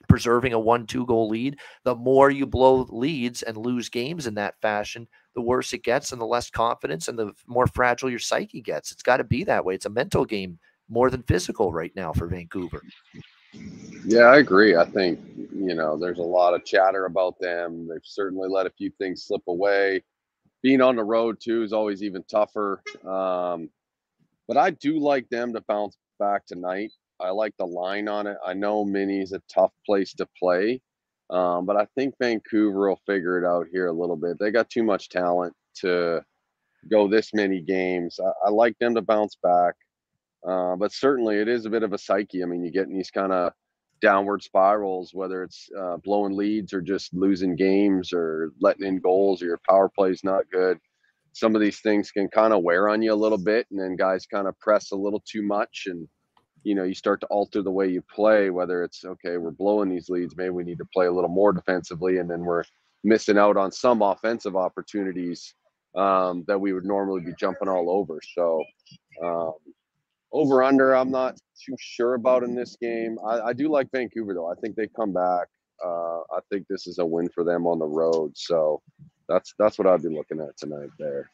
preserving 0.08 0.52
a 0.52 0.60
one, 0.60 0.86
two 0.86 1.04
goal 1.06 1.28
lead. 1.28 1.58
The 1.82 1.96
more 1.96 2.30
you 2.30 2.46
blow 2.46 2.86
leads 2.90 3.42
and 3.42 3.56
lose 3.56 3.88
games 3.88 4.28
in 4.28 4.34
that 4.34 4.60
fashion, 4.62 5.08
the 5.34 5.42
worse 5.42 5.72
it 5.72 5.82
gets 5.82 6.12
and 6.12 6.20
the 6.20 6.26
less 6.26 6.48
confidence 6.48 7.08
and 7.08 7.18
the 7.18 7.32
more 7.48 7.66
fragile 7.66 8.08
your 8.08 8.20
psyche 8.20 8.60
gets. 8.60 8.92
It's 8.92 9.02
got 9.02 9.16
to 9.16 9.24
be 9.24 9.42
that 9.44 9.64
way. 9.64 9.74
It's 9.74 9.86
a 9.86 9.90
mental 9.90 10.24
game 10.24 10.60
more 10.88 11.10
than 11.10 11.24
physical 11.24 11.72
right 11.72 11.92
now 11.96 12.12
for 12.12 12.28
Vancouver. 12.28 12.82
Yeah, 14.04 14.24
I 14.24 14.38
agree. 14.38 14.76
I 14.76 14.84
think, 14.84 15.20
you 15.36 15.74
know, 15.74 15.98
there's 15.98 16.18
a 16.18 16.22
lot 16.22 16.54
of 16.54 16.64
chatter 16.64 17.06
about 17.06 17.38
them. 17.40 17.88
They've 17.88 18.00
certainly 18.04 18.48
let 18.48 18.66
a 18.66 18.70
few 18.70 18.90
things 18.98 19.24
slip 19.24 19.42
away. 19.48 20.02
Being 20.62 20.80
on 20.80 20.96
the 20.96 21.04
road, 21.04 21.38
too, 21.40 21.62
is 21.62 21.72
always 21.72 22.02
even 22.02 22.24
tougher. 22.24 22.82
Um, 23.06 23.70
but 24.48 24.56
I 24.56 24.70
do 24.70 24.98
like 24.98 25.28
them 25.28 25.52
to 25.54 25.60
bounce 25.68 25.96
back 26.18 26.46
tonight. 26.46 26.92
I 27.20 27.30
like 27.30 27.54
the 27.58 27.66
line 27.66 28.08
on 28.08 28.26
it. 28.26 28.36
I 28.46 28.54
know 28.54 28.84
Mini's 28.84 29.32
a 29.32 29.42
tough 29.52 29.72
place 29.86 30.14
to 30.14 30.28
play, 30.38 30.80
um, 31.30 31.66
but 31.66 31.76
I 31.76 31.86
think 31.96 32.14
Vancouver 32.20 32.88
will 32.88 33.00
figure 33.06 33.38
it 33.38 33.46
out 33.46 33.66
here 33.72 33.88
a 33.88 33.92
little 33.92 34.16
bit. 34.16 34.38
They 34.38 34.50
got 34.50 34.70
too 34.70 34.84
much 34.84 35.08
talent 35.08 35.54
to 35.76 36.24
go 36.90 37.08
this 37.08 37.34
many 37.34 37.60
games. 37.60 38.20
I, 38.24 38.48
I 38.48 38.50
like 38.50 38.78
them 38.78 38.94
to 38.94 39.02
bounce 39.02 39.36
back. 39.42 39.74
Uh, 40.46 40.76
but 40.76 40.92
certainly 40.92 41.38
it 41.38 41.48
is 41.48 41.66
a 41.66 41.70
bit 41.70 41.82
of 41.82 41.92
a 41.92 41.98
psyche. 41.98 42.42
I 42.42 42.46
mean, 42.46 42.64
you 42.64 42.70
get 42.70 42.86
in 42.86 42.94
these 42.94 43.10
kind 43.10 43.32
of 43.32 43.52
downward 44.00 44.42
spirals, 44.42 45.10
whether 45.12 45.42
it's 45.42 45.68
uh, 45.78 45.96
blowing 45.98 46.36
leads 46.36 46.72
or 46.72 46.80
just 46.80 47.12
losing 47.14 47.56
games 47.56 48.12
or 48.12 48.52
letting 48.60 48.86
in 48.86 49.00
goals 49.00 49.42
or 49.42 49.46
your 49.46 49.60
power 49.68 49.88
play 49.88 50.10
is 50.10 50.24
not 50.24 50.44
good. 50.52 50.78
Some 51.32 51.54
of 51.54 51.60
these 51.60 51.80
things 51.80 52.10
can 52.10 52.28
kind 52.28 52.52
of 52.52 52.62
wear 52.62 52.88
on 52.88 53.02
you 53.02 53.12
a 53.12 53.14
little 53.14 53.38
bit, 53.38 53.66
and 53.70 53.78
then 53.78 53.96
guys 53.96 54.26
kind 54.26 54.48
of 54.48 54.58
press 54.58 54.90
a 54.92 54.96
little 54.96 55.22
too 55.30 55.42
much, 55.42 55.84
and 55.86 56.08
you 56.64 56.74
know 56.74 56.84
you 56.84 56.94
start 56.94 57.20
to 57.20 57.26
alter 57.28 57.62
the 57.62 57.70
way 57.70 57.88
you 57.88 58.02
play. 58.14 58.50
Whether 58.50 58.82
it's 58.82 59.04
okay, 59.04 59.36
we're 59.36 59.50
blowing 59.52 59.88
these 59.88 60.08
leads, 60.08 60.36
maybe 60.36 60.50
we 60.50 60.64
need 60.64 60.78
to 60.78 60.88
play 60.92 61.06
a 61.06 61.12
little 61.12 61.30
more 61.30 61.52
defensively, 61.52 62.18
and 62.18 62.28
then 62.28 62.40
we're 62.40 62.64
missing 63.04 63.38
out 63.38 63.56
on 63.56 63.70
some 63.70 64.02
offensive 64.02 64.56
opportunities 64.56 65.54
um, 65.96 66.44
that 66.48 66.60
we 66.60 66.72
would 66.72 66.84
normally 66.84 67.20
be 67.20 67.32
jumping 67.38 67.68
all 67.68 67.90
over. 67.90 68.18
So 68.34 68.64
um, 69.24 69.52
over 70.32 70.62
under, 70.62 70.94
I'm 70.94 71.10
not 71.10 71.38
too 71.64 71.74
sure 71.78 72.14
about 72.14 72.42
in 72.42 72.54
this 72.54 72.76
game. 72.80 73.18
I, 73.26 73.40
I 73.40 73.52
do 73.52 73.68
like 73.68 73.88
Vancouver 73.92 74.34
though. 74.34 74.50
I 74.50 74.54
think 74.56 74.76
they 74.76 74.88
come 74.88 75.12
back. 75.12 75.48
Uh, 75.84 76.20
I 76.32 76.40
think 76.50 76.66
this 76.68 76.86
is 76.86 76.98
a 76.98 77.06
win 77.06 77.28
for 77.28 77.44
them 77.44 77.66
on 77.66 77.78
the 77.78 77.86
road. 77.86 78.32
So 78.36 78.82
that's 79.28 79.54
that's 79.58 79.78
what 79.78 79.86
I'd 79.86 80.02
be 80.02 80.08
looking 80.08 80.40
at 80.40 80.56
tonight 80.56 80.90
there. 80.98 81.30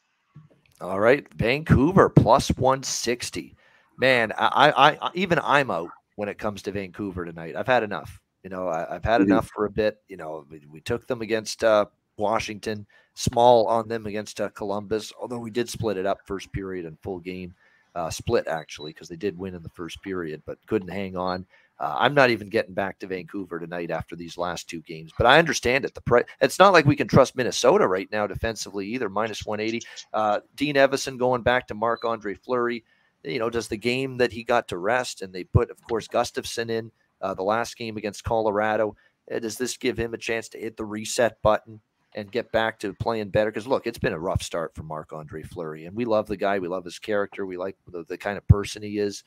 All 0.81 1.01
right, 1.01 1.27
Vancouver 1.35 2.09
plus 2.09 2.49
160. 2.49 3.55
Man, 3.97 4.33
I, 4.37 4.71
I, 4.77 5.07
I 5.07 5.11
even 5.15 5.39
I'm 5.43 5.71
out 5.71 5.91
when 6.17 6.29
it 6.29 6.39
comes 6.39 6.63
to 6.63 6.73
Vancouver 6.73 7.25
tonight. 7.25 7.55
I've 7.57 7.67
had 7.67 7.85
enough. 7.85 8.21
You 8.43 8.51
know, 8.51 8.69
I, 8.69 8.87
have 8.95 9.05
had 9.05 9.21
mm-hmm. 9.21 9.33
enough 9.33 9.49
for 9.55 9.67
a 9.67 9.71
bit. 9.71 9.99
You 10.09 10.17
know, 10.17 10.45
we, 10.51 10.63
we 10.71 10.81
took 10.81 11.07
them 11.07 11.23
against 11.23 11.63
uh, 11.63 11.87
Washington, 12.17 12.87
small 13.15 13.67
on 13.67 13.89
them 13.89 14.07
against 14.07 14.41
uh, 14.41 14.49
Columbus. 14.51 15.13
Although 15.21 15.39
we 15.39 15.51
did 15.51 15.69
split 15.69 15.97
it 15.97 16.07
up 16.07 16.19
first 16.27 16.53
period 16.53 16.87
and 16.87 16.99
full 17.01 17.21
game, 17.21 17.55
uh, 17.95 18.11
split 18.11 18.47
actually 18.49 18.93
because 18.93 19.09
they 19.09 19.17
did 19.17 19.39
win 19.39 19.55
in 19.55 19.63
the 19.63 19.69
first 19.71 20.03
period, 20.03 20.43
but 20.47 20.59
couldn't 20.67 20.89
hang 20.89 21.17
on. 21.17 21.47
Uh, 21.81 21.97
I'm 21.99 22.15
not 22.15 22.31
even 22.31 22.49
getting 22.49 22.75
back 22.75 23.01
to 23.01 23.07
Vancouver 23.07 23.59
tonight 23.59 23.91
after 23.91 24.15
these 24.15 24.39
last 24.39 24.69
two 24.69 24.81
games, 24.83 25.13
but 25.19 25.27
I 25.27 25.39
understand 25.39 25.85
it. 25.85 25.95
The 25.95 26.01
price. 26.01 26.25
It's 26.41 26.59
not 26.59 26.73
like 26.73 26.87
we 26.87 26.95
can 26.95 27.09
trust 27.09 27.37
Minnesota 27.37 27.87
right 27.89 28.09
now 28.13 28.27
defensively 28.27 28.87
either. 28.89 29.09
Minus 29.09 29.45
180. 29.45 29.85
Uh, 30.13 30.41
Dean 30.55 30.77
Evason 30.77 31.19
going 31.19 31.43
back 31.43 31.67
to 31.69 31.75
Marc 31.75 32.05
Andre 32.05 32.35
Fleury. 32.35 32.85
You 33.25 33.39
know, 33.39 33.51
does 33.51 33.69
the 33.69 33.77
game 33.77 34.19
that 34.19 34.33
he 34.33 34.45
got 34.45 34.69
to 34.69 34.79
rest, 34.79 35.23
and 35.23 35.33
they 35.33 35.45
put, 35.45 35.71
of 35.71 35.83
course, 35.89 36.07
Gustavsson 36.07 36.71
in 36.71 36.93
uh, 37.21 37.35
the 37.35 37.43
last 37.43 37.77
game 37.77 37.97
against 37.97 38.23
Colorado. 38.23 38.97
Uh, 39.33 39.39
does 39.39 39.57
this 39.57 39.77
give 39.77 39.99
him 39.99 40.15
a 40.15 40.19
chance 40.19 40.49
to 40.51 40.59
hit 40.59 40.77
the 40.77 40.85
reset 40.85 41.41
button? 41.43 41.81
And 42.15 42.31
get 42.31 42.51
back 42.53 42.79
to 42.81 42.95
playing 42.95 43.31
better. 43.31 43.51
Because 43.51 43.67
look, 43.67 43.87
it's 43.87 43.99
been 43.99 44.13
a 44.13 44.19
rough 44.19 44.43
start 44.43 44.75
for 44.75 44.83
Marc 44.83 45.13
Andre 45.13 45.43
Fleury, 45.43 45.87
and 45.87 45.97
we 45.97 46.05
love 46.05 46.27
the 46.27 46.37
guy. 46.37 46.59
We 46.59 46.69
love 46.69 46.85
his 46.85 46.99
character. 46.99 47.47
We 47.47 47.57
like 47.57 47.77
the, 47.89 48.05
the 48.05 48.19
kind 48.19 48.39
of 48.39 48.47
person 48.49 48.83
he 48.83 48.99
is. 48.99 49.25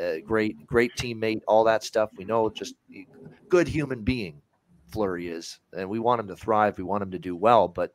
Uh, 0.00 0.18
great, 0.24 0.66
great 0.66 0.92
teammate. 0.96 1.42
All 1.46 1.64
that 1.64 1.84
stuff. 1.84 2.10
We 2.16 2.24
know 2.24 2.48
just 2.50 2.74
good 3.48 3.68
human 3.68 4.02
being. 4.02 4.40
Fleury 4.90 5.28
is, 5.28 5.60
and 5.76 5.88
we 5.88 5.98
want 5.98 6.20
him 6.20 6.28
to 6.28 6.36
thrive. 6.36 6.78
We 6.78 6.84
want 6.84 7.02
him 7.02 7.10
to 7.10 7.18
do 7.18 7.36
well, 7.36 7.68
but 7.68 7.94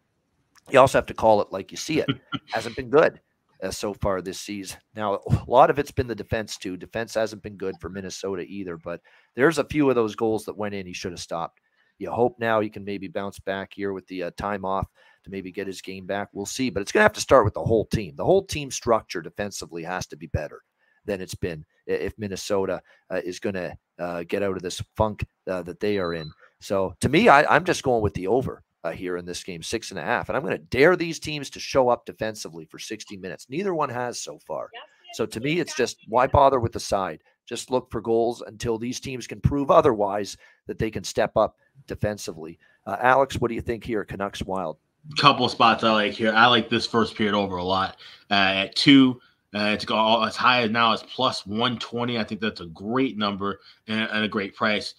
you 0.70 0.80
also 0.80 1.00
have 1.00 1.08
to 1.08 1.14
call 1.14 1.42
it 1.42 1.52
like 1.52 1.72
you 1.72 1.78
see 1.78 2.00
it. 2.00 2.10
Hasn't 2.52 2.76
been 2.76 2.90
good 2.90 3.20
uh, 3.64 3.72
so 3.72 3.94
far 3.94 4.22
this 4.22 4.40
season. 4.40 4.78
Now, 4.96 5.16
a 5.16 5.44
lot 5.48 5.70
of 5.70 5.80
it's 5.80 5.92
been 5.92 6.08
the 6.08 6.16
defense 6.16 6.58
too. 6.58 6.78
Defense 6.78 7.14
hasn't 7.14 7.42
been 7.42 7.56
good 7.56 7.76
for 7.80 7.90
Minnesota 7.90 8.44
either, 8.44 8.78
but 8.78 9.02
there's 9.36 9.58
a 9.58 9.64
few 9.64 9.90
of 9.90 9.96
those 9.96 10.16
goals 10.16 10.46
that 10.46 10.58
went 10.58 10.76
in. 10.76 10.86
He 10.86 10.94
should 10.94 11.14
have 11.14 11.20
stopped. 11.20 11.62
You 12.04 12.12
hope 12.12 12.38
now 12.38 12.60
he 12.60 12.70
can 12.70 12.84
maybe 12.84 13.08
bounce 13.08 13.40
back 13.40 13.72
here 13.74 13.94
with 13.94 14.06
the 14.08 14.24
uh, 14.24 14.32
time 14.36 14.66
off 14.66 14.88
to 15.24 15.32
maybe 15.32 15.54
get 15.54 15.68
his 15.68 15.82
game 15.82 16.06
back. 16.06 16.28
We'll 16.34 16.46
see, 16.46 16.70
but 16.70 16.82
it's 16.82 16.92
going 16.92 17.00
to 17.00 17.06
have 17.06 17.14
to 17.14 17.22
start 17.22 17.46
with 17.46 17.54
the 17.54 17.64
whole 17.64 17.86
team. 17.86 18.18
The 18.18 18.26
whole 18.26 18.44
team 18.44 18.70
structure 18.72 19.22
defensively 19.22 19.84
has 19.84 20.06
to 20.08 20.18
be 20.18 20.28
better 20.28 20.64
than 21.06 21.22
it's 21.22 21.36
been 21.36 21.64
if 21.88 22.14
Minnesota 22.18 22.82
uh, 23.10 23.22
is 23.24 23.40
going 23.40 23.56
to 23.56 23.78
uh, 24.00 24.24
get 24.24 24.44
out 24.44 24.58
of 24.58 24.62
this 24.62 24.84
funk 24.98 25.26
uh, 25.50 25.62
that 25.62 25.80
they 25.80 25.98
are 25.98 26.14
in. 26.14 26.30
So 26.60 26.94
to 27.00 27.08
me, 27.08 27.30
I, 27.30 27.56
am 27.56 27.64
just 27.64 27.84
going 27.84 28.02
with 28.02 28.14
the 28.16 28.28
over 28.28 28.64
uh, 28.84 28.92
here 28.92 29.16
in 29.16 29.26
this 29.26 29.42
game, 29.42 29.64
six 29.64 29.92
and 29.92 30.00
a 30.00 30.04
half. 30.04 30.28
And 30.28 30.36
I'm 30.36 30.44
going 30.44 30.58
to 30.58 30.64
dare 30.66 30.98
these 30.98 31.20
teams 31.20 31.50
to 31.52 31.60
show 31.62 31.88
up 31.88 32.06
defensively 32.06 32.66
for 32.66 32.80
60 32.80 33.16
minutes. 33.16 33.48
Neither 33.50 33.74
one 33.74 33.90
has 33.90 34.20
so 34.20 34.40
far. 34.46 34.70
So 35.14 35.26
to 35.26 35.40
me, 35.40 35.60
it's 35.60 35.76
just 35.76 35.98
why 36.10 36.28
bother 36.28 36.60
with 36.60 36.74
the 36.74 36.80
side? 36.82 37.22
Just 37.46 37.70
look 37.70 37.92
for 37.92 38.02
goals 38.02 38.42
until 38.46 38.78
these 38.78 39.00
teams 39.00 39.28
can 39.28 39.40
prove 39.42 39.70
otherwise 39.70 40.38
that 40.68 40.80
they 40.80 40.90
can 40.90 41.04
step 41.04 41.36
up 41.36 41.58
defensively. 41.88 42.60
Uh, 42.86 42.98
Alex, 43.00 43.38
what 43.38 43.50
do 43.50 43.56
you 43.56 43.62
think 43.62 43.84
here? 43.84 44.04
Canucks 44.04 44.42
Wild. 44.44 44.78
Couple 45.18 45.50
spots 45.50 45.84
I 45.84 45.92
like 45.92 46.14
here. 46.14 46.34
I 46.34 46.48
like 46.48 46.70
this 46.70 46.86
first 46.86 47.16
period 47.16 47.36
over 47.36 47.58
a 47.58 47.64
lot. 47.64 47.98
Uh, 48.32 48.66
at 48.66 48.76
two, 48.76 49.20
uh, 49.54 49.76
to 49.76 49.86
go 49.86 50.24
as 50.24 50.36
high 50.36 50.62
as 50.64 50.72
now 50.72 50.94
as 50.94 51.04
plus 51.04 51.46
120. 51.46 52.18
I 52.18 52.24
think 52.24 52.42
that's 52.42 52.62
a 52.62 52.68
great 52.68 53.18
number 53.18 53.60
and, 53.88 54.10
and 54.12 54.26
a 54.26 54.30
great 54.30 54.56
price. 54.56 54.96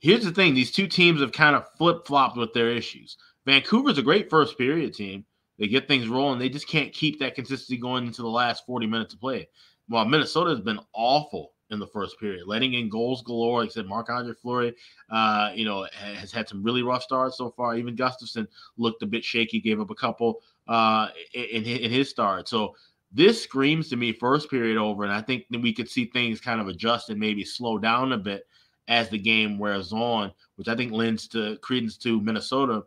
Here's 0.00 0.24
the 0.24 0.32
thing 0.32 0.54
these 0.54 0.72
two 0.72 0.86
teams 0.86 1.20
have 1.20 1.32
kind 1.32 1.56
of 1.56 1.66
flip 1.78 2.06
flopped 2.06 2.36
with 2.36 2.52
their 2.52 2.68
issues. 2.68 3.16
Vancouver's 3.46 3.98
a 3.98 4.02
great 4.02 4.28
first 4.28 4.58
period 4.58 4.94
team. 4.94 5.24
They 5.58 5.68
get 5.68 5.88
things 5.88 6.08
rolling. 6.08 6.38
They 6.38 6.48
just 6.48 6.68
can't 6.68 6.92
keep 6.92 7.18
that 7.20 7.34
consistency 7.34 7.78
going 7.78 8.06
into 8.06 8.22
the 8.22 8.28
last 8.28 8.66
40 8.66 8.86
minutes 8.86 9.14
of 9.14 9.20
play. 9.20 9.48
While 9.88 10.04
Minnesota 10.04 10.50
has 10.50 10.60
been 10.60 10.80
awful 10.92 11.52
in 11.74 11.80
the 11.80 11.86
first 11.86 12.18
period, 12.18 12.46
letting 12.46 12.72
in 12.74 12.88
goals 12.88 13.22
galore. 13.22 13.62
I 13.62 13.68
said, 13.68 13.86
Marc 13.86 14.08
Andre 14.08 14.34
Fleury, 14.34 14.74
uh, 15.10 15.50
you 15.54 15.66
know, 15.66 15.86
has 15.92 16.32
had 16.32 16.48
some 16.48 16.62
really 16.62 16.82
rough 16.82 17.02
starts 17.02 17.36
so 17.36 17.50
far. 17.50 17.76
Even 17.76 17.96
Gustavsson 17.96 18.46
looked 18.78 19.02
a 19.02 19.06
bit 19.06 19.22
shaky, 19.22 19.60
gave 19.60 19.80
up 19.80 19.90
a 19.90 19.94
couple 19.94 20.40
uh, 20.66 21.08
in, 21.34 21.64
in 21.64 21.90
his 21.90 22.08
start. 22.08 22.48
So 22.48 22.74
this 23.12 23.42
screams 23.42 23.88
to 23.90 23.96
me 23.96 24.12
first 24.12 24.50
period 24.50 24.76
over, 24.76 25.04
and 25.04 25.12
I 25.12 25.20
think 25.20 25.44
that 25.50 25.60
we 25.60 25.72
could 25.74 25.90
see 25.90 26.06
things 26.06 26.40
kind 26.40 26.60
of 26.60 26.68
adjust 26.68 27.10
and 27.10 27.20
maybe 27.20 27.44
slow 27.44 27.78
down 27.78 28.12
a 28.12 28.18
bit 28.18 28.46
as 28.88 29.08
the 29.08 29.18
game 29.18 29.58
wears 29.58 29.92
on, 29.92 30.32
which 30.56 30.68
I 30.68 30.74
think 30.74 30.92
lends 30.92 31.28
to 31.28 31.56
credence 31.58 31.96
to 31.98 32.20
Minnesota 32.20 32.84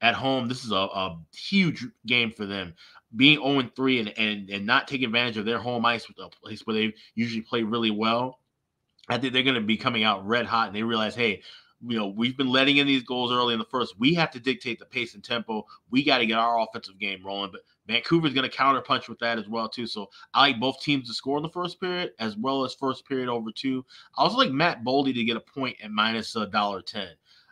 at 0.00 0.14
home. 0.14 0.48
This 0.48 0.64
is 0.64 0.70
a, 0.70 0.76
a 0.76 1.18
huge 1.34 1.86
game 2.06 2.30
for 2.30 2.46
them. 2.46 2.74
Being 3.16 3.38
0 3.38 3.70
3 3.74 4.00
and, 4.00 4.18
and, 4.18 4.50
and 4.50 4.66
not 4.66 4.86
taking 4.86 5.06
advantage 5.06 5.36
of 5.36 5.44
their 5.44 5.58
home 5.58 5.84
ice, 5.84 6.06
with 6.08 6.18
a 6.18 6.28
place 6.28 6.66
where 6.66 6.74
they 6.74 6.94
usually 7.14 7.42
play 7.42 7.62
really 7.62 7.90
well. 7.90 8.38
I 9.08 9.18
think 9.18 9.32
they're 9.32 9.42
going 9.42 9.56
to 9.56 9.60
be 9.60 9.76
coming 9.76 10.04
out 10.04 10.26
red 10.26 10.46
hot 10.46 10.68
and 10.68 10.76
they 10.76 10.84
realize, 10.84 11.16
hey, 11.16 11.42
you 11.82 11.98
know, 11.98 12.08
we've 12.08 12.36
been 12.36 12.50
letting 12.50 12.76
in 12.76 12.86
these 12.86 13.02
goals 13.02 13.32
early 13.32 13.54
in 13.54 13.58
the 13.58 13.64
first. 13.64 13.98
We 13.98 14.14
have 14.14 14.30
to 14.32 14.40
dictate 14.40 14.78
the 14.78 14.84
pace 14.84 15.14
and 15.14 15.24
tempo. 15.24 15.66
We 15.90 16.04
got 16.04 16.18
to 16.18 16.26
get 16.26 16.38
our 16.38 16.60
offensive 16.60 16.98
game 16.98 17.24
rolling. 17.24 17.50
But 17.50 17.62
Vancouver's 17.86 18.34
going 18.34 18.48
to 18.48 18.56
counterpunch 18.56 19.08
with 19.08 19.18
that 19.20 19.38
as 19.38 19.48
well 19.48 19.68
too. 19.68 19.86
So 19.86 20.10
I 20.34 20.40
like 20.48 20.60
both 20.60 20.80
teams 20.80 21.08
to 21.08 21.14
score 21.14 21.38
in 21.38 21.42
the 21.42 21.48
first 21.48 21.80
period 21.80 22.12
as 22.18 22.36
well 22.36 22.64
as 22.64 22.74
first 22.74 23.08
period 23.08 23.28
over 23.28 23.50
two. 23.50 23.84
I 24.16 24.22
also 24.22 24.36
like 24.36 24.50
Matt 24.50 24.84
Boldy 24.84 25.14
to 25.14 25.24
get 25.24 25.36
a 25.36 25.40
point 25.40 25.76
at 25.82 25.90
minus 25.90 26.36
a 26.36 26.46
dollar 26.46 26.82
ten. 26.82 27.08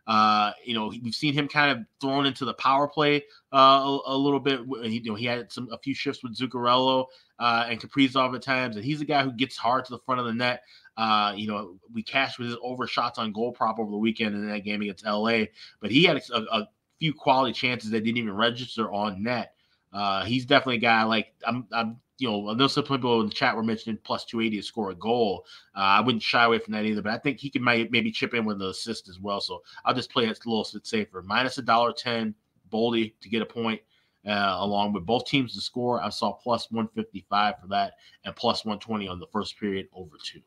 Uh, 0.08 0.52
you 0.64 0.72
know, 0.72 0.90
we've 1.02 1.14
seen 1.14 1.34
him 1.34 1.46
kind 1.46 1.70
of 1.70 1.84
thrown 2.00 2.24
into 2.24 2.46
the 2.46 2.54
power 2.54 2.88
play 2.88 3.22
uh, 3.52 3.58
a, 3.84 4.00
a, 4.06 4.16
little 4.16 4.40
bit. 4.40 4.60
He, 4.84 5.00
you 5.00 5.10
know, 5.10 5.14
he 5.14 5.26
had 5.26 5.52
some 5.52 5.68
a 5.70 5.76
few 5.76 5.94
shifts 5.94 6.22
with 6.22 6.34
Zuccarello 6.34 7.04
uh, 7.38 7.66
and 7.68 7.78
Kaprizov 7.78 8.34
at 8.34 8.40
times, 8.40 8.76
and 8.76 8.84
he's 8.84 9.02
a 9.02 9.04
guy 9.04 9.22
who 9.22 9.30
gets 9.30 9.58
hard 9.58 9.84
to 9.84 9.90
the 9.90 9.98
front 9.98 10.18
of 10.18 10.26
the 10.26 10.32
net. 10.32 10.62
Uh, 10.96 11.34
you 11.36 11.46
know, 11.46 11.74
we 11.92 12.02
cashed 12.02 12.38
with 12.38 12.48
his 12.48 12.56
over 12.62 12.86
shots 12.86 13.18
on 13.18 13.32
goal 13.32 13.52
prop 13.52 13.78
over 13.78 13.90
the 13.90 13.98
weekend 13.98 14.34
in 14.34 14.48
that 14.48 14.64
game 14.64 14.80
against 14.80 15.04
LA, 15.04 15.44
but 15.82 15.90
he 15.90 16.04
had 16.04 16.16
a, 16.16 16.40
a 16.52 16.68
few 16.98 17.12
quality 17.12 17.52
chances 17.52 17.90
that 17.90 18.02
didn't 18.02 18.16
even 18.16 18.34
register 18.34 18.90
on 18.90 19.22
net. 19.22 19.52
Uh, 19.92 20.24
he's 20.24 20.46
definitely 20.46 20.76
a 20.76 20.80
guy 20.80 21.02
like 21.04 21.34
I'm. 21.46 21.66
I'm 21.70 22.00
you 22.18 22.28
know, 22.28 22.50
I 22.50 22.54
know 22.54 22.66
some 22.66 22.84
people 22.84 23.20
in 23.20 23.28
the 23.28 23.32
chat 23.32 23.54
were 23.54 23.62
mentioning 23.62 23.98
plus 24.02 24.24
280 24.24 24.56
to 24.56 24.62
score 24.62 24.90
a 24.90 24.94
goal. 24.94 25.46
Uh, 25.74 25.80
I 25.80 26.00
wouldn't 26.00 26.22
shy 26.22 26.44
away 26.44 26.58
from 26.58 26.72
that 26.72 26.84
either, 26.84 27.00
but 27.00 27.12
I 27.12 27.18
think 27.18 27.38
he 27.38 27.48
can 27.48 27.62
maybe 27.62 28.10
chip 28.10 28.34
in 28.34 28.44
with 28.44 28.60
an 28.60 28.68
assist 28.68 29.08
as 29.08 29.20
well. 29.20 29.40
So 29.40 29.62
I'll 29.84 29.94
just 29.94 30.10
play 30.10 30.24
it 30.24 30.38
a 30.44 30.48
little 30.48 30.66
bit 30.72 30.86
safer. 30.86 31.22
Minus 31.22 31.58
a 31.58 31.62
dollar 31.62 31.92
ten, 31.92 32.34
Boldy 32.72 33.14
to 33.20 33.28
get 33.28 33.42
a 33.42 33.46
point, 33.46 33.80
uh, 34.26 34.56
along 34.58 34.92
with 34.92 35.06
both 35.06 35.26
teams 35.26 35.54
to 35.54 35.60
score. 35.60 36.02
I 36.02 36.08
saw 36.10 36.32
plus 36.32 36.70
155 36.70 37.60
for 37.60 37.66
that 37.68 37.94
and 38.24 38.34
plus 38.34 38.64
120 38.64 39.08
on 39.08 39.20
the 39.20 39.26
first 39.28 39.58
period 39.58 39.88
over 39.92 40.16
two. 40.22 40.40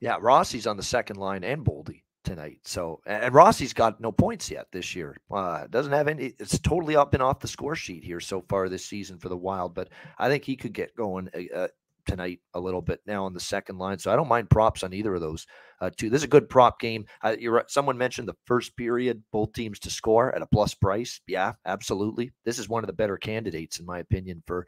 Yeah, 0.00 0.18
Rossi's 0.20 0.66
on 0.66 0.76
the 0.76 0.82
second 0.82 1.16
line 1.16 1.44
and 1.44 1.64
Boldy 1.64 2.03
tonight. 2.24 2.58
So, 2.64 3.00
and 3.06 3.34
Rossi's 3.34 3.72
got 3.72 4.00
no 4.00 4.10
points 4.10 4.50
yet 4.50 4.66
this 4.72 4.94
year. 4.96 5.16
Uh, 5.30 5.66
doesn't 5.68 5.92
have 5.92 6.08
any. 6.08 6.34
It's 6.38 6.58
totally 6.58 6.96
up 6.96 7.14
and 7.14 7.22
off 7.22 7.40
the 7.40 7.48
score 7.48 7.76
sheet 7.76 8.04
here 8.04 8.20
so 8.20 8.44
far 8.48 8.68
this 8.68 8.84
season 8.84 9.18
for 9.18 9.28
the 9.28 9.36
Wild. 9.36 9.74
But 9.74 9.90
I 10.18 10.28
think 10.28 10.44
he 10.44 10.56
could 10.56 10.72
get 10.72 10.96
going 10.96 11.28
uh, 11.34 11.56
uh, 11.56 11.68
tonight 12.06 12.40
a 12.54 12.60
little 12.60 12.82
bit 12.82 13.00
now 13.06 13.24
on 13.24 13.34
the 13.34 13.40
second 13.40 13.78
line. 13.78 13.98
So 13.98 14.12
I 14.12 14.16
don't 14.16 14.28
mind 14.28 14.50
props 14.50 14.82
on 14.82 14.92
either 14.92 15.14
of 15.14 15.20
those 15.20 15.46
uh, 15.80 15.90
two. 15.96 16.10
This 16.10 16.20
is 16.20 16.24
a 16.24 16.28
good 16.28 16.48
prop 16.48 16.80
game. 16.80 17.06
Uh, 17.22 17.36
you're. 17.38 17.64
Someone 17.68 17.98
mentioned 17.98 18.26
the 18.26 18.36
first 18.46 18.76
period, 18.76 19.22
both 19.30 19.52
teams 19.52 19.78
to 19.80 19.90
score 19.90 20.34
at 20.34 20.42
a 20.42 20.46
plus 20.46 20.74
price. 20.74 21.20
Yeah, 21.26 21.52
absolutely. 21.66 22.32
This 22.44 22.58
is 22.58 22.68
one 22.68 22.82
of 22.82 22.88
the 22.88 22.94
better 22.94 23.16
candidates 23.16 23.78
in 23.78 23.86
my 23.86 23.98
opinion 23.98 24.42
for 24.46 24.66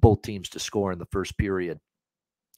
both 0.00 0.22
teams 0.22 0.48
to 0.50 0.58
score 0.58 0.92
in 0.92 0.98
the 0.98 1.06
first 1.06 1.36
period 1.36 1.78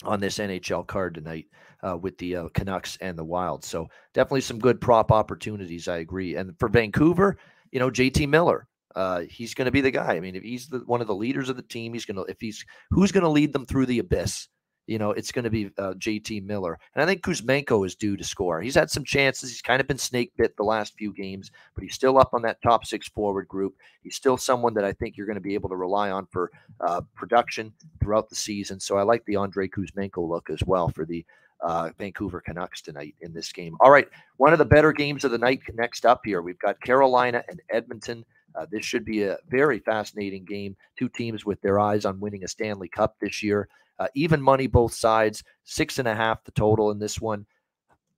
on 0.04 0.20
this 0.20 0.38
NHL 0.38 0.86
card 0.86 1.14
tonight 1.14 1.46
uh, 1.82 1.96
with 1.96 2.18
the 2.18 2.36
uh, 2.36 2.48
Canucks 2.54 2.96
and 3.00 3.18
the 3.18 3.24
Wild. 3.24 3.64
So 3.64 3.88
definitely 4.14 4.42
some 4.42 4.58
good 4.58 4.80
prop 4.80 5.10
opportunities. 5.12 5.88
I 5.88 5.98
agree. 5.98 6.36
And 6.36 6.58
for 6.58 6.68
Vancouver, 6.68 7.38
you 7.70 7.78
know, 7.78 7.90
JT 7.90 8.28
Miller, 8.28 8.66
uh, 8.94 9.20
he's 9.20 9.54
going 9.54 9.66
to 9.66 9.72
be 9.72 9.80
the 9.80 9.90
guy. 9.90 10.14
I 10.14 10.20
mean, 10.20 10.36
if 10.36 10.42
he's 10.42 10.68
the, 10.68 10.80
one 10.80 11.00
of 11.00 11.06
the 11.06 11.14
leaders 11.14 11.48
of 11.48 11.56
the 11.56 11.62
team, 11.62 11.94
he's 11.94 12.04
going 12.04 12.16
to, 12.16 12.30
if 12.30 12.40
he's, 12.40 12.64
who's 12.90 13.12
going 13.12 13.24
to 13.24 13.30
lead 13.30 13.52
them 13.52 13.64
through 13.64 13.86
the 13.86 13.98
abyss? 13.98 14.48
You 14.86 14.98
know, 14.98 15.12
it's 15.12 15.32
going 15.32 15.44
to 15.44 15.50
be 15.50 15.70
uh, 15.78 15.94
JT 15.94 16.44
Miller. 16.44 16.78
And 16.94 17.02
I 17.02 17.06
think 17.06 17.22
Kuzmenko 17.22 17.86
is 17.86 17.94
due 17.94 18.16
to 18.16 18.24
score. 18.24 18.60
He's 18.60 18.74
had 18.74 18.90
some 18.90 19.04
chances. 19.04 19.50
He's 19.50 19.62
kind 19.62 19.80
of 19.80 19.86
been 19.86 19.98
snake 19.98 20.32
bit 20.36 20.56
the 20.56 20.64
last 20.64 20.94
few 20.96 21.12
games, 21.12 21.50
but 21.74 21.84
he's 21.84 21.94
still 21.94 22.18
up 22.18 22.30
on 22.34 22.42
that 22.42 22.60
top 22.62 22.84
six 22.84 23.08
forward 23.08 23.46
group. 23.46 23.74
He's 24.02 24.16
still 24.16 24.36
someone 24.36 24.74
that 24.74 24.84
I 24.84 24.92
think 24.92 25.16
you're 25.16 25.26
going 25.26 25.36
to 25.36 25.40
be 25.40 25.54
able 25.54 25.68
to 25.68 25.76
rely 25.76 26.10
on 26.10 26.26
for 26.26 26.50
uh, 26.80 27.02
production 27.14 27.72
throughout 28.00 28.28
the 28.28 28.34
season. 28.34 28.80
So 28.80 28.96
I 28.96 29.02
like 29.02 29.24
the 29.24 29.36
Andrei 29.36 29.68
Kuzmenko 29.68 30.28
look 30.28 30.50
as 30.50 30.62
well 30.66 30.88
for 30.88 31.04
the 31.04 31.24
uh, 31.62 31.90
Vancouver 31.96 32.40
Canucks 32.40 32.82
tonight 32.82 33.14
in 33.20 33.32
this 33.32 33.52
game. 33.52 33.76
All 33.80 33.90
right, 33.90 34.08
one 34.36 34.52
of 34.52 34.58
the 34.58 34.64
better 34.64 34.92
games 34.92 35.24
of 35.24 35.30
the 35.30 35.38
night 35.38 35.60
next 35.74 36.04
up 36.04 36.22
here. 36.24 36.42
We've 36.42 36.58
got 36.58 36.80
Carolina 36.80 37.44
and 37.48 37.60
Edmonton. 37.70 38.24
Uh, 38.54 38.66
this 38.70 38.84
should 38.84 39.04
be 39.04 39.22
a 39.22 39.38
very 39.48 39.78
fascinating 39.78 40.44
game. 40.44 40.76
Two 40.98 41.08
teams 41.08 41.46
with 41.46 41.60
their 41.62 41.78
eyes 41.78 42.04
on 42.04 42.20
winning 42.20 42.44
a 42.44 42.48
Stanley 42.48 42.88
Cup 42.88 43.16
this 43.20 43.42
year. 43.42 43.68
Uh, 43.98 44.08
even 44.14 44.40
money 44.40 44.66
both 44.66 44.94
sides, 44.94 45.44
six 45.64 45.98
and 45.98 46.08
a 46.08 46.14
half 46.14 46.44
the 46.44 46.50
total 46.52 46.90
in 46.90 46.98
this 46.98 47.20
one. 47.20 47.46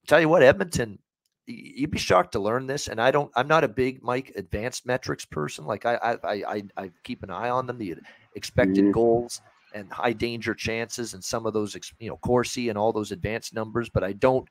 Tell 0.06 0.20
you 0.20 0.28
what, 0.28 0.42
Edmonton, 0.42 0.98
you'd 1.46 1.90
be 1.90 1.98
shocked 1.98 2.32
to 2.32 2.38
learn 2.38 2.66
this. 2.66 2.88
And 2.88 3.00
I 3.00 3.10
don't, 3.10 3.30
I'm 3.36 3.48
not 3.48 3.64
a 3.64 3.68
big 3.68 4.02
Mike 4.02 4.32
advanced 4.36 4.86
metrics 4.86 5.24
person. 5.24 5.66
Like 5.66 5.84
I, 5.84 5.96
I, 5.96 6.28
I, 6.28 6.62
I 6.76 6.90
keep 7.02 7.22
an 7.22 7.30
eye 7.30 7.50
on 7.50 7.66
them, 7.66 7.78
the 7.78 7.96
expected 8.34 8.84
mm-hmm. 8.84 8.92
goals 8.92 9.40
and 9.74 9.90
high 9.92 10.12
danger 10.12 10.54
chances, 10.54 11.14
and 11.14 11.24
some 11.24 11.46
of 11.46 11.52
those, 11.52 11.76
you 11.98 12.08
know, 12.08 12.16
Corsi 12.18 12.68
and 12.68 12.78
all 12.78 12.92
those 12.92 13.12
advanced 13.12 13.54
numbers. 13.54 13.88
But 13.88 14.04
I 14.04 14.12
don't, 14.12 14.48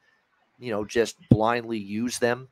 you 0.59 0.71
know, 0.71 0.84
just 0.84 1.17
blindly 1.30 1.78
use 1.78 2.19
them 2.19 2.49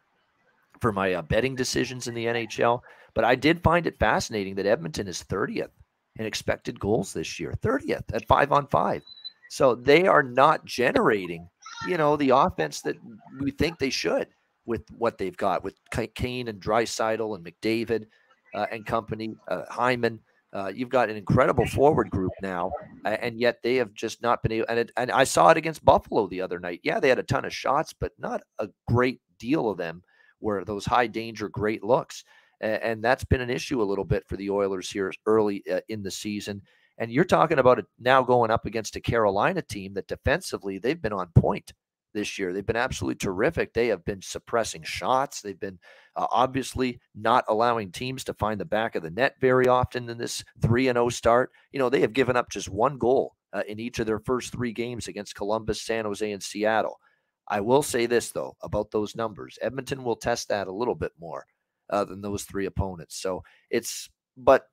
for 0.80 0.92
my 0.92 1.14
uh, 1.14 1.22
betting 1.22 1.56
decisions 1.56 2.08
in 2.08 2.14
the 2.14 2.26
NHL. 2.26 2.82
But 3.14 3.26
I 3.26 3.36
did 3.36 3.62
find 3.62 3.86
it 3.86 4.00
fascinating 4.00 4.56
that 4.56 4.66
Edmonton 4.66 5.08
is 5.08 5.24
30th 5.24 5.70
in 6.18 6.26
expected 6.26 6.80
goals 6.80 7.14
this 7.14 7.40
year, 7.40 7.54
30th 7.62 8.14
at 8.14 8.28
five 8.28 8.52
on 8.52 8.68
five. 8.68 9.02
So 9.50 9.76
they 9.76 10.08
are 10.08 10.24
not 10.24 10.66
generating, 10.66 11.50
you 11.88 11.98
know, 11.98 12.16
the 12.16 12.30
offense 12.30 12.82
that 12.82 12.98
we 13.40 13.52
think 13.52 13.80
they 13.80 13.90
should 13.90 14.28
with 14.66 14.84
what 14.98 15.18
they've 15.18 15.36
got 15.36 15.64
with 15.64 15.76
Kane 16.16 16.48
and 16.48 16.62
Draisaitl 16.62 17.36
and 17.36 17.46
McDavid 17.46 18.06
uh, 18.54 18.68
and 18.72 18.86
company, 18.86 19.36
uh, 19.48 19.64
Hyman. 19.70 20.20
Uh, 20.54 20.72
you've 20.74 20.90
got 20.90 21.10
an 21.10 21.16
incredible 21.16 21.66
forward 21.66 22.10
group 22.10 22.32
now, 22.42 22.72
and 23.06 23.40
yet 23.40 23.60
they 23.64 23.76
have 23.76 23.94
just 23.94 24.22
not 24.22 24.44
been 24.44 24.52
able. 24.52 24.66
And, 24.68 24.80
it, 24.80 24.92
and 24.98 25.10
I 25.10 25.24
saw 25.24 25.50
it 25.50 25.58
against 25.58 25.84
Buffalo 25.84 26.28
the 26.28 26.42
other 26.42 26.60
night. 26.60 26.82
Yeah, 26.84 27.00
they 27.00 27.10
had 27.10 27.20
a 27.20 27.24
ton 27.24 27.46
of 27.46 27.54
shots, 27.54 27.94
but 27.94 28.12
not 28.18 28.42
a 28.60 28.68
great 28.88 29.22
deal 29.40 29.70
of 29.70 29.78
them 29.78 30.04
were 30.42 30.66
those 30.66 30.86
high 30.86 31.08
danger, 31.08 31.48
great 31.48 31.84
looks 31.84 32.24
and 32.62 33.04
that's 33.04 33.24
been 33.24 33.42
an 33.42 33.50
issue 33.50 33.82
a 33.82 33.84
little 33.84 34.06
bit 34.06 34.24
for 34.28 34.38
the 34.38 34.50
Oilers 34.50 34.90
here 34.90 35.12
early 35.26 35.64
uh, 35.72 35.82
in 35.90 36.04
the 36.04 36.12
season. 36.12 36.62
And 36.98 37.12
you're 37.12 37.26
talking 37.26 37.60
about 37.60 37.80
it 37.80 37.86
now 38.00 38.22
going 38.22 38.52
up 38.52 38.66
against 38.66 38.96
a 38.96 39.02
Carolina 39.02 39.62
team 39.62 39.94
that 39.96 40.08
defensively 40.08 40.78
they've 40.78 41.02
been 41.02 41.14
on 41.14 41.30
point 41.36 41.74
this 42.14 42.38
year. 42.38 42.54
They've 42.54 42.66
been 42.66 42.76
absolutely 42.76 43.16
terrific. 43.16 43.74
They 43.74 43.88
have 43.88 44.06
been 44.06 44.22
suppressing 44.22 44.84
shots. 44.84 45.42
They've 45.42 45.60
been 45.60 45.80
uh, 46.16 46.28
obviously 46.30 47.00
not 47.16 47.46
allowing 47.48 47.92
teams 47.92 48.24
to 48.26 48.34
find 48.36 48.60
the 48.60 48.66
back 48.66 48.96
of 48.96 49.02
the 49.02 49.10
net 49.10 49.36
very 49.40 49.68
often 49.68 50.10
in 50.10 50.18
this 50.18 50.44
3 50.62 50.90
and 50.90 50.98
0 50.98 51.10
start. 51.10 51.52
You 51.72 51.80
know, 51.80 51.90
they 51.90 52.02
have 52.02 52.14
given 52.14 52.36
up 52.36 52.52
just 52.52 52.70
one 52.70 52.98
goal 52.98 53.36
uh, 53.54 53.64
in 53.68 53.80
each 53.80 54.00
of 54.00 54.06
their 54.06 54.20
first 54.20 54.52
3 54.52 54.72
games 54.74 55.08
against 55.08 55.36
Columbus, 55.36 55.82
San 55.82 56.06
Jose 56.06 56.32
and 56.32 56.44
Seattle. 56.44 57.00
I 57.48 57.62
will 57.62 57.82
say 57.82 58.06
this 58.06 58.32
though 58.32 58.56
about 58.62 58.92
those 58.92 59.16
numbers. 59.16 59.58
Edmonton 59.62 60.04
will 60.04 60.16
test 60.16 60.50
that 60.50 60.68
a 60.68 60.72
little 60.72 60.96
bit 60.96 61.12
more 61.20 61.46
uh, 61.92 62.06
than 62.06 62.22
those 62.22 62.44
three 62.44 62.66
opponents. 62.66 63.18
So 63.18 63.44
it's, 63.70 64.10
but 64.38 64.68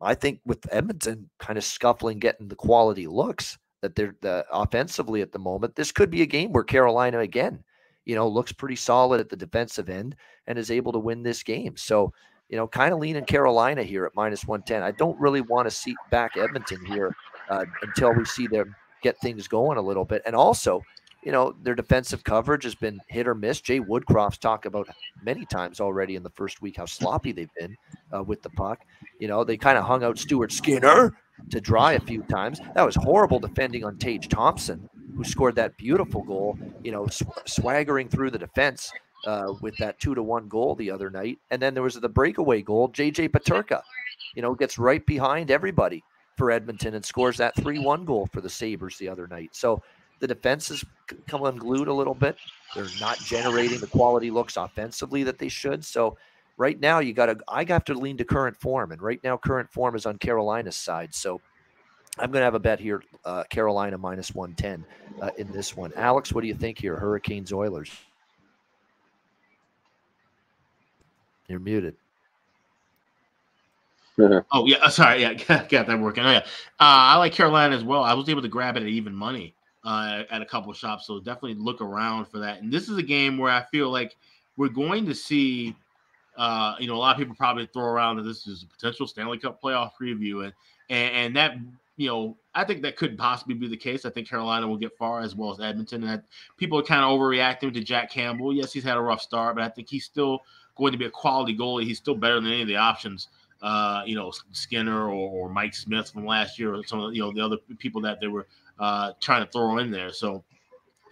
I 0.00 0.14
think 0.14 0.40
with 0.44 0.66
Edmonton 0.70 1.30
kind 1.38 1.56
of 1.56 1.64
scuffling, 1.64 2.18
getting 2.18 2.48
the 2.48 2.56
quality 2.56 3.06
looks 3.06 3.58
that 3.82 3.94
they're 3.94 4.16
the, 4.20 4.44
offensively 4.50 5.22
at 5.22 5.32
the 5.32 5.38
moment, 5.38 5.76
this 5.76 5.92
could 5.92 6.10
be 6.10 6.22
a 6.22 6.26
game 6.26 6.52
where 6.52 6.64
Carolina 6.64 7.20
again, 7.20 7.62
you 8.04 8.14
know, 8.14 8.28
looks 8.28 8.52
pretty 8.52 8.76
solid 8.76 9.20
at 9.20 9.28
the 9.28 9.36
defensive 9.36 9.88
end 9.88 10.16
and 10.46 10.58
is 10.58 10.70
able 10.70 10.92
to 10.92 10.98
win 10.98 11.22
this 11.22 11.42
game. 11.42 11.76
So, 11.76 12.12
you 12.48 12.56
know, 12.56 12.68
kind 12.68 12.92
of 12.92 13.00
leaning 13.00 13.24
Carolina 13.24 13.82
here 13.82 14.04
at 14.04 14.14
minus 14.14 14.46
110. 14.46 14.82
I 14.82 14.92
don't 14.92 15.18
really 15.18 15.40
want 15.40 15.66
to 15.66 15.70
see 15.70 15.96
back 16.10 16.36
Edmonton 16.36 16.84
here 16.86 17.14
uh, 17.50 17.64
until 17.82 18.12
we 18.12 18.24
see 18.24 18.46
them 18.46 18.74
get 19.02 19.18
things 19.20 19.48
going 19.48 19.78
a 19.78 19.82
little 19.82 20.04
bit. 20.04 20.22
And 20.26 20.36
also, 20.36 20.82
you 21.26 21.32
know, 21.32 21.56
their 21.64 21.74
defensive 21.74 22.22
coverage 22.22 22.62
has 22.62 22.76
been 22.76 23.00
hit 23.08 23.26
or 23.26 23.34
miss. 23.34 23.60
Jay 23.60 23.80
Woodcroft's 23.80 24.38
talked 24.38 24.64
about 24.64 24.88
many 25.24 25.44
times 25.46 25.80
already 25.80 26.14
in 26.14 26.22
the 26.22 26.30
first 26.30 26.62
week 26.62 26.76
how 26.76 26.86
sloppy 26.86 27.32
they've 27.32 27.52
been 27.58 27.76
uh, 28.14 28.22
with 28.22 28.42
the 28.42 28.50
puck. 28.50 28.78
You 29.18 29.26
know, 29.26 29.42
they 29.42 29.56
kind 29.56 29.76
of 29.76 29.84
hung 29.84 30.04
out 30.04 30.20
Stuart 30.20 30.52
Skinner 30.52 31.16
to 31.50 31.60
dry 31.60 31.94
a 31.94 32.00
few 32.00 32.22
times. 32.22 32.60
That 32.76 32.86
was 32.86 32.94
horrible 32.94 33.40
defending 33.40 33.84
on 33.84 33.98
Tage 33.98 34.28
Thompson, 34.28 34.88
who 35.16 35.24
scored 35.24 35.56
that 35.56 35.76
beautiful 35.76 36.22
goal, 36.22 36.56
you 36.84 36.92
know, 36.92 37.08
sw- 37.08 37.24
swaggering 37.44 38.08
through 38.08 38.30
the 38.30 38.38
defense 38.38 38.92
uh, 39.26 39.52
with 39.60 39.76
that 39.78 39.98
two 39.98 40.14
to 40.14 40.22
one 40.22 40.46
goal 40.46 40.76
the 40.76 40.92
other 40.92 41.10
night. 41.10 41.40
And 41.50 41.60
then 41.60 41.74
there 41.74 41.82
was 41.82 41.96
the 41.96 42.08
breakaway 42.08 42.62
goal. 42.62 42.88
JJ 42.90 43.30
Peterka, 43.30 43.82
you 44.36 44.42
know, 44.42 44.54
gets 44.54 44.78
right 44.78 45.04
behind 45.04 45.50
everybody 45.50 46.04
for 46.36 46.50
Edmonton 46.52 46.94
and 46.94 47.04
scores 47.04 47.36
that 47.38 47.56
3 47.56 47.78
1 47.80 48.04
goal 48.04 48.28
for 48.32 48.40
the 48.40 48.48
Sabres 48.48 48.96
the 48.98 49.08
other 49.08 49.26
night. 49.26 49.50
So, 49.52 49.82
the 50.20 50.26
defense 50.26 50.68
has 50.68 50.84
come 51.26 51.44
unglued 51.44 51.88
a 51.88 51.92
little 51.92 52.14
bit. 52.14 52.36
They're 52.74 52.86
not 53.00 53.18
generating 53.18 53.80
the 53.80 53.86
quality 53.86 54.30
looks 54.30 54.56
offensively 54.56 55.22
that 55.24 55.38
they 55.38 55.48
should. 55.48 55.84
So 55.84 56.16
right 56.56 56.78
now 56.78 57.00
you 57.00 57.12
got 57.12 57.26
to 57.26 57.38
I 57.48 57.64
have 57.64 57.84
to 57.86 57.94
lean 57.94 58.16
to 58.18 58.24
current 58.24 58.56
form, 58.56 58.92
and 58.92 59.00
right 59.00 59.20
now 59.22 59.36
current 59.36 59.70
form 59.70 59.94
is 59.94 60.06
on 60.06 60.18
Carolina's 60.18 60.76
side. 60.76 61.14
So 61.14 61.40
I'm 62.18 62.30
going 62.30 62.40
to 62.40 62.44
have 62.44 62.54
a 62.54 62.60
bet 62.60 62.80
here, 62.80 63.02
uh, 63.24 63.44
Carolina 63.44 63.98
minus 63.98 64.34
110 64.34 64.84
uh, 65.20 65.30
in 65.36 65.52
this 65.52 65.76
one. 65.76 65.92
Alex, 65.96 66.32
what 66.32 66.40
do 66.40 66.46
you 66.48 66.54
think 66.54 66.78
here? 66.78 66.96
Hurricanes 66.96 67.52
Oilers. 67.52 67.90
You're 71.48 71.60
muted. 71.60 71.94
oh 74.18 74.66
yeah, 74.66 74.88
sorry, 74.88 75.20
yeah, 75.20 75.34
got, 75.34 75.68
got 75.68 75.86
that 75.86 76.00
working. 76.00 76.24
Oh, 76.24 76.30
yeah, 76.30 76.38
uh, 76.38 76.42
I 76.80 77.16
like 77.16 77.32
Carolina 77.32 77.76
as 77.76 77.84
well. 77.84 78.02
I 78.02 78.14
was 78.14 78.30
able 78.30 78.42
to 78.42 78.48
grab 78.48 78.76
it 78.78 78.82
at 78.82 78.88
even 78.88 79.14
money 79.14 79.54
uh, 79.86 80.24
at 80.30 80.42
a 80.42 80.44
couple 80.44 80.72
shops. 80.72 81.06
So 81.06 81.20
definitely 81.20 81.54
look 81.54 81.80
around 81.80 82.26
for 82.26 82.38
that. 82.40 82.60
And 82.60 82.72
this 82.72 82.88
is 82.88 82.98
a 82.98 83.02
game 83.02 83.38
where 83.38 83.52
I 83.52 83.62
feel 83.70 83.88
like 83.88 84.16
we're 84.56 84.68
going 84.68 85.06
to 85.06 85.14
see, 85.14 85.76
uh, 86.36 86.74
you 86.80 86.88
know, 86.88 86.96
a 86.96 86.98
lot 86.98 87.14
of 87.14 87.18
people 87.18 87.36
probably 87.36 87.66
throw 87.72 87.84
around 87.84 88.16
that 88.16 88.24
this 88.24 88.46
is 88.48 88.64
a 88.64 88.66
potential 88.66 89.06
Stanley 89.06 89.38
Cup 89.38 89.62
playoff 89.62 89.92
preview, 89.98 90.44
and 90.44 90.52
and, 90.90 91.14
and 91.14 91.36
that 91.36 91.56
you 91.96 92.08
know, 92.08 92.36
I 92.54 92.64
think 92.64 92.82
that 92.82 92.96
could 92.96 93.16
possibly 93.16 93.54
be 93.54 93.68
the 93.68 93.76
case. 93.76 94.04
I 94.04 94.10
think 94.10 94.28
Carolina 94.28 94.68
will 94.68 94.76
get 94.76 94.96
far 94.98 95.20
as 95.20 95.34
well 95.34 95.50
as 95.50 95.60
Edmonton. 95.60 96.02
And 96.02 96.12
that 96.12 96.24
people 96.58 96.78
are 96.78 96.82
kind 96.82 97.02
of 97.02 97.18
overreacting 97.18 97.72
to 97.72 97.80
Jack 97.80 98.10
Campbell. 98.10 98.52
Yes, 98.52 98.72
he's 98.72 98.84
had 98.84 98.98
a 98.98 99.00
rough 99.00 99.22
start, 99.22 99.54
but 99.54 99.64
I 99.64 99.68
think 99.70 99.88
he's 99.88 100.04
still 100.04 100.40
going 100.76 100.92
to 100.92 100.98
be 100.98 101.06
a 101.06 101.10
quality 101.10 101.56
goalie. 101.56 101.84
He's 101.84 101.96
still 101.96 102.14
better 102.14 102.34
than 102.34 102.52
any 102.52 102.60
of 102.62 102.68
the 102.68 102.76
options. 102.76 103.28
Uh, 103.62 104.02
you 104.04 104.14
know, 104.14 104.30
Skinner 104.52 105.04
or, 105.04 105.30
or 105.30 105.48
Mike 105.48 105.74
Smith 105.74 106.10
from 106.10 106.26
last 106.26 106.58
year, 106.58 106.74
or 106.74 106.84
some 106.84 107.00
of 107.00 107.14
you 107.14 107.22
know 107.22 107.32
the 107.32 107.40
other 107.40 107.56
people 107.78 108.02
that 108.02 108.20
they 108.20 108.26
were 108.26 108.46
uh, 108.78 109.12
trying 109.20 109.44
to 109.44 109.50
throw 109.50 109.78
in 109.78 109.90
there. 109.90 110.12
So 110.12 110.44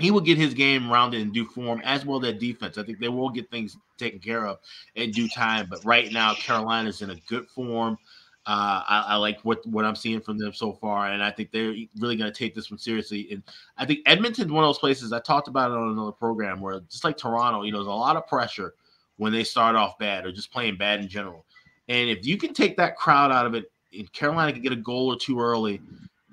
he 0.01 0.11
will 0.11 0.21
get 0.21 0.39
his 0.39 0.55
game 0.55 0.91
rounded 0.91 1.21
in 1.21 1.33
due 1.33 1.47
form, 1.47 1.81
as 1.85 2.05
well 2.05 2.25
as 2.25 2.35
defense. 2.39 2.79
I 2.79 2.83
think 2.83 2.99
they 2.99 3.09
will 3.09 3.31
get 3.31 3.51
things 3.51 3.77
taken 3.97 4.19
care 4.19 4.47
of 4.47 4.59
in 4.95 5.11
due 5.11 5.29
time. 5.29 5.67
But 5.71 5.85
right 5.85 6.12
now, 6.12 6.35
Carolina's 6.35 7.03
in 7.03 7.11
a 7.11 7.17
good 7.29 7.47
form. 7.49 7.97
Uh, 8.47 8.83
I, 8.87 9.05
I, 9.09 9.17
like 9.17 9.41
what, 9.41 9.65
what 9.67 9.87
I'm 9.87 9.97
seeing 9.97 10.21
from 10.21 10.37
them 10.37 10.53
so 10.53 10.75
far, 10.75 11.09
and 11.09 11.23
I 11.23 11.31
think 11.31 11.51
they're 11.51 11.75
really 11.99 12.17
going 12.17 12.31
to 12.31 12.39
take 12.39 12.55
this 12.55 12.71
one 12.71 12.77
seriously. 12.77 13.29
And 13.31 13.43
I 13.79 13.87
think 13.87 14.01
Edmonton's 14.05 14.53
one 14.53 14.62
of 14.62 14.69
those 14.69 14.79
places 14.79 15.15
I 15.15 15.21
talked 15.21 15.49
about 15.49 15.71
it 15.71 15.79
on 15.79 15.93
another 15.93 16.12
program 16.12 16.61
where, 16.61 16.81
just 16.91 17.05
like 17.05 17.17
Toronto, 17.17 17.62
you 17.62 17.73
know, 17.73 17.79
there's 17.79 17.87
a 17.87 17.91
lot 17.91 18.17
of 18.17 18.27
pressure 18.27 18.75
when 19.17 19.33
they 19.33 19.45
start 19.45 19.77
off 19.77 19.97
bad 19.99 20.27
or 20.27 20.33
just 20.33 20.53
playing 20.53 20.77
bad 20.77 21.01
in 21.01 21.09
general. 21.09 21.47
And 21.89 22.11
if 22.11 22.27
you 22.27 22.37
can 22.37 22.53
take 22.53 22.77
that 22.77 22.99
crowd 22.99 23.33
out 23.33 23.47
of 23.47 23.55
it, 23.55 23.71
and 23.97 24.12
Carolina 24.12 24.53
can 24.53 24.61
get 24.61 24.73
a 24.73 24.77
goal 24.77 25.07
or 25.07 25.17
two 25.17 25.41
early, 25.41 25.81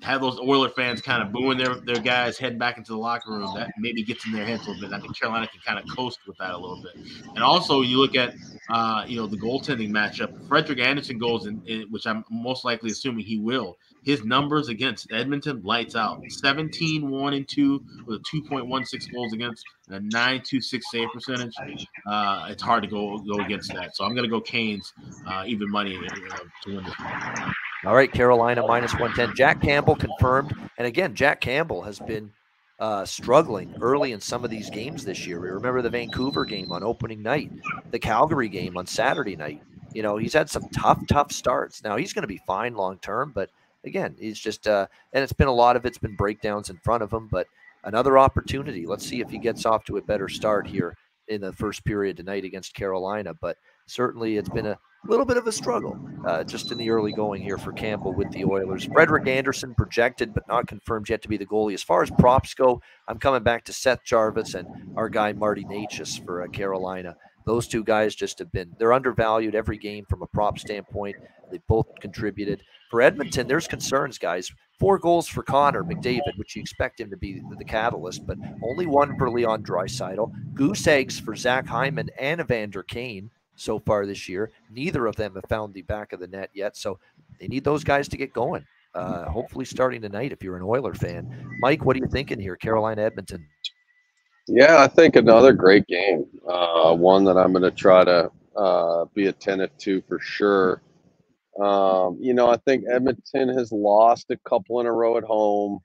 have 0.02 0.20
those 0.20 0.38
Oiler 0.40 0.68
fans 0.70 1.00
kind 1.00 1.22
of 1.22 1.32
booing 1.32 1.58
their, 1.58 1.76
their 1.76 2.00
guys 2.00 2.36
head 2.36 2.58
back 2.58 2.76
into 2.76 2.92
the 2.92 2.98
locker 2.98 3.30
room, 3.30 3.54
that 3.54 3.70
maybe 3.78 4.02
gets 4.02 4.26
in 4.26 4.32
their 4.32 4.44
heads 4.44 4.66
a 4.66 4.70
little 4.70 4.88
bit. 4.88 4.92
I 4.92 5.00
think 5.00 5.18
Carolina 5.18 5.46
can 5.46 5.60
kind 5.60 5.78
of 5.78 5.96
coast 5.96 6.18
with 6.26 6.36
that 6.38 6.50
a 6.50 6.58
little 6.58 6.82
bit. 6.82 6.96
And 7.34 7.42
also, 7.42 7.82
you 7.82 7.98
look 7.98 8.16
at 8.16 8.34
uh, 8.68 9.04
you 9.06 9.16
know 9.16 9.26
the 9.26 9.36
goaltending 9.36 9.90
matchup. 9.90 10.48
Frederik 10.48 10.80
Andersen 10.80 11.18
goes 11.18 11.46
in, 11.46 11.62
in, 11.66 11.82
which 11.90 12.06
I'm 12.06 12.24
most 12.30 12.64
likely 12.64 12.90
assuming 12.90 13.24
he 13.24 13.38
will. 13.38 13.76
His 14.02 14.24
numbers 14.24 14.68
against 14.68 15.12
Edmonton 15.12 15.62
lights 15.62 15.94
out 15.94 16.20
17 16.26 17.08
1 17.08 17.34
and 17.34 17.48
2 17.48 17.84
with 18.04 18.20
a 18.20 18.36
2.16 18.36 19.12
goals 19.12 19.32
against 19.32 19.64
and 19.86 19.96
a 19.96 20.00
926 20.00 20.90
save 20.90 21.08
percentage. 21.12 21.54
Uh, 22.06 22.48
it's 22.50 22.62
hard 22.62 22.82
to 22.82 22.88
go 22.88 23.18
go 23.18 23.42
against 23.44 23.72
that. 23.74 23.94
So 23.94 24.04
I'm 24.04 24.14
going 24.14 24.24
to 24.24 24.30
go 24.30 24.40
Canes 24.40 24.92
uh, 25.28 25.44
even 25.46 25.70
money 25.70 25.96
uh, 25.96 26.36
to 26.64 26.74
win 26.76 26.84
this. 26.84 26.94
All 27.84 27.96
right, 27.96 28.12
Carolina 28.12 28.64
minus 28.64 28.92
110. 28.92 29.34
Jack 29.34 29.60
Campbell 29.60 29.96
confirmed. 29.96 30.54
And 30.78 30.86
again, 30.86 31.16
Jack 31.16 31.40
Campbell 31.40 31.82
has 31.82 31.98
been 31.98 32.30
uh, 32.78 33.04
struggling 33.04 33.74
early 33.80 34.12
in 34.12 34.20
some 34.20 34.44
of 34.44 34.50
these 34.50 34.70
games 34.70 35.04
this 35.04 35.26
year. 35.26 35.40
We 35.40 35.48
remember 35.48 35.82
the 35.82 35.90
Vancouver 35.90 36.44
game 36.44 36.70
on 36.70 36.84
opening 36.84 37.22
night, 37.22 37.50
the 37.90 37.98
Calgary 37.98 38.48
game 38.48 38.76
on 38.76 38.86
Saturday 38.86 39.34
night. 39.34 39.62
You 39.92 40.02
know, 40.04 40.16
he's 40.16 40.32
had 40.32 40.48
some 40.48 40.68
tough, 40.68 41.00
tough 41.08 41.32
starts. 41.32 41.82
Now 41.82 41.96
he's 41.96 42.12
going 42.12 42.22
to 42.22 42.28
be 42.28 42.40
fine 42.46 42.76
long 42.76 42.98
term, 42.98 43.32
but 43.34 43.50
again, 43.84 44.14
he's 44.16 44.38
just, 44.38 44.68
uh, 44.68 44.86
and 45.12 45.24
it's 45.24 45.32
been 45.32 45.48
a 45.48 45.52
lot 45.52 45.74
of 45.74 45.84
it's 45.84 45.98
been 45.98 46.14
breakdowns 46.14 46.70
in 46.70 46.76
front 46.78 47.02
of 47.02 47.12
him, 47.12 47.28
but 47.32 47.48
another 47.82 48.16
opportunity. 48.16 48.86
Let's 48.86 49.04
see 49.04 49.20
if 49.20 49.28
he 49.28 49.38
gets 49.38 49.66
off 49.66 49.84
to 49.86 49.96
a 49.96 50.02
better 50.02 50.28
start 50.28 50.68
here 50.68 50.96
in 51.26 51.40
the 51.40 51.52
first 51.52 51.84
period 51.84 52.16
tonight 52.16 52.44
against 52.44 52.74
Carolina. 52.74 53.34
But 53.34 53.56
certainly 53.86 54.36
it's 54.36 54.48
been 54.48 54.66
a 54.66 54.78
a 55.04 55.10
little 55.10 55.26
bit 55.26 55.36
of 55.36 55.46
a 55.46 55.52
struggle 55.52 55.98
uh, 56.26 56.44
just 56.44 56.70
in 56.70 56.78
the 56.78 56.90
early 56.90 57.12
going 57.12 57.42
here 57.42 57.58
for 57.58 57.72
Campbell 57.72 58.14
with 58.14 58.30
the 58.30 58.44
Oilers. 58.44 58.84
Frederik 58.84 59.26
Andersen 59.26 59.74
projected 59.74 60.32
but 60.32 60.46
not 60.48 60.66
confirmed 60.66 61.08
yet 61.08 61.22
to 61.22 61.28
be 61.28 61.36
the 61.36 61.46
goalie. 61.46 61.74
As 61.74 61.82
far 61.82 62.02
as 62.02 62.10
props 62.10 62.54
go, 62.54 62.80
I'm 63.08 63.18
coming 63.18 63.42
back 63.42 63.64
to 63.64 63.72
Seth 63.72 64.04
Jarvis 64.04 64.54
and 64.54 64.66
our 64.96 65.08
guy 65.08 65.32
Marty 65.32 65.64
Necas 65.64 66.24
for 66.24 66.42
uh, 66.42 66.48
Carolina 66.48 67.16
those 67.44 67.66
two 67.66 67.84
guys 67.84 68.14
just 68.14 68.38
have 68.38 68.52
been 68.52 68.74
they're 68.78 68.92
undervalued 68.92 69.54
every 69.54 69.78
game 69.78 70.04
from 70.08 70.22
a 70.22 70.26
prop 70.26 70.58
standpoint. 70.58 71.16
They 71.50 71.58
both 71.68 71.86
contributed. 72.00 72.62
For 72.90 73.02
Edmonton, 73.02 73.46
there's 73.46 73.68
concerns, 73.68 74.18
guys. 74.18 74.50
Four 74.78 74.98
goals 74.98 75.28
for 75.28 75.42
Connor 75.42 75.84
McDavid, 75.84 76.36
which 76.36 76.56
you 76.56 76.62
expect 76.62 77.00
him 77.00 77.10
to 77.10 77.16
be 77.16 77.40
the 77.58 77.64
catalyst, 77.64 78.26
but 78.26 78.38
only 78.64 78.86
one 78.86 79.16
for 79.16 79.30
Leon 79.30 79.62
Draisaitl. 79.62 80.32
Goose 80.54 80.86
eggs 80.86 81.20
for 81.20 81.36
Zach 81.36 81.66
Hyman 81.66 82.10
and 82.18 82.40
Evander 82.40 82.82
Kane 82.82 83.30
so 83.62 83.78
far 83.78 84.06
this 84.06 84.28
year. 84.28 84.50
Neither 84.70 85.06
of 85.06 85.16
them 85.16 85.34
have 85.34 85.44
found 85.48 85.72
the 85.72 85.82
back 85.82 86.12
of 86.12 86.20
the 86.20 86.26
net 86.26 86.50
yet, 86.54 86.76
so 86.76 86.98
they 87.40 87.48
need 87.48 87.64
those 87.64 87.84
guys 87.84 88.08
to 88.08 88.16
get 88.16 88.32
going. 88.32 88.64
Uh, 88.94 89.24
hopefully, 89.30 89.64
starting 89.64 90.02
tonight 90.02 90.32
if 90.32 90.42
you're 90.42 90.56
an 90.56 90.62
Oiler 90.62 90.94
fan. 90.94 91.56
Mike, 91.60 91.84
what 91.84 91.96
are 91.96 92.00
you 92.00 92.08
thinking 92.08 92.38
here, 92.38 92.56
Carolina 92.56 93.02
Edmonton? 93.02 93.46
Yeah, 94.48 94.82
I 94.82 94.88
think 94.88 95.16
another 95.16 95.52
great 95.52 95.86
game. 95.86 96.26
Uh, 96.46 96.94
one 96.94 97.24
that 97.24 97.38
I'm 97.38 97.52
going 97.52 97.62
to 97.62 97.70
try 97.70 98.04
to 98.04 98.30
uh, 98.56 99.04
be 99.14 99.28
attentive 99.28 99.70
to 99.78 100.02
for 100.02 100.18
sure. 100.18 100.82
Um, 101.60 102.18
you 102.20 102.34
know, 102.34 102.50
I 102.50 102.56
think 102.58 102.84
Edmonton 102.90 103.48
has 103.50 103.72
lost 103.72 104.30
a 104.30 104.38
couple 104.48 104.80
in 104.80 104.86
a 104.86 104.92
row 104.92 105.16
at 105.16 105.24
home. 105.24 105.80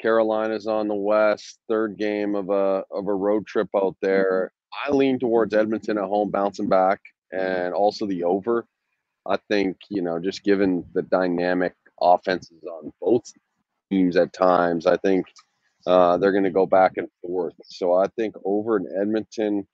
Carolina's 0.00 0.66
on 0.66 0.88
the 0.88 0.94
west, 0.94 1.58
third 1.68 1.96
game 1.96 2.34
of 2.34 2.50
a 2.50 2.84
of 2.90 3.08
a 3.08 3.14
road 3.14 3.46
trip 3.46 3.68
out 3.74 3.96
there. 4.02 4.52
I 4.72 4.90
lean 4.90 5.18
towards 5.18 5.54
Edmonton 5.54 5.98
at 5.98 6.04
home 6.04 6.30
bouncing 6.30 6.68
back 6.68 7.00
and 7.32 7.74
also 7.74 8.06
the 8.06 8.24
over. 8.24 8.66
I 9.26 9.38
think, 9.48 9.78
you 9.88 10.02
know, 10.02 10.18
just 10.18 10.44
given 10.44 10.84
the 10.94 11.02
dynamic 11.02 11.74
offenses 12.00 12.62
on 12.64 12.92
both 13.00 13.24
teams 13.90 14.16
at 14.16 14.32
times, 14.32 14.86
I 14.86 14.96
think 14.98 15.26
uh, 15.86 16.16
they're 16.18 16.32
going 16.32 16.44
to 16.44 16.50
go 16.50 16.66
back 16.66 16.92
and 16.96 17.08
forth. 17.22 17.54
So 17.64 17.94
I 17.94 18.06
think 18.16 18.34
over 18.44 18.76
in 18.76 18.86
Edmonton, 19.00 19.66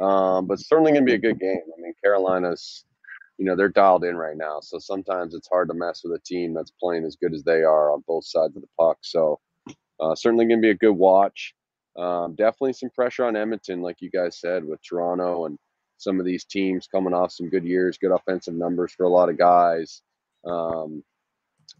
um, 0.00 0.46
but 0.46 0.60
certainly 0.60 0.92
going 0.92 1.04
to 1.04 1.10
be 1.10 1.14
a 1.14 1.18
good 1.18 1.40
game. 1.40 1.60
I 1.76 1.80
mean, 1.80 1.94
Carolina's, 2.02 2.84
you 3.38 3.44
know, 3.44 3.56
they're 3.56 3.68
dialed 3.68 4.04
in 4.04 4.16
right 4.16 4.36
now. 4.36 4.60
So 4.60 4.78
sometimes 4.78 5.34
it's 5.34 5.48
hard 5.48 5.68
to 5.68 5.74
mess 5.74 6.02
with 6.04 6.18
a 6.18 6.22
team 6.24 6.54
that's 6.54 6.72
playing 6.72 7.04
as 7.04 7.16
good 7.16 7.34
as 7.34 7.44
they 7.44 7.62
are 7.62 7.92
on 7.92 8.04
both 8.06 8.24
sides 8.24 8.56
of 8.56 8.62
the 8.62 8.68
puck. 8.78 8.98
So 9.02 9.40
uh, 10.00 10.14
certainly 10.14 10.46
going 10.46 10.60
to 10.60 10.66
be 10.66 10.70
a 10.70 10.74
good 10.74 10.92
watch. 10.92 11.54
Um, 11.98 12.34
definitely 12.36 12.74
some 12.74 12.90
pressure 12.90 13.24
on 13.24 13.36
Edmonton, 13.36 13.82
like 13.82 14.00
you 14.00 14.10
guys 14.10 14.38
said, 14.38 14.64
with 14.64 14.80
Toronto 14.82 15.46
and 15.46 15.58
some 15.96 16.20
of 16.20 16.26
these 16.26 16.44
teams 16.44 16.86
coming 16.86 17.12
off 17.12 17.32
some 17.32 17.48
good 17.48 17.64
years, 17.64 17.98
good 17.98 18.12
offensive 18.12 18.54
numbers 18.54 18.92
for 18.92 19.04
a 19.04 19.08
lot 19.08 19.28
of 19.28 19.36
guys. 19.36 20.02
Um, 20.44 21.02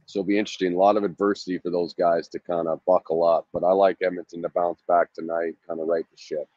so 0.07 0.21
it'll 0.21 0.27
be 0.27 0.39
interesting. 0.39 0.75
A 0.75 0.79
lot 0.79 0.97
of 0.97 1.05
adversity 1.05 1.59
for 1.59 1.71
those 1.71 1.95
guys 1.95 2.29
to 2.29 2.41
kind 2.41 2.67
of 2.67 2.81
buckle 2.85 3.25
up. 3.25 3.47
But 3.53 3.63
I 3.63 3.73
like 3.73 3.99
Edmonton 4.03 4.43
to 4.43 4.49
bounce 4.49 4.83
back 4.89 5.13
tonight, 5.13 5.55
kind 5.67 5.81
of 5.81 5.87
right 5.87 6.05
the 6.11 6.17
ship. 6.17 6.49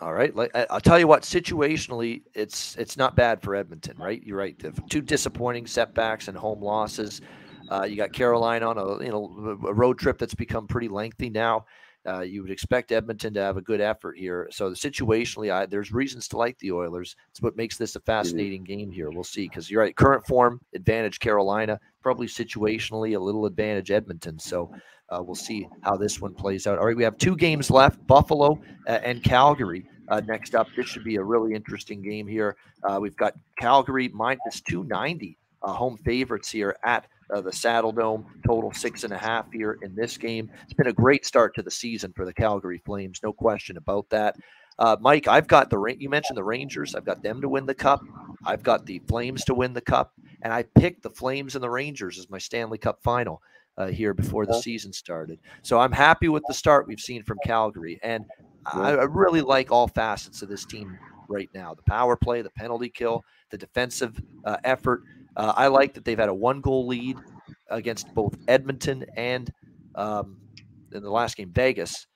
All 0.00 0.12
right, 0.12 0.32
I'll 0.68 0.80
tell 0.80 0.98
you 0.98 1.06
what. 1.06 1.22
Situationally, 1.22 2.22
it's 2.34 2.76
it's 2.76 2.98
not 2.98 3.16
bad 3.16 3.40
for 3.40 3.54
Edmonton, 3.54 3.96
right? 3.96 4.22
You're 4.22 4.36
right. 4.36 4.54
Two 4.90 5.00
disappointing 5.00 5.66
setbacks 5.66 6.28
and 6.28 6.36
home 6.36 6.60
losses. 6.60 7.22
Uh, 7.70 7.84
you 7.84 7.96
got 7.96 8.12
Carolina 8.12 8.68
on 8.68 8.76
a 8.76 9.02
you 9.02 9.10
know 9.10 9.58
a 9.66 9.72
road 9.72 9.98
trip 9.98 10.18
that's 10.18 10.34
become 10.34 10.66
pretty 10.66 10.88
lengthy 10.88 11.30
now. 11.30 11.64
Uh, 12.06 12.20
you 12.20 12.42
would 12.42 12.50
expect 12.50 12.92
Edmonton 12.92 13.34
to 13.34 13.40
have 13.40 13.56
a 13.56 13.62
good 13.62 13.80
effort 13.80 14.16
here. 14.16 14.48
So 14.50 14.70
situationally, 14.70 15.52
I, 15.52 15.66
there's 15.66 15.92
reasons 15.92 16.28
to 16.28 16.36
like 16.36 16.58
the 16.58 16.72
Oilers. 16.72 17.16
It's 17.30 17.42
what 17.42 17.56
makes 17.56 17.76
this 17.76 17.96
a 17.96 17.98
mm-hmm. 17.98 18.06
fascinating 18.06 18.62
mm-hmm. 18.62 18.78
game 18.78 18.90
here. 18.90 19.10
We'll 19.10 19.24
see 19.24 19.48
because 19.48 19.70
you're 19.70 19.82
right. 19.82 19.96
Current 19.96 20.26
form 20.26 20.60
advantage 20.74 21.18
Carolina, 21.18 21.80
probably 22.02 22.26
situationally 22.26 23.16
a 23.16 23.20
little 23.20 23.46
advantage 23.46 23.90
Edmonton. 23.90 24.38
So 24.38 24.70
uh, 25.08 25.22
we'll 25.22 25.34
see 25.34 25.68
how 25.82 25.96
this 25.96 26.20
one 26.20 26.34
plays 26.34 26.66
out. 26.66 26.78
All 26.78 26.86
right, 26.86 26.96
we 26.96 27.04
have 27.04 27.18
two 27.18 27.36
games 27.36 27.70
left: 27.70 28.04
Buffalo 28.06 28.60
uh, 28.86 29.00
and 29.02 29.22
Calgary. 29.22 29.86
Uh, 30.08 30.20
next 30.26 30.54
up, 30.54 30.68
this 30.76 30.86
should 30.86 31.04
be 31.04 31.16
a 31.16 31.22
really 31.22 31.52
interesting 31.52 32.00
game 32.00 32.26
here. 32.26 32.56
Uh, 32.84 32.98
we've 33.00 33.16
got 33.16 33.34
Calgary 33.58 34.08
minus 34.08 34.60
290 34.60 35.36
uh, 35.62 35.72
home 35.72 35.96
favorites 35.98 36.50
here 36.50 36.76
at 36.84 37.06
uh, 37.32 37.40
the 37.40 37.50
Saddledome. 37.50 38.24
Total 38.46 38.72
six 38.72 39.04
and 39.04 39.12
a 39.12 39.18
half 39.18 39.50
here 39.52 39.78
in 39.82 39.94
this 39.94 40.16
game. 40.16 40.50
It's 40.64 40.74
been 40.74 40.88
a 40.88 40.92
great 40.92 41.24
start 41.24 41.54
to 41.56 41.62
the 41.62 41.70
season 41.70 42.12
for 42.14 42.24
the 42.24 42.34
Calgary 42.34 42.80
Flames, 42.84 43.20
no 43.22 43.32
question 43.32 43.76
about 43.76 44.08
that. 44.10 44.36
Uh, 44.78 44.96
Mike, 45.00 45.26
I've 45.26 45.46
got 45.46 45.70
the 45.70 45.82
you 45.98 46.10
mentioned 46.10 46.36
the 46.36 46.44
Rangers. 46.44 46.94
I've 46.94 47.04
got 47.04 47.22
them 47.22 47.40
to 47.40 47.48
win 47.48 47.64
the 47.64 47.74
cup. 47.74 48.02
I've 48.44 48.62
got 48.62 48.84
the 48.84 48.98
Flames 49.08 49.44
to 49.44 49.54
win 49.54 49.72
the 49.72 49.80
cup, 49.80 50.12
and 50.42 50.52
I 50.52 50.64
picked 50.64 51.02
the 51.02 51.10
Flames 51.10 51.54
and 51.54 51.62
the 51.64 51.70
Rangers 51.70 52.18
as 52.18 52.28
my 52.28 52.38
Stanley 52.38 52.76
Cup 52.76 53.02
final 53.02 53.40
uh, 53.78 53.86
here 53.86 54.12
before 54.12 54.44
the 54.44 54.60
season 54.60 54.92
started. 54.92 55.38
So 55.62 55.78
I'm 55.78 55.92
happy 55.92 56.28
with 56.28 56.42
the 56.46 56.54
start 56.54 56.86
we've 56.86 57.00
seen 57.00 57.22
from 57.22 57.38
Calgary, 57.44 57.98
and 58.02 58.26
I, 58.66 58.90
I 58.92 59.04
really 59.04 59.40
like 59.40 59.72
all 59.72 59.88
facets 59.88 60.42
of 60.42 60.50
this 60.50 60.66
team 60.66 60.98
right 61.28 61.48
now: 61.54 61.72
the 61.72 61.82
power 61.82 62.14
play, 62.14 62.42
the 62.42 62.50
penalty 62.50 62.90
kill, 62.90 63.24
the 63.50 63.58
defensive 63.58 64.20
uh, 64.44 64.58
effort. 64.64 65.02
Uh, 65.36 65.52
I 65.54 65.66
like 65.66 65.94
that 65.94 66.04
they've 66.04 66.18
had 66.18 66.28
a 66.28 66.34
one 66.34 66.60
goal 66.60 66.86
lead 66.86 67.18
against 67.70 68.12
both 68.14 68.36
Edmonton 68.48 69.04
and 69.16 69.52
um, 69.94 70.38
in 70.92 71.02
the 71.02 71.10
last 71.10 71.36
game, 71.36 71.50
Vegas. 71.52 72.06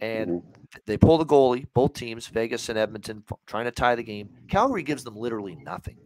And 0.00 0.30
mm-hmm. 0.30 0.78
they 0.86 0.96
pull 0.96 1.18
the 1.18 1.26
goalie, 1.26 1.66
both 1.74 1.94
teams, 1.94 2.26
Vegas 2.28 2.68
and 2.68 2.78
Edmonton, 2.78 3.22
trying 3.46 3.64
to 3.66 3.70
tie 3.70 3.94
the 3.94 4.02
game. 4.02 4.30
Calgary 4.48 4.82
gives 4.82 5.04
them 5.04 5.16
literally 5.16 5.56
nothing 5.56 5.96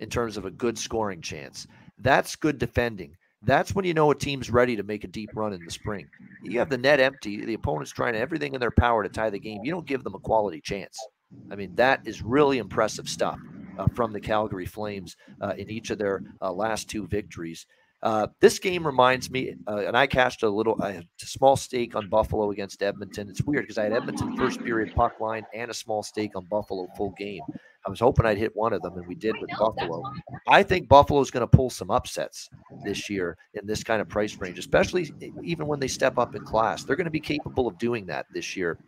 in 0.00 0.08
terms 0.10 0.36
of 0.36 0.44
a 0.44 0.50
good 0.50 0.78
scoring 0.78 1.22
chance. 1.22 1.66
That's 1.98 2.36
good 2.36 2.58
defending. 2.58 3.16
That's 3.42 3.74
when 3.74 3.84
you 3.84 3.94
know 3.94 4.10
a 4.10 4.14
team's 4.14 4.50
ready 4.50 4.76
to 4.76 4.82
make 4.82 5.04
a 5.04 5.08
deep 5.08 5.30
run 5.34 5.52
in 5.52 5.64
the 5.64 5.70
spring. 5.70 6.08
You 6.42 6.58
have 6.58 6.68
the 6.68 6.78
net 6.78 7.00
empty, 7.00 7.44
the 7.44 7.54
opponent's 7.54 7.92
trying 7.92 8.14
everything 8.14 8.54
in 8.54 8.60
their 8.60 8.70
power 8.70 9.02
to 9.02 9.08
tie 9.08 9.30
the 9.30 9.38
game. 9.38 9.60
You 9.62 9.70
don't 9.70 9.86
give 9.86 10.04
them 10.04 10.14
a 10.14 10.18
quality 10.18 10.60
chance. 10.60 10.98
I 11.50 11.54
mean, 11.54 11.74
that 11.76 12.00
is 12.06 12.22
really 12.22 12.58
impressive 12.58 13.08
stuff 13.08 13.38
from 13.94 14.12
the 14.12 14.20
Calgary 14.20 14.66
Flames 14.66 15.16
uh, 15.40 15.54
in 15.56 15.70
each 15.70 15.90
of 15.90 15.98
their 15.98 16.22
uh, 16.40 16.52
last 16.52 16.88
two 16.88 17.06
victories. 17.06 17.66
Uh, 18.02 18.26
this 18.40 18.58
game 18.58 18.86
reminds 18.86 19.30
me, 19.30 19.56
uh, 19.66 19.78
and 19.78 19.96
I 19.96 20.06
cashed 20.06 20.42
a 20.42 20.48
little, 20.48 20.80
a 20.82 21.02
small 21.18 21.56
stake 21.56 21.96
on 21.96 22.08
Buffalo 22.08 22.50
against 22.50 22.82
Edmonton. 22.82 23.28
It's 23.28 23.42
weird 23.42 23.64
because 23.64 23.78
I 23.78 23.84
had 23.84 23.92
Edmonton 23.94 24.36
first 24.36 24.62
period 24.62 24.94
puck 24.94 25.18
line 25.18 25.44
and 25.54 25.70
a 25.70 25.74
small 25.74 26.02
stake 26.02 26.36
on 26.36 26.44
Buffalo 26.50 26.86
full 26.96 27.14
game. 27.18 27.40
I 27.86 27.90
was 27.90 28.00
hoping 28.00 28.26
I'd 28.26 28.36
hit 28.36 28.54
one 28.54 28.72
of 28.72 28.82
them, 28.82 28.96
and 28.98 29.06
we 29.06 29.14
did 29.14 29.34
with 29.40 29.48
Buffalo. 29.58 30.02
I 30.48 30.62
think 30.62 30.88
Buffalo 30.88 31.20
is 31.20 31.30
going 31.30 31.42
to 31.42 31.46
pull 31.46 31.70
some 31.70 31.90
upsets 31.90 32.50
this 32.84 33.08
year 33.08 33.38
in 33.54 33.66
this 33.66 33.82
kind 33.84 34.00
of 34.00 34.08
price 34.08 34.36
range, 34.36 34.58
especially 34.58 35.12
even 35.42 35.66
when 35.66 35.80
they 35.80 35.88
step 35.88 36.18
up 36.18 36.34
in 36.34 36.42
class. 36.44 36.82
They're 36.82 36.96
going 36.96 37.06
to 37.06 37.10
be 37.10 37.20
capable 37.20 37.66
of 37.66 37.78
doing 37.78 38.06
that 38.06 38.26
this 38.32 38.56
year 38.56 38.78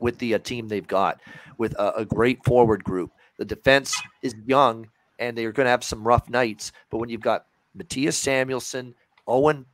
with 0.00 0.18
the 0.18 0.34
uh, 0.34 0.38
team 0.38 0.68
they've 0.68 0.86
got, 0.86 1.20
with 1.58 1.72
a, 1.74 1.94
a 1.96 2.04
great 2.04 2.44
forward 2.44 2.84
group. 2.84 3.10
The 3.38 3.44
defense 3.44 4.00
is 4.22 4.34
young, 4.46 4.88
and 5.18 5.36
they're 5.36 5.52
going 5.52 5.66
to 5.66 5.70
have 5.70 5.84
some 5.84 6.06
rough 6.06 6.28
nights. 6.28 6.72
But 6.90 6.98
when 6.98 7.08
you've 7.08 7.20
got 7.20 7.46
Mattias 7.76 8.14
Samuelsson, 8.14 8.94
Owen, 9.26 9.66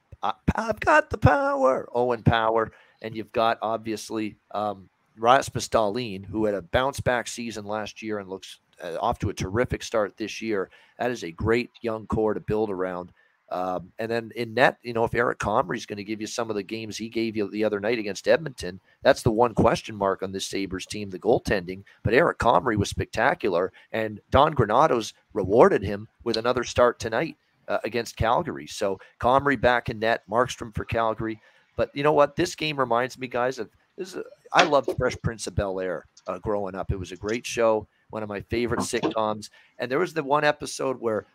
I've 0.55 0.81
got 0.81 1.11
the 1.11 1.19
power, 1.19 1.89
Owen 1.93 2.23
Power, 2.23 2.73
and 3.01 3.17
you've 3.17 3.33
got 3.33 3.59
obviously 3.61 4.37
um, 4.53 4.89
Rasmus 5.17 5.69
Dahlin, 5.69 6.25
who 6.25 6.45
had 6.45 6.55
a 6.55 6.63
bounce 6.63 7.01
back 7.01 7.27
season 7.27 7.65
last 7.65 8.03
year 8.03 8.19
and 8.19 8.29
looks 8.29 8.61
uh, 8.83 8.97
off 9.01 9.19
to 9.21 9.31
a 9.31 9.35
terrific 9.35 9.83
start 9.83 10.17
this 10.17 10.41
year. 10.41 10.71
That 10.99 11.11
is 11.11 11.25
a 11.25 11.33
great 11.33 11.71
young 11.83 12.07
core 12.07 12.35
to 12.35 12.41
build 12.41 12.71
around. 12.71 13.13
Um, 13.53 13.93
and 13.99 14.11
then 14.11 14.33
in 14.35 14.55
net, 14.55 14.79
you 14.83 14.95
know, 14.95 15.05
if 15.05 15.15
Eric 15.15 15.39
Comrie 15.39 15.77
is 15.77 15.85
going 15.85 15.99
to 15.99 16.05
give 16.05 16.23
you 16.23 16.27
some 16.27 16.49
of 16.49 16.57
the 16.57 16.63
games 16.63 16.97
he 16.97 17.11
gave 17.11 17.37
you 17.37 17.51
the 17.51 17.65
other 17.65 17.81
night 17.81 17.99
against 17.99 18.27
Edmonton, 18.27 18.81
that's 19.03 19.21
the 19.21 19.31
one 19.31 19.53
question 19.53 19.95
mark 19.95 20.23
on 20.23 20.33
this 20.33 20.47
Sabres 20.47 20.87
team, 20.87 21.11
the 21.11 21.19
goaltending. 21.19 21.83
But 22.03 22.15
Eric 22.15 22.39
Comrie 22.39 22.79
was 22.79 22.89
spectacular, 22.89 23.71
and 23.93 24.23
Don 24.31 24.55
Granato's 24.55 25.13
rewarded 25.35 25.83
him 25.83 26.09
with 26.25 26.39
another 26.39 26.65
start 26.65 26.99
tonight 26.99 27.37
uh, 27.69 27.77
against 27.85 28.17
Calgary. 28.17 28.67
So 28.67 28.99
Comrie 29.21 29.61
back 29.61 29.91
in 29.91 29.99
net, 29.99 30.23
Markstrom 30.31 30.75
for 30.75 30.87
Calgary. 30.87 31.39
But 31.77 31.91
you 31.95 32.03
know 32.03 32.15
what? 32.15 32.37
This 32.37 32.55
game 32.55 32.81
reminds 32.81 33.19
me, 33.19 33.29
guys, 33.29 33.59
of 33.59 33.69
this. 33.99 34.15
Is, 34.15 34.23
I 34.55 34.65
loved 34.65 34.91
Fresh 34.97 35.17
Prince 35.23 35.47
of 35.47 35.55
Bel 35.55 35.79
Air 35.79 36.07
uh, 36.27 36.39
growing 36.39 36.75
up. 36.75 36.91
It 36.91 36.99
was 36.99 37.13
a 37.13 37.17
great 37.17 37.45
show, 37.45 37.87
one 38.09 38.23
of 38.23 38.31
my 38.31 38.41
favorite 38.41 38.81
sitcoms. 38.81 39.51
And 39.79 39.91
there 39.91 39.99
was 39.99 40.15
the 40.15 40.23
one 40.23 40.45
episode 40.45 40.99
where 40.99 41.27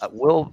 uh, 0.00 0.08
Will 0.12 0.52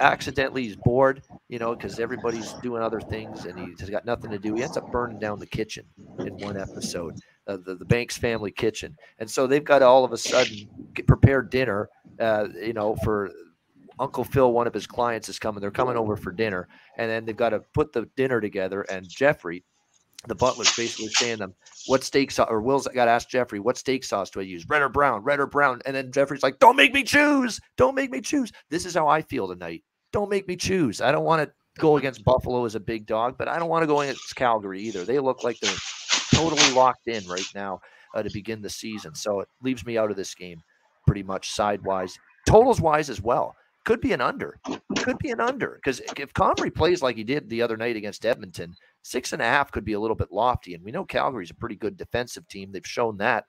accidentally 0.00 0.64
he's 0.64 0.76
bored, 0.76 1.22
you 1.48 1.58
know, 1.58 1.74
because 1.74 1.98
everybody's 1.98 2.52
doing 2.54 2.82
other 2.82 3.00
things 3.00 3.44
and 3.44 3.58
he's 3.58 3.90
got 3.90 4.04
nothing 4.04 4.30
to 4.30 4.38
do. 4.38 4.54
He 4.54 4.62
ends 4.62 4.76
up 4.76 4.90
burning 4.90 5.18
down 5.18 5.38
the 5.38 5.46
kitchen 5.46 5.84
in 6.18 6.36
one 6.38 6.56
episode, 6.56 7.18
uh, 7.46 7.58
the 7.64 7.74
the 7.74 7.84
Banks 7.84 8.16
family 8.16 8.50
kitchen, 8.50 8.96
and 9.18 9.30
so 9.30 9.46
they've 9.46 9.64
got 9.64 9.80
to 9.80 9.86
all 9.86 10.04
of 10.04 10.12
a 10.12 10.18
sudden 10.18 10.68
prepare 11.06 11.42
dinner, 11.42 11.88
uh, 12.18 12.48
you 12.60 12.72
know, 12.72 12.96
for 13.04 13.30
Uncle 13.98 14.24
Phil. 14.24 14.52
One 14.52 14.66
of 14.66 14.74
his 14.74 14.86
clients 14.86 15.28
is 15.28 15.38
coming. 15.38 15.60
They're 15.60 15.70
coming 15.70 15.96
over 15.96 16.16
for 16.16 16.32
dinner, 16.32 16.68
and 16.96 17.10
then 17.10 17.24
they've 17.24 17.36
got 17.36 17.50
to 17.50 17.60
put 17.74 17.92
the 17.92 18.08
dinner 18.16 18.40
together. 18.40 18.82
And 18.82 19.08
Jeffrey, 19.08 19.64
the 20.26 20.34
butler's 20.34 20.74
basically 20.76 21.08
saying 21.08 21.38
them, 21.38 21.54
what 21.86 22.04
steak 22.04 22.30
sauce, 22.30 22.48
or 22.50 22.60
Will's 22.60 22.86
got 22.88 23.06
to 23.06 23.10
ask 23.10 23.28
Jeffrey, 23.28 23.58
what 23.58 23.78
steak 23.78 24.04
sauce 24.04 24.30
do 24.30 24.40
I 24.40 24.42
use? 24.42 24.68
Red 24.68 24.82
or 24.82 24.88
brown? 24.88 25.22
Red 25.22 25.40
or 25.40 25.46
brown? 25.46 25.80
And 25.86 25.96
then 25.96 26.12
Jeffrey's 26.12 26.42
like, 26.42 26.58
don't 26.58 26.76
make 26.76 26.92
me 26.92 27.02
choose. 27.02 27.60
Don't 27.76 27.94
make 27.94 28.10
me 28.10 28.20
choose. 28.20 28.52
This 28.68 28.84
is 28.84 28.94
how 28.94 29.08
I 29.08 29.22
feel 29.22 29.48
tonight. 29.48 29.82
Don't 30.12 30.30
make 30.30 30.46
me 30.46 30.56
choose. 30.56 31.00
I 31.00 31.10
don't 31.12 31.24
want 31.24 31.42
to 31.42 31.52
go 31.80 31.96
against 31.96 32.24
Buffalo 32.24 32.64
as 32.64 32.74
a 32.74 32.80
big 32.80 33.06
dog, 33.06 33.36
but 33.38 33.48
I 33.48 33.58
don't 33.58 33.70
want 33.70 33.82
to 33.82 33.86
go 33.86 34.00
against 34.00 34.36
Calgary 34.36 34.82
either. 34.82 35.04
They 35.04 35.18
look 35.18 35.42
like 35.42 35.58
they're 35.60 35.74
totally 36.34 36.70
locked 36.72 37.08
in 37.08 37.26
right 37.26 37.46
now. 37.54 37.80
uh, 38.14 38.22
to 38.22 38.30
begin 38.30 38.62
the 38.62 38.70
season. 38.70 39.14
So 39.14 39.40
it 39.40 39.48
leaves 39.62 39.84
me 39.84 39.98
out 39.98 40.10
of 40.10 40.16
this 40.16 40.34
game 40.34 40.62
pretty 41.06 41.22
much 41.22 41.50
sidewise, 41.50 42.18
totals 42.46 42.80
wise 42.80 43.10
as 43.10 43.20
well. 43.20 43.54
Could 43.84 44.00
be 44.00 44.12
an 44.12 44.20
under. 44.20 44.60
Could 44.98 45.18
be 45.18 45.30
an 45.30 45.40
under 45.40 45.80
because 45.82 46.00
if 46.00 46.34
Comrie 46.34 46.74
plays 46.74 47.02
like 47.02 47.16
he 47.16 47.24
did 47.24 47.48
the 47.48 47.62
other 47.62 47.76
night 47.76 47.96
against 47.96 48.26
Edmonton, 48.26 48.74
six 49.02 49.32
and 49.32 49.42
a 49.42 49.46
half 49.46 49.72
could 49.72 49.84
be 49.84 49.94
a 49.94 50.00
little 50.00 50.16
bit 50.16 50.32
lofty. 50.32 50.74
And 50.74 50.84
we 50.84 50.92
know 50.92 51.04
Calgary's 51.04 51.50
a 51.50 51.54
pretty 51.54 51.76
good 51.76 51.96
defensive 51.96 52.46
team. 52.48 52.72
They've 52.72 52.86
shown 52.86 53.16
that 53.18 53.44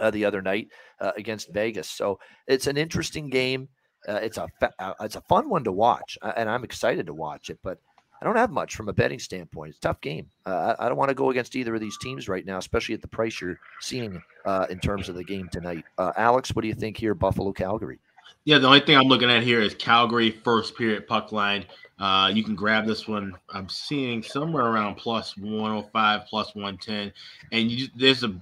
uh, 0.00 0.10
the 0.10 0.24
other 0.24 0.42
night 0.42 0.68
uh, 1.00 1.12
against 1.16 1.52
Vegas. 1.52 1.88
So 1.88 2.18
it's 2.46 2.66
an 2.66 2.76
interesting 2.76 3.30
game. 3.30 3.68
Uh, 4.08 4.20
it's 4.22 4.38
a 4.38 4.46
fa- 4.60 4.74
uh, 4.78 4.94
it's 5.00 5.16
a 5.16 5.22
fun 5.22 5.48
one 5.48 5.64
to 5.64 5.72
watch, 5.72 6.18
uh, 6.20 6.32
and 6.36 6.48
I'm 6.48 6.64
excited 6.64 7.06
to 7.06 7.14
watch 7.14 7.48
it. 7.48 7.58
But 7.62 7.78
I 8.20 8.24
don't 8.24 8.36
have 8.36 8.50
much 8.50 8.76
from 8.76 8.90
a 8.90 8.92
betting 8.92 9.18
standpoint. 9.18 9.70
It's 9.70 9.78
a 9.78 9.80
tough 9.80 10.00
game. 10.02 10.28
Uh, 10.44 10.74
I, 10.78 10.84
I, 10.84 10.88
don't 10.88 10.98
want 10.98 11.08
to 11.08 11.14
go 11.14 11.30
against 11.30 11.56
either 11.56 11.74
of 11.74 11.80
these 11.80 11.96
teams 11.98 12.28
right 12.28 12.44
now, 12.44 12.58
especially 12.58 12.94
at 12.94 13.00
the 13.00 13.08
price 13.08 13.40
you're 13.40 13.58
seeing 13.80 14.22
in 14.68 14.78
terms 14.80 15.08
of 15.08 15.14
the 15.14 15.24
game 15.24 15.48
tonight. 15.50 15.84
Alex, 15.98 16.54
what 16.54 16.62
do 16.62 16.68
you 16.68 16.74
think 16.74 16.98
here, 16.98 17.14
Buffalo 17.14 17.52
Calgary? 17.52 17.98
Yeah, 18.44 18.58
the 18.58 18.66
only 18.66 18.80
thing 18.80 18.96
I'm 18.96 19.06
looking 19.06 19.30
at 19.30 19.42
here 19.42 19.60
is 19.60 19.74
Calgary 19.74 20.30
first 20.30 20.76
period 20.76 21.06
puck 21.06 21.32
line. 21.32 21.64
Uh, 21.98 22.28
you 22.34 22.42
can 22.42 22.56
grab 22.56 22.86
this 22.86 23.06
one. 23.06 23.34
I'm 23.50 23.68
seeing 23.68 24.22
somewhere 24.22 24.66
around 24.66 24.96
plus 24.96 25.36
105, 25.36 26.26
plus 26.26 26.54
110, 26.54 27.12
and 27.52 27.70
you, 27.70 27.86
there's 27.94 28.24
a 28.24 28.34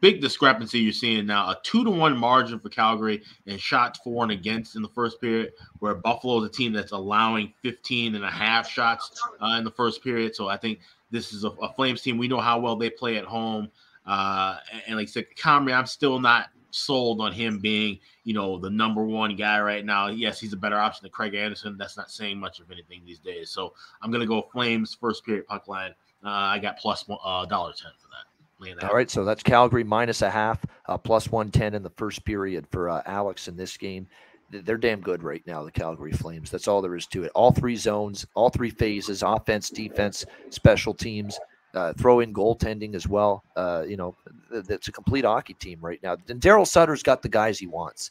big 0.00 0.20
discrepancy 0.20 0.80
you're 0.80 0.92
seeing 0.92 1.24
now. 1.24 1.48
A 1.48 1.56
two 1.62 1.84
to 1.84 1.90
one 1.90 2.16
margin 2.16 2.58
for 2.58 2.68
Calgary 2.70 3.22
and 3.46 3.60
shots 3.60 4.00
for 4.02 4.24
and 4.24 4.32
against 4.32 4.74
in 4.74 4.82
the 4.82 4.88
first 4.88 5.20
period, 5.20 5.52
where 5.78 5.94
Buffalo 5.94 6.38
is 6.42 6.44
a 6.46 6.52
team 6.52 6.72
that's 6.72 6.90
allowing 6.90 7.52
15 7.62 8.16
and 8.16 8.24
a 8.24 8.30
half 8.30 8.68
shots 8.68 9.22
uh, 9.40 9.56
in 9.58 9.64
the 9.64 9.70
first 9.70 10.02
period. 10.02 10.34
So 10.34 10.48
I 10.48 10.56
think 10.56 10.80
this 11.12 11.32
is 11.32 11.44
a, 11.44 11.50
a, 11.50 11.72
Flames 11.74 12.02
team. 12.02 12.18
We 12.18 12.26
know 12.26 12.40
how 12.40 12.58
well 12.58 12.74
they 12.74 12.90
play 12.90 13.16
at 13.16 13.24
home. 13.24 13.70
Uh, 14.06 14.56
and, 14.86 14.96
like 14.96 15.08
I 15.08 15.10
said, 15.10 15.26
Comrie, 15.36 15.72
I'm 15.72 15.86
still 15.86 16.18
not 16.18 16.48
sold 16.70 17.20
on 17.20 17.32
him 17.32 17.58
being, 17.58 17.98
you 18.24 18.34
know, 18.34 18.58
the 18.58 18.70
number 18.70 19.04
one 19.04 19.36
guy 19.36 19.60
right 19.60 19.84
now. 19.84 20.08
Yes, 20.08 20.40
he's 20.40 20.52
a 20.52 20.56
better 20.56 20.78
option 20.78 21.04
than 21.04 21.10
Craig 21.10 21.34
Anderson. 21.34 21.76
That's 21.78 21.96
not 21.96 22.10
saying 22.10 22.38
much 22.38 22.60
of 22.60 22.70
anything 22.70 23.02
these 23.04 23.18
days. 23.18 23.50
So 23.50 23.74
I'm 24.02 24.10
to 24.20 24.26
go 24.26 24.48
Flames 24.52 24.96
first 25.00 25.24
period 25.24 25.46
puck 25.46 25.68
line. 25.68 25.92
Uh, 26.24 26.28
I 26.28 26.58
got 26.58 26.78
plus 26.78 27.04
uh, 27.08 27.46
dollar 27.46 27.72
ten 27.72 27.92
for 27.98 28.08
that. 28.08 28.84
All 28.84 28.94
right, 28.94 29.08
so 29.08 29.24
that's 29.24 29.44
Calgary 29.44 29.84
minus 29.84 30.20
a 30.22 30.30
half, 30.30 30.64
uh, 30.86 30.98
plus 30.98 31.30
one 31.30 31.50
ten 31.50 31.74
in 31.74 31.82
the 31.84 31.90
first 31.90 32.24
period 32.24 32.66
for 32.72 32.88
uh, 32.90 33.02
Alex 33.06 33.46
in 33.46 33.56
this 33.56 33.76
game. 33.76 34.06
They're 34.50 34.78
damn 34.78 35.00
good 35.00 35.22
right 35.22 35.46
now, 35.46 35.62
the 35.62 35.70
Calgary 35.70 36.10
Flames. 36.10 36.50
That's 36.50 36.66
all 36.66 36.82
there 36.82 36.96
is 36.96 37.06
to 37.08 37.22
it. 37.22 37.30
All 37.36 37.52
three 37.52 37.76
zones, 37.76 38.26
all 38.34 38.50
three 38.50 38.70
phases: 38.70 39.22
offense, 39.22 39.70
defense, 39.70 40.26
special 40.50 40.92
teams 40.92 41.38
uh, 41.78 41.92
throw 41.92 42.20
in 42.20 42.34
goaltending 42.34 42.94
as 42.96 43.06
well. 43.06 43.44
Uh, 43.54 43.84
you 43.86 43.96
know, 43.96 44.16
it's 44.50 44.88
a 44.88 44.92
complete 44.92 45.24
hockey 45.24 45.54
team 45.54 45.78
right 45.80 46.02
now. 46.02 46.16
And 46.28 46.40
Daryl 46.40 46.66
Sutter's 46.66 47.04
got 47.04 47.22
the 47.22 47.28
guys 47.28 47.58
he 47.58 47.68
wants. 47.68 48.10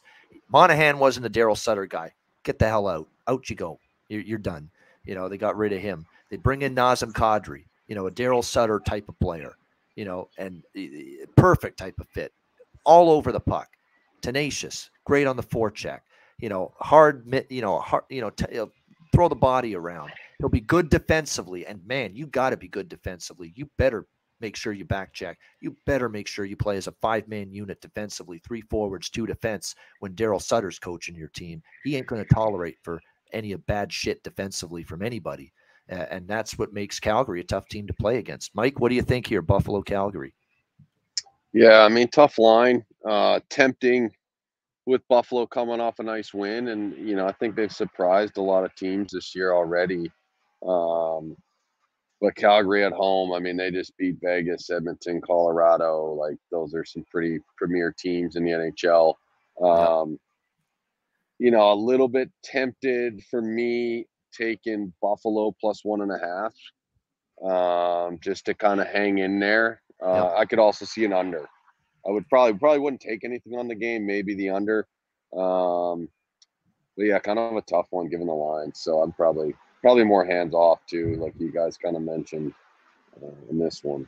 Monahan 0.50 0.98
wasn't 0.98 1.26
a 1.26 1.30
Daryl 1.30 1.56
Sutter 1.56 1.84
guy. 1.84 2.12
Get 2.44 2.58
the 2.58 2.66
hell 2.66 2.88
out. 2.88 3.06
Out 3.26 3.50
you 3.50 3.56
go. 3.56 3.78
You're, 4.08 4.22
you're, 4.22 4.38
done. 4.38 4.70
You 5.04 5.14
know, 5.14 5.28
they 5.28 5.36
got 5.36 5.58
rid 5.58 5.74
of 5.74 5.82
him. 5.82 6.06
They 6.30 6.38
bring 6.38 6.62
in 6.62 6.74
Nazem 6.74 7.12
Kadri, 7.12 7.64
you 7.88 7.94
know, 7.94 8.06
a 8.06 8.10
Daryl 8.10 8.42
Sutter 8.42 8.80
type 8.80 9.06
of 9.08 9.18
player, 9.20 9.56
you 9.96 10.06
know, 10.06 10.30
and 10.38 10.62
perfect 11.36 11.78
type 11.78 12.00
of 12.00 12.08
fit 12.08 12.32
all 12.84 13.10
over 13.10 13.32
the 13.32 13.40
puck. 13.40 13.68
Tenacious, 14.22 14.88
great 15.04 15.26
on 15.26 15.36
the 15.36 15.42
forecheck, 15.42 16.00
you 16.38 16.48
know, 16.48 16.72
hard, 16.78 17.22
you 17.50 17.60
know, 17.60 17.78
hard, 17.80 18.04
you 18.08 18.22
know, 18.22 18.70
throw 19.12 19.28
the 19.28 19.36
body 19.36 19.76
around 19.76 20.10
He'll 20.38 20.48
be 20.48 20.60
good 20.60 20.88
defensively. 20.88 21.66
And 21.66 21.84
man, 21.86 22.14
you 22.14 22.26
got 22.26 22.50
to 22.50 22.56
be 22.56 22.68
good 22.68 22.88
defensively. 22.88 23.52
You 23.56 23.68
better 23.76 24.06
make 24.40 24.56
sure 24.56 24.72
you 24.72 24.84
back 24.84 25.12
check. 25.12 25.38
You 25.60 25.76
better 25.84 26.08
make 26.08 26.28
sure 26.28 26.44
you 26.44 26.56
play 26.56 26.76
as 26.76 26.86
a 26.86 26.94
five 27.00 27.26
man 27.28 27.52
unit 27.52 27.80
defensively, 27.80 28.38
three 28.38 28.60
forwards, 28.62 29.10
two 29.10 29.26
defense 29.26 29.74
when 30.00 30.14
Daryl 30.14 30.40
Sutter's 30.40 30.78
coaching 30.78 31.16
your 31.16 31.28
team. 31.28 31.62
He 31.84 31.96
ain't 31.96 32.06
going 32.06 32.24
to 32.24 32.34
tolerate 32.34 32.76
for 32.82 33.00
any 33.32 33.52
of 33.52 33.66
bad 33.66 33.92
shit 33.92 34.22
defensively 34.22 34.82
from 34.84 35.02
anybody. 35.02 35.52
Uh, 35.90 36.06
and 36.10 36.28
that's 36.28 36.58
what 36.58 36.72
makes 36.72 37.00
Calgary 37.00 37.40
a 37.40 37.44
tough 37.44 37.66
team 37.68 37.86
to 37.86 37.94
play 37.94 38.18
against. 38.18 38.54
Mike, 38.54 38.78
what 38.78 38.90
do 38.90 38.94
you 38.94 39.02
think 39.02 39.26
here, 39.26 39.42
Buffalo 39.42 39.82
Calgary? 39.82 40.34
Yeah, 41.52 41.80
I 41.80 41.88
mean, 41.88 42.08
tough 42.08 42.38
line, 42.38 42.84
uh, 43.06 43.40
tempting 43.48 44.12
with 44.86 45.06
Buffalo 45.08 45.46
coming 45.46 45.80
off 45.80 45.98
a 45.98 46.02
nice 46.02 46.34
win. 46.34 46.68
And, 46.68 46.96
you 46.96 47.16
know, 47.16 47.26
I 47.26 47.32
think 47.32 47.56
they've 47.56 47.72
surprised 47.72 48.36
a 48.36 48.42
lot 48.42 48.64
of 48.64 48.74
teams 48.74 49.12
this 49.12 49.34
year 49.34 49.52
already. 49.52 50.12
Um, 50.66 51.36
but 52.20 52.34
Calgary 52.34 52.84
at 52.84 52.92
home, 52.92 53.32
I 53.32 53.38
mean, 53.38 53.56
they 53.56 53.70
just 53.70 53.96
beat 53.96 54.16
Vegas, 54.20 54.70
Edmonton, 54.70 55.20
Colorado. 55.20 56.14
Like 56.14 56.36
those 56.50 56.74
are 56.74 56.84
some 56.84 57.04
pretty 57.10 57.38
premier 57.56 57.94
teams 57.96 58.36
in 58.36 58.44
the 58.44 58.50
NHL. 58.50 59.14
Um, 59.62 60.18
you 61.38 61.50
know, 61.52 61.72
a 61.72 61.74
little 61.74 62.08
bit 62.08 62.30
tempted 62.42 63.22
for 63.30 63.40
me 63.40 64.06
taking 64.36 64.92
Buffalo 65.00 65.54
plus 65.60 65.84
one 65.84 66.00
and 66.00 66.12
a 66.12 66.18
half, 66.18 67.50
um, 67.50 68.18
just 68.20 68.46
to 68.46 68.54
kind 68.54 68.80
of 68.80 68.88
hang 68.88 69.18
in 69.18 69.38
there. 69.38 69.80
Uh, 70.02 70.34
I 70.34 70.44
could 70.44 70.58
also 70.58 70.84
see 70.84 71.04
an 71.04 71.12
under. 71.12 71.48
I 72.06 72.10
would 72.10 72.28
probably 72.28 72.58
probably 72.58 72.80
wouldn't 72.80 73.00
take 73.00 73.24
anything 73.24 73.56
on 73.58 73.68
the 73.68 73.74
game, 73.74 74.06
maybe 74.06 74.34
the 74.34 74.50
under. 74.50 74.88
Um, 75.36 76.08
but 76.96 77.06
yeah, 77.06 77.18
kind 77.20 77.38
of 77.38 77.56
a 77.56 77.62
tough 77.62 77.86
one 77.90 78.08
given 78.08 78.26
the 78.26 78.32
line. 78.32 78.72
So 78.74 79.00
I'm 79.00 79.12
probably 79.12 79.54
probably 79.80 80.04
more 80.04 80.24
hands 80.24 80.54
off 80.54 80.80
too, 80.86 81.16
like 81.16 81.34
you 81.38 81.50
guys 81.50 81.76
kind 81.76 81.96
of 81.96 82.02
mentioned 82.02 82.52
uh, 83.22 83.50
in 83.50 83.58
this 83.58 83.82
one. 83.84 84.06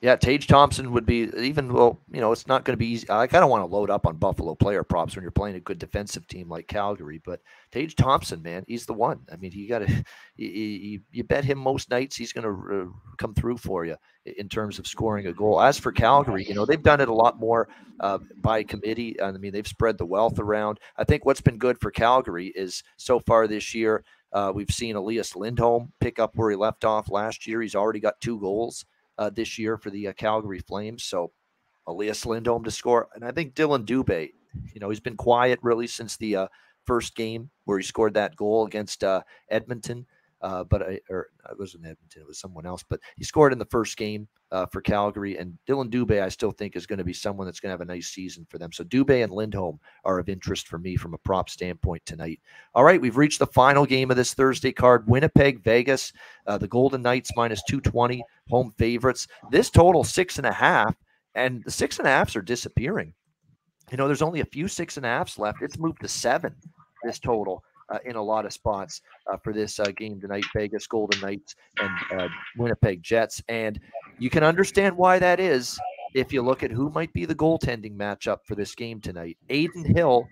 Yeah, 0.00 0.14
Tage 0.14 0.46
Thompson 0.46 0.92
would 0.92 1.06
be 1.06 1.28
even 1.36 1.72
well, 1.72 2.00
you 2.12 2.20
know, 2.20 2.30
it's 2.30 2.46
not 2.46 2.64
going 2.64 2.74
to 2.74 2.78
be 2.78 2.86
easy. 2.86 3.10
I 3.10 3.26
kind 3.26 3.42
of 3.42 3.50
want 3.50 3.62
to 3.62 3.74
load 3.74 3.90
up 3.90 4.06
on 4.06 4.16
Buffalo 4.16 4.54
player 4.54 4.84
props 4.84 5.16
when 5.16 5.24
you're 5.24 5.32
playing 5.32 5.56
a 5.56 5.60
good 5.60 5.80
defensive 5.80 6.28
team 6.28 6.48
like 6.48 6.68
Calgary, 6.68 7.20
but 7.24 7.40
Tage 7.72 7.96
Thompson, 7.96 8.40
man, 8.40 8.64
he's 8.68 8.86
the 8.86 8.92
one. 8.92 9.18
I 9.32 9.34
mean, 9.36 9.50
you 9.52 9.68
got 9.68 9.80
to 9.80 10.04
you, 10.36 11.00
you, 11.10 11.24
bet 11.24 11.44
him 11.44 11.58
most 11.58 11.90
nights 11.90 12.14
he's 12.14 12.32
going 12.32 12.44
to 12.44 12.82
uh, 12.82 13.16
come 13.16 13.34
through 13.34 13.56
for 13.56 13.84
you 13.84 13.96
in 14.24 14.48
terms 14.48 14.78
of 14.78 14.86
scoring 14.86 15.26
a 15.26 15.32
goal. 15.32 15.60
As 15.60 15.80
for 15.80 15.90
Calgary, 15.90 16.44
you 16.44 16.54
know, 16.54 16.64
they've 16.64 16.80
done 16.80 17.00
it 17.00 17.08
a 17.08 17.14
lot 17.14 17.40
more 17.40 17.68
uh, 17.98 18.18
by 18.36 18.62
committee. 18.62 19.20
I 19.20 19.32
mean, 19.32 19.50
they've 19.50 19.66
spread 19.66 19.98
the 19.98 20.06
wealth 20.06 20.38
around. 20.38 20.78
I 20.96 21.02
think 21.02 21.24
what's 21.24 21.40
been 21.40 21.58
good 21.58 21.80
for 21.80 21.90
Calgary 21.90 22.52
is 22.54 22.84
so 22.98 23.18
far 23.18 23.48
this 23.48 23.74
year 23.74 24.04
uh, 24.32 24.52
we've 24.54 24.70
seen 24.70 24.96
Elias 24.96 25.34
Lindholm 25.34 25.92
pick 26.00 26.18
up 26.18 26.36
where 26.36 26.50
he 26.50 26.56
left 26.56 26.84
off 26.84 27.10
last 27.10 27.46
year. 27.46 27.62
He's 27.62 27.74
already 27.74 28.00
got 28.00 28.20
two 28.20 28.38
goals 28.40 28.84
uh, 29.16 29.30
this 29.30 29.58
year 29.58 29.76
for 29.76 29.90
the 29.90 30.08
uh, 30.08 30.12
Calgary 30.12 30.60
Flames. 30.60 31.04
So 31.04 31.32
Elias 31.86 32.26
Lindholm 32.26 32.64
to 32.64 32.70
score. 32.70 33.08
And 33.14 33.24
I 33.24 33.32
think 33.32 33.54
Dillon 33.54 33.84
Dubé, 33.84 34.30
you 34.74 34.80
know, 34.80 34.90
he's 34.90 35.00
been 35.00 35.16
quiet 35.16 35.58
really 35.62 35.86
since 35.86 36.16
the 36.16 36.36
uh, 36.36 36.48
first 36.84 37.16
game 37.16 37.50
where 37.64 37.78
he 37.78 37.84
scored 37.84 38.14
that 38.14 38.36
goal 38.36 38.66
against 38.66 39.02
uh, 39.02 39.22
Edmonton. 39.50 40.06
Uh, 40.40 40.62
but 40.64 40.82
I, 40.82 41.00
or 41.10 41.28
it 41.50 41.58
wasn't 41.58 41.84
Edmonton, 41.84 42.22
it 42.22 42.26
was 42.26 42.38
someone 42.38 42.64
else. 42.64 42.84
But 42.88 43.00
he 43.16 43.24
scored 43.24 43.52
in 43.52 43.58
the 43.58 43.64
first 43.64 43.96
game 43.96 44.28
uh, 44.52 44.66
for 44.66 44.80
Calgary, 44.80 45.36
and 45.36 45.58
Dillon 45.66 45.90
Dubé, 45.90 46.22
I 46.22 46.28
still 46.28 46.52
think 46.52 46.76
is 46.76 46.86
going 46.86 46.98
to 46.98 47.04
be 47.04 47.12
someone 47.12 47.46
that's 47.46 47.58
going 47.58 47.70
to 47.70 47.72
have 47.72 47.80
a 47.80 47.92
nice 47.92 48.08
season 48.08 48.46
for 48.48 48.56
them. 48.56 48.70
So 48.72 48.84
Dubé 48.84 49.24
and 49.24 49.32
Lindholm 49.32 49.80
are 50.04 50.18
of 50.18 50.28
interest 50.28 50.68
for 50.68 50.78
me 50.78 50.96
from 50.96 51.14
a 51.14 51.18
prop 51.18 51.50
standpoint 51.50 52.06
tonight. 52.06 52.40
All 52.74 52.84
right, 52.84 53.00
we've 53.00 53.16
reached 53.16 53.40
the 53.40 53.46
final 53.46 53.84
game 53.84 54.10
of 54.10 54.16
this 54.16 54.34
Thursday 54.34 54.72
card: 54.72 55.08
Winnipeg, 55.08 55.62
Vegas. 55.64 56.12
Uh, 56.46 56.56
the 56.56 56.68
Golden 56.68 57.02
Knights 57.02 57.32
minus 57.36 57.62
two 57.68 57.80
twenty, 57.80 58.22
home 58.48 58.72
favorites. 58.78 59.26
This 59.50 59.70
total 59.70 60.04
six 60.04 60.38
and 60.38 60.46
a 60.46 60.52
half, 60.52 60.94
and 61.34 61.62
the 61.64 61.70
six 61.70 61.98
and 61.98 62.06
a 62.06 62.10
halfs 62.10 62.36
are 62.36 62.42
disappearing. 62.42 63.12
You 63.90 63.96
know, 63.96 64.06
there's 64.06 64.22
only 64.22 64.40
a 64.40 64.46
few 64.46 64.68
six 64.68 64.98
and 64.98 65.06
a 65.06 65.08
halfs 65.08 65.38
left. 65.38 65.62
It's 65.62 65.78
moved 65.78 66.02
to 66.02 66.08
seven. 66.08 66.54
This 67.04 67.18
total 67.18 67.62
uh, 67.90 67.98
in 68.04 68.16
a 68.16 68.22
lot 68.22 68.46
of 68.46 68.52
spots 68.52 69.00
uh, 69.30 69.36
for 69.36 69.52
this 69.52 69.78
uh, 69.80 69.90
game 69.96 70.20
tonight 70.20 70.44
Vegas 70.54 70.86
Golden 70.86 71.20
Knights 71.20 71.54
and 71.80 72.20
uh, 72.20 72.28
Winnipeg 72.56 73.02
Jets. 73.02 73.42
And 73.48 73.80
you 74.18 74.30
can 74.30 74.44
understand 74.44 74.96
why 74.96 75.18
that 75.18 75.40
is 75.40 75.78
if 76.14 76.32
you 76.32 76.42
look 76.42 76.62
at 76.62 76.70
who 76.70 76.90
might 76.90 77.12
be 77.12 77.24
the 77.24 77.34
goaltending 77.34 77.96
matchup 77.96 78.38
for 78.44 78.54
this 78.54 78.74
game 78.74 79.00
tonight. 79.00 79.36
Adin 79.50 79.84
Hill 79.84 80.26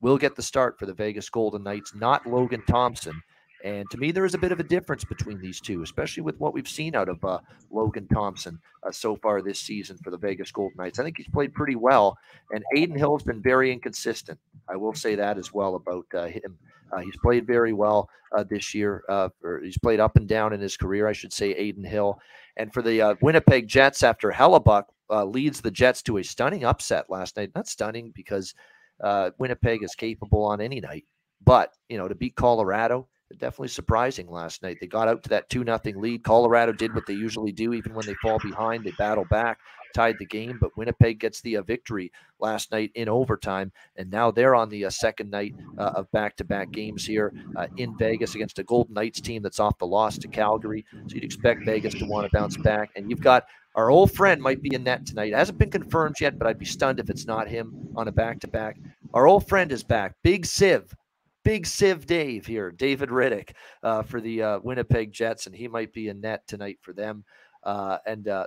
will 0.00 0.18
get 0.18 0.36
the 0.36 0.42
start 0.42 0.78
for 0.78 0.86
the 0.86 0.94
Vegas 0.94 1.28
Golden 1.28 1.62
Knights, 1.62 1.94
not 1.94 2.26
Logan 2.26 2.62
Thompson. 2.68 3.20
And 3.64 3.90
to 3.90 3.98
me, 3.98 4.12
there 4.12 4.24
is 4.24 4.34
a 4.34 4.38
bit 4.38 4.52
of 4.52 4.60
a 4.60 4.64
difference 4.64 5.04
between 5.04 5.40
these 5.40 5.60
two, 5.60 5.82
especially 5.82 6.22
with 6.22 6.38
what 6.38 6.54
we've 6.54 6.68
seen 6.68 6.94
out 6.94 7.08
of 7.08 7.24
uh, 7.24 7.40
Logan 7.70 8.06
Thompson 8.06 8.60
uh, 8.86 8.92
so 8.92 9.16
far 9.16 9.42
this 9.42 9.58
season 9.58 9.98
for 9.98 10.10
the 10.10 10.16
Vegas 10.16 10.52
Golden 10.52 10.76
Knights. 10.76 10.98
I 10.98 11.02
think 11.02 11.16
he's 11.16 11.28
played 11.28 11.54
pretty 11.54 11.74
well, 11.74 12.16
and 12.52 12.62
Adin 12.76 12.96
Hill 12.96 13.16
has 13.16 13.24
been 13.24 13.42
very 13.42 13.72
inconsistent. 13.72 14.38
I 14.68 14.76
will 14.76 14.94
say 14.94 15.16
that 15.16 15.38
as 15.38 15.52
well 15.52 15.74
about 15.74 16.06
uh, 16.14 16.26
him 16.26 16.58
uh, 16.92 17.00
he's 17.00 17.16
played 17.18 17.46
very 17.46 17.72
well 17.72 18.08
uh, 18.36 18.44
this 18.48 18.74
year. 18.74 19.04
Uh, 19.08 19.28
or 19.42 19.60
he's 19.60 19.78
played 19.78 20.00
up 20.00 20.16
and 20.16 20.28
down 20.28 20.52
in 20.52 20.60
his 20.60 20.76
career, 20.76 21.06
I 21.06 21.12
should 21.12 21.32
say. 21.32 21.52
Adin 21.52 21.84
Hill, 21.84 22.18
and 22.56 22.72
for 22.72 22.82
the 22.82 23.16
Winnipeg 23.20 23.68
Jets, 23.68 24.02
after 24.02 24.30
Hellebuyck 24.30 24.84
uh, 25.10 25.24
leads 25.24 25.60
the 25.60 25.70
Jets 25.70 26.02
to 26.02 26.18
a 26.18 26.24
stunning 26.24 26.64
upset 26.64 27.10
last 27.10 27.36
night. 27.36 27.50
Not 27.54 27.68
stunning 27.68 28.12
because 28.14 28.54
Winnipeg 29.38 29.82
is 29.82 29.94
capable 29.94 30.44
on 30.44 30.60
any 30.60 30.80
night, 30.80 31.04
but 31.44 31.72
you 31.88 31.98
know 31.98 32.08
to 32.08 32.14
beat 32.14 32.36
Colorado. 32.36 33.08
Definitely 33.36 33.68
surprising 33.68 34.30
last 34.30 34.62
night. 34.62 34.78
They 34.80 34.86
got 34.86 35.06
out 35.06 35.22
to 35.24 35.28
that 35.28 35.50
2 35.50 35.62
nothing 35.62 36.00
lead. 36.00 36.24
Colorado 36.24 36.72
did 36.72 36.94
what 36.94 37.04
they 37.06 37.12
usually 37.12 37.52
do, 37.52 37.74
even 37.74 37.92
when 37.92 38.06
they 38.06 38.14
fall 38.14 38.38
behind, 38.38 38.84
they 38.84 38.90
battle 38.92 39.26
back. 39.26 39.58
tied 39.94 40.16
the 40.18 40.24
game, 40.24 40.56
but 40.58 40.76
Winnipeg 40.78 41.18
gets 41.18 41.42
the 41.42 41.58
uh, 41.58 41.62
victory 41.62 42.10
last 42.40 42.72
night 42.72 42.90
in 42.94 43.08
overtime, 43.08 43.70
and 43.96 44.10
now 44.10 44.30
they're 44.30 44.54
on 44.54 44.70
the 44.70 44.86
uh, 44.86 44.90
second 44.90 45.30
night 45.30 45.54
uh, 45.76 45.92
of 45.94 46.10
back-to-back 46.10 46.70
games 46.70 47.04
here 47.04 47.32
uh, 47.56 47.66
in 47.76 47.96
Vegas 47.98 48.34
against 48.34 48.58
a 48.58 48.64
Golden 48.64 48.94
Knights 48.94 49.20
team 49.20 49.42
that's 49.42 49.60
off 49.60 49.76
the 49.78 49.86
loss 49.86 50.16
to 50.18 50.28
Calgary. 50.28 50.86
So 51.06 51.14
you'd 51.14 51.24
expect 51.24 51.66
Vegas 51.66 51.94
to 51.94 52.06
want 52.06 52.30
to 52.30 52.36
bounce 52.36 52.56
back, 52.56 52.90
and 52.96 53.10
you've 53.10 53.20
got 53.20 53.46
our 53.74 53.90
old 53.90 54.10
friend 54.12 54.40
might 54.40 54.62
be 54.62 54.74
in 54.74 54.84
net 54.84 55.04
tonight. 55.04 55.32
It 55.32 55.36
hasn't 55.36 55.58
been 55.58 55.70
confirmed 55.70 56.16
yet, 56.18 56.38
but 56.38 56.48
I'd 56.48 56.58
be 56.58 56.64
stunned 56.64 56.98
if 56.98 57.10
it's 57.10 57.26
not 57.26 57.46
him 57.46 57.88
on 57.94 58.08
a 58.08 58.12
back-to-back. 58.12 58.78
Our 59.12 59.26
old 59.26 59.46
friend 59.48 59.70
is 59.70 59.84
back, 59.84 60.14
Big 60.22 60.46
Sieve. 60.46 60.94
Big 61.48 61.66
Sieve 61.66 62.04
Dave 62.04 62.44
here, 62.44 62.70
David 62.70 63.08
Rittich 63.08 63.52
uh, 63.82 64.02
for 64.02 64.20
the 64.20 64.42
uh, 64.42 64.58
Winnipeg 64.62 65.12
Jets, 65.12 65.46
and 65.46 65.54
he 65.54 65.66
might 65.66 65.94
be 65.94 66.08
in 66.08 66.20
net 66.20 66.46
tonight 66.46 66.76
for 66.82 66.92
them. 66.92 67.24
Uh, 67.64 67.96
and 68.04 68.28
uh, 68.28 68.46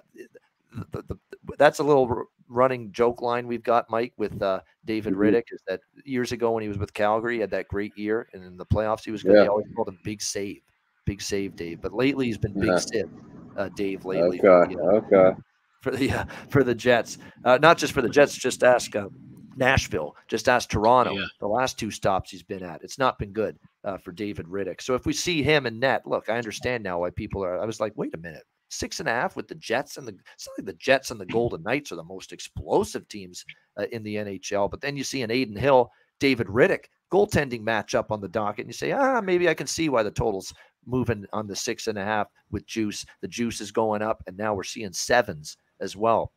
the, 0.92 1.02
the, 1.08 1.18
that's 1.58 1.80
a 1.80 1.84
little 1.84 2.26
running 2.48 2.92
joke 2.92 3.24
line 3.24 3.48
we've 3.48 3.64
got, 3.64 3.90
Mike, 3.90 4.14
with 4.18 4.40
uh, 4.44 4.60
David 4.86 5.16
mm-hmm. 5.16 5.36
Is 5.52 5.64
that 5.68 5.80
years 6.06 6.32
ago 6.32 6.52
when 6.52 6.62
he 6.62 6.70
was 6.70 6.78
with 6.78 6.94
Calgary, 6.94 7.36
he 7.36 7.42
had 7.42 7.50
that 7.50 7.68
great 7.70 7.98
year, 7.98 8.28
and 8.34 8.44
in 8.44 8.56
the 8.56 8.68
playoffs 8.68 9.04
he 9.04 9.10
was 9.10 9.24
good. 9.24 9.34
Yeah. 9.34 9.42
They 9.42 9.48
always 9.48 9.66
called 9.76 9.88
him 9.88 9.98
Big 10.04 10.22
Save, 10.22 10.62
Big 11.06 11.24
Save 11.24 11.56
Dave. 11.56 11.82
But 11.82 11.94
lately 11.94 12.28
he's 12.28 12.38
been 12.38 12.54
Big 12.54 12.70
yeah. 12.70 12.78
Sieve, 12.78 13.10
uh, 13.58 13.70
Dave. 13.70 14.06
Lately, 14.06 14.40
okay, 14.44 14.76
for 14.76 14.76
the, 14.76 15.18
okay. 15.18 15.40
For 15.82 15.92
the 15.92 16.12
uh, 16.12 16.26
for 16.50 16.64
the 16.64 16.76
Jets, 16.76 17.18
uh, 17.46 17.58
not 17.60 17.80
just 17.80 17.94
for 17.94 18.04
the 18.04 18.10
Jets. 18.10 18.36
Just 18.36 18.64
ask 18.64 18.96
uh, 18.96 19.08
Nashville. 19.56 20.16
Just 20.28 20.50
ask 20.50 20.70
Toronto. 20.70 21.14
Yeah. 21.14 21.26
The 21.40 21.48
last 21.48 21.78
two 21.78 21.92
stops 21.92 22.32
he's 22.32 22.44
been 22.44 22.64
at, 22.64 22.84
it's 22.84 22.98
not 22.98 23.20
been 23.20 23.32
good 23.32 23.58
uh, 23.84 23.98
for 23.98 24.12
David 24.12 24.48
Rittich. 24.48 24.82
So 24.82 24.96
if 24.96 25.06
we 25.06 25.14
see 25.14 25.44
him 25.44 25.66
in 25.66 25.80
net, 25.80 26.06
look, 26.06 26.30
I 26.30 26.38
understand 26.38 26.84
now 26.84 27.00
why 27.00 27.10
people 27.10 27.44
are. 27.44 27.62
I 27.62 27.66
was 27.66 27.80
like, 27.80 27.94
wait 27.96 28.14
a 28.14 28.18
minute, 28.18 28.44
six 28.70 29.00
and 29.00 29.10
a 29.10 29.14
half 29.14 29.36
with 29.36 29.48
the 29.48 29.56
Jets 29.56 29.98
and 29.98 30.08
the 30.08 30.16
it's 30.34 30.48
not 30.48 30.60
like 30.60 30.66
the 30.66 30.80
Jets 30.80 31.12
and 31.12 31.20
the 31.20 31.26
Golden 31.26 31.64
Knights 31.64 31.92
are 31.92 31.98
the 31.98 32.04
most 32.04 32.32
explosive 32.32 33.08
teams 33.08 33.46
uh, 33.78 33.86
in 33.92 34.04
the 34.04 34.16
NHL. 34.16 34.70
But 34.70 34.82
then 34.82 34.96
you 34.96 35.04
see 35.04 35.22
an 35.22 35.32
Adin 35.32 35.56
Hill, 35.56 35.92
David 36.20 36.48
Rittich 36.48 36.86
goaltending 37.12 37.64
matchup 37.64 38.10
on 38.10 38.22
the 38.22 38.30
docket, 38.30 38.66
and 38.66 38.70
you 38.70 38.74
say, 38.74 38.94
ah, 38.94 39.20
maybe 39.20 39.50
I 39.50 39.54
can 39.54 39.68
see 39.68 39.90
why 39.90 40.02
the 40.02 40.12
totals 40.12 40.54
moving 40.86 41.26
on 41.34 41.46
the 41.46 41.56
six 41.56 41.88
and 41.88 41.98
a 41.98 42.06
half 42.06 42.28
with 42.52 42.66
juice. 42.66 43.06
The 43.22 43.28
juice 43.28 43.60
is 43.60 43.72
going 43.72 44.02
up, 44.02 44.24
and 44.28 44.38
now 44.38 44.54
we're 44.54 44.64
seeing 44.64 44.94
sevens 44.94 45.58
as 45.82 45.98
well 45.98 46.32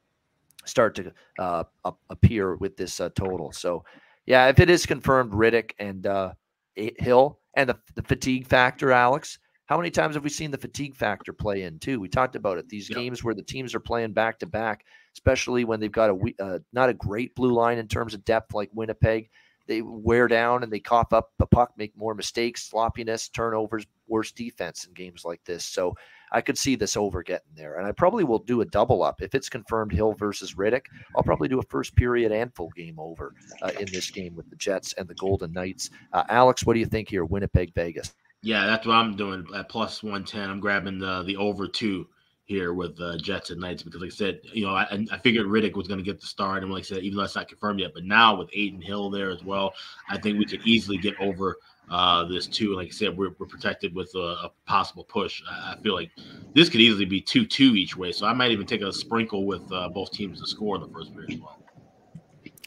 start 0.64 0.94
to 0.96 1.12
uh, 1.38 1.64
appear 2.10 2.56
with 2.56 2.76
this 2.76 3.00
uh, 3.00 3.10
total. 3.14 3.52
So, 3.52 3.84
yeah, 4.26 4.48
if 4.48 4.60
it 4.60 4.70
is 4.70 4.86
confirmed, 4.86 5.32
Rittich 5.32 5.72
and 5.78 6.06
uh, 6.06 6.32
Hill 6.74 7.38
and 7.54 7.68
the, 7.68 7.78
the 7.94 8.02
fatigue 8.02 8.46
factor, 8.46 8.92
Alex, 8.92 9.38
how 9.66 9.78
many 9.78 9.90
times 9.90 10.14
have 10.14 10.24
we 10.24 10.30
seen 10.30 10.50
the 10.50 10.58
fatigue 10.58 10.94
factor 10.94 11.32
play 11.32 11.62
in 11.62 11.78
too? 11.78 11.98
We 11.98 12.08
talked 12.08 12.36
about 12.36 12.58
it. 12.58 12.68
These 12.68 12.90
yep. 12.90 12.98
games 12.98 13.24
where 13.24 13.34
the 13.34 13.42
teams 13.42 13.74
are 13.74 13.80
playing 13.80 14.12
back 14.12 14.38
to 14.40 14.46
back, 14.46 14.84
especially 15.14 15.64
when 15.64 15.80
they've 15.80 15.90
got 15.90 16.10
a 16.10 16.34
uh, 16.42 16.58
not 16.72 16.90
a 16.90 16.94
great 16.94 17.34
blue 17.34 17.52
line 17.52 17.78
in 17.78 17.88
terms 17.88 18.14
of 18.14 18.24
depth 18.24 18.52
like 18.52 18.70
Winnipeg, 18.74 19.30
they 19.66 19.80
wear 19.80 20.28
down 20.28 20.62
and 20.62 20.72
they 20.72 20.80
cough 20.80 21.12
up 21.12 21.30
the 21.38 21.46
puck, 21.46 21.72
make 21.78 21.96
more 21.96 22.14
mistakes, 22.14 22.68
sloppiness, 22.68 23.28
turnovers, 23.30 23.86
worse 24.06 24.32
defense 24.32 24.84
in 24.84 24.92
games 24.92 25.24
like 25.24 25.42
this. 25.44 25.64
So 25.64 25.94
I 26.34 26.40
could 26.40 26.58
see 26.58 26.74
this 26.74 26.96
over 26.96 27.22
getting 27.22 27.54
there, 27.54 27.76
and 27.76 27.86
I 27.86 27.92
probably 27.92 28.24
will 28.24 28.40
do 28.40 28.60
a 28.60 28.64
double 28.64 29.04
up 29.04 29.22
if 29.22 29.34
it's 29.34 29.48
confirmed 29.48 29.92
Hill 29.92 30.14
versus 30.14 30.54
Rittich, 30.54 30.86
I'll 31.16 31.22
probably 31.22 31.48
do 31.48 31.60
a 31.60 31.62
first 31.62 31.94
period 31.94 32.32
and 32.32 32.52
full 32.54 32.70
game 32.76 32.98
over 32.98 33.34
uh, 33.62 33.70
in 33.78 33.86
this 33.92 34.10
game 34.10 34.34
with 34.34 34.50
the 34.50 34.56
Jets 34.56 34.92
and 34.94 35.06
the 35.06 35.14
Golden 35.14 35.52
Knights. 35.52 35.90
Uh, 36.12 36.24
Alex, 36.28 36.66
what 36.66 36.74
do 36.74 36.80
you 36.80 36.86
think 36.86 37.08
here? 37.08 37.24
Winnipeg, 37.24 37.72
Vegas. 37.74 38.14
Yeah, 38.42 38.66
that's 38.66 38.86
what 38.86 38.94
I'm 38.94 39.16
doing 39.16 39.46
at 39.54 39.68
plus 39.68 40.02
110. 40.02 40.50
I'm 40.50 40.60
grabbing 40.60 40.98
the 40.98 41.22
the 41.22 41.36
over 41.36 41.66
two 41.68 42.08
here 42.46 42.74
with 42.74 43.00
uh, 43.00 43.16
Jets 43.16 43.50
and 43.50 43.60
Knights 43.60 43.82
because, 43.82 44.02
like 44.02 44.12
I 44.12 44.14
said, 44.14 44.40
you 44.52 44.66
know, 44.66 44.74
I, 44.74 44.86
I 45.10 45.18
figured 45.18 45.46
Rittich 45.46 45.76
was 45.76 45.88
going 45.88 45.98
to 45.98 46.04
get 46.04 46.20
the 46.20 46.26
start, 46.26 46.62
and 46.62 46.72
like 46.72 46.82
I 46.82 46.84
said, 46.84 47.02
even 47.04 47.16
though 47.16 47.24
it's 47.24 47.36
not 47.36 47.48
confirmed 47.48 47.80
yet, 47.80 47.92
but 47.94 48.04
now 48.04 48.36
with 48.36 48.50
Adin 48.50 48.82
Hill 48.82 49.08
there 49.08 49.30
as 49.30 49.42
well, 49.42 49.72
I 50.10 50.18
think 50.18 50.38
we 50.38 50.44
could 50.44 50.66
easily 50.66 50.98
get 50.98 51.18
over 51.20 51.56
uh, 51.90 52.24
this 52.24 52.46
too. 52.46 52.74
Like 52.74 52.88
I 52.88 52.90
said, 52.90 53.16
we're, 53.16 53.34
we're 53.38 53.46
protected 53.46 53.94
with 53.94 54.10
a, 54.14 54.18
a 54.44 54.52
possible 54.66 55.04
push. 55.04 55.42
I, 55.48 55.74
I, 55.74 55.82
feel 55.82 55.94
like 55.94 56.10
this 56.54 56.68
could 56.68 56.80
easily 56.80 57.04
be 57.04 57.20
two 57.20 57.46
two 57.46 57.74
each 57.74 57.96
way, 57.96 58.12
so 58.12 58.26
I 58.26 58.32
might 58.32 58.50
even 58.50 58.66
take 58.66 58.82
a 58.82 58.92
sprinkle 58.92 59.46
with 59.46 59.70
uh, 59.72 59.88
both 59.88 60.10
teams 60.10 60.40
to 60.40 60.46
score 60.46 60.76
in 60.76 60.82
the 60.82 60.88
first 60.88 61.12
period 61.12 61.32
as 61.32 61.40
well. 61.40 61.58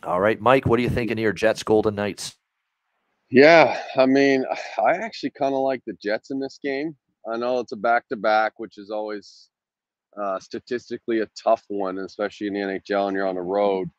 All 0.04 0.22
right, 0.22 0.40
Mike, 0.40 0.66
what 0.66 0.80
are 0.80 0.84
you 0.84 0.90
thinking 0.90 1.18
here? 1.18 1.34
Jets, 1.34 1.64
Golden 1.64 1.96
Knights. 1.96 2.36
Yeah, 3.30 3.82
I 3.98 4.06
mean, 4.06 4.46
I 4.78 4.92
actually 4.94 5.32
kind 5.32 5.54
of 5.54 5.62
like 5.62 5.82
the 5.86 5.94
Jets 6.02 6.32
in 6.32 6.40
this 6.40 6.60
game. 6.64 6.96
I 7.30 7.36
know 7.36 7.60
it's 7.60 7.74
a 7.74 7.78
back 7.78 8.08
to 8.10 8.16
back, 8.16 8.54
which 8.58 8.78
is 8.78 8.90
always 8.90 9.50
uh, 10.22 10.40
statistically 10.40 11.20
a 11.20 11.28
tough 11.42 11.64
one, 11.68 11.98
especially 12.00 12.48
in 12.48 12.54
the 12.54 12.60
NHL 12.60 13.08
and 13.08 13.16
you're 13.16 13.28
on 13.28 13.36
the 13.36 13.42
road. 13.42 13.90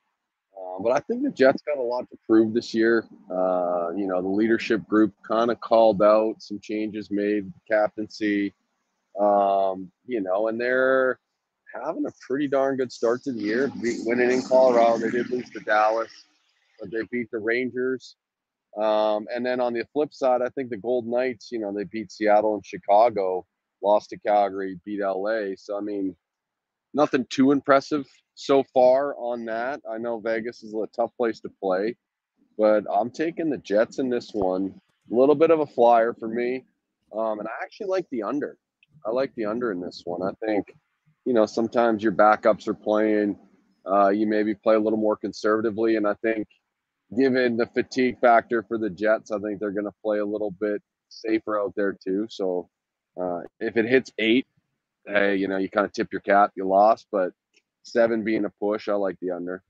Uh, 0.79 0.83
but 0.83 0.93
I 0.93 1.01
think 1.01 1.23
the 1.23 1.31
Jets 1.31 1.63
got 1.63 1.79
a 1.79 1.83
lot 1.83 2.09
to 2.11 2.19
prove 2.27 2.55
this 2.55 2.75
year. 2.75 3.05
Uh, 3.31 3.91
you 3.97 4.07
know, 4.07 4.21
the 4.23 4.29
leadership 4.29 4.87
group 4.87 5.15
kind 5.27 5.51
of 5.51 5.61
called 5.61 6.03
out 6.03 6.37
some 6.39 6.61
changes 6.61 7.11
made, 7.11 7.53
captaincy, 7.71 8.55
um, 9.19 9.91
you 10.07 10.21
know, 10.21 10.49
and 10.49 10.61
they're 10.61 11.19
having 11.75 12.07
a 12.07 12.13
pretty 12.27 12.49
darn 12.49 12.77
good 12.77 12.93
start 12.93 13.23
to 13.25 13.33
the 13.33 13.41
year. 13.41 13.71
winning 14.05 14.31
in 14.31 14.43
Colorado, 14.43 14.99
they 14.99 15.11
did 15.11 15.31
lose 15.31 15.49
to 15.51 15.61
Dallas, 15.61 16.11
but 16.81 16.91
they 16.91 17.03
beat 17.11 17.31
the 17.31 17.39
Rangers. 17.39 18.17
Um, 18.77 19.27
and 19.35 19.45
then 19.45 19.61
on 19.61 19.73
the 19.73 19.85
flip 19.93 20.15
side, 20.15 20.41
I 20.43 20.49
think 20.51 20.71
the 20.71 20.77
Gold 20.77 21.07
Knights, 21.07 21.49
you 21.51 21.59
know, 21.59 21.73
they 21.73 21.85
beat 21.85 22.13
Seattle 22.13 22.55
and 22.55 22.65
Chicago, 22.65 23.45
lost 23.83 24.11
to 24.11 24.19
Calgary, 24.19 24.79
beat 24.85 25.01
LA. 25.01 25.55
So, 25.57 25.77
I 25.77 25.81
mean, 25.81 26.15
nothing 26.95 27.27
too 27.29 27.51
impressive 27.51 28.07
so 28.39 28.63
far 28.73 29.17
on 29.17 29.47
that. 29.47 29.81
I 29.91 29.99
know 29.99 30.21
Vegas 30.21 30.63
is 30.63 30.73
a 30.73 30.87
tough 30.95 31.11
place 31.17 31.41
to 31.41 31.51
play, 31.61 31.97
but 32.57 32.85
I'm 32.93 33.11
taking 33.11 33.51
the 33.51 33.59
Jets 33.59 33.99
in 33.99 34.09
this 34.09 34.31
one. 34.33 34.81
A 35.11 35.15
little 35.15 35.35
bit 35.35 35.51
of 35.51 35.59
a 35.59 35.67
flyer 35.67 36.15
for 36.15 36.29
me. 36.29 36.65
Um, 37.13 37.41
and 37.41 37.49
I 37.49 37.65
actually 37.65 37.89
like 37.89 38.07
the 38.13 38.23
under. 38.23 38.57
I 39.05 39.11
like 39.11 39.35
the 39.35 39.47
under 39.47 39.73
in 39.73 39.81
this 39.81 40.03
one. 40.05 40.23
I 40.23 40.31
think, 40.47 40.73
you 41.25 41.33
know, 41.33 41.47
sometimes 41.47 42.01
your 42.01 42.13
backups 42.13 42.69
are 42.69 42.75
playing. 42.75 43.37
Uh, 43.85 44.11
you 44.11 44.25
maybe 44.25 44.55
play 44.55 44.77
a 44.77 44.81
little 44.81 45.01
more 45.01 45.17
conservatively. 45.17 45.97
And 45.97 46.07
I 46.07 46.15
think 46.23 46.47
given 47.17 47.57
the 47.57 47.67
fatigue 47.67 48.21
factor 48.21 48.63
for 48.63 48.79
the 48.79 48.91
Jets, 48.91 49.33
I 49.33 49.39
think 49.41 49.59
they're 49.59 49.73
going 49.73 49.85
to 49.87 49.95
play 50.05 50.19
a 50.19 50.27
little 50.27 50.53
bit 50.53 50.81
safer 51.09 51.59
out 51.59 51.73
there 51.75 51.97
too. 52.05 52.29
So 52.31 52.69
uh, 53.21 53.41
if 53.59 53.77
it 53.77 53.87
hits 53.87 54.13
eight, 54.19 54.47
hey, 55.07 55.35
you 55.35 55.49
know, 55.49 55.57
you 55.57 55.69
kind 55.69 55.87
of 55.87 55.93
tip 55.93 56.13
your 56.13 56.21
cap, 56.21 56.53
you 56.55 56.69
lost. 56.69 57.07
But 57.11 57.33
seven 57.93 58.25
being 58.25 58.45
a 58.45 58.51
push, 58.51 58.89
I 58.89 58.95
like 58.95 59.19
the 59.21 59.31
under. 59.31 59.63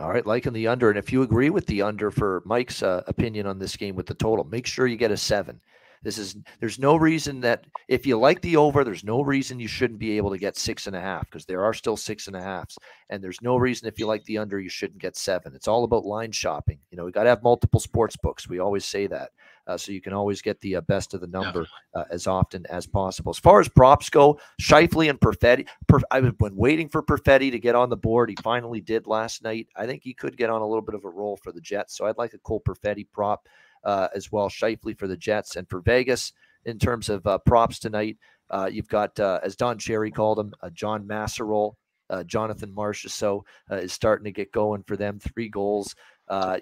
All 0.00 0.10
right, 0.10 0.26
liking 0.26 0.52
the 0.52 0.66
under. 0.66 0.90
And 0.90 0.98
if 0.98 1.12
you 1.12 1.22
agree 1.22 1.50
with 1.50 1.66
the 1.66 1.82
under 1.82 2.10
for 2.10 2.42
Mike's 2.44 2.82
uh, 2.82 3.02
opinion 3.06 3.46
on 3.46 3.58
this 3.58 3.76
game 3.76 3.94
with 3.94 4.06
the 4.06 4.14
total, 4.14 4.44
make 4.44 4.66
sure 4.66 4.86
you 4.86 4.96
get 4.96 5.12
a 5.12 5.16
seven. 5.16 5.60
This 6.02 6.18
is 6.18 6.36
there's 6.60 6.78
no 6.78 6.96
reason 6.96 7.40
that 7.40 7.64
if 7.88 8.06
you 8.06 8.18
like 8.18 8.42
the 8.42 8.56
over, 8.56 8.84
there's 8.84 9.04
no 9.04 9.22
reason 9.22 9.58
you 9.58 9.68
shouldn't 9.68 9.98
be 9.98 10.18
able 10.18 10.30
to 10.30 10.38
get 10.38 10.56
six 10.56 10.86
and 10.86 10.94
a 10.94 11.00
half 11.00 11.24
because 11.24 11.46
there 11.46 11.64
are 11.64 11.72
still 11.72 11.96
six 11.96 12.26
and 12.26 12.36
a 12.36 12.42
halfs. 12.42 12.76
And 13.08 13.24
there's 13.24 13.40
no 13.40 13.56
reason 13.56 13.88
if 13.88 13.98
you 13.98 14.06
like 14.06 14.22
the 14.24 14.36
under, 14.36 14.60
you 14.60 14.68
shouldn't 14.68 15.00
get 15.00 15.16
seven. 15.16 15.54
It's 15.54 15.66
all 15.66 15.84
about 15.84 16.04
line 16.04 16.30
shopping. 16.30 16.78
You 16.90 16.98
know, 16.98 17.06
we 17.06 17.12
got 17.12 17.22
to 17.22 17.30
have 17.30 17.42
multiple 17.42 17.80
sports 17.80 18.16
books. 18.16 18.46
We 18.46 18.58
always 18.58 18.84
say 18.84 19.06
that. 19.06 19.30
Uh, 19.66 19.76
so 19.76 19.92
you 19.92 20.00
can 20.00 20.12
always 20.12 20.42
get 20.42 20.60
the 20.60 20.76
uh, 20.76 20.80
best 20.82 21.14
of 21.14 21.20
the 21.20 21.26
number 21.26 21.66
uh, 21.94 22.04
as 22.10 22.26
often 22.26 22.66
as 22.66 22.86
possible. 22.86 23.30
As 23.30 23.38
far 23.38 23.60
as 23.60 23.68
props 23.68 24.10
go, 24.10 24.38
Scheifele 24.60 25.08
and 25.08 25.18
Perfetti, 25.18 25.66
per, 25.88 26.00
I've 26.10 26.36
been 26.38 26.56
waiting 26.56 26.88
for 26.88 27.02
Perfetti 27.02 27.50
to 27.50 27.58
get 27.58 27.74
on 27.74 27.88
the 27.88 27.96
board. 27.96 28.28
He 28.28 28.36
finally 28.42 28.80
did 28.80 29.06
last 29.06 29.42
night. 29.42 29.68
I 29.74 29.86
think 29.86 30.02
he 30.02 30.12
could 30.12 30.36
get 30.36 30.50
on 30.50 30.60
a 30.60 30.66
little 30.66 30.82
bit 30.82 30.94
of 30.94 31.04
a 31.04 31.08
roll 31.08 31.38
for 31.42 31.52
the 31.52 31.60
Jets. 31.60 31.96
So 31.96 32.06
I'd 32.06 32.18
like 32.18 32.34
a 32.34 32.38
Cole 32.38 32.62
Perfetti 32.66 33.06
prop 33.12 33.48
uh, 33.84 34.08
as 34.14 34.30
well. 34.30 34.48
Scheifele 34.48 34.98
for 34.98 35.08
the 35.08 35.16
Jets 35.16 35.56
and 35.56 35.68
for 35.68 35.80
Vegas 35.80 36.32
in 36.64 36.78
terms 36.78 37.08
of 37.08 37.26
uh, 37.26 37.38
props 37.38 37.78
tonight. 37.78 38.18
Uh, 38.50 38.68
you've 38.70 38.88
got, 38.88 39.18
uh, 39.18 39.40
as 39.42 39.56
Don 39.56 39.78
Cherry 39.78 40.10
called 40.10 40.38
him, 40.38 40.52
uh, 40.62 40.70
John 40.70 41.06
Massaroll, 41.06 41.74
uh, 42.10 42.22
Jonathan 42.24 42.70
Marchessault 42.70 43.42
is 43.70 43.92
starting 43.92 44.24
to 44.24 44.30
get 44.30 44.52
going 44.52 44.82
for 44.82 44.96
them. 44.96 45.18
Three 45.18 45.48
goals. 45.48 45.94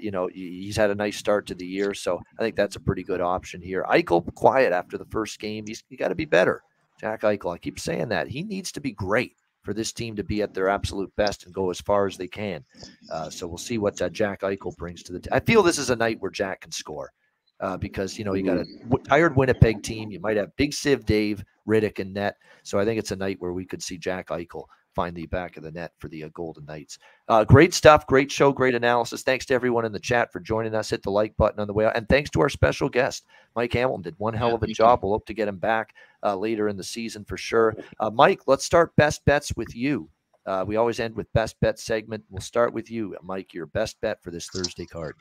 You 0.01 0.11
know, 0.11 0.29
he's 0.33 0.77
had 0.77 0.91
a 0.91 0.95
nice 0.95 1.17
start 1.17 1.47
to 1.47 1.55
the 1.55 1.67
year, 1.67 1.95
so 1.95 2.21
I 2.39 2.43
think 2.43 2.57
that's 2.57 2.77
a 2.77 2.81
pretty 2.81 3.03
good 3.03 3.21
option 3.21 3.63
here. 3.63 3.85
Eichel 3.89 4.35
quiet 4.35 4.73
after 4.73 4.99
the 4.99 5.07
first 5.07 5.39
game. 5.39 5.65
He's 5.67 5.83
got 5.99 6.09
to 6.09 6.15
be 6.15 6.25
better. 6.25 6.63
Jack 7.01 7.23
Eichel. 7.23 7.55
I 7.55 7.59
keep 7.59 7.81
saying 7.81 8.09
that 8.09 8.29
he 8.29 8.43
needs 8.43 8.71
to 8.73 8.81
be 8.81 8.93
great 8.93 9.37
for 9.63 9.75
this 9.75 9.93
team 9.93 10.17
to 10.17 10.25
be 10.25 10.43
at 10.43 10.55
their 10.55 10.69
absolute 10.69 11.15
best 11.17 11.45
and 11.45 11.55
go 11.55 11.71
as 11.71 11.81
far 11.81 12.07
as 12.07 12.17
they 12.17 12.29
can. 12.29 12.65
Uh, 13.11 13.31
so 13.31 13.47
we'll 13.47 13.59
see 13.59 13.79
what 13.79 14.01
uh, 14.03 14.09
Jack 14.09 14.41
Eichel 14.43 14.77
brings 14.77 15.03
to 15.05 15.13
the. 15.13 15.29
I 15.33 15.41
feel 15.41 15.63
this 15.63 15.79
is 15.79 15.91
a 15.91 15.97
night 15.97 16.21
where 16.21 16.31
Jack 16.31 16.63
can 16.63 16.73
score 16.73 17.13
uh, 17.61 17.77
because 17.77 18.19
you 18.19 18.25
know 18.25 18.35
you 18.35 18.45
got 18.45 18.59
a 18.59 18.65
w- 18.89 19.05
tired 19.05 19.37
Winnipeg 19.37 19.83
team. 19.83 20.11
You 20.11 20.21
might 20.21 20.37
have 20.37 20.55
Big 20.57 20.75
Sieve, 20.75 21.05
Dave, 21.05 21.45
Rittich, 21.67 22.01
and 22.01 22.13
Net. 22.13 22.37
So 22.65 22.79
I 22.79 22.85
think 22.85 22.99
it's 22.99 23.13
a 23.13 23.17
night 23.17 23.37
where 23.41 23.53
we 23.53 23.65
could 23.65 23.83
see 23.83 23.99
Jack 23.99 24.29
Eichel 24.29 24.65
find 24.95 25.15
the 25.17 25.27
back 25.27 25.57
of 25.57 25.63
the 25.63 25.71
net 25.71 25.93
for 25.99 26.09
the 26.09 26.25
uh, 26.25 26.29
Golden 26.35 26.65
Knights. 26.65 26.99
Uh, 27.29 27.45
great 27.45 27.75
stuff, 27.75 28.07
great 28.07 28.31
show, 28.31 28.53
great 28.53 28.75
analysis. 28.75 29.23
Thanks 29.23 29.47
to 29.47 29.55
everyone 29.55 29.85
in 29.85 29.93
the 29.93 29.99
chat 29.99 30.33
for 30.33 30.41
joining 30.41 30.75
us. 30.75 30.91
Hit 30.91 31.03
the 31.03 31.11
like 31.11 31.37
button 31.37 31.61
on 31.61 31.67
the 31.67 31.73
way 31.73 31.87
out, 31.87 31.97
and 31.97 32.09
thanks 32.09 32.31
to 32.31 32.41
our 32.41 32.49
special 32.49 32.89
guest, 32.89 33.27
Mike 33.57 33.73
Hamilton. 33.73 34.03
Did 34.03 34.19
one 34.19 34.35
hell 34.35 34.49
yeah, 34.49 34.55
of 34.55 34.63
a 34.63 34.67
job. 34.69 35.01
You. 35.03 35.09
We'll 35.09 35.17
hope 35.17 35.27
to 35.27 35.35
get 35.35 35.49
him 35.49 35.59
back 35.59 35.95
uh, 36.23 36.37
later 36.37 36.69
in 36.69 36.77
the 36.77 36.85
season 36.85 37.25
for 37.25 37.37
sure. 37.37 37.75
Uh, 38.01 38.11
Mike, 38.11 38.41
let's 38.47 38.65
start 38.65 38.95
best 38.97 39.25
bets 39.25 39.53
with 39.57 39.75
you. 39.75 40.09
Uh, 40.45 40.65
we 40.67 40.77
always 40.77 40.99
end 40.99 41.15
with 41.15 41.33
best 41.33 41.59
bet 41.61 41.79
segment. 41.79 42.25
We'll 42.29 42.41
start 42.41 42.73
with 42.73 42.91
you, 42.91 43.17
Mike. 43.23 43.55
Your 43.55 43.67
best 43.67 44.01
bet 44.01 44.23
for 44.23 44.31
this 44.31 44.49
Thursday 44.49 44.87
card. 44.87 45.15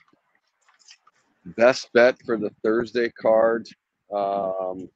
Best 1.57 1.91
bet 1.93 2.17
for 2.25 2.37
the 2.37 2.51
Thursday 2.63 3.09
card. 3.09 3.67
Um, 4.13 4.89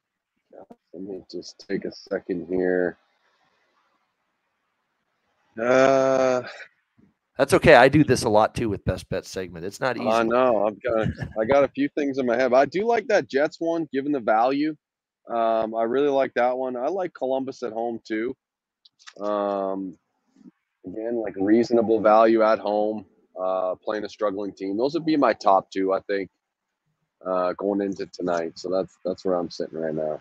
let 0.92 1.02
me 1.02 1.22
just 1.30 1.64
take 1.68 1.84
a 1.84 1.92
second 1.92 2.46
here. 2.48 2.98
Uh, 5.60 6.42
That's 7.38 7.54
okay. 7.54 7.74
I 7.74 7.88
do 7.88 8.04
this 8.04 8.22
a 8.24 8.28
lot 8.28 8.54
too 8.54 8.68
with 8.68 8.84
best 8.84 9.08
bet 9.08 9.26
segment. 9.26 9.64
It's 9.66 9.80
not 9.80 9.96
easy. 9.96 10.08
I 10.08 10.22
know. 10.22 10.66
I've 10.66 10.82
got 10.82 11.08
I 11.40 11.44
got 11.44 11.64
a 11.64 11.68
few 11.68 11.88
things 11.96 12.18
in 12.18 12.26
my 12.26 12.36
head. 12.36 12.52
I 12.54 12.64
do 12.64 12.86
like 12.86 13.08
that 13.08 13.28
Jets 13.28 13.60
one, 13.60 13.88
given 13.92 14.12
the 14.12 14.20
value. 14.20 14.76
Um, 15.28 15.74
I 15.74 15.82
really 15.84 16.08
like 16.08 16.32
that 16.34 16.56
one. 16.56 16.76
I 16.76 16.88
like 16.88 17.12
Columbus 17.14 17.62
at 17.62 17.72
home 17.72 18.00
too. 18.06 18.34
Um, 19.20 19.98
again, 20.86 21.16
like 21.16 21.34
reasonable 21.36 22.00
value 22.00 22.42
at 22.42 22.58
home, 22.58 23.04
uh, 23.40 23.74
playing 23.84 24.04
a 24.04 24.08
struggling 24.08 24.52
team. 24.52 24.76
Those 24.76 24.94
would 24.94 25.06
be 25.06 25.16
my 25.16 25.32
top 25.32 25.70
two, 25.70 25.92
I 25.92 26.00
think, 26.02 26.30
uh, 27.26 27.52
going 27.54 27.82
into 27.82 28.06
tonight. 28.06 28.52
So 28.58 28.70
that's 28.70 28.96
that's 29.04 29.24
where 29.24 29.36
I'm 29.36 29.50
sitting 29.50 29.78
right 29.78 29.94
now. 29.94 30.20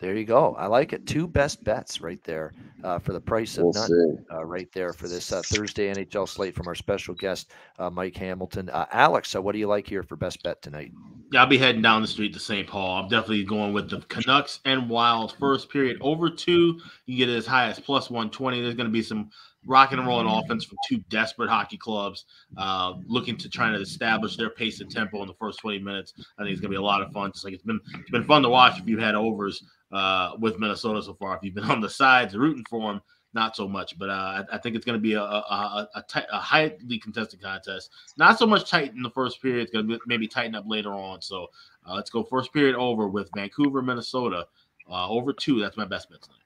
There 0.00 0.16
you 0.16 0.24
go. 0.24 0.54
I 0.54 0.66
like 0.66 0.94
it. 0.94 1.06
Two 1.06 1.26
best 1.28 1.62
bets 1.62 2.00
right 2.00 2.22
there 2.24 2.54
uh, 2.82 2.98
for 2.98 3.12
the 3.12 3.20
price 3.20 3.58
of 3.58 3.64
We'll 3.64 3.72
none. 3.74 3.88
see. 3.88 4.34
Uh, 4.34 4.44
right 4.46 4.72
there 4.72 4.94
for 4.94 5.08
this 5.08 5.30
uh, 5.30 5.42
Thursday 5.44 5.92
NHL 5.92 6.26
slate 6.26 6.54
from 6.54 6.66
our 6.68 6.74
special 6.74 7.14
guest, 7.14 7.50
uh, 7.78 7.90
Mike 7.90 8.16
Hamilton. 8.16 8.70
Uh, 8.70 8.86
Alex, 8.92 9.34
uh, 9.34 9.42
what 9.42 9.52
do 9.52 9.58
you 9.58 9.66
like 9.66 9.86
here 9.86 10.02
for 10.02 10.16
best 10.16 10.42
bet 10.42 10.62
tonight? 10.62 10.92
Yeah, 11.32 11.42
I'll 11.42 11.46
be 11.46 11.58
heading 11.58 11.82
down 11.82 12.00
the 12.00 12.08
street 12.08 12.32
to 12.32 12.40
St. 12.40 12.66
Paul. 12.66 13.02
I'm 13.02 13.08
definitely 13.10 13.44
going 13.44 13.74
with 13.74 13.90
the 13.90 14.00
Canucks 14.08 14.60
and 14.64 14.88
Wild 14.88 15.36
first 15.38 15.68
period 15.68 15.98
over 16.00 16.30
two. 16.30 16.80
You 17.04 17.18
get 17.18 17.28
it 17.28 17.36
as 17.36 17.46
high 17.46 17.68
as 17.68 17.78
plus 17.78 18.08
120. 18.08 18.62
There's 18.62 18.74
going 18.74 18.88
to 18.88 18.92
be 18.92 19.02
some 19.02 19.28
rock 19.66 19.92
and 19.92 20.06
rolling 20.06 20.26
offense 20.26 20.64
from 20.64 20.78
two 20.88 20.96
desperate 21.10 21.50
hockey 21.50 21.76
clubs 21.76 22.24
uh, 22.56 22.94
looking 23.06 23.36
to 23.36 23.50
try 23.50 23.70
to 23.70 23.78
establish 23.78 24.38
their 24.38 24.48
pace 24.48 24.80
and 24.80 24.90
tempo 24.90 25.20
in 25.20 25.28
the 25.28 25.34
first 25.34 25.60
20 25.60 25.80
minutes. 25.80 26.14
I 26.38 26.42
think 26.42 26.52
it's 26.52 26.60
going 26.62 26.70
to 26.72 26.76
be 26.76 26.76
a 26.76 26.82
lot 26.82 27.02
of 27.02 27.12
fun. 27.12 27.30
Just 27.32 27.44
like 27.44 27.52
it's 27.52 27.62
been, 27.62 27.78
it's 27.98 28.10
been 28.10 28.24
fun 28.24 28.40
to 28.42 28.48
watch 28.48 28.80
if 28.80 28.88
you've 28.88 28.98
had 29.00 29.14
overs 29.14 29.62
uh, 29.92 30.32
with 30.38 30.58
Minnesota 30.58 31.02
so 31.02 31.14
far. 31.14 31.36
If 31.36 31.42
you've 31.42 31.54
been 31.54 31.64
on 31.70 31.80
the 31.80 31.90
sides 31.90 32.36
rooting 32.36 32.64
for 32.68 32.92
them, 32.92 33.02
not 33.32 33.56
so 33.56 33.68
much. 33.68 33.98
But 33.98 34.10
uh, 34.10 34.12
I, 34.12 34.44
I 34.52 34.58
think 34.58 34.76
it's 34.76 34.84
going 34.84 34.98
to 34.98 35.02
be 35.02 35.14
a, 35.14 35.22
a, 35.22 35.24
a, 35.24 35.88
a, 35.96 36.02
tight, 36.02 36.26
a 36.32 36.38
highly 36.38 36.98
contested 36.98 37.40
contest. 37.40 37.90
Not 38.16 38.38
so 38.38 38.46
much 38.46 38.68
tight 38.68 38.92
in 38.94 39.02
the 39.02 39.10
first 39.10 39.40
period. 39.40 39.62
It's 39.62 39.70
going 39.70 39.88
to 39.88 40.00
maybe 40.06 40.26
tighten 40.26 40.54
up 40.54 40.64
later 40.66 40.92
on. 40.92 41.22
So 41.22 41.48
uh, 41.86 41.94
let's 41.94 42.10
go 42.10 42.22
first 42.22 42.52
period 42.52 42.76
over 42.76 43.08
with 43.08 43.30
Vancouver, 43.34 43.82
Minnesota. 43.82 44.46
Uh, 44.90 45.08
over 45.08 45.32
two. 45.32 45.60
That's 45.60 45.76
my 45.76 45.84
best 45.84 46.10
bet 46.10 46.22
tonight. 46.22 46.39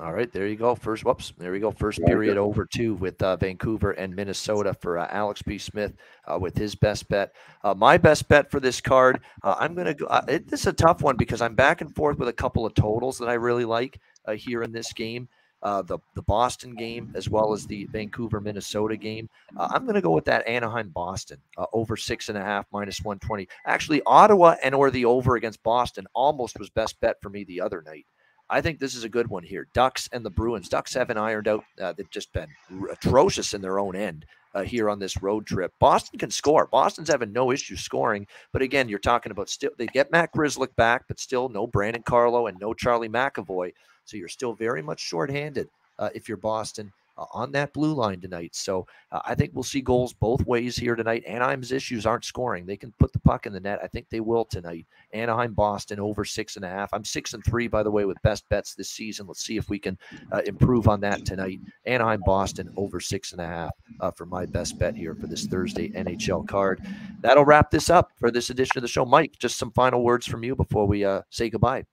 All 0.00 0.14
right, 0.14 0.32
there 0.32 0.46
you 0.46 0.56
go. 0.56 0.74
First, 0.74 1.04
whoops, 1.04 1.34
there 1.36 1.52
we 1.52 1.60
go. 1.60 1.70
First 1.70 2.00
period 2.06 2.38
over 2.38 2.64
two 2.64 2.94
with 2.94 3.20
uh, 3.20 3.36
Vancouver 3.36 3.90
and 3.90 4.16
Minnesota 4.16 4.72
for 4.72 4.98
uh, 4.98 5.06
Alex 5.10 5.42
B. 5.42 5.58
Smith 5.58 5.92
uh, 6.26 6.38
with 6.38 6.56
his 6.56 6.74
best 6.74 7.06
bet. 7.10 7.34
Uh, 7.62 7.74
my 7.74 7.98
best 7.98 8.26
bet 8.26 8.50
for 8.50 8.60
this 8.60 8.80
card, 8.80 9.20
uh, 9.42 9.56
I'm 9.58 9.74
going 9.74 9.88
to 9.88 9.94
go. 9.94 10.06
Uh, 10.06 10.24
it, 10.26 10.48
this 10.48 10.60
is 10.60 10.68
a 10.68 10.72
tough 10.72 11.02
one 11.02 11.18
because 11.18 11.42
I'm 11.42 11.54
back 11.54 11.82
and 11.82 11.94
forth 11.94 12.18
with 12.18 12.28
a 12.28 12.32
couple 12.32 12.64
of 12.64 12.72
totals 12.72 13.18
that 13.18 13.28
I 13.28 13.34
really 13.34 13.66
like 13.66 14.00
uh, 14.24 14.32
here 14.32 14.62
in 14.62 14.72
this 14.72 14.90
game. 14.94 15.28
Uh, 15.62 15.82
the 15.82 15.98
the 16.14 16.22
Boston 16.22 16.74
game 16.74 17.12
as 17.14 17.28
well 17.28 17.52
as 17.52 17.66
the 17.66 17.84
Vancouver 17.92 18.40
Minnesota 18.40 18.96
game. 18.96 19.28
Uh, 19.54 19.68
I'm 19.70 19.82
going 19.82 19.96
to 19.96 20.00
go 20.00 20.12
with 20.12 20.24
that 20.24 20.48
Anaheim 20.48 20.88
Boston 20.88 21.36
uh, 21.58 21.66
over 21.74 21.98
six 21.98 22.30
and 22.30 22.38
a 22.38 22.42
half 22.42 22.64
minus 22.72 23.02
120. 23.02 23.46
Actually, 23.66 24.00
Ottawa 24.06 24.56
and 24.62 24.74
or 24.74 24.90
the 24.90 25.04
over 25.04 25.36
against 25.36 25.62
Boston 25.62 26.06
almost 26.14 26.58
was 26.58 26.70
best 26.70 26.98
bet 27.02 27.20
for 27.20 27.28
me 27.28 27.44
the 27.44 27.60
other 27.60 27.82
night. 27.82 28.06
I 28.50 28.60
think 28.60 28.78
this 28.78 28.94
is 28.94 29.04
a 29.04 29.08
good 29.08 29.28
one 29.28 29.44
here. 29.44 29.68
Ducks 29.72 30.08
and 30.12 30.24
the 30.24 30.30
Bruins. 30.30 30.68
Ducks 30.68 30.92
haven't 30.94 31.18
ironed 31.18 31.48
out. 31.48 31.64
Uh, 31.80 31.92
they've 31.92 32.10
just 32.10 32.32
been 32.32 32.48
atrocious 32.90 33.54
in 33.54 33.62
their 33.62 33.78
own 33.78 33.94
end 33.94 34.26
uh, 34.54 34.62
here 34.62 34.90
on 34.90 34.98
this 34.98 35.22
road 35.22 35.46
trip. 35.46 35.72
Boston 35.78 36.18
can 36.18 36.30
score. 36.30 36.66
Boston's 36.66 37.08
having 37.08 37.32
no 37.32 37.52
issue 37.52 37.76
scoring. 37.76 38.26
But 38.52 38.62
again, 38.62 38.88
you're 38.88 38.98
talking 38.98 39.32
about 39.32 39.48
still, 39.48 39.70
they 39.78 39.86
get 39.86 40.10
Matt 40.10 40.34
Grzelcyk 40.34 40.74
back, 40.76 41.04
but 41.06 41.20
still 41.20 41.48
no 41.48 41.66
Brandon 41.66 42.02
Carlo 42.02 42.48
and 42.48 42.58
no 42.60 42.74
Charlie 42.74 43.08
McAvoy. 43.08 43.72
So 44.04 44.16
you're 44.16 44.28
still 44.28 44.54
very 44.54 44.82
much 44.82 45.00
shorthanded 45.00 45.68
uh, 45.98 46.10
if 46.14 46.28
you're 46.28 46.36
Boston 46.36 46.92
on 47.32 47.52
that 47.52 47.72
blue 47.72 47.92
line 47.92 48.20
tonight. 48.20 48.54
So 48.54 48.86
uh, 49.12 49.20
I 49.24 49.34
think 49.34 49.52
we'll 49.54 49.62
see 49.62 49.80
goals 49.80 50.12
both 50.12 50.44
ways 50.46 50.76
here 50.76 50.96
tonight. 50.96 51.24
Anaheim's 51.26 51.72
issues 51.72 52.06
aren't 52.06 52.24
scoring. 52.24 52.66
They 52.66 52.76
can 52.76 52.92
put 52.98 53.12
the 53.12 53.20
puck 53.20 53.46
in 53.46 53.52
the 53.52 53.60
net. 53.60 53.80
I 53.82 53.86
think 53.86 54.08
they 54.08 54.20
will 54.20 54.44
tonight. 54.44 54.86
Anaheim, 55.12 55.54
Boston 55.54 56.00
over 56.00 56.24
six 56.24 56.56
and 56.56 56.64
a 56.64 56.68
half. 56.68 56.92
I'm 56.92 57.04
six 57.04 57.34
and 57.34 57.44
three, 57.44 57.68
by 57.68 57.82
the 57.82 57.90
way, 57.90 58.04
with 58.04 58.20
best 58.22 58.48
bets 58.48 58.74
this 58.74 58.90
season. 58.90 59.26
Let's 59.26 59.44
see 59.44 59.56
if 59.56 59.68
we 59.68 59.78
can 59.78 59.98
uh, 60.32 60.42
improve 60.46 60.88
on 60.88 61.00
that 61.00 61.24
tonight. 61.24 61.60
Anaheim, 61.86 62.22
Boston 62.24 62.72
over 62.76 63.00
six 63.00 63.32
and 63.32 63.40
a 63.40 63.46
half 63.46 63.72
uh, 64.00 64.10
for 64.10 64.26
my 64.26 64.46
best 64.46 64.78
bet 64.78 64.96
here 64.96 65.14
for 65.14 65.26
this 65.26 65.46
Thursday 65.46 65.90
NHL 65.90 66.46
card. 66.48 66.80
That'll 67.20 67.44
wrap 67.44 67.70
this 67.70 67.90
up 67.90 68.12
for 68.18 68.30
this 68.30 68.50
edition 68.50 68.78
of 68.78 68.82
the 68.82 68.88
show. 68.88 69.04
Mike, 69.04 69.34
just 69.38 69.58
some 69.58 69.72
final 69.72 70.02
words 70.02 70.26
from 70.26 70.44
you 70.44 70.54
before 70.56 70.86
we 70.86 71.04
uh, 71.04 71.22
say 71.30 71.50
goodbye. 71.50 71.84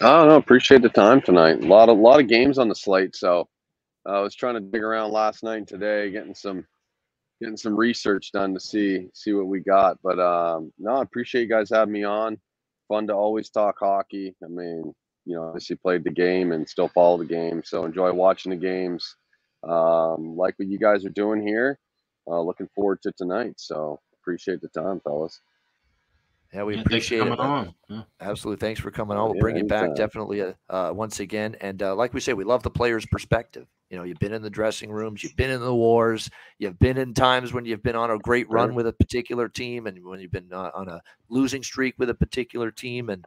I 0.00 0.18
don't 0.18 0.28
know. 0.28 0.36
Appreciate 0.36 0.82
the 0.82 0.90
time 0.90 1.22
tonight. 1.22 1.62
A 1.62 1.66
lot 1.66 1.88
of 1.88 1.98
lot 1.98 2.20
of 2.20 2.28
games 2.28 2.58
on 2.58 2.68
the 2.68 2.74
slate. 2.74 3.16
So 3.16 3.48
I 4.06 4.20
was 4.20 4.34
trying 4.34 4.54
to 4.54 4.60
dig 4.60 4.82
around 4.82 5.12
last 5.12 5.42
night 5.42 5.58
and 5.58 5.68
today, 5.68 6.10
getting 6.10 6.34
some 6.34 6.64
getting 7.40 7.56
some 7.56 7.76
research 7.76 8.32
done 8.32 8.54
to 8.54 8.60
see 8.60 9.08
see 9.12 9.32
what 9.32 9.46
we 9.46 9.60
got. 9.60 9.98
But 10.02 10.18
um, 10.18 10.72
no, 10.78 10.92
I 10.96 11.02
appreciate 11.02 11.42
you 11.42 11.48
guys 11.48 11.70
having 11.70 11.92
me 11.92 12.04
on. 12.04 12.38
Fun 12.88 13.06
to 13.08 13.14
always 13.14 13.50
talk 13.50 13.76
hockey. 13.80 14.34
I 14.44 14.48
mean, 14.48 14.94
you 15.24 15.34
know, 15.34 15.42
obviously 15.48 15.76
played 15.76 16.04
the 16.04 16.10
game 16.10 16.52
and 16.52 16.68
still 16.68 16.88
follow 16.88 17.18
the 17.18 17.24
game, 17.24 17.62
so 17.64 17.84
enjoy 17.84 18.12
watching 18.12 18.50
the 18.50 18.56
games. 18.56 19.16
Um, 19.68 20.36
like 20.36 20.54
what 20.58 20.68
you 20.68 20.78
guys 20.78 21.04
are 21.04 21.10
doing 21.10 21.44
here. 21.44 21.78
Uh, 22.28 22.40
looking 22.40 22.68
forward 22.74 23.00
to 23.02 23.12
tonight. 23.12 23.54
So 23.56 24.00
appreciate 24.20 24.60
the 24.60 24.68
time, 24.68 25.00
fellas. 25.00 25.40
Yeah, 26.52 26.64
we 26.64 26.76
Yeah, 26.76 26.82
thanks 26.88 27.08
for 27.08 27.16
appreciate 27.16 27.18
it. 27.18 27.36
coming 27.36 27.40
on. 27.40 27.74
Yeah. 27.88 28.02
Absolutely. 28.20 28.66
Thanks 28.66 28.80
for 28.80 28.90
coming 28.90 29.16
on. 29.16 29.26
We'll 29.26 29.34
Yeah, 29.34 29.40
bring 29.40 29.56
it 29.56 29.68
back 29.68 29.94
definitely 29.94 30.42
uh, 30.42 30.52
uh, 30.70 30.92
once 30.94 31.20
again. 31.20 31.56
And 31.60 31.82
uh, 31.82 31.94
like 31.94 32.14
we 32.14 32.20
say, 32.20 32.32
we 32.32 32.44
love 32.44 32.62
the 32.62 32.70
player's 32.70 33.06
perspective. 33.06 33.66
You 33.90 33.96
know, 33.96 34.02
you've 34.02 34.18
been 34.18 34.32
in 34.32 34.42
the 34.42 34.50
dressing 34.50 34.90
rooms, 34.90 35.22
you've 35.22 35.36
been 35.36 35.50
in 35.50 35.60
the 35.60 35.74
wars, 35.74 36.28
you've 36.58 36.78
been 36.78 36.98
in 36.98 37.14
times 37.14 37.52
when 37.52 37.64
you've 37.64 37.82
been 37.84 37.94
on 37.94 38.10
a 38.10 38.18
great 38.18 38.50
run 38.50 38.74
with 38.74 38.86
a 38.88 38.92
particular 38.92 39.48
team, 39.48 39.86
and 39.86 40.04
when 40.04 40.18
you've 40.18 40.32
been 40.32 40.52
uh, 40.52 40.70
on 40.74 40.88
a 40.88 41.00
losing 41.28 41.62
streak 41.62 41.94
with 41.98 42.10
a 42.10 42.14
particular 42.14 42.70
team, 42.72 43.10
and 43.10 43.24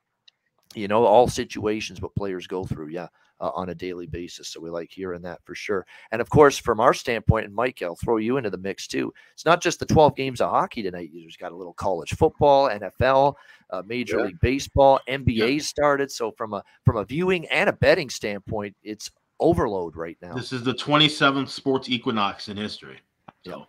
you 0.75 0.87
know 0.87 1.05
all 1.05 1.27
situations 1.27 2.01
what 2.01 2.15
players 2.15 2.45
go 2.47 2.65
through. 2.65 2.89
Yeah. 2.89 3.07
Uh, 3.41 3.51
on 3.55 3.69
a 3.69 3.73
daily 3.73 4.05
basis. 4.05 4.49
So 4.49 4.59
we 4.59 4.69
like 4.69 4.91
hearing 4.91 5.21
that 5.21 5.39
for 5.45 5.55
sure. 5.55 5.85
And 6.11 6.19
of 6.19 6.29
course, 6.29 6.57
from 6.57 6.81
our 6.81 6.93
standpoint, 6.93 7.45
and 7.45 7.55
Mike, 7.55 7.81
I'll 7.81 7.95
throw 7.95 8.17
you 8.17 8.35
into 8.35 8.49
the 8.49 8.57
mix 8.57 8.85
too. 8.85 9.13
It's 9.31 9.45
not 9.45 9.61
just 9.61 9.79
the 9.79 9.85
12 9.85 10.13
games 10.17 10.41
of 10.41 10.49
hockey 10.49 10.83
tonight. 10.83 11.11
You've 11.13 11.37
got 11.37 11.53
a 11.53 11.55
little 11.55 11.71
college 11.71 12.13
football, 12.17 12.67
NFL, 12.67 13.35
uh, 13.69 13.81
Major 13.85 14.17
Yeah. 14.17 14.25
League 14.25 14.41
Baseball, 14.41 14.99
NBA 15.07 15.61
started. 15.61 16.11
So 16.11 16.31
from 16.31 16.53
a 16.53 16.61
from 16.83 16.97
a 16.97 17.05
viewing 17.05 17.47
and 17.47 17.69
a 17.69 17.71
betting 17.71 18.09
standpoint, 18.09 18.75
it's 18.83 19.09
overload 19.39 19.95
right 19.95 20.17
now. 20.21 20.33
This 20.33 20.51
is 20.51 20.63
the 20.63 20.73
27th 20.73 21.49
sports 21.49 21.89
equinox 21.89 22.49
in 22.49 22.57
history. 22.57 22.99
So 23.45 23.67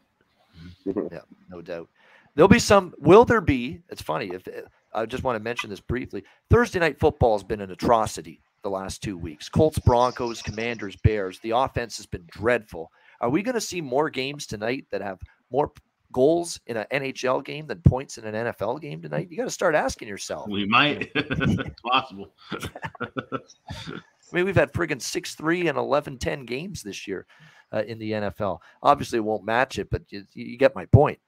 yeah, 0.84 1.20
no 1.50 1.62
doubt. 1.62 1.88
There'll 2.34 2.48
be 2.48 2.58
some. 2.58 2.94
Will 2.98 3.24
there 3.24 3.40
be? 3.40 3.80
It's 3.88 4.02
funny. 4.02 4.30
If 4.32 4.46
uh, 4.46 4.62
I 4.94 5.06
just 5.06 5.24
want 5.24 5.36
to 5.36 5.42
mention 5.42 5.70
this 5.70 5.80
briefly, 5.80 6.24
Thursday 6.48 6.78
night 6.78 6.98
football 6.98 7.36
has 7.36 7.44
been 7.44 7.60
an 7.60 7.70
atrocity 7.70 8.40
the 8.62 8.70
last 8.70 9.02
two 9.02 9.16
weeks. 9.16 9.48
Colts, 9.48 9.78
Broncos, 9.78 10.42
Commanders, 10.42 10.96
Bears. 10.96 11.38
The 11.40 11.50
offense 11.50 11.96
has 11.96 12.06
been 12.06 12.24
dreadful. 12.30 12.90
Are 13.20 13.30
we 13.30 13.42
going 13.42 13.54
to 13.54 13.60
see 13.60 13.80
more 13.80 14.10
games 14.10 14.46
tonight 14.46 14.86
that 14.90 15.02
have 15.02 15.20
more 15.50 15.72
goals 16.12 16.58
in 16.66 16.76
an 16.76 16.86
NHL 16.92 17.44
game 17.44 17.66
than 17.66 17.80
points 17.82 18.18
in 18.18 18.24
an 18.24 18.34
NFL 18.46 18.80
game 18.80 19.02
tonight? 19.02 19.28
You 19.30 19.36
got 19.36 19.44
to 19.44 19.50
start 19.50 19.74
asking 19.74 20.08
yourself. 20.08 20.48
we 20.48 20.66
might. 20.66 21.10
it's 21.14 21.80
possible. 21.82 22.32
I 24.32 24.36
mean, 24.36 24.44
we've 24.44 24.56
had 24.56 24.72
friggin' 24.72 25.02
6 25.02 25.34
3 25.34 25.68
and 25.68 25.78
11 25.78 26.18
10 26.18 26.44
games 26.44 26.82
this 26.82 27.06
year 27.06 27.26
uh, 27.72 27.82
in 27.86 27.98
the 27.98 28.12
NFL. 28.12 28.58
Obviously, 28.82 29.18
it 29.18 29.24
won't 29.24 29.44
match 29.44 29.78
it, 29.78 29.90
but 29.90 30.02
you, 30.10 30.24
you 30.32 30.56
get 30.56 30.74
my 30.74 30.86
point. 30.86 31.18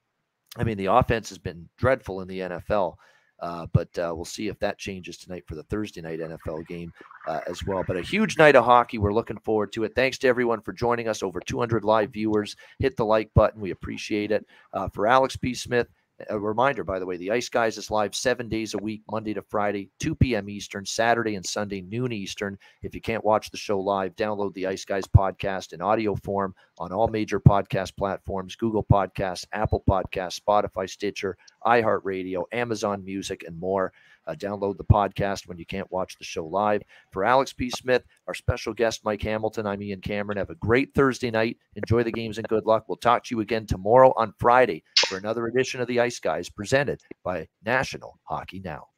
I 0.57 0.65
mean, 0.65 0.77
the 0.77 0.87
offense 0.87 1.29
has 1.31 1.39
been 1.39 1.69
dreadful 1.79 2.21
in 2.21 2.29
the 2.29 2.41
NFL, 2.41 2.97
uh, 3.41 3.67
but 3.73 3.89
uh, 3.99 4.13
we'll 4.15 4.27
see 4.27 4.49
if 4.49 4.59
that 4.59 4.79
changes 4.79 5.17
tonight 5.17 5.45
for 5.47 5.55
the 5.55 5.63
Thursday 5.65 6.03
night 6.03 6.21
NFL 6.21 6.67
game 6.67 6.93
uh, 7.27 7.41
as 7.49 7.65
well. 7.65 7.83
But 7.87 7.97
a 7.97 8.03
huge 8.03 8.37
night 8.37 8.55
of 8.55 8.65
hockey. 8.65 8.99
We're 8.99 9.15
looking 9.15 9.39
forward 9.39 9.73
to 9.73 9.85
it. 9.85 9.95
Thanks 9.95 10.19
to 10.19 10.29
everyone 10.29 10.61
for 10.61 10.73
joining 10.73 11.09
us. 11.09 11.23
Over 11.23 11.41
200 11.41 11.85
live 11.85 12.13
viewers. 12.13 12.55
Hit 12.79 12.97
the 12.97 13.05
like 13.05 13.33
button. 13.35 13.61
We 13.61 13.71
appreciate 13.71 14.31
it. 14.31 14.47
Uh, 14.75 14.89
for 14.89 15.07
Alex 15.07 15.37
B. 15.37 15.55
Smith, 15.55 15.89
a 16.29 16.39
reminder, 16.39 16.85
by 16.85 16.99
the 16.99 17.07
way, 17.07 17.17
the 17.17 17.31
Ice 17.31 17.49
Guys 17.49 17.79
is 17.79 17.91
live 17.91 18.15
seven 18.15 18.49
days 18.49 18.75
a 18.75 18.79
week, 18.79 19.03
Monday 19.11 19.35
to 19.35 19.43
Friday, 19.43 19.91
2 20.01 20.15
p.m. 20.15 20.49
Eastern, 20.49 20.85
Saturday 20.85 21.35
and 21.35 21.45
Sunday, 21.45 21.81
noon 21.81 22.13
Eastern. 22.13 22.59
If 22.83 22.95
you 22.95 23.01
can't 23.01 23.25
watch 23.25 23.51
the 23.51 23.57
show 23.57 23.79
live, 23.81 24.17
download 24.17 24.55
the 24.55 24.67
Ice 24.67 24.85
Guys 24.85 25.07
podcast 25.07 25.73
in 25.73 25.81
audio 25.81 26.15
form 26.17 26.55
on 26.79 26.93
all 26.93 27.09
major 27.09 27.41
podcast 27.41 27.97
platforms 27.97 28.57
Google 28.57 28.85
Podcasts, 28.85 29.47
Apple 29.53 29.83
Podcasts, 29.89 30.41
Spotify, 30.41 30.89
Stitcher, 30.89 31.37
iHeartRadio, 31.65 32.45
Amazon 32.53 33.05
Music, 33.05 33.45
and 33.47 33.59
more. 33.59 33.93
Uh, 34.27 34.35
download 34.35 34.77
the 34.77 34.85
podcast 34.85 35.47
when 35.47 35.59
you 35.59 35.67
can't 35.67 35.91
watch 35.91 36.17
the 36.19 36.25
show 36.25 36.47
live. 36.47 36.83
For 37.11 37.25
Alex 37.25 37.53
B. 37.53 37.71
Smith, 37.71 38.05
our 38.27 38.35
special 38.35 38.73
guest, 38.73 39.05
Mike 39.05 39.23
Hamilton, 39.23 39.67
I'm 39.67 39.83
Ian 39.83 40.01
Cameron. 40.01 40.39
Have 40.39 40.51
a 40.51 40.55
great 40.57 40.95
Thursday 40.95 41.31
night. 41.31 41.59
Enjoy 41.77 42.03
the 42.03 42.13
games 42.13 42.39
and 42.39 42.49
good 42.49 42.67
luck. 42.67 42.85
We'll 42.89 42.97
talk 42.97 43.25
to 43.25 43.35
you 43.35 43.41
again 43.41 43.67
tomorrow 43.67 44.13
on 44.17 44.35
Friday 44.39 44.83
for 45.07 45.19
another 45.19 45.47
edition 45.47 45.81
of 45.81 45.89
the 45.89 46.01
Ice 46.01 46.21
Guys 46.21 46.49
presented 46.49 47.01
by 47.25 47.49
National 47.65 48.19
Hockey 48.25 48.61
Now. 48.61 48.89